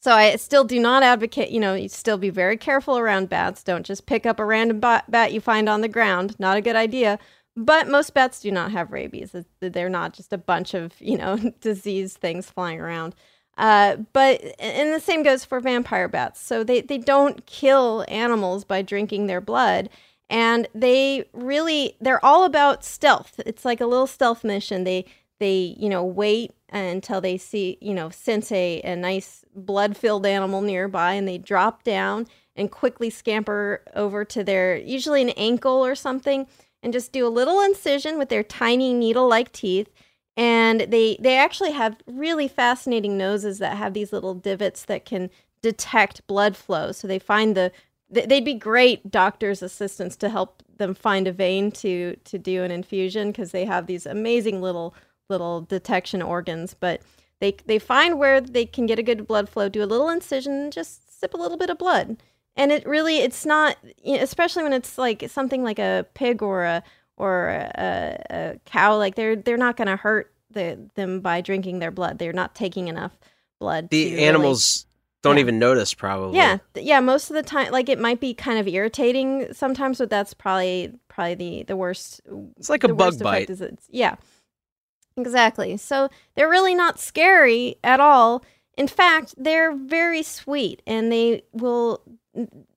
So 0.00 0.12
I 0.12 0.36
still 0.36 0.64
do 0.64 0.78
not 0.78 1.02
advocate, 1.02 1.50
you 1.50 1.58
know, 1.60 1.74
you 1.74 1.88
still 1.88 2.18
be 2.18 2.28
very 2.30 2.58
careful 2.58 2.98
around 2.98 3.30
bats. 3.30 3.62
Don't 3.62 3.86
just 3.86 4.06
pick 4.06 4.26
up 4.26 4.38
a 4.38 4.44
random 4.44 4.78
bat, 4.80 5.10
bat 5.10 5.32
you 5.32 5.40
find 5.40 5.66
on 5.68 5.80
the 5.80 5.88
ground. 5.88 6.38
Not 6.38 6.58
a 6.58 6.60
good 6.60 6.76
idea. 6.76 7.18
But 7.56 7.88
most 7.88 8.12
bats 8.14 8.40
do 8.40 8.50
not 8.50 8.72
have 8.72 8.92
rabies. 8.92 9.34
They're 9.60 9.88
not 9.88 10.12
just 10.12 10.32
a 10.32 10.38
bunch 10.38 10.74
of, 10.74 10.92
you 11.00 11.16
know, 11.16 11.36
disease 11.60 12.16
things 12.16 12.50
flying 12.50 12.80
around. 12.80 13.14
Uh, 13.56 13.96
but 14.12 14.42
and 14.58 14.92
the 14.92 15.00
same 15.00 15.22
goes 15.22 15.44
for 15.44 15.60
vampire 15.60 16.08
bats. 16.08 16.40
So 16.40 16.64
they, 16.64 16.80
they 16.80 16.98
don't 16.98 17.46
kill 17.46 18.04
animals 18.08 18.64
by 18.64 18.82
drinking 18.82 19.26
their 19.26 19.40
blood. 19.40 19.88
And 20.30 20.68
they 20.74 21.26
really 21.32 21.96
they're 22.00 22.24
all 22.24 22.44
about 22.44 22.84
stealth. 22.84 23.40
It's 23.44 23.64
like 23.64 23.80
a 23.80 23.86
little 23.86 24.06
stealth 24.06 24.42
mission. 24.44 24.84
They 24.84 25.04
they, 25.40 25.76
you 25.78 25.88
know, 25.88 26.04
wait 26.04 26.52
until 26.70 27.20
they 27.20 27.36
see, 27.36 27.78
you 27.80 27.94
know, 27.94 28.10
sense 28.10 28.50
a, 28.52 28.80
a 28.82 28.96
nice 28.96 29.44
blood 29.54 29.96
filled 29.96 30.26
animal 30.26 30.60
nearby 30.60 31.14
and 31.14 31.26
they 31.26 31.38
drop 31.38 31.82
down 31.82 32.26
and 32.56 32.70
quickly 32.70 33.10
scamper 33.10 33.82
over 33.94 34.24
to 34.24 34.44
their, 34.44 34.76
usually 34.76 35.22
an 35.22 35.30
ankle 35.30 35.84
or 35.84 35.94
something, 35.94 36.46
and 36.82 36.92
just 36.92 37.12
do 37.12 37.26
a 37.26 37.28
little 37.28 37.60
incision 37.60 38.18
with 38.18 38.28
their 38.28 38.42
tiny 38.42 38.92
needle 38.92 39.28
like 39.28 39.52
teeth. 39.52 39.90
And 40.36 40.82
they, 40.82 41.16
they 41.20 41.36
actually 41.36 41.72
have 41.72 41.96
really 42.06 42.48
fascinating 42.48 43.16
noses 43.16 43.58
that 43.58 43.76
have 43.76 43.94
these 43.94 44.12
little 44.12 44.34
divots 44.34 44.84
that 44.84 45.04
can 45.04 45.30
detect 45.62 46.26
blood 46.26 46.56
flow. 46.56 46.92
So 46.92 47.08
they 47.08 47.18
find 47.18 47.56
the, 47.56 47.72
they'd 48.10 48.44
be 48.44 48.54
great 48.54 49.10
doctor's 49.10 49.62
assistants 49.62 50.16
to 50.16 50.28
help 50.28 50.62
them 50.76 50.94
find 50.94 51.26
a 51.26 51.32
vein 51.32 51.70
to 51.70 52.16
to 52.24 52.38
do 52.38 52.62
an 52.62 52.70
infusion 52.70 53.30
because 53.30 53.52
they 53.52 53.64
have 53.64 53.86
these 53.86 54.06
amazing 54.06 54.60
little 54.60 54.94
little 55.28 55.62
detection 55.62 56.22
organs, 56.22 56.74
but 56.74 57.02
they 57.40 57.56
they 57.66 57.78
find 57.78 58.18
where 58.18 58.40
they 58.40 58.66
can 58.66 58.86
get 58.86 58.98
a 58.98 59.02
good 59.02 59.26
blood 59.26 59.48
flow, 59.48 59.68
do 59.68 59.82
a 59.82 59.86
little 59.86 60.08
incision, 60.08 60.52
and 60.52 60.72
just 60.72 61.18
sip 61.20 61.34
a 61.34 61.38
little 61.38 61.58
bit 61.58 61.70
of 61.70 61.78
blood. 61.78 62.22
And 62.56 62.70
it 62.70 62.86
really, 62.86 63.18
it's 63.18 63.44
not, 63.44 63.76
especially 64.06 64.62
when 64.62 64.72
it's 64.72 64.96
like 64.96 65.28
something 65.28 65.64
like 65.64 65.78
a 65.78 66.06
pig 66.14 66.42
or 66.42 66.64
a 66.64 66.82
or 67.16 67.48
a, 67.48 68.24
a 68.30 68.60
cow. 68.64 68.96
Like 68.96 69.16
they're 69.16 69.36
they're 69.36 69.56
not 69.56 69.76
going 69.76 69.88
to 69.88 69.96
hurt 69.96 70.32
the, 70.50 70.88
them 70.94 71.20
by 71.20 71.40
drinking 71.40 71.80
their 71.80 71.90
blood. 71.90 72.18
They're 72.18 72.32
not 72.32 72.54
taking 72.54 72.88
enough 72.88 73.18
blood. 73.58 73.90
The 73.90 74.24
animals 74.24 74.86
really, 74.86 74.93
don't 75.24 75.36
yeah. 75.36 75.40
even 75.40 75.58
notice, 75.58 75.92
probably. 75.92 76.36
Yeah, 76.36 76.58
yeah. 76.76 77.00
Most 77.00 77.30
of 77.30 77.34
the 77.34 77.42
time, 77.42 77.72
like 77.72 77.88
it 77.88 77.98
might 77.98 78.20
be 78.20 78.34
kind 78.34 78.58
of 78.60 78.68
irritating 78.68 79.52
sometimes, 79.52 79.98
but 79.98 80.10
that's 80.10 80.34
probably 80.34 80.92
probably 81.08 81.34
the 81.34 81.62
the 81.64 81.76
worst. 81.76 82.20
It's 82.56 82.68
like 82.68 82.84
a 82.84 82.94
bug 82.94 83.18
bite. 83.18 83.50
Yeah, 83.90 84.14
Exactly. 85.16 85.76
So 85.76 86.08
they're 86.34 86.48
really 86.48 86.74
not 86.74 86.98
scary 86.98 87.76
at 87.84 88.00
all. 88.00 88.44
In 88.76 88.88
fact, 88.88 89.34
they're 89.36 89.74
very 89.74 90.22
sweet 90.22 90.82
and 90.86 91.12
they 91.12 91.44
will, 91.52 92.02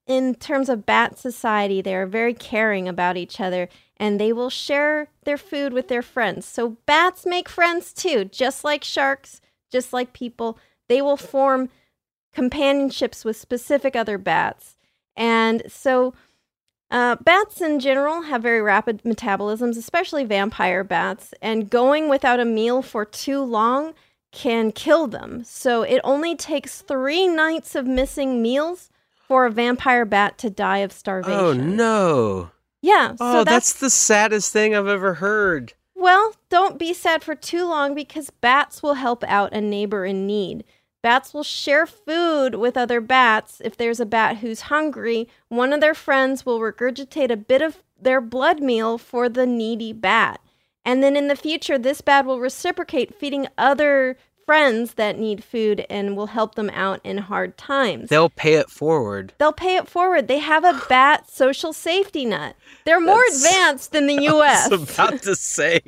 in 0.05 0.35
terms 0.35 0.69
of 0.69 0.85
bat 0.85 1.17
society, 1.17 1.81
they 1.81 1.95
are 1.95 2.05
very 2.05 2.33
caring 2.33 2.87
about 2.87 3.17
each 3.17 3.39
other 3.39 3.69
and 3.97 4.19
they 4.19 4.31
will 4.31 4.51
share 4.51 5.07
their 5.23 5.37
food 5.37 5.73
with 5.73 5.87
their 5.87 6.03
friends. 6.03 6.45
So 6.45 6.77
bats 6.85 7.25
make 7.25 7.49
friends 7.49 7.91
too, 7.91 8.25
just 8.25 8.63
like 8.63 8.83
sharks, 8.83 9.41
just 9.71 9.91
like 9.91 10.13
people. 10.13 10.59
They 10.87 11.01
will 11.01 11.17
form 11.17 11.69
companionships 12.37 13.25
with 13.25 13.35
specific 13.35 13.95
other 13.95 14.19
bats. 14.19 14.77
And 15.15 15.63
so 15.67 16.13
uh, 16.91 17.15
bats 17.15 17.61
in 17.61 17.79
general 17.79 18.21
have 18.21 18.43
very 18.43 18.61
rapid 18.61 19.01
metabolisms, 19.01 19.75
especially 19.75 20.23
vampire 20.23 20.83
bats, 20.83 21.33
and 21.41 21.67
going 21.67 22.09
without 22.09 22.39
a 22.39 22.45
meal 22.45 22.83
for 22.83 23.05
too 23.05 23.41
long 23.41 23.95
can 24.31 24.71
kill 24.71 25.07
them. 25.07 25.43
So 25.45 25.81
it 25.81 25.99
only 26.03 26.35
takes 26.35 26.81
three 26.83 27.27
nights 27.27 27.73
of 27.73 27.87
missing 27.87 28.39
meals 28.39 28.91
for 29.15 29.47
a 29.47 29.51
vampire 29.51 30.05
bat 30.05 30.37
to 30.37 30.51
die 30.51 30.77
of 30.85 30.91
starvation. 30.91 31.39
Oh 31.39 31.53
no! 31.53 32.51
Yeah. 32.83 33.15
Oh, 33.19 33.33
so 33.33 33.43
that's, 33.45 33.71
that's 33.71 33.79
the 33.79 33.89
saddest 33.89 34.53
thing 34.53 34.75
I've 34.75 34.85
ever 34.85 35.15
heard. 35.15 35.73
Well, 35.95 36.35
don't 36.49 36.77
be 36.77 36.93
sad 36.93 37.23
for 37.23 37.33
too 37.33 37.67
long 37.67 37.95
because 37.95 38.29
bats 38.29 38.83
will 38.83 38.93
help 38.93 39.23
out 39.23 39.53
a 39.53 39.59
neighbor 39.59 40.05
in 40.05 40.27
need. 40.27 40.63
Bats 41.01 41.33
will 41.33 41.43
share 41.43 41.85
food 41.85 42.55
with 42.55 42.75
other 42.75 42.99
bats. 42.99 43.61
If 43.63 43.77
there's 43.77 43.99
a 43.99 44.05
bat 44.05 44.37
who's 44.37 44.61
hungry, 44.61 45.29
one 45.47 45.71
of 45.71 45.81
their 45.81 45.93
friends 45.93 46.45
will 46.45 46.59
regurgitate 46.59 47.31
a 47.31 47.37
bit 47.37 47.61
of 47.61 47.83
their 47.99 48.21
blood 48.21 48.61
meal 48.61 48.97
for 48.97 49.29
the 49.29 49.45
needy 49.45 49.93
bat. 49.93 50.41
And 50.83 51.03
then 51.03 51.15
in 51.15 51.27
the 51.27 51.35
future, 51.35 51.77
this 51.77 52.01
bat 52.01 52.25
will 52.25 52.39
reciprocate, 52.39 53.13
feeding 53.13 53.47
other 53.57 54.17
friends 54.47 54.93
that 54.93 55.19
need 55.19 55.43
food 55.43 55.85
and 55.89 56.15
will 56.15 56.27
help 56.27 56.55
them 56.55 56.69
out 56.69 57.01
in 57.03 57.17
hard 57.17 57.57
times. 57.57 58.09
They'll 58.09 58.29
pay 58.29 58.53
it 58.53 58.69
forward. 58.69 59.33
They'll 59.39 59.51
pay 59.51 59.75
it 59.75 59.89
forward. 59.89 60.29
They 60.29 60.39
have 60.39 60.63
a 60.63 60.81
bat 60.89 61.29
social 61.29 61.73
safety 61.73 62.25
net. 62.25 62.55
They're 62.85 63.01
more 63.01 63.21
that's, 63.27 63.45
advanced 63.45 63.91
than 63.91 64.07
the 64.07 64.23
US. 64.29 64.67
I 64.71 64.75
was 64.75 64.93
about 64.93 65.21
to 65.23 65.35
say 65.35 65.81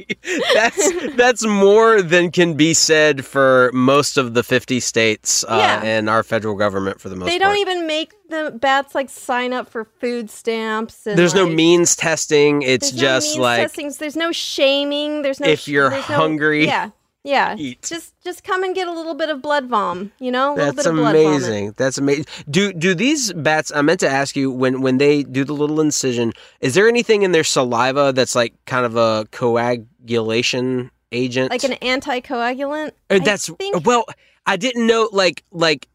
that's 0.53 1.15
that's 1.15 1.45
more 1.47 2.01
than 2.01 2.31
can 2.31 2.55
be 2.55 2.73
said 2.73 3.25
for 3.25 3.71
most 3.73 4.17
of 4.17 4.33
the 4.33 4.43
50 4.43 4.81
states 4.81 5.45
uh, 5.45 5.55
yeah. 5.57 5.81
and 5.81 6.09
our 6.09 6.21
federal 6.21 6.55
government 6.55 6.99
for 6.99 7.07
the 7.07 7.15
most 7.15 7.27
part. 7.27 7.31
they 7.31 7.39
part. 7.39 7.55
don't 7.55 7.61
even 7.61 7.87
make 7.87 8.13
the 8.27 8.51
bats 8.59 8.93
like 8.93 9.09
sign 9.09 9.53
up 9.53 9.69
for 9.69 9.85
food 9.85 10.29
stamps 10.29 11.05
There's 11.05 11.33
like, 11.33 11.47
no 11.47 11.49
means 11.49 11.95
testing. 11.95 12.61
It's 12.61 12.91
just 12.91 13.37
no 13.37 13.43
like 13.43 13.61
testings. 13.61 13.97
there's 13.97 14.17
no 14.17 14.33
shaming. 14.33 15.21
There's 15.21 15.39
no 15.39 15.47
if 15.47 15.67
you're 15.67 15.89
hungry. 15.89 16.65
No, 16.65 16.71
yeah. 16.71 16.89
Yeah, 17.23 17.55
eat. 17.57 17.81
Just 17.81 18.13
just 18.21 18.43
come 18.43 18.63
and 18.63 18.73
get 18.73 18.87
a 18.87 18.93
little 18.93 19.13
bit 19.13 19.29
of 19.29 19.41
blood 19.41 19.65
vom. 19.65 20.11
You 20.19 20.31
know, 20.31 20.53
a 20.53 20.57
That's 20.57 20.75
bit 20.77 20.85
of 20.85 20.95
blood 20.95 21.15
amazing. 21.15 21.73
That's 21.75 21.97
amazing. 21.97 22.25
Do 22.49 22.71
do 22.71 22.95
these 22.95 23.33
bats? 23.33 23.71
I 23.75 23.81
meant 23.81 23.99
to 23.99 24.09
ask 24.09 24.35
you 24.35 24.49
when 24.51 24.81
when 24.81 24.99
they 24.99 25.23
do 25.23 25.43
the 25.43 25.53
little 25.53 25.81
incision. 25.81 26.31
Is 26.61 26.75
there 26.75 26.87
anything 26.87 27.23
in 27.23 27.33
their 27.33 27.43
saliva 27.43 28.13
that's 28.15 28.35
like 28.35 28.53
kind 28.65 28.85
of 28.85 28.95
a 28.95 29.27
coagulation 29.31 30.91
agent, 31.11 31.51
like 31.51 31.65
an 31.65 31.73
anticoagulant? 31.73 32.91
Uh, 33.09 33.15
or 33.15 33.19
that's 33.19 33.49
think... 33.49 33.85
well. 33.85 34.05
I 34.45 34.57
didn't 34.57 34.87
know 34.87 35.09
like 35.11 35.43
like 35.51 35.87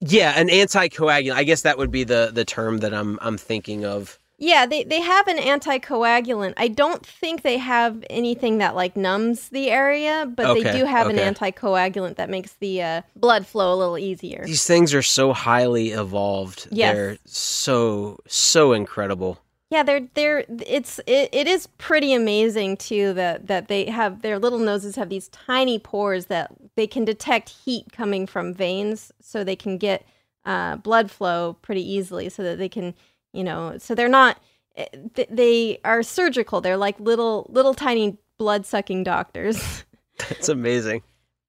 yeah, 0.00 0.38
an 0.38 0.48
anticoagulant. 0.48 1.34
I 1.34 1.44
guess 1.44 1.62
that 1.62 1.78
would 1.78 1.90
be 1.90 2.04
the 2.04 2.30
the 2.32 2.44
term 2.44 2.78
that 2.78 2.92
I'm 2.92 3.18
I'm 3.22 3.38
thinking 3.38 3.84
of. 3.84 4.18
Yeah, 4.38 4.66
they, 4.66 4.84
they 4.84 5.00
have 5.00 5.28
an 5.28 5.38
anticoagulant. 5.38 6.54
I 6.56 6.68
don't 6.68 7.04
think 7.04 7.42
they 7.42 7.56
have 7.56 8.04
anything 8.10 8.58
that 8.58 8.74
like 8.74 8.96
numbs 8.96 9.48
the 9.48 9.70
area, 9.70 10.30
but 10.34 10.46
okay, 10.46 10.62
they 10.62 10.78
do 10.78 10.84
have 10.84 11.06
okay. 11.06 11.22
an 11.22 11.34
anticoagulant 11.34 12.16
that 12.16 12.28
makes 12.28 12.52
the 12.54 12.82
uh, 12.82 13.02
blood 13.14 13.46
flow 13.46 13.72
a 13.72 13.76
little 13.76 13.98
easier. 13.98 14.42
These 14.44 14.66
things 14.66 14.92
are 14.92 15.02
so 15.02 15.32
highly 15.32 15.90
evolved. 15.90 16.68
Yes. 16.70 16.94
They're 16.94 17.18
so 17.24 18.18
so 18.26 18.72
incredible. 18.72 19.40
Yeah, 19.70 19.82
they're 19.82 20.06
they're 20.14 20.44
it's 20.48 21.00
it, 21.06 21.30
it 21.32 21.48
is 21.48 21.66
pretty 21.78 22.12
amazing 22.12 22.76
too 22.76 23.14
that 23.14 23.48
that 23.48 23.68
they 23.68 23.86
have 23.86 24.22
their 24.22 24.38
little 24.38 24.58
noses 24.60 24.96
have 24.96 25.08
these 25.08 25.28
tiny 25.28 25.78
pores 25.78 26.26
that 26.26 26.52
they 26.76 26.86
can 26.86 27.04
detect 27.04 27.48
heat 27.48 27.86
coming 27.90 28.26
from 28.26 28.54
veins 28.54 29.12
so 29.20 29.42
they 29.42 29.56
can 29.56 29.78
get 29.78 30.06
uh, 30.44 30.76
blood 30.76 31.10
flow 31.10 31.56
pretty 31.62 31.82
easily 31.82 32.28
so 32.28 32.42
that 32.44 32.58
they 32.58 32.68
can 32.68 32.94
you 33.36 33.44
know 33.44 33.76
so 33.78 33.94
they're 33.94 34.08
not 34.08 34.38
eh, 34.76 34.86
they 35.30 35.78
are 35.84 36.02
surgical. 36.02 36.60
They're 36.60 36.76
like 36.76 36.98
little 36.98 37.46
little 37.50 37.74
tiny 37.74 38.16
blood 38.38 38.66
sucking 38.66 39.04
doctors. 39.04 39.84
That's 40.18 40.48
amazing. 40.48 41.02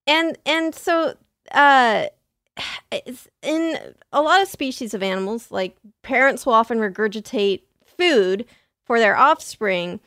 And 0.06 0.38
and 0.46 0.76
so 0.76 1.16
uh 1.52 2.08
in 3.44 3.78
a 4.12 4.22
lot 4.22 4.42
of 4.42 4.48
species 4.48 4.94
of 4.94 5.04
animals 5.04 5.52
like 5.52 5.78
parents 6.02 6.46
will 6.46 6.54
often 6.54 6.80
regurgitate 6.80 7.62
food 7.86 8.46
for 8.86 9.00
their 9.00 9.16
offspring. 9.16 10.00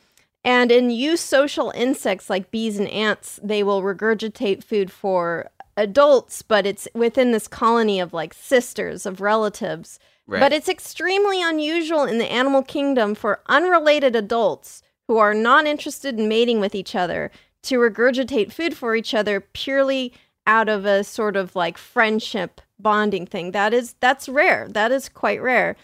And 0.43 0.71
in 0.71 0.89
eusocial 0.89 1.73
insects 1.75 2.29
like 2.29 2.51
bees 2.51 2.79
and 2.79 2.89
ants 2.89 3.39
they 3.43 3.63
will 3.63 3.81
regurgitate 3.81 4.63
food 4.63 4.91
for 4.91 5.49
adults 5.81 6.41
but 6.41 6.65
it's 6.65 6.87
within 6.93 7.31
this 7.31 7.47
colony 7.47 7.99
of 7.99 8.13
like 8.13 8.33
sisters 8.33 9.05
of 9.05 9.21
relatives 9.21 9.99
Right. 10.31 10.39
But 10.39 10.53
it's 10.53 10.69
extremely 10.69 11.41
unusual 11.41 12.05
in 12.05 12.17
the 12.17 12.31
animal 12.31 12.63
kingdom 12.63 13.15
for 13.15 13.41
unrelated 13.47 14.15
adults 14.15 14.81
who 15.07 15.17
are 15.17 15.33
not 15.33 15.65
interested 15.65 16.17
in 16.17 16.29
mating 16.29 16.61
with 16.61 16.73
each 16.73 16.95
other 16.95 17.31
to 17.63 17.79
regurgitate 17.79 18.53
food 18.53 18.77
for 18.77 18.95
each 18.95 19.13
other 19.13 19.41
purely 19.41 20.13
out 20.47 20.69
of 20.69 20.85
a 20.85 21.03
sort 21.03 21.35
of 21.35 21.53
like 21.55 21.77
friendship 21.77 22.61
bonding 22.79 23.25
thing. 23.25 23.51
That 23.51 23.73
is 23.73 23.95
that's 23.99 24.29
rare. 24.29 24.67
That 24.69 24.91
is 24.93 25.09
quite 25.09 25.41
rare. 25.41 25.75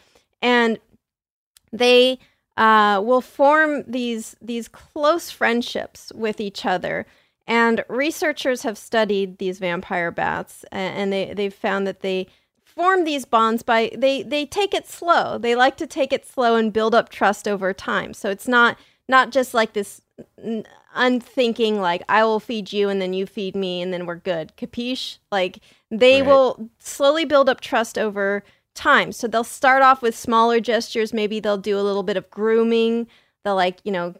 And 0.42 0.80
they 1.74 2.18
uh, 2.56 3.02
will 3.04 3.22
form 3.22 3.84
these 3.86 4.38
these 4.42 4.70
close 4.70 5.30
friendships 5.30 6.12
with 6.16 6.40
each 6.40 6.66
other. 6.66 7.06
And 7.48 7.84
researchers 7.88 8.64
have 8.64 8.78
studied 8.78 9.38
these 9.38 9.60
vampire 9.60 10.12
bats, 10.12 10.66
and 10.72 11.14
they 11.14 11.34
they've 11.34 11.54
found 11.54 11.88
that 11.88 12.02
they 12.02 12.28
form 12.66 13.06
these 13.06 13.26
bonds 13.26 13.64
by 13.64 13.90
they 13.96 14.22
they 14.22 14.46
take 14.46 14.74
it 14.74 14.88
slow. 14.88 15.38
They 15.38 15.56
like 15.56 15.78
to 15.78 15.88
take 15.88 16.12
it 16.12 16.26
slow 16.28 16.56
and 16.58 16.74
build 16.74 16.94
up 16.94 17.10
trust 17.10 17.48
over 17.48 17.74
time. 17.74 18.14
So 18.14 18.30
it's 18.30 18.48
not 18.48 18.78
not 19.08 19.32
just 19.32 19.54
like 19.54 19.74
this 19.74 20.02
unthinking 20.94 21.80
like 21.80 22.02
I 22.10 22.24
will 22.26 22.40
feed 22.40 22.74
you 22.74 22.90
and 22.90 23.02
then 23.02 23.14
you 23.14 23.26
feed 23.26 23.56
me 23.56 23.82
and 23.82 23.94
then 23.94 24.06
we're 24.06 24.16
good. 24.16 24.54
Capiche? 24.58 25.20
Like 25.32 25.60
they 25.90 26.22
Right. 26.22 26.28
will 26.28 26.70
slowly 26.80 27.24
build 27.26 27.50
up 27.50 27.62
trust 27.62 27.98
over 27.98 28.44
time. 28.74 29.12
So 29.12 29.28
they'll 29.28 29.44
start 29.44 29.84
off 29.84 30.02
with 30.02 30.16
smaller 30.16 30.60
gestures. 30.60 31.14
Maybe 31.14 31.40
they'll 31.40 31.58
do 31.58 31.80
a 31.80 31.82
little 31.82 32.04
bit 32.04 32.18
of 32.18 32.30
grooming. 32.30 33.08
They'll 33.44 33.56
like, 33.56 33.80
you 33.84 33.92
know, 33.92 34.16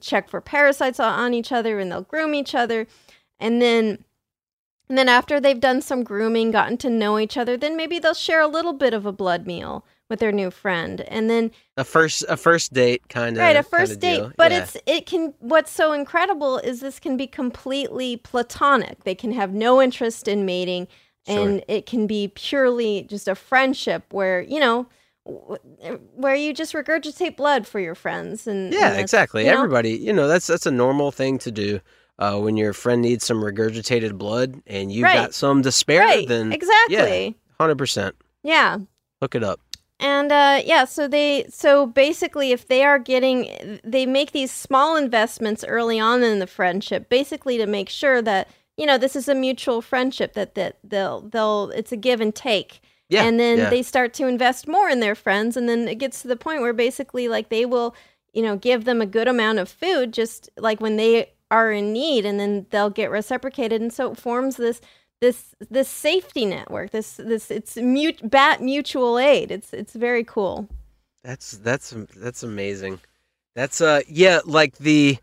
check 0.00 0.28
for 0.28 0.40
parasites 0.40 0.98
on- 1.00 1.34
each 1.34 1.52
other 1.52 1.78
and 1.78 1.90
they'll 1.90 2.02
groom 2.02 2.34
each 2.34 2.54
other. 2.54 2.86
And 3.38 3.60
then 3.60 4.04
and 4.88 4.96
then 4.96 5.08
after 5.08 5.40
they've 5.40 5.58
done 5.58 5.82
some 5.82 6.04
grooming, 6.04 6.52
gotten 6.52 6.76
to 6.78 6.88
know 6.88 7.18
each 7.18 7.36
other, 7.36 7.56
then 7.56 7.76
maybe 7.76 7.98
they'll 7.98 8.14
share 8.14 8.40
a 8.40 8.46
little 8.46 8.72
bit 8.72 8.94
of 8.94 9.04
a 9.04 9.10
blood 9.10 9.44
meal 9.44 9.84
with 10.08 10.20
their 10.20 10.30
new 10.30 10.48
friend. 10.48 11.00
And 11.08 11.28
then 11.28 11.50
A 11.76 11.82
first 11.82 12.24
a 12.28 12.36
first 12.36 12.72
date 12.72 13.08
kind 13.08 13.36
of 13.36 13.40
right, 13.42 13.56
a 13.56 13.64
first 13.64 13.98
date. 13.98 14.18
deal. 14.18 14.32
But 14.36 14.52
Yeah. 14.52 14.62
it's 14.62 14.76
it 14.86 15.04
can 15.06 15.34
what's 15.40 15.72
so 15.72 15.92
incredible 15.92 16.58
is 16.58 16.80
this 16.80 17.00
can 17.00 17.16
be 17.16 17.26
completely 17.26 18.16
platonic. 18.16 19.02
They 19.02 19.16
can 19.16 19.32
have 19.32 19.52
no 19.52 19.82
interest 19.82 20.28
in 20.28 20.44
mating 20.46 20.86
and 21.26 21.64
it 21.66 21.86
can 21.86 22.06
be 22.06 22.28
purely 22.28 23.02
just 23.02 23.26
a 23.26 23.34
friendship 23.34 24.04
where, 24.12 24.40
you 24.42 24.60
know, 24.60 24.86
where 25.26 26.34
you 26.34 26.52
just 26.54 26.72
regurgitate 26.72 27.36
blood 27.36 27.66
for 27.66 27.80
your 27.80 27.94
friends 27.94 28.46
and 28.46 28.56
and 28.66 28.74
Yeah, 28.74 28.80
that's- 28.90 29.00
exactly. 29.02 29.44
you 29.44 29.50
know? 29.50 29.58
Everybody, 29.58 29.90
you 29.90 30.12
know, 30.12 30.28
that's 30.28 30.46
that's 30.46 30.66
a 30.66 30.70
normal 30.70 31.10
thing 31.10 31.38
to 31.38 31.50
do. 31.50 31.80
Uh, 32.18 32.38
when 32.38 32.56
your 32.56 32.72
friend 32.72 33.02
needs 33.02 33.26
some 33.26 33.42
regurgitated 33.42 34.16
blood 34.16 34.62
and 34.66 34.90
you've 34.90 35.04
Right. 35.04 35.16
got 35.16 35.34
some 35.34 35.62
to 35.62 35.70
spare, 35.70 36.00
Right, 36.00 36.26
then 36.26 36.50
exactly. 36.52 37.34
hundred 37.60 37.76
percent, 37.76 38.16
Yeah. 38.42 38.78
hook 39.20 39.34
it 39.34 39.44
up. 39.44 39.60
And 40.00 40.30
uh, 40.32 40.62
yeah, 40.64 40.84
so 40.86 41.08
they 41.08 41.46
so 41.50 41.86
basically, 41.86 42.52
if 42.52 42.68
they 42.68 42.84
are 42.84 42.98
getting, 42.98 43.80
they 43.84 44.06
make 44.06 44.32
these 44.32 44.50
small 44.50 44.96
investments 44.96 45.64
early 45.64 45.98
on 46.00 46.22
in 46.22 46.38
the 46.38 46.46
friendship, 46.46 47.08
basically 47.08 47.56
to 47.58 47.66
make 47.66 47.88
sure 47.90 48.20
that 48.22 48.48
you 48.78 48.84
know 48.86 48.96
this 48.98 49.16
is 49.16 49.26
a 49.28 49.34
mutual 49.34 49.80
friendship 49.82 50.34
that 50.34 50.54
that 50.54 50.76
they'll 50.84 51.22
they'll 51.22 51.70
it's 51.74 51.92
a 51.92 51.96
give 51.96 52.20
and 52.20 52.34
take. 52.34 52.80
Yeah, 53.08 53.24
and 53.24 53.38
then 53.38 53.58
yeah. 53.58 53.70
they 53.70 53.82
start 53.82 54.14
to 54.14 54.26
invest 54.26 54.66
more 54.66 54.88
in 54.88 55.00
their 55.00 55.14
friends, 55.14 55.56
and 55.56 55.68
then 55.68 55.86
it 55.86 55.96
gets 55.96 56.22
to 56.22 56.28
the 56.28 56.36
point 56.36 56.60
where 56.60 56.72
basically 56.72 57.28
like 57.28 57.48
they 57.48 57.64
will, 57.64 57.94
you 58.32 58.42
know, 58.42 58.56
give 58.56 58.84
them 58.84 59.00
a 59.00 59.06
good 59.06 59.28
amount 59.28 59.58
of 59.60 59.68
food 59.68 60.12
just 60.12 60.50
like 60.56 60.80
when 60.80 60.96
they 60.96 61.32
are 61.50 61.70
in 61.70 61.92
need, 61.92 62.26
and 62.26 62.40
then 62.40 62.66
they'll 62.70 62.90
get 62.90 63.10
reciprocated, 63.10 63.80
and 63.80 63.92
so 63.92 64.10
it 64.10 64.18
forms 64.18 64.56
this 64.56 64.80
this 65.20 65.54
this 65.70 65.88
safety 65.88 66.44
network. 66.44 66.90
This 66.90 67.16
this 67.16 67.50
it's 67.50 67.76
mut- 67.76 68.28
bat 68.28 68.60
mutual 68.60 69.18
aid. 69.18 69.50
It's 69.50 69.72
it's 69.72 69.94
very 69.94 70.24
cool. 70.24 70.68
That's 71.22 71.52
that's 71.52 71.94
that's 72.16 72.42
amazing. 72.42 73.00
That's 73.54 73.80
uh 73.80 74.00
yeah, 74.08 74.40
like 74.44 74.78
the 74.78 75.18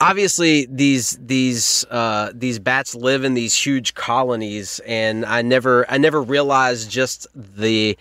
obviously 0.00 0.66
these 0.70 1.16
these 1.18 1.84
uh 1.90 2.30
these 2.34 2.58
bats 2.58 2.94
live 2.94 3.24
in 3.24 3.34
these 3.34 3.54
huge 3.54 3.94
colonies 3.94 4.80
and 4.86 5.24
I 5.24 5.42
never 5.42 5.84
I 5.90 5.98
never 5.98 6.22
realized 6.22 6.90
just 6.90 7.26
the 7.34 7.96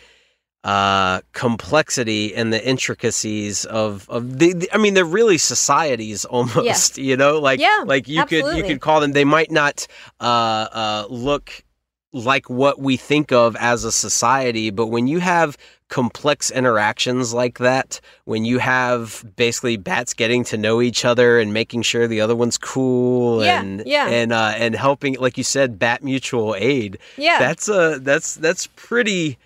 uh 0.63 1.21
complexity 1.31 2.35
and 2.35 2.51
the 2.51 2.65
intricacies 2.67 3.63
of 3.65 4.09
of 4.09 4.39
the, 4.39 4.53
the- 4.53 4.69
I 4.73 4.77
mean 4.77 4.93
they're 4.93 5.05
really 5.05 5.37
societies 5.37 6.25
almost 6.35 6.97
you 6.97 7.15
know 7.15 7.39
like 7.39 7.59
Yeah, 7.59 7.83
like 7.85 8.07
you 8.07 8.25
could 8.25 8.43
you 8.57 8.63
could 8.63 8.81
call 8.81 8.99
them 8.99 9.13
they 9.13 9.25
might 9.25 9.51
not 9.51 9.87
uh 10.19 10.23
uh 10.23 11.05
look 11.09 11.63
like 12.11 12.49
what 12.49 12.79
we 12.79 12.97
think 12.97 13.31
of 13.31 13.55
as 13.57 13.83
a 13.83 13.91
society, 13.91 14.69
but 14.71 14.87
when 14.87 15.07
you 15.07 15.19
have 15.19 15.57
complex 15.89 16.51
interactions 16.51 17.33
like 17.33 17.57
that, 17.59 17.99
when 18.25 18.45
you 18.45 18.59
have 18.59 19.23
basically 19.35 19.77
bats 19.77 20.13
getting 20.13 20.43
to 20.45 20.57
know 20.57 20.81
each 20.81 21.05
other 21.05 21.39
and 21.39 21.53
making 21.53 21.81
sure 21.81 22.07
the 22.07 22.21
other 22.21 22.35
one's 22.35 22.57
cool 22.57 23.43
Yeah, 23.43 23.61
and 23.61 23.83
yeah. 23.85 24.07
and 24.07 24.31
uh, 24.31 24.53
and 24.55 24.75
helping, 24.75 25.15
like 25.15 25.37
you 25.37 25.43
said, 25.43 25.77
bat 25.77 26.03
mutual 26.03 26.55
aid. 26.57 26.97
Yeah. 27.17 27.39
that's 27.39 27.69
uh 27.69 27.99
that's 28.01 28.35
that's 28.35 28.67
pretty. 28.75 29.37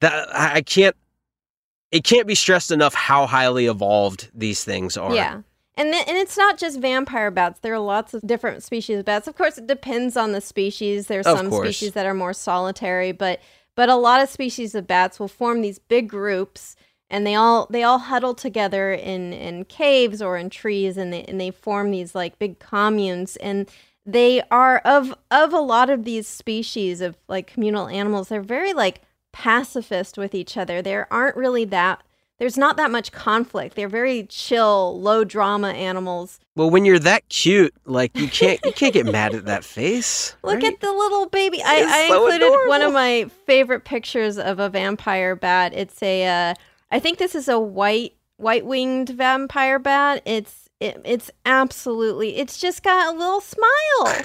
That 0.00 0.28
I 0.34 0.56
I 0.56 0.60
can't. 0.62 0.96
It 1.90 2.04
can't 2.04 2.26
be 2.26 2.34
stressed 2.36 2.70
enough 2.70 2.94
how 2.94 3.26
highly 3.26 3.66
evolved 3.66 4.30
these 4.34 4.62
things 4.62 4.96
are. 4.96 5.14
Yeah. 5.14 5.40
And 5.80 5.94
th- 5.94 6.04
and 6.06 6.18
it's 6.18 6.36
not 6.36 6.58
just 6.58 6.78
vampire 6.78 7.30
bats. 7.30 7.60
There 7.60 7.72
are 7.72 7.78
lots 7.78 8.12
of 8.12 8.20
different 8.26 8.62
species 8.62 8.98
of 8.98 9.06
bats. 9.06 9.26
Of 9.26 9.34
course, 9.34 9.56
it 9.56 9.66
depends 9.66 10.14
on 10.14 10.32
the 10.32 10.42
species. 10.42 11.06
There's 11.06 11.24
some 11.24 11.48
course. 11.48 11.66
species 11.66 11.92
that 11.94 12.04
are 12.04 12.12
more 12.12 12.34
solitary, 12.34 13.12
but 13.12 13.40
but 13.76 13.88
a 13.88 13.96
lot 13.96 14.20
of 14.20 14.28
species 14.28 14.74
of 14.74 14.86
bats 14.86 15.18
will 15.18 15.26
form 15.26 15.62
these 15.62 15.78
big 15.78 16.06
groups 16.06 16.76
and 17.08 17.26
they 17.26 17.34
all 17.34 17.66
they 17.70 17.82
all 17.82 17.96
huddle 17.96 18.34
together 18.34 18.92
in 18.92 19.32
in 19.32 19.64
caves 19.64 20.20
or 20.20 20.36
in 20.36 20.50
trees 20.50 20.98
and 20.98 21.14
they 21.14 21.24
and 21.24 21.40
they 21.40 21.50
form 21.50 21.90
these 21.90 22.14
like 22.14 22.38
big 22.38 22.58
communes 22.58 23.36
and 23.36 23.70
they 24.04 24.42
are 24.50 24.80
of 24.80 25.14
of 25.30 25.54
a 25.54 25.60
lot 25.60 25.88
of 25.88 26.04
these 26.04 26.26
species 26.26 27.00
of 27.00 27.16
like 27.26 27.46
communal 27.46 27.88
animals 27.88 28.28
they're 28.28 28.42
very 28.42 28.74
like 28.74 29.00
pacifist 29.32 30.18
with 30.18 30.34
each 30.34 30.58
other 30.58 30.82
there 30.82 31.10
aren't 31.10 31.36
really 31.36 31.64
that 31.64 32.02
there's 32.40 32.58
not 32.58 32.76
that 32.76 32.90
much 32.90 33.12
conflict 33.12 33.76
they're 33.76 33.88
very 33.88 34.24
chill 34.24 35.00
low 35.00 35.22
drama 35.22 35.68
animals 35.68 36.40
Well, 36.56 36.70
when 36.70 36.84
you're 36.84 36.98
that 36.98 37.28
cute, 37.28 37.72
like 37.84 38.16
you 38.16 38.26
can't 38.28 38.58
you 38.64 38.72
can't 38.72 38.92
get 38.92 39.06
mad 39.06 39.34
at 39.34 39.44
that 39.44 39.64
face. 39.64 40.34
Look 40.42 40.64
at 40.64 40.80
the 40.80 40.92
little 40.92 41.26
baby. 41.26 41.62
I, 41.64 41.84
I 41.84 42.08
so 42.08 42.26
included 42.26 42.68
one 42.68 42.82
of 42.82 42.92
my 42.92 43.30
favorite 43.46 43.84
pictures 43.84 44.36
of 44.38 44.58
a 44.58 44.68
vampire 44.68 45.36
bat. 45.36 45.72
It's 45.74 46.02
a, 46.02 46.26
uh, 46.50 46.54
I 46.90 46.98
think 46.98 47.18
this 47.18 47.34
is 47.34 47.46
a 47.48 47.58
white 47.60 48.14
white 48.36 48.66
winged 48.66 49.10
vampire 49.10 49.78
bat. 49.78 50.22
It's 50.26 50.68
it, 50.80 51.00
it's 51.04 51.30
absolutely. 51.46 52.36
It's 52.36 52.58
just 52.58 52.82
got 52.82 53.14
a 53.14 53.18
little 53.18 53.40
smile. 53.40 53.68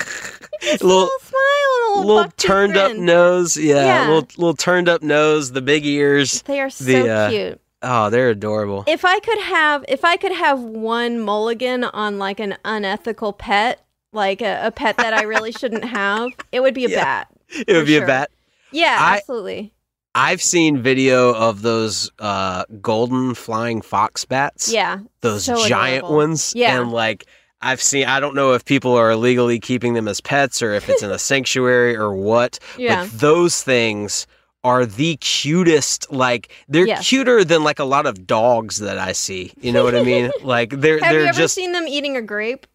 It's 0.61 0.81
a 0.81 0.87
little 0.87 1.03
little 1.03 1.19
smile 1.19 1.41
a 1.41 1.99
little, 1.99 2.15
little 2.15 2.31
turned 2.37 2.77
up 2.77 2.95
nose, 2.95 3.55
yeah, 3.57 3.85
Yeah. 3.85 4.07
little 4.09 4.27
little 4.37 4.55
turned 4.55 4.87
up 4.89 5.03
nose, 5.03 5.51
the 5.51 5.61
big 5.61 5.85
ears. 5.85 6.41
They 6.43 6.59
are 6.61 6.69
so 6.69 6.85
the, 6.85 7.09
uh, 7.09 7.29
cute. 7.29 7.61
Oh, 7.87 8.09
they're 8.09 8.31
adorable. 8.31 8.83
If 8.87 9.05
I 9.05 9.19
could 9.19 9.39
have, 9.39 9.85
if 9.87 10.03
I 10.03 10.17
could 10.17 10.31
have 10.31 10.59
one 10.59 11.19
mulligan 11.19 11.83
on 11.83 12.17
like 12.17 12.39
an 12.39 12.57
unethical 12.65 13.31
pet, 13.33 13.85
like 14.11 14.41
a, 14.41 14.67
a 14.67 14.71
pet 14.71 14.97
that 14.97 15.13
I 15.13 15.21
really 15.23 15.51
shouldn't 15.51 15.83
have, 16.01 16.31
it 16.51 16.61
would 16.61 16.73
be 16.73 16.85
a 16.85 16.89
bat. 16.89 17.27
it 17.49 17.73
would 17.73 17.85
be 17.85 17.93
sure. 17.95 18.03
a 18.03 18.07
bat. 18.07 18.31
Yeah, 18.71 18.97
I- 18.99 19.17
absolutely. 19.17 19.71
I've 20.17 20.41
seen 20.41 20.81
video 20.81 21.33
of 21.35 21.61
those 21.61 22.09
uh, 22.19 22.63
golden 22.81 23.33
flying 23.35 23.81
fox 23.81 24.23
bats. 24.23 24.71
Yeah, 24.71 24.99
those 25.21 25.43
so 25.43 25.67
giant 25.67 25.99
adorable. 26.05 26.17
ones. 26.17 26.53
Yeah. 26.55 26.79
and 26.81 26.91
like 26.91 27.25
I've 27.61 27.81
seen. 27.81 28.05
I 28.07 28.21
don't 28.21 28.33
know 28.33 28.53
if 28.53 28.63
people 28.63 28.93
are 28.95 29.11
illegally 29.11 29.59
keeping 29.59 29.93
them 29.93 30.07
as 30.07 30.21
pets 30.21 30.61
or 30.61 30.71
if 30.73 30.87
it's 30.89 31.03
in 31.03 31.11
a 31.11 31.19
sanctuary 31.31 31.97
or 31.97 32.15
what. 32.15 32.59
Yeah. 32.77 33.03
but 33.03 33.11
those 33.19 33.61
things 33.61 34.25
are 34.65 34.85
the 34.85 35.15
cutest. 35.17 36.11
Like 36.11 36.43
they're 36.67 36.87
Yeah. 36.87 36.99
cuter 37.01 37.43
than 37.45 37.63
like 37.63 37.79
a 37.79 37.85
lot 37.95 38.05
of 38.05 38.25
dogs 38.27 38.77
that 38.85 38.97
I 38.97 39.11
see. 39.13 39.53
You 39.61 39.71
know 39.71 39.83
what 39.85 39.95
I 39.95 40.03
mean? 40.03 40.31
Like 40.43 40.69
they're 40.71 40.99
Have 40.99 41.11
they're 41.11 41.21
you 41.21 41.27
ever 41.29 41.37
just 41.37 41.55
seen 41.55 41.71
them 41.71 41.87
eating 41.87 42.17
a 42.17 42.21
grape? 42.21 42.65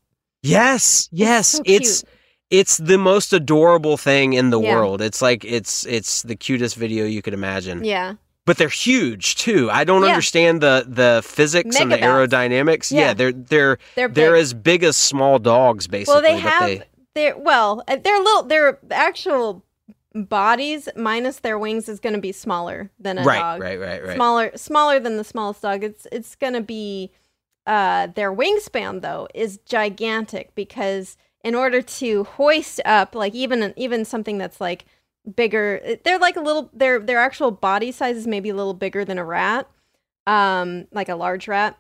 Yes, 0.42 1.08
yes. 1.12 1.60
It's 1.64 2.02
cute. 2.02 2.12
it's 2.50 2.76
the 2.78 2.96
most 2.98 3.32
adorable 3.32 3.96
thing 3.96 4.32
in 4.32 4.50
the 4.50 4.60
Yeah. 4.60 4.74
world. 4.74 5.02
It's 5.02 5.20
like 5.20 5.44
it's 5.44 5.84
it's 5.86 6.22
the 6.22 6.36
cutest 6.36 6.76
video 6.76 7.04
you 7.04 7.22
could 7.22 7.34
imagine. 7.34 7.84
Yeah. 7.84 8.14
But 8.46 8.56
they're 8.56 8.68
huge 8.88 9.36
too. 9.36 9.70
I 9.70 9.84
don't 9.84 10.02
Yeah. 10.02 10.08
understand 10.08 10.60
the 10.62 10.84
the 10.88 11.22
physics 11.24 11.76
and 11.80 11.92
the 11.92 11.98
aerodynamics. 11.98 12.90
Yeah, 12.90 13.00
Yeah. 13.00 13.14
they're 13.14 13.32
they're 13.32 13.78
They're 13.96 14.08
they're, 14.08 14.36
as 14.36 14.54
big 14.54 14.82
as 14.82 14.96
small 14.96 15.38
dogs 15.38 15.86
basically. 15.86 16.14
well, 16.14 16.22
they 16.22 16.38
have 16.38 16.66
they- 16.66 16.82
they're 17.14 17.36
well, 17.36 17.82
uh, 17.88 17.96
they're 18.02 18.18
little. 18.18 18.44
Their 18.44 18.78
actual 18.90 19.62
bodies 20.14 20.88
minus 20.96 21.38
their 21.40 21.58
wings 21.58 21.88
is 21.88 22.00
going 22.00 22.14
to 22.14 22.20
be 22.20 22.32
smaller 22.32 22.90
than 22.98 23.18
a 23.18 23.22
Right, 23.24 23.38
dog. 23.38 23.60
right, 23.60 23.78
right, 23.78 24.04
right. 24.04 24.14
Smaller, 24.16 24.50
smaller 24.56 24.98
than 24.98 25.16
the 25.16 25.24
smallest 25.24 25.62
dog. 25.62 25.84
It's 25.84 26.06
it's 26.12 26.34
going 26.34 26.54
to 26.54 26.60
be. 26.60 27.12
Uh, 27.66 28.08
their 28.08 28.32
wingspan 28.34 29.02
though 29.02 29.28
is 29.34 29.58
gigantic 29.58 30.52
because 30.54 31.16
in 31.44 31.54
order 31.54 31.80
to 31.82 32.24
hoist 32.24 32.80
up, 32.84 33.14
like 33.14 33.34
even 33.34 33.72
even 33.76 34.04
something 34.04 34.38
that's 34.38 34.60
like 34.60 34.86
bigger, 35.36 35.80
they're 36.04 36.18
like 36.18 36.36
a 36.36 36.40
little. 36.40 36.70
Their 36.72 36.98
their 36.98 37.18
actual 37.18 37.50
body 37.50 37.92
size 37.92 38.16
is 38.16 38.26
maybe 38.26 38.48
a 38.48 38.54
little 38.54 38.74
bigger 38.74 39.04
than 39.04 39.18
a 39.18 39.24
rat, 39.24 39.68
um, 40.26 40.86
like 40.90 41.08
a 41.08 41.14
large 41.14 41.46
rat. 41.46 41.78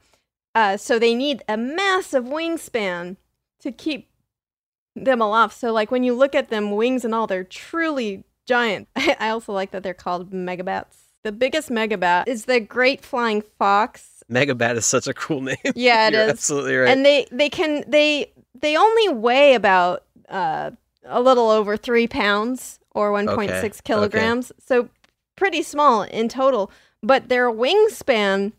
Uh, 0.54 0.76
so 0.76 0.98
they 0.98 1.14
need 1.14 1.42
a 1.48 1.56
massive 1.56 2.24
wingspan 2.24 3.16
to 3.60 3.72
keep 3.72 4.09
them 4.96 5.20
aloft. 5.20 5.58
So 5.58 5.72
like 5.72 5.90
when 5.90 6.02
you 6.02 6.14
look 6.14 6.34
at 6.34 6.48
them, 6.50 6.72
wings 6.72 7.04
and 7.04 7.14
all, 7.14 7.26
they're 7.26 7.44
truly 7.44 8.24
giant. 8.46 8.88
I 8.96 9.30
also 9.30 9.52
like 9.52 9.70
that 9.70 9.82
they're 9.82 9.94
called 9.94 10.30
megabats. 10.32 10.96
The 11.22 11.32
biggest 11.32 11.68
megabat 11.68 12.28
is 12.28 12.46
the 12.46 12.60
great 12.60 13.04
flying 13.04 13.42
fox. 13.58 14.22
Megabat 14.30 14.76
is 14.76 14.86
such 14.86 15.06
a 15.06 15.14
cool 15.14 15.40
name. 15.42 15.56
Yeah, 15.74 16.08
it 16.08 16.14
is. 16.14 16.30
Absolutely 16.30 16.76
right. 16.76 16.90
And 16.90 17.04
they 17.04 17.26
they 17.30 17.50
can 17.50 17.84
they 17.86 18.32
they 18.58 18.76
only 18.76 19.08
weigh 19.08 19.54
about 19.54 20.04
uh, 20.28 20.70
a 21.04 21.20
little 21.20 21.50
over 21.50 21.76
three 21.76 22.06
pounds 22.06 22.78
or 22.92 23.12
1.6 23.12 23.48
Okay, 23.48 23.70
kilograms. 23.84 24.52
So 24.58 24.88
pretty 25.36 25.62
small 25.62 26.02
in 26.02 26.28
total. 26.28 26.70
But 27.02 27.28
their 27.28 27.50
wingspan 27.50 28.52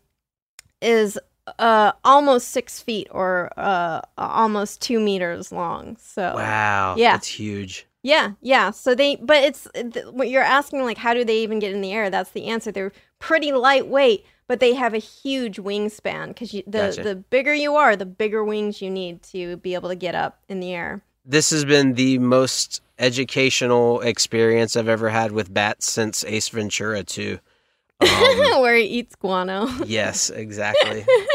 is 0.80 1.18
uh, 1.58 1.92
almost 2.04 2.48
six 2.48 2.80
feet 2.80 3.08
or 3.10 3.50
uh, 3.56 4.00
almost 4.18 4.80
two 4.80 5.00
meters 5.00 5.50
long. 5.52 5.96
So 6.00 6.34
Wow. 6.36 6.94
yeah, 6.96 7.12
That's 7.12 7.26
huge. 7.28 7.86
yeah, 8.02 8.32
yeah. 8.40 8.70
So 8.70 8.94
they, 8.94 9.16
but 9.16 9.42
it's 9.42 9.66
th- 9.74 10.06
what 10.12 10.28
you're 10.30 10.42
asking, 10.42 10.82
like, 10.84 10.98
how 10.98 11.14
do 11.14 11.24
they 11.24 11.38
even 11.38 11.58
get 11.58 11.72
in 11.72 11.80
the 11.80 11.92
air? 11.92 12.10
That's 12.10 12.30
the 12.30 12.46
answer. 12.46 12.70
They're 12.70 12.92
pretty 13.18 13.52
lightweight, 13.52 14.24
but 14.46 14.60
they 14.60 14.74
have 14.74 14.94
a 14.94 14.98
huge 14.98 15.56
wingspan 15.58 16.28
because 16.28 16.50
the 16.52 16.62
Gotcha. 16.70 17.02
the 17.02 17.16
bigger 17.16 17.54
you 17.54 17.74
are, 17.76 17.96
the 17.96 18.06
bigger 18.06 18.44
wings 18.44 18.80
you 18.82 18.90
need 18.90 19.22
to 19.24 19.56
be 19.58 19.74
able 19.74 19.88
to 19.88 19.94
get 19.96 20.14
up 20.14 20.38
in 20.48 20.60
the 20.60 20.72
air. 20.72 21.02
This 21.24 21.50
has 21.50 21.64
been 21.64 21.94
the 21.94 22.18
most 22.18 22.82
educational 22.98 24.00
experience 24.00 24.76
I've 24.76 24.88
ever 24.88 25.08
had 25.08 25.30
with 25.32 25.52
bats 25.52 25.90
since 25.90 26.24
Ace 26.24 26.48
Ventura 26.48 27.02
2. 27.04 27.38
Where 28.00 28.74
he 28.76 28.82
eats 28.84 29.14
guano. 29.14 29.68
Yes, 29.86 30.28
exactly. 30.30 31.04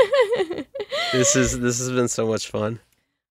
this 1.11 1.35
is 1.35 1.59
this 1.59 1.79
has 1.79 1.89
been 1.91 2.07
so 2.07 2.27
much 2.27 2.49
fun. 2.49 2.79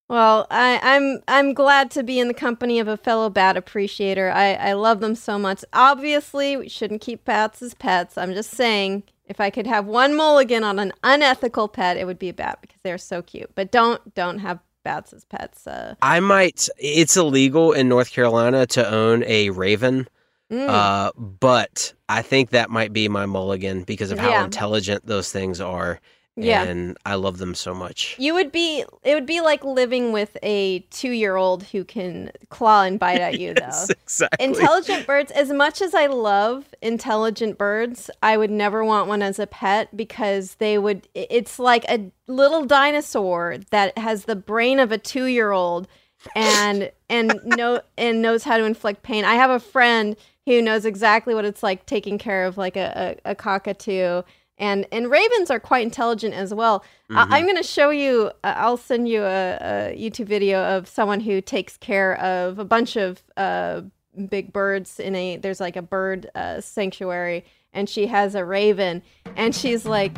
Well, 0.09 0.47
I, 0.51 0.79
I'm 0.83 1.21
I'm 1.27 1.53
glad 1.53 1.91
to 1.93 2.03
be 2.03 2.21
in 2.21 2.29
the 2.29 2.35
company 2.35 2.79
of 2.79 2.87
a 2.87 2.97
fellow 2.97 3.29
bat 3.29 3.57
appreciator. 3.57 4.31
I, 4.31 4.55
I 4.55 4.73
love 4.75 5.01
them 5.01 5.17
so 5.17 5.39
much. 5.39 5.65
Obviously, 5.73 6.57
we 6.57 6.69
shouldn't 6.69 7.01
keep 7.01 7.25
bats 7.25 7.61
as 7.61 7.75
pets. 7.75 8.17
I'm 8.17 8.33
just 8.33 8.51
saying, 8.51 9.03
if 9.27 9.41
I 9.41 9.51
could 9.51 9.67
have 9.67 9.87
one 9.87 10.15
mulligan 10.17 10.63
on 10.63 10.79
an 10.79 10.93
unethical 11.03 11.67
pet, 11.67 11.97
it 11.97 12.07
would 12.07 12.21
be 12.21 12.29
a 12.29 12.35
bat 12.35 12.59
because 12.61 12.79
they're 12.85 12.99
so 12.99 13.21
cute. 13.21 13.51
But 13.57 13.73
don't 13.73 14.15
don't 14.15 14.39
have 14.39 14.61
bats 14.85 15.13
as 15.13 15.25
pets. 15.25 15.67
Uh, 15.67 15.97
I 16.03 16.21
might 16.21 16.69
it's 16.79 17.17
illegal 17.17 17.73
in 17.73 17.89
North 17.89 18.13
Carolina 18.13 18.67
to 18.69 18.89
own 18.89 19.25
a 19.25 19.51
raven. 19.51 20.07
Mm. 20.53 20.69
Uh, 20.69 21.11
but 21.17 21.93
I 22.09 22.23
think 22.23 22.51
that 22.51 22.71
might 22.71 22.93
be 22.93 23.09
my 23.09 23.27
mulligan 23.27 23.83
because 23.83 24.13
of 24.13 24.21
how 24.21 24.31
Yeah. 24.31 24.45
intelligent 24.45 25.05
those 25.05 25.33
things 25.33 25.61
are. 25.61 26.01
Yeah. 26.37 26.65
And 26.65 26.99
I 27.07 27.15
love 27.15 27.39
them 27.39 27.55
so 27.55 27.73
much. 27.75 28.15
you 28.19 28.35
would 28.35 28.53
be 28.53 28.85
it 29.03 29.15
would 29.15 29.25
be 29.25 29.41
like 29.41 29.65
living 29.65 30.13
with 30.13 30.37
a 30.43 30.81
two 30.91 31.11
year 31.11 31.37
old 31.37 31.63
who 31.65 31.83
can 31.83 32.31
claw 32.51 32.83
and 32.83 32.99
bite 32.99 33.21
at 33.21 33.41
you 33.41 33.55
though. 33.59 33.87
exactly. 33.89 34.45
Intelligent 34.45 35.07
birds, 35.07 35.33
as 35.33 35.51
much 35.51 35.81
as 35.81 35.95
I 35.95 36.07
love 36.07 36.75
intelligent 36.83 37.57
birds, 37.57 38.11
I 38.23 38.37
would 38.37 38.51
never 38.51 38.85
want 38.85 39.09
one 39.09 39.23
as 39.23 39.39
a 39.39 39.47
pet 39.47 39.97
because 39.97 40.57
they 40.57 40.77
would, 40.77 41.09
it's 41.15 41.59
like 41.59 41.85
a 41.89 42.11
little 42.27 42.67
dinosaur 42.67 43.57
that 43.71 43.97
has 43.97 44.25
the 44.25 44.37
brain 44.37 44.79
of 44.79 44.93
a 44.93 44.99
two 44.99 45.25
year 45.25 45.53
old 45.53 45.89
and, 46.35 46.91
and 47.09 47.41
know, 47.45 47.81
and 47.97 48.21
knows 48.21 48.45
how 48.45 48.59
to 48.59 48.65
inflict 48.65 49.03
pain. 49.03 49.25
I 49.25 49.37
have 49.37 49.51
a 49.51 49.61
friend 49.61 50.17
who 50.45 50.61
knows 50.61 50.85
exactly 50.85 51.35
what 51.35 51.45
it's 51.47 51.63
like 51.63 51.87
taking 51.87 52.19
care 52.19 52.45
of 52.45 52.59
like 52.59 52.77
a, 52.77 53.17
a, 53.25 53.31
a 53.31 53.35
cockatoo. 53.35 54.23
And, 54.59 54.87
and 54.91 55.11
ravens 55.11 55.51
are 55.51 55.61
quite 55.61 55.83
intelligent 55.85 56.33
as 56.35 56.55
well. 56.55 56.81
Mm-hmm. 57.11 57.33
I, 57.33 57.39
I'm 57.39 57.45
going 57.45 57.57
to 57.57 57.63
show 57.63 57.91
you, 57.91 58.31
uh, 58.43 58.55
I'll 58.57 58.79
send 58.79 59.09
you 59.09 59.23
a, 59.23 59.57
a 59.57 59.97
YouTube 59.99 60.27
video 60.27 60.63
of 60.63 60.89
someone 60.89 61.21
who 61.21 61.41
takes 61.41 61.77
care 61.77 62.19
of 62.21 62.59
a 62.59 62.65
bunch 62.65 62.97
of 62.97 63.23
uh, 63.37 63.83
big 64.29 64.53
birds 64.53 64.99
in 64.99 65.15
a 65.15 65.37
there's 65.37 65.61
like 65.61 65.77
a 65.77 65.83
bird 65.83 66.31
uh, 66.35 66.61
sanctuary 66.61 67.45
and 67.73 67.89
she 67.89 68.07
has 68.07 68.35
a 68.35 68.45
raven 68.45 69.03
and 69.37 69.55
she's 69.55 69.85
like 69.85 70.17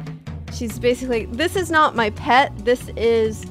she's 0.52 0.78
basically 0.78 1.26
this 1.26 1.56
is 1.56 1.70
not 1.70 1.96
my 1.96 2.10
pet 2.10 2.52
this 2.64 2.88
is 2.96 3.44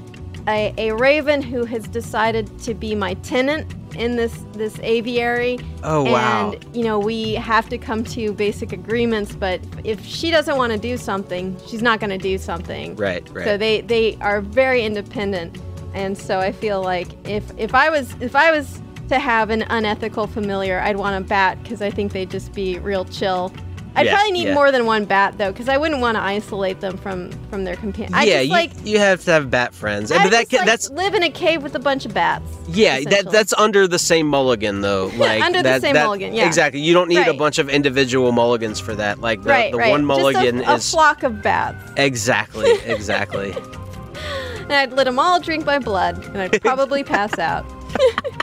a, 0.48 0.74
a 0.78 0.92
raven 0.96 1.42
who 1.42 1.66
has 1.66 1.88
decided 1.88 2.58
to 2.60 2.74
be 2.74 2.96
my 2.96 3.14
tenant 3.16 3.74
in 3.96 4.16
this 4.16 4.34
this 4.54 4.80
aviary 4.80 5.58
Oh, 5.84 6.04
wow. 6.04 6.52
and 6.54 6.76
you 6.76 6.84
know 6.84 7.00
we 7.00 7.34
have 7.36 7.68
to 7.70 7.78
come 7.78 8.04
to 8.06 8.32
basic 8.34 8.72
agreements 8.72 9.36
but 9.36 9.60
if 9.84 10.06
she 10.06 10.30
doesn't 10.32 10.56
want 10.58 10.72
to 10.74 10.78
do 10.78 10.98
something 10.98 11.58
she's 11.68 11.82
not 11.82 12.00
going 12.00 12.12
to 12.12 12.18
do 12.18 12.38
something 12.38 12.96
Right, 12.96 13.28
right. 13.32 13.46
so 13.46 13.58
they 13.58 13.82
they 13.82 14.16
are 14.22 14.42
very 14.42 14.84
independent, 14.84 15.58
and 15.94 16.18
so 16.18 16.40
I 16.40 16.52
feel 16.52 16.82
like 16.82 17.08
if 17.28 17.44
if 17.58 17.74
I 17.74 17.90
was 17.90 18.14
if 18.22 18.36
I 18.36 18.52
was 18.52 18.82
to 19.10 19.20
have 19.20 19.50
an 19.50 19.62
unethical 19.70 20.28
familiar, 20.28 20.80
I'd 20.82 20.98
want 20.98 21.16
a 21.24 21.26
bat 21.28 21.64
because 21.64 21.82
I 21.82 21.90
think 21.90 22.12
they'd 22.12 22.30
just 22.30 22.52
be 22.54 22.78
real 22.80 23.06
chill. 23.06 23.54
I'd 23.98 24.06
Yeah, 24.06 24.14
probably 24.16 24.32
need 24.32 24.48
yeah. 24.48 24.54
more 24.54 24.72
than 24.72 24.86
one 24.86 25.06
bat 25.06 25.38
though, 25.38 25.52
because 25.52 25.68
I 25.68 25.76
wouldn't 25.78 26.00
want 26.00 26.16
to 26.16 26.22
isolate 26.22 26.80
them 26.82 26.98
from 26.98 27.32
from 27.50 27.64
their 27.64 27.76
companion. 27.76 28.14
I 28.14 28.24
yeah, 28.24 28.34
just 28.36 28.46
you, 28.46 28.52
like 28.52 28.72
you 28.86 29.00
have 29.00 29.24
to 29.26 29.32
have 29.32 29.50
bat 29.50 29.74
friends. 29.74 30.12
I 30.12 30.24
but 30.24 30.30
that 30.30 30.50
just, 30.50 30.54
like, 30.54 30.66
that's 30.66 30.90
live 30.92 31.16
in 31.16 31.24
a 31.24 31.30
cave 31.32 31.64
with 31.64 31.74
a 31.76 31.80
bunch 31.80 32.06
of 32.06 32.14
bats. 32.14 32.46
yeah, 32.70 33.00
that 33.02 33.32
that's 33.32 33.54
under 33.54 33.88
the 33.88 34.00
same 34.00 34.28
mulligan 34.28 34.82
though. 34.82 35.12
Like 35.18 35.42
Under 35.42 35.64
the 35.64 35.80
same 35.80 35.96
that- 35.96 36.06
mulligan, 36.06 36.34
yeah. 36.34 36.46
Exactly. 36.46 36.80
You 36.80 36.94
don't 36.94 37.10
need 37.10 37.28
a 37.28 37.34
bunch 37.34 37.58
of 37.58 37.70
individual 37.70 38.32
mulligans 38.32 38.80
for 38.80 38.94
that. 38.96 39.20
Like 39.20 39.42
the, 39.42 39.50
right, 39.50 39.72
the 39.72 39.78
right. 39.80 39.90
one 39.90 40.06
mulligan 40.06 40.64
a, 40.64 40.76
a 40.76 40.78
flock 40.80 41.24
of 41.24 41.42
bats, 41.42 41.92
exactly, 41.98 42.70
exactly. 42.86 43.52
and 43.52 44.74
I'd 44.74 44.94
let 44.94 45.06
them 45.06 45.18
all 45.18 45.40
drink 45.40 45.66
my 45.66 45.80
blood, 45.80 46.24
and 46.26 46.38
I'd 46.38 46.62
probably 46.62 47.04
pass 47.04 47.40
out. 47.40 47.66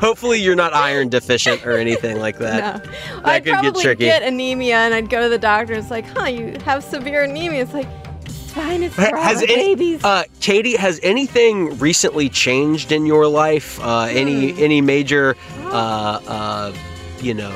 Hopefully 0.00 0.40
you're 0.40 0.54
not 0.56 0.74
iron 0.74 1.08
deficient 1.08 1.64
or 1.66 1.72
anything 1.72 2.18
like 2.18 2.38
that. 2.38 2.84
No. 2.84 2.90
That 3.22 3.26
I'd 3.26 3.44
could 3.44 3.50
get 3.52 3.60
probably 3.62 3.82
tricky. 3.82 4.04
get 4.04 4.22
anemia, 4.22 4.76
and 4.76 4.94
I'd 4.94 5.08
go 5.10 5.22
to 5.22 5.28
the 5.28 5.38
doctor. 5.38 5.72
And 5.74 5.82
It's 5.82 5.90
like, 5.90 6.06
huh, 6.06 6.26
you 6.26 6.56
have 6.64 6.82
severe 6.84 7.22
anemia. 7.24 7.62
It's 7.62 7.72
like, 7.74 7.88
it's 8.24 8.52
fine. 8.52 8.82
It's 8.82 8.94
for 8.94 9.02
Has 9.16 9.42
any, 9.42 9.74
babies. 9.74 10.04
uh, 10.04 10.24
Katie, 10.40 10.76
has 10.76 11.00
anything 11.02 11.78
recently 11.78 12.28
changed 12.28 12.92
in 12.92 13.06
your 13.06 13.26
life? 13.26 13.78
Uh, 13.80 14.02
Any 14.10 14.52
Hmm. 14.52 14.62
any 14.62 14.80
major, 14.80 15.36
uh, 15.66 16.20
uh, 16.26 16.72
you 17.20 17.34
know? 17.34 17.54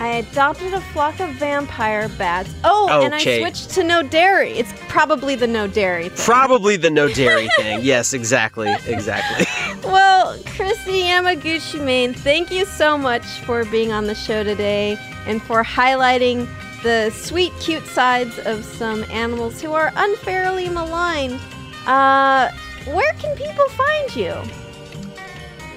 I 0.00 0.14
adopted 0.16 0.74
a 0.74 0.80
flock 0.80 1.20
of 1.20 1.28
vampire 1.34 2.08
bats. 2.08 2.50
Oh, 2.64 2.88
and 3.04 3.14
I 3.14 3.18
switched 3.22 3.70
to 3.70 3.84
no 3.84 4.02
dairy. 4.02 4.50
It's 4.58 4.72
probably 4.88 5.36
the 5.36 5.46
no 5.46 5.68
dairy 5.68 6.08
thing. 6.08 6.24
Probably 6.24 6.74
the 6.76 6.90
no 6.90 7.06
dairy 7.08 7.48
thing. 7.56 7.80
Yes, 7.82 8.12
exactly, 8.12 8.74
exactly. 8.86 9.46
Well, 9.84 10.38
Christy 10.46 11.02
Yamaguchi 11.02 11.84
Main, 11.84 12.14
thank 12.14 12.52
you 12.52 12.64
so 12.64 12.96
much 12.96 13.24
for 13.40 13.64
being 13.64 13.92
on 13.92 14.06
the 14.06 14.14
show 14.14 14.44
today 14.44 14.96
and 15.26 15.42
for 15.42 15.64
highlighting 15.64 16.48
the 16.82 17.10
sweet, 17.10 17.52
cute 17.60 17.86
sides 17.86 18.38
of 18.40 18.64
some 18.64 19.04
animals 19.04 19.60
who 19.60 19.72
are 19.72 19.92
unfairly 19.96 20.68
maligned. 20.68 21.40
Uh, 21.86 22.50
where 22.92 23.12
can 23.14 23.36
people 23.36 23.68
find 23.70 24.16
you? 24.16 24.34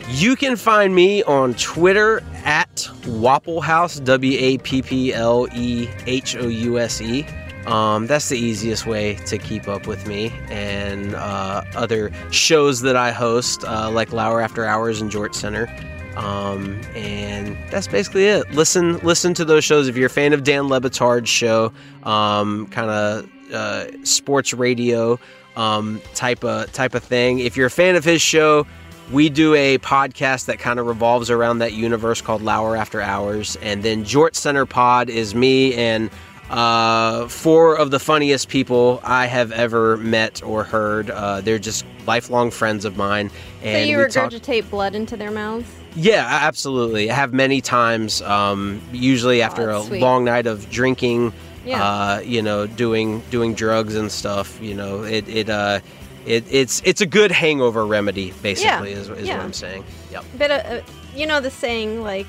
You 0.10 0.36
can 0.36 0.56
find 0.56 0.94
me 0.94 1.24
on 1.24 1.56
Twitter 1.56 2.22
at 2.44 2.90
Wapplehouse, 3.06 4.04
W 4.04 4.38
A 4.40 4.60
P 4.60 4.84
P 4.84 5.14
L 5.14 5.48
E 5.56 5.90
H 6.06 6.36
O 6.36 6.48
U 6.48 6.78
S 6.78 7.02
E. 7.02 7.26
Um, 7.68 8.06
that's 8.08 8.30
the 8.30 8.38
easiest 8.38 8.86
way 8.86 9.16
to 9.26 9.38
keep 9.38 9.68
up 9.68 9.88
with 9.88 10.08
me 10.08 10.32
and 10.50 11.16
uh, 11.16 11.64
other 11.76 12.12
shows 12.32 12.82
that 12.82 12.96
I 12.96 13.12
host, 13.12 13.64
uh, 13.66 13.90
like 13.90 14.14
Lauer 14.14 14.42
After 14.42 14.66
Hours 14.66 15.02
and 15.02 15.12
Jort 15.12 15.34
Center. 15.34 15.68
Um, 16.16 16.80
and 16.96 17.58
that's 17.72 17.88
basically 17.88 18.26
it. 18.26 18.50
Listen, 18.52 18.98
listen 19.00 19.34
to 19.34 19.44
those 19.44 19.64
shows 19.64 19.88
if 19.88 19.98
you're 19.98 20.08
a 20.08 20.10
fan 20.10 20.32
of 20.32 20.44
Dan 20.44 20.70
Le 20.70 20.80
Batard's 20.80 21.30
show, 21.30 21.74
um, 22.04 22.68
kind 22.68 22.90
of 22.90 23.30
uh, 23.54 24.06
sports 24.06 24.54
radio 24.54 25.20
um, 25.56 26.02
type 26.14 26.44
of 26.44 26.72
type 26.72 26.96
of 26.96 27.04
thing. 27.04 27.40
If 27.40 27.58
you're 27.58 27.68
a 27.68 27.72
fan 27.72 27.96
of 27.96 28.04
his 28.04 28.22
show, 28.22 28.66
we 29.12 29.30
do 29.30 29.54
a 29.56 29.78
podcast 29.80 30.46
that 30.46 30.60
kind 30.60 30.80
of 30.80 30.88
revolves 30.88 31.30
around 31.30 31.60
that 31.60 31.74
universe 31.74 32.22
called 32.22 32.42
Lauer 32.42 32.76
After 32.76 33.02
Hours, 33.02 33.56
and 33.58 33.84
then 33.84 34.04
Jort 34.04 34.36
Center 34.36 34.66
Pod 34.66 35.10
is 35.10 35.36
me 35.36 35.74
and 35.76 36.10
uh, 36.50 37.28
four 37.28 37.76
of 37.78 37.92
the 37.92 38.00
funniest 38.00 38.50
people 38.50 39.02
I 39.04 39.26
have 39.26 39.52
ever 39.52 39.98
met 39.98 40.44
or 40.44 40.64
heard. 40.64 41.10
Uh, 41.10 41.42
they're 41.42 41.60
just 41.60 41.86
lifelong 42.06 42.52
friends 42.52 42.86
of 42.86 42.98
mine, 42.98 43.32
and 43.64 43.84
so 43.86 43.90
you 43.90 43.98
we 43.98 44.08
talk- 44.10 44.32
regurgitate 44.32 44.70
blood 44.70 44.96
into 44.96 45.18
their 45.18 45.32
mouths? 45.32 45.68
yeah, 45.96 46.28
absolutely. 46.44 47.10
I 47.10 47.14
have 47.16 47.34
many 47.34 47.62
times, 47.62 48.22
um, 48.22 48.82
usually 48.92 49.42
after 49.42 49.70
a 49.70 49.82
sweet. 49.82 50.02
long 50.02 50.26
night 50.26 50.46
of 50.46 50.70
drinking, 50.70 51.32
Yeah. 51.66 51.84
uh, 51.84 52.20
you 52.20 52.42
know, 52.42 52.68
doing 52.68 53.22
doing 53.32 53.54
drugs 53.56 53.96
and 53.96 54.12
stuff. 54.12 54.60
You 54.62 54.76
know, 54.76 55.04
it 55.04 55.28
it 55.28 55.50
uh, 55.50 55.80
it 56.26 56.44
it's 56.52 56.82
it's 56.86 57.02
a 57.02 57.06
good 57.08 57.32
hangover 57.32 57.86
remedy, 57.86 58.34
basically, 58.44 58.92
is, 58.92 59.10
is 59.10 59.28
yeah. 59.28 59.38
what 59.38 59.46
I'm 59.46 59.54
saying. 59.54 59.84
Yep. 60.12 60.26
But 60.38 60.52
uh, 60.52 60.54
uh, 60.54 60.82
you 61.16 61.26
know 61.26 61.40
the 61.40 61.50
saying 61.50 62.04
like, 62.04 62.28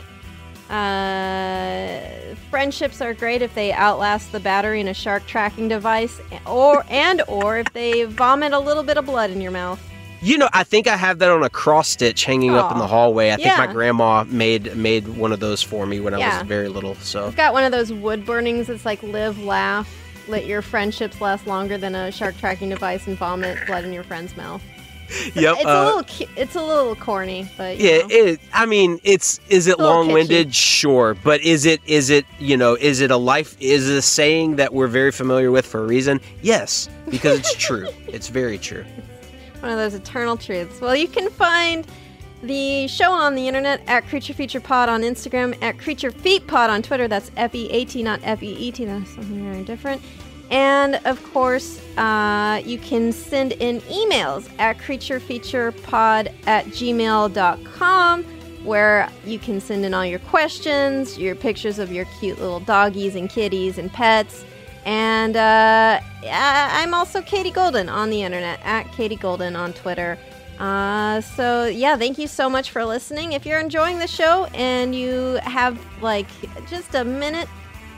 uh, 0.70 2.34
friendships 2.50 3.00
are 3.00 3.14
great 3.14 3.42
if 3.42 3.54
they 3.54 3.72
outlast 3.72 4.32
the 4.32 4.40
battery 4.40 4.80
in 4.80 4.88
a 4.88 4.94
shark 4.94 5.26
tracking 5.26 5.68
device, 5.68 6.20
or 6.46 6.84
and 6.88 7.22
or 7.28 7.58
if 7.58 7.72
they 7.72 8.04
vomit 8.04 8.52
a 8.52 8.58
little 8.58 8.82
bit 8.82 8.96
of 8.96 9.06
blood 9.06 9.30
in 9.30 9.40
your 9.40 9.52
mouth. 9.52 9.80
You 10.22 10.38
know, 10.38 10.48
I 10.52 10.64
think 10.64 10.88
I 10.88 10.96
have 10.96 11.18
that 11.18 11.30
on 11.30 11.42
a 11.42 11.50
cross 11.50 11.88
stitch 11.88 12.24
hanging 12.24 12.54
up 12.54 12.72
in 12.72 12.78
the 12.78 12.86
hallway. 12.86 13.32
I 13.32 13.36
think 13.36 13.58
my 13.58 13.66
grandma 13.66 14.24
made 14.24 14.76
made 14.76 15.06
one 15.08 15.32
of 15.32 15.40
those 15.40 15.62
for 15.62 15.86
me 15.86 16.00
when 16.00 16.14
I 16.14 16.18
was 16.18 16.46
very 16.48 16.68
little. 16.68 16.94
So 16.96 17.26
I've 17.26 17.36
got 17.36 17.52
one 17.52 17.64
of 17.64 17.72
those 17.72 17.92
wood 17.92 18.24
burnings. 18.24 18.68
It's 18.68 18.84
like 18.84 19.02
live, 19.02 19.38
laugh, 19.38 19.88
let 20.26 20.46
your 20.46 20.62
friendships 20.62 21.20
last 21.20 21.46
longer 21.46 21.78
than 21.78 21.94
a 21.94 22.10
shark 22.10 22.36
tracking 22.38 22.70
device, 22.70 23.06
and 23.06 23.16
vomit 23.16 23.58
blood 23.66 23.84
in 23.84 23.92
your 23.92 24.04
friend's 24.04 24.36
mouth. 24.36 24.62
Yep. 25.34 25.56
It's 25.58 25.66
uh, 25.66 25.68
a 25.68 25.84
little 25.86 26.04
cu- 26.04 26.32
it's 26.40 26.54
a 26.56 26.62
little 26.62 26.94
corny, 26.96 27.48
but 27.56 27.78
Yeah, 27.78 27.98
know. 27.98 28.06
it, 28.10 28.40
I 28.52 28.66
mean, 28.66 29.00
it's 29.04 29.40
is 29.48 29.66
it 29.66 29.78
long 29.78 30.12
winded? 30.12 30.54
Sure, 30.54 31.14
but 31.22 31.40
is 31.42 31.64
it 31.66 31.80
is 31.86 32.10
it 32.10 32.24
you 32.38 32.56
know 32.56 32.74
is 32.74 33.00
it 33.00 33.10
a 33.10 33.16
life 33.16 33.56
is 33.60 33.88
it 33.88 33.96
a 33.96 34.02
saying 34.02 34.56
that 34.56 34.72
we're 34.72 34.86
very 34.88 35.12
familiar 35.12 35.50
with 35.50 35.66
for 35.66 35.80
a 35.82 35.86
reason? 35.86 36.20
Yes, 36.42 36.88
because 37.08 37.38
it's 37.40 37.54
true. 37.54 37.88
it's 38.08 38.28
very 38.28 38.58
true. 38.58 38.84
one 39.60 39.70
of 39.72 39.78
those 39.78 39.94
eternal 39.94 40.36
truths. 40.36 40.80
Well, 40.80 40.96
you 40.96 41.08
can 41.08 41.30
find 41.30 41.86
the 42.42 42.86
show 42.88 43.10
on 43.10 43.34
the 43.34 43.46
internet 43.48 43.80
at 43.86 44.06
Creature 44.06 44.34
Feature 44.34 44.60
Pod 44.60 44.88
on 44.88 45.02
Instagram, 45.02 45.56
at 45.62 45.78
Creature 45.78 46.10
Feet 46.12 46.46
Pod 46.46 46.70
on 46.70 46.82
Twitter. 46.82 47.08
That's 47.08 47.30
F 47.36 47.54
E 47.54 47.68
A 47.70 47.84
T, 47.84 48.02
not 48.02 48.20
F 48.22 48.42
E 48.42 48.52
E 48.52 48.70
T. 48.72 48.84
That's 48.84 49.10
something 49.14 49.44
very 49.52 49.64
different. 49.64 50.02
And 50.50 50.96
of 51.04 51.22
course, 51.32 51.80
uh, 51.96 52.62
you 52.64 52.78
can 52.78 53.12
send 53.12 53.52
in 53.52 53.80
emails 53.82 54.48
at 54.58 54.78
creaturefeaturepod 54.78 56.32
at 56.46 56.66
gmail.com 56.66 58.24
where 58.64 59.08
you 59.24 59.38
can 59.38 59.60
send 59.60 59.84
in 59.84 59.94
all 59.94 60.04
your 60.04 60.18
questions, 60.20 61.16
your 61.18 61.34
pictures 61.34 61.78
of 61.78 61.92
your 61.92 62.04
cute 62.18 62.38
little 62.40 62.60
doggies 62.60 63.14
and 63.14 63.30
kitties 63.30 63.78
and 63.78 63.92
pets. 63.92 64.44
And 64.84 65.36
uh, 65.36 66.00
I'm 66.24 66.94
also 66.94 67.22
Katie 67.22 67.50
Golden 67.50 67.88
on 67.88 68.10
the 68.10 68.22
internet, 68.22 68.60
at 68.64 68.90
Katie 68.92 69.16
Golden 69.16 69.56
on 69.56 69.72
Twitter. 69.72 70.18
Uh, 70.58 71.20
so, 71.20 71.66
yeah, 71.66 71.96
thank 71.96 72.18
you 72.18 72.26
so 72.26 72.48
much 72.48 72.70
for 72.70 72.84
listening. 72.84 73.32
If 73.32 73.44
you're 73.44 73.60
enjoying 73.60 73.98
the 73.98 74.06
show 74.06 74.46
and 74.54 74.94
you 74.94 75.38
have 75.42 75.78
like 76.00 76.26
just 76.68 76.94
a 76.94 77.04
minute 77.04 77.48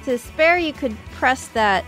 to 0.04 0.18
spare, 0.18 0.58
you 0.58 0.72
could 0.72 0.96
press 1.12 1.48
that 1.48 1.84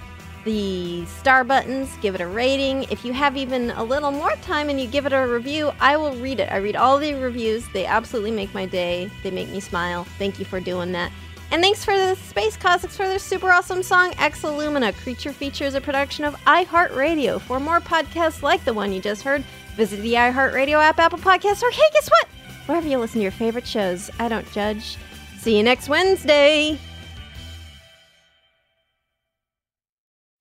the 0.50 1.06
star 1.06 1.44
buttons, 1.44 1.96
give 2.02 2.16
it 2.16 2.20
a 2.20 2.26
rating. 2.26 2.82
If 2.90 3.04
you 3.04 3.12
have 3.12 3.36
even 3.36 3.70
a 3.70 3.84
little 3.84 4.10
more 4.10 4.34
time 4.42 4.68
and 4.68 4.80
you 4.80 4.88
give 4.88 5.06
it 5.06 5.12
a 5.12 5.24
review, 5.24 5.70
I 5.78 5.96
will 5.96 6.12
read 6.16 6.40
it. 6.40 6.50
I 6.50 6.56
read 6.56 6.74
all 6.74 6.98
the 6.98 7.14
reviews. 7.14 7.68
They 7.72 7.86
absolutely 7.86 8.32
make 8.32 8.52
my 8.52 8.66
day. 8.66 9.12
They 9.22 9.30
make 9.30 9.48
me 9.48 9.60
smile. 9.60 10.02
Thank 10.18 10.40
you 10.40 10.44
for 10.44 10.58
doing 10.58 10.90
that. 10.90 11.12
And 11.52 11.62
thanks 11.62 11.84
for 11.84 11.96
the 11.96 12.16
Space 12.16 12.56
Cosmics 12.56 12.96
for 12.96 13.06
their 13.06 13.20
super 13.20 13.52
awesome 13.52 13.84
song, 13.84 14.10
Exalumina. 14.14 14.92
Creature 14.96 15.34
Feature 15.34 15.66
is 15.66 15.76
a 15.76 15.80
production 15.80 16.24
of 16.24 16.34
iHeartRadio. 16.46 17.40
For 17.40 17.60
more 17.60 17.78
podcasts 17.78 18.42
like 18.42 18.64
the 18.64 18.74
one 18.74 18.92
you 18.92 19.00
just 19.00 19.22
heard, 19.22 19.44
visit 19.76 20.00
the 20.00 20.14
iHeartRadio 20.14 20.82
app, 20.82 20.98
Apple 20.98 21.18
Podcasts, 21.18 21.62
or 21.62 21.70
hey, 21.70 21.88
guess 21.92 22.08
what? 22.08 22.26
Wherever 22.66 22.88
you 22.88 22.98
listen 22.98 23.20
to 23.20 23.22
your 23.22 23.30
favorite 23.30 23.68
shows. 23.68 24.10
I 24.18 24.28
don't 24.28 24.50
judge. 24.50 24.96
See 25.38 25.56
you 25.56 25.62
next 25.62 25.88
Wednesday. 25.88 26.80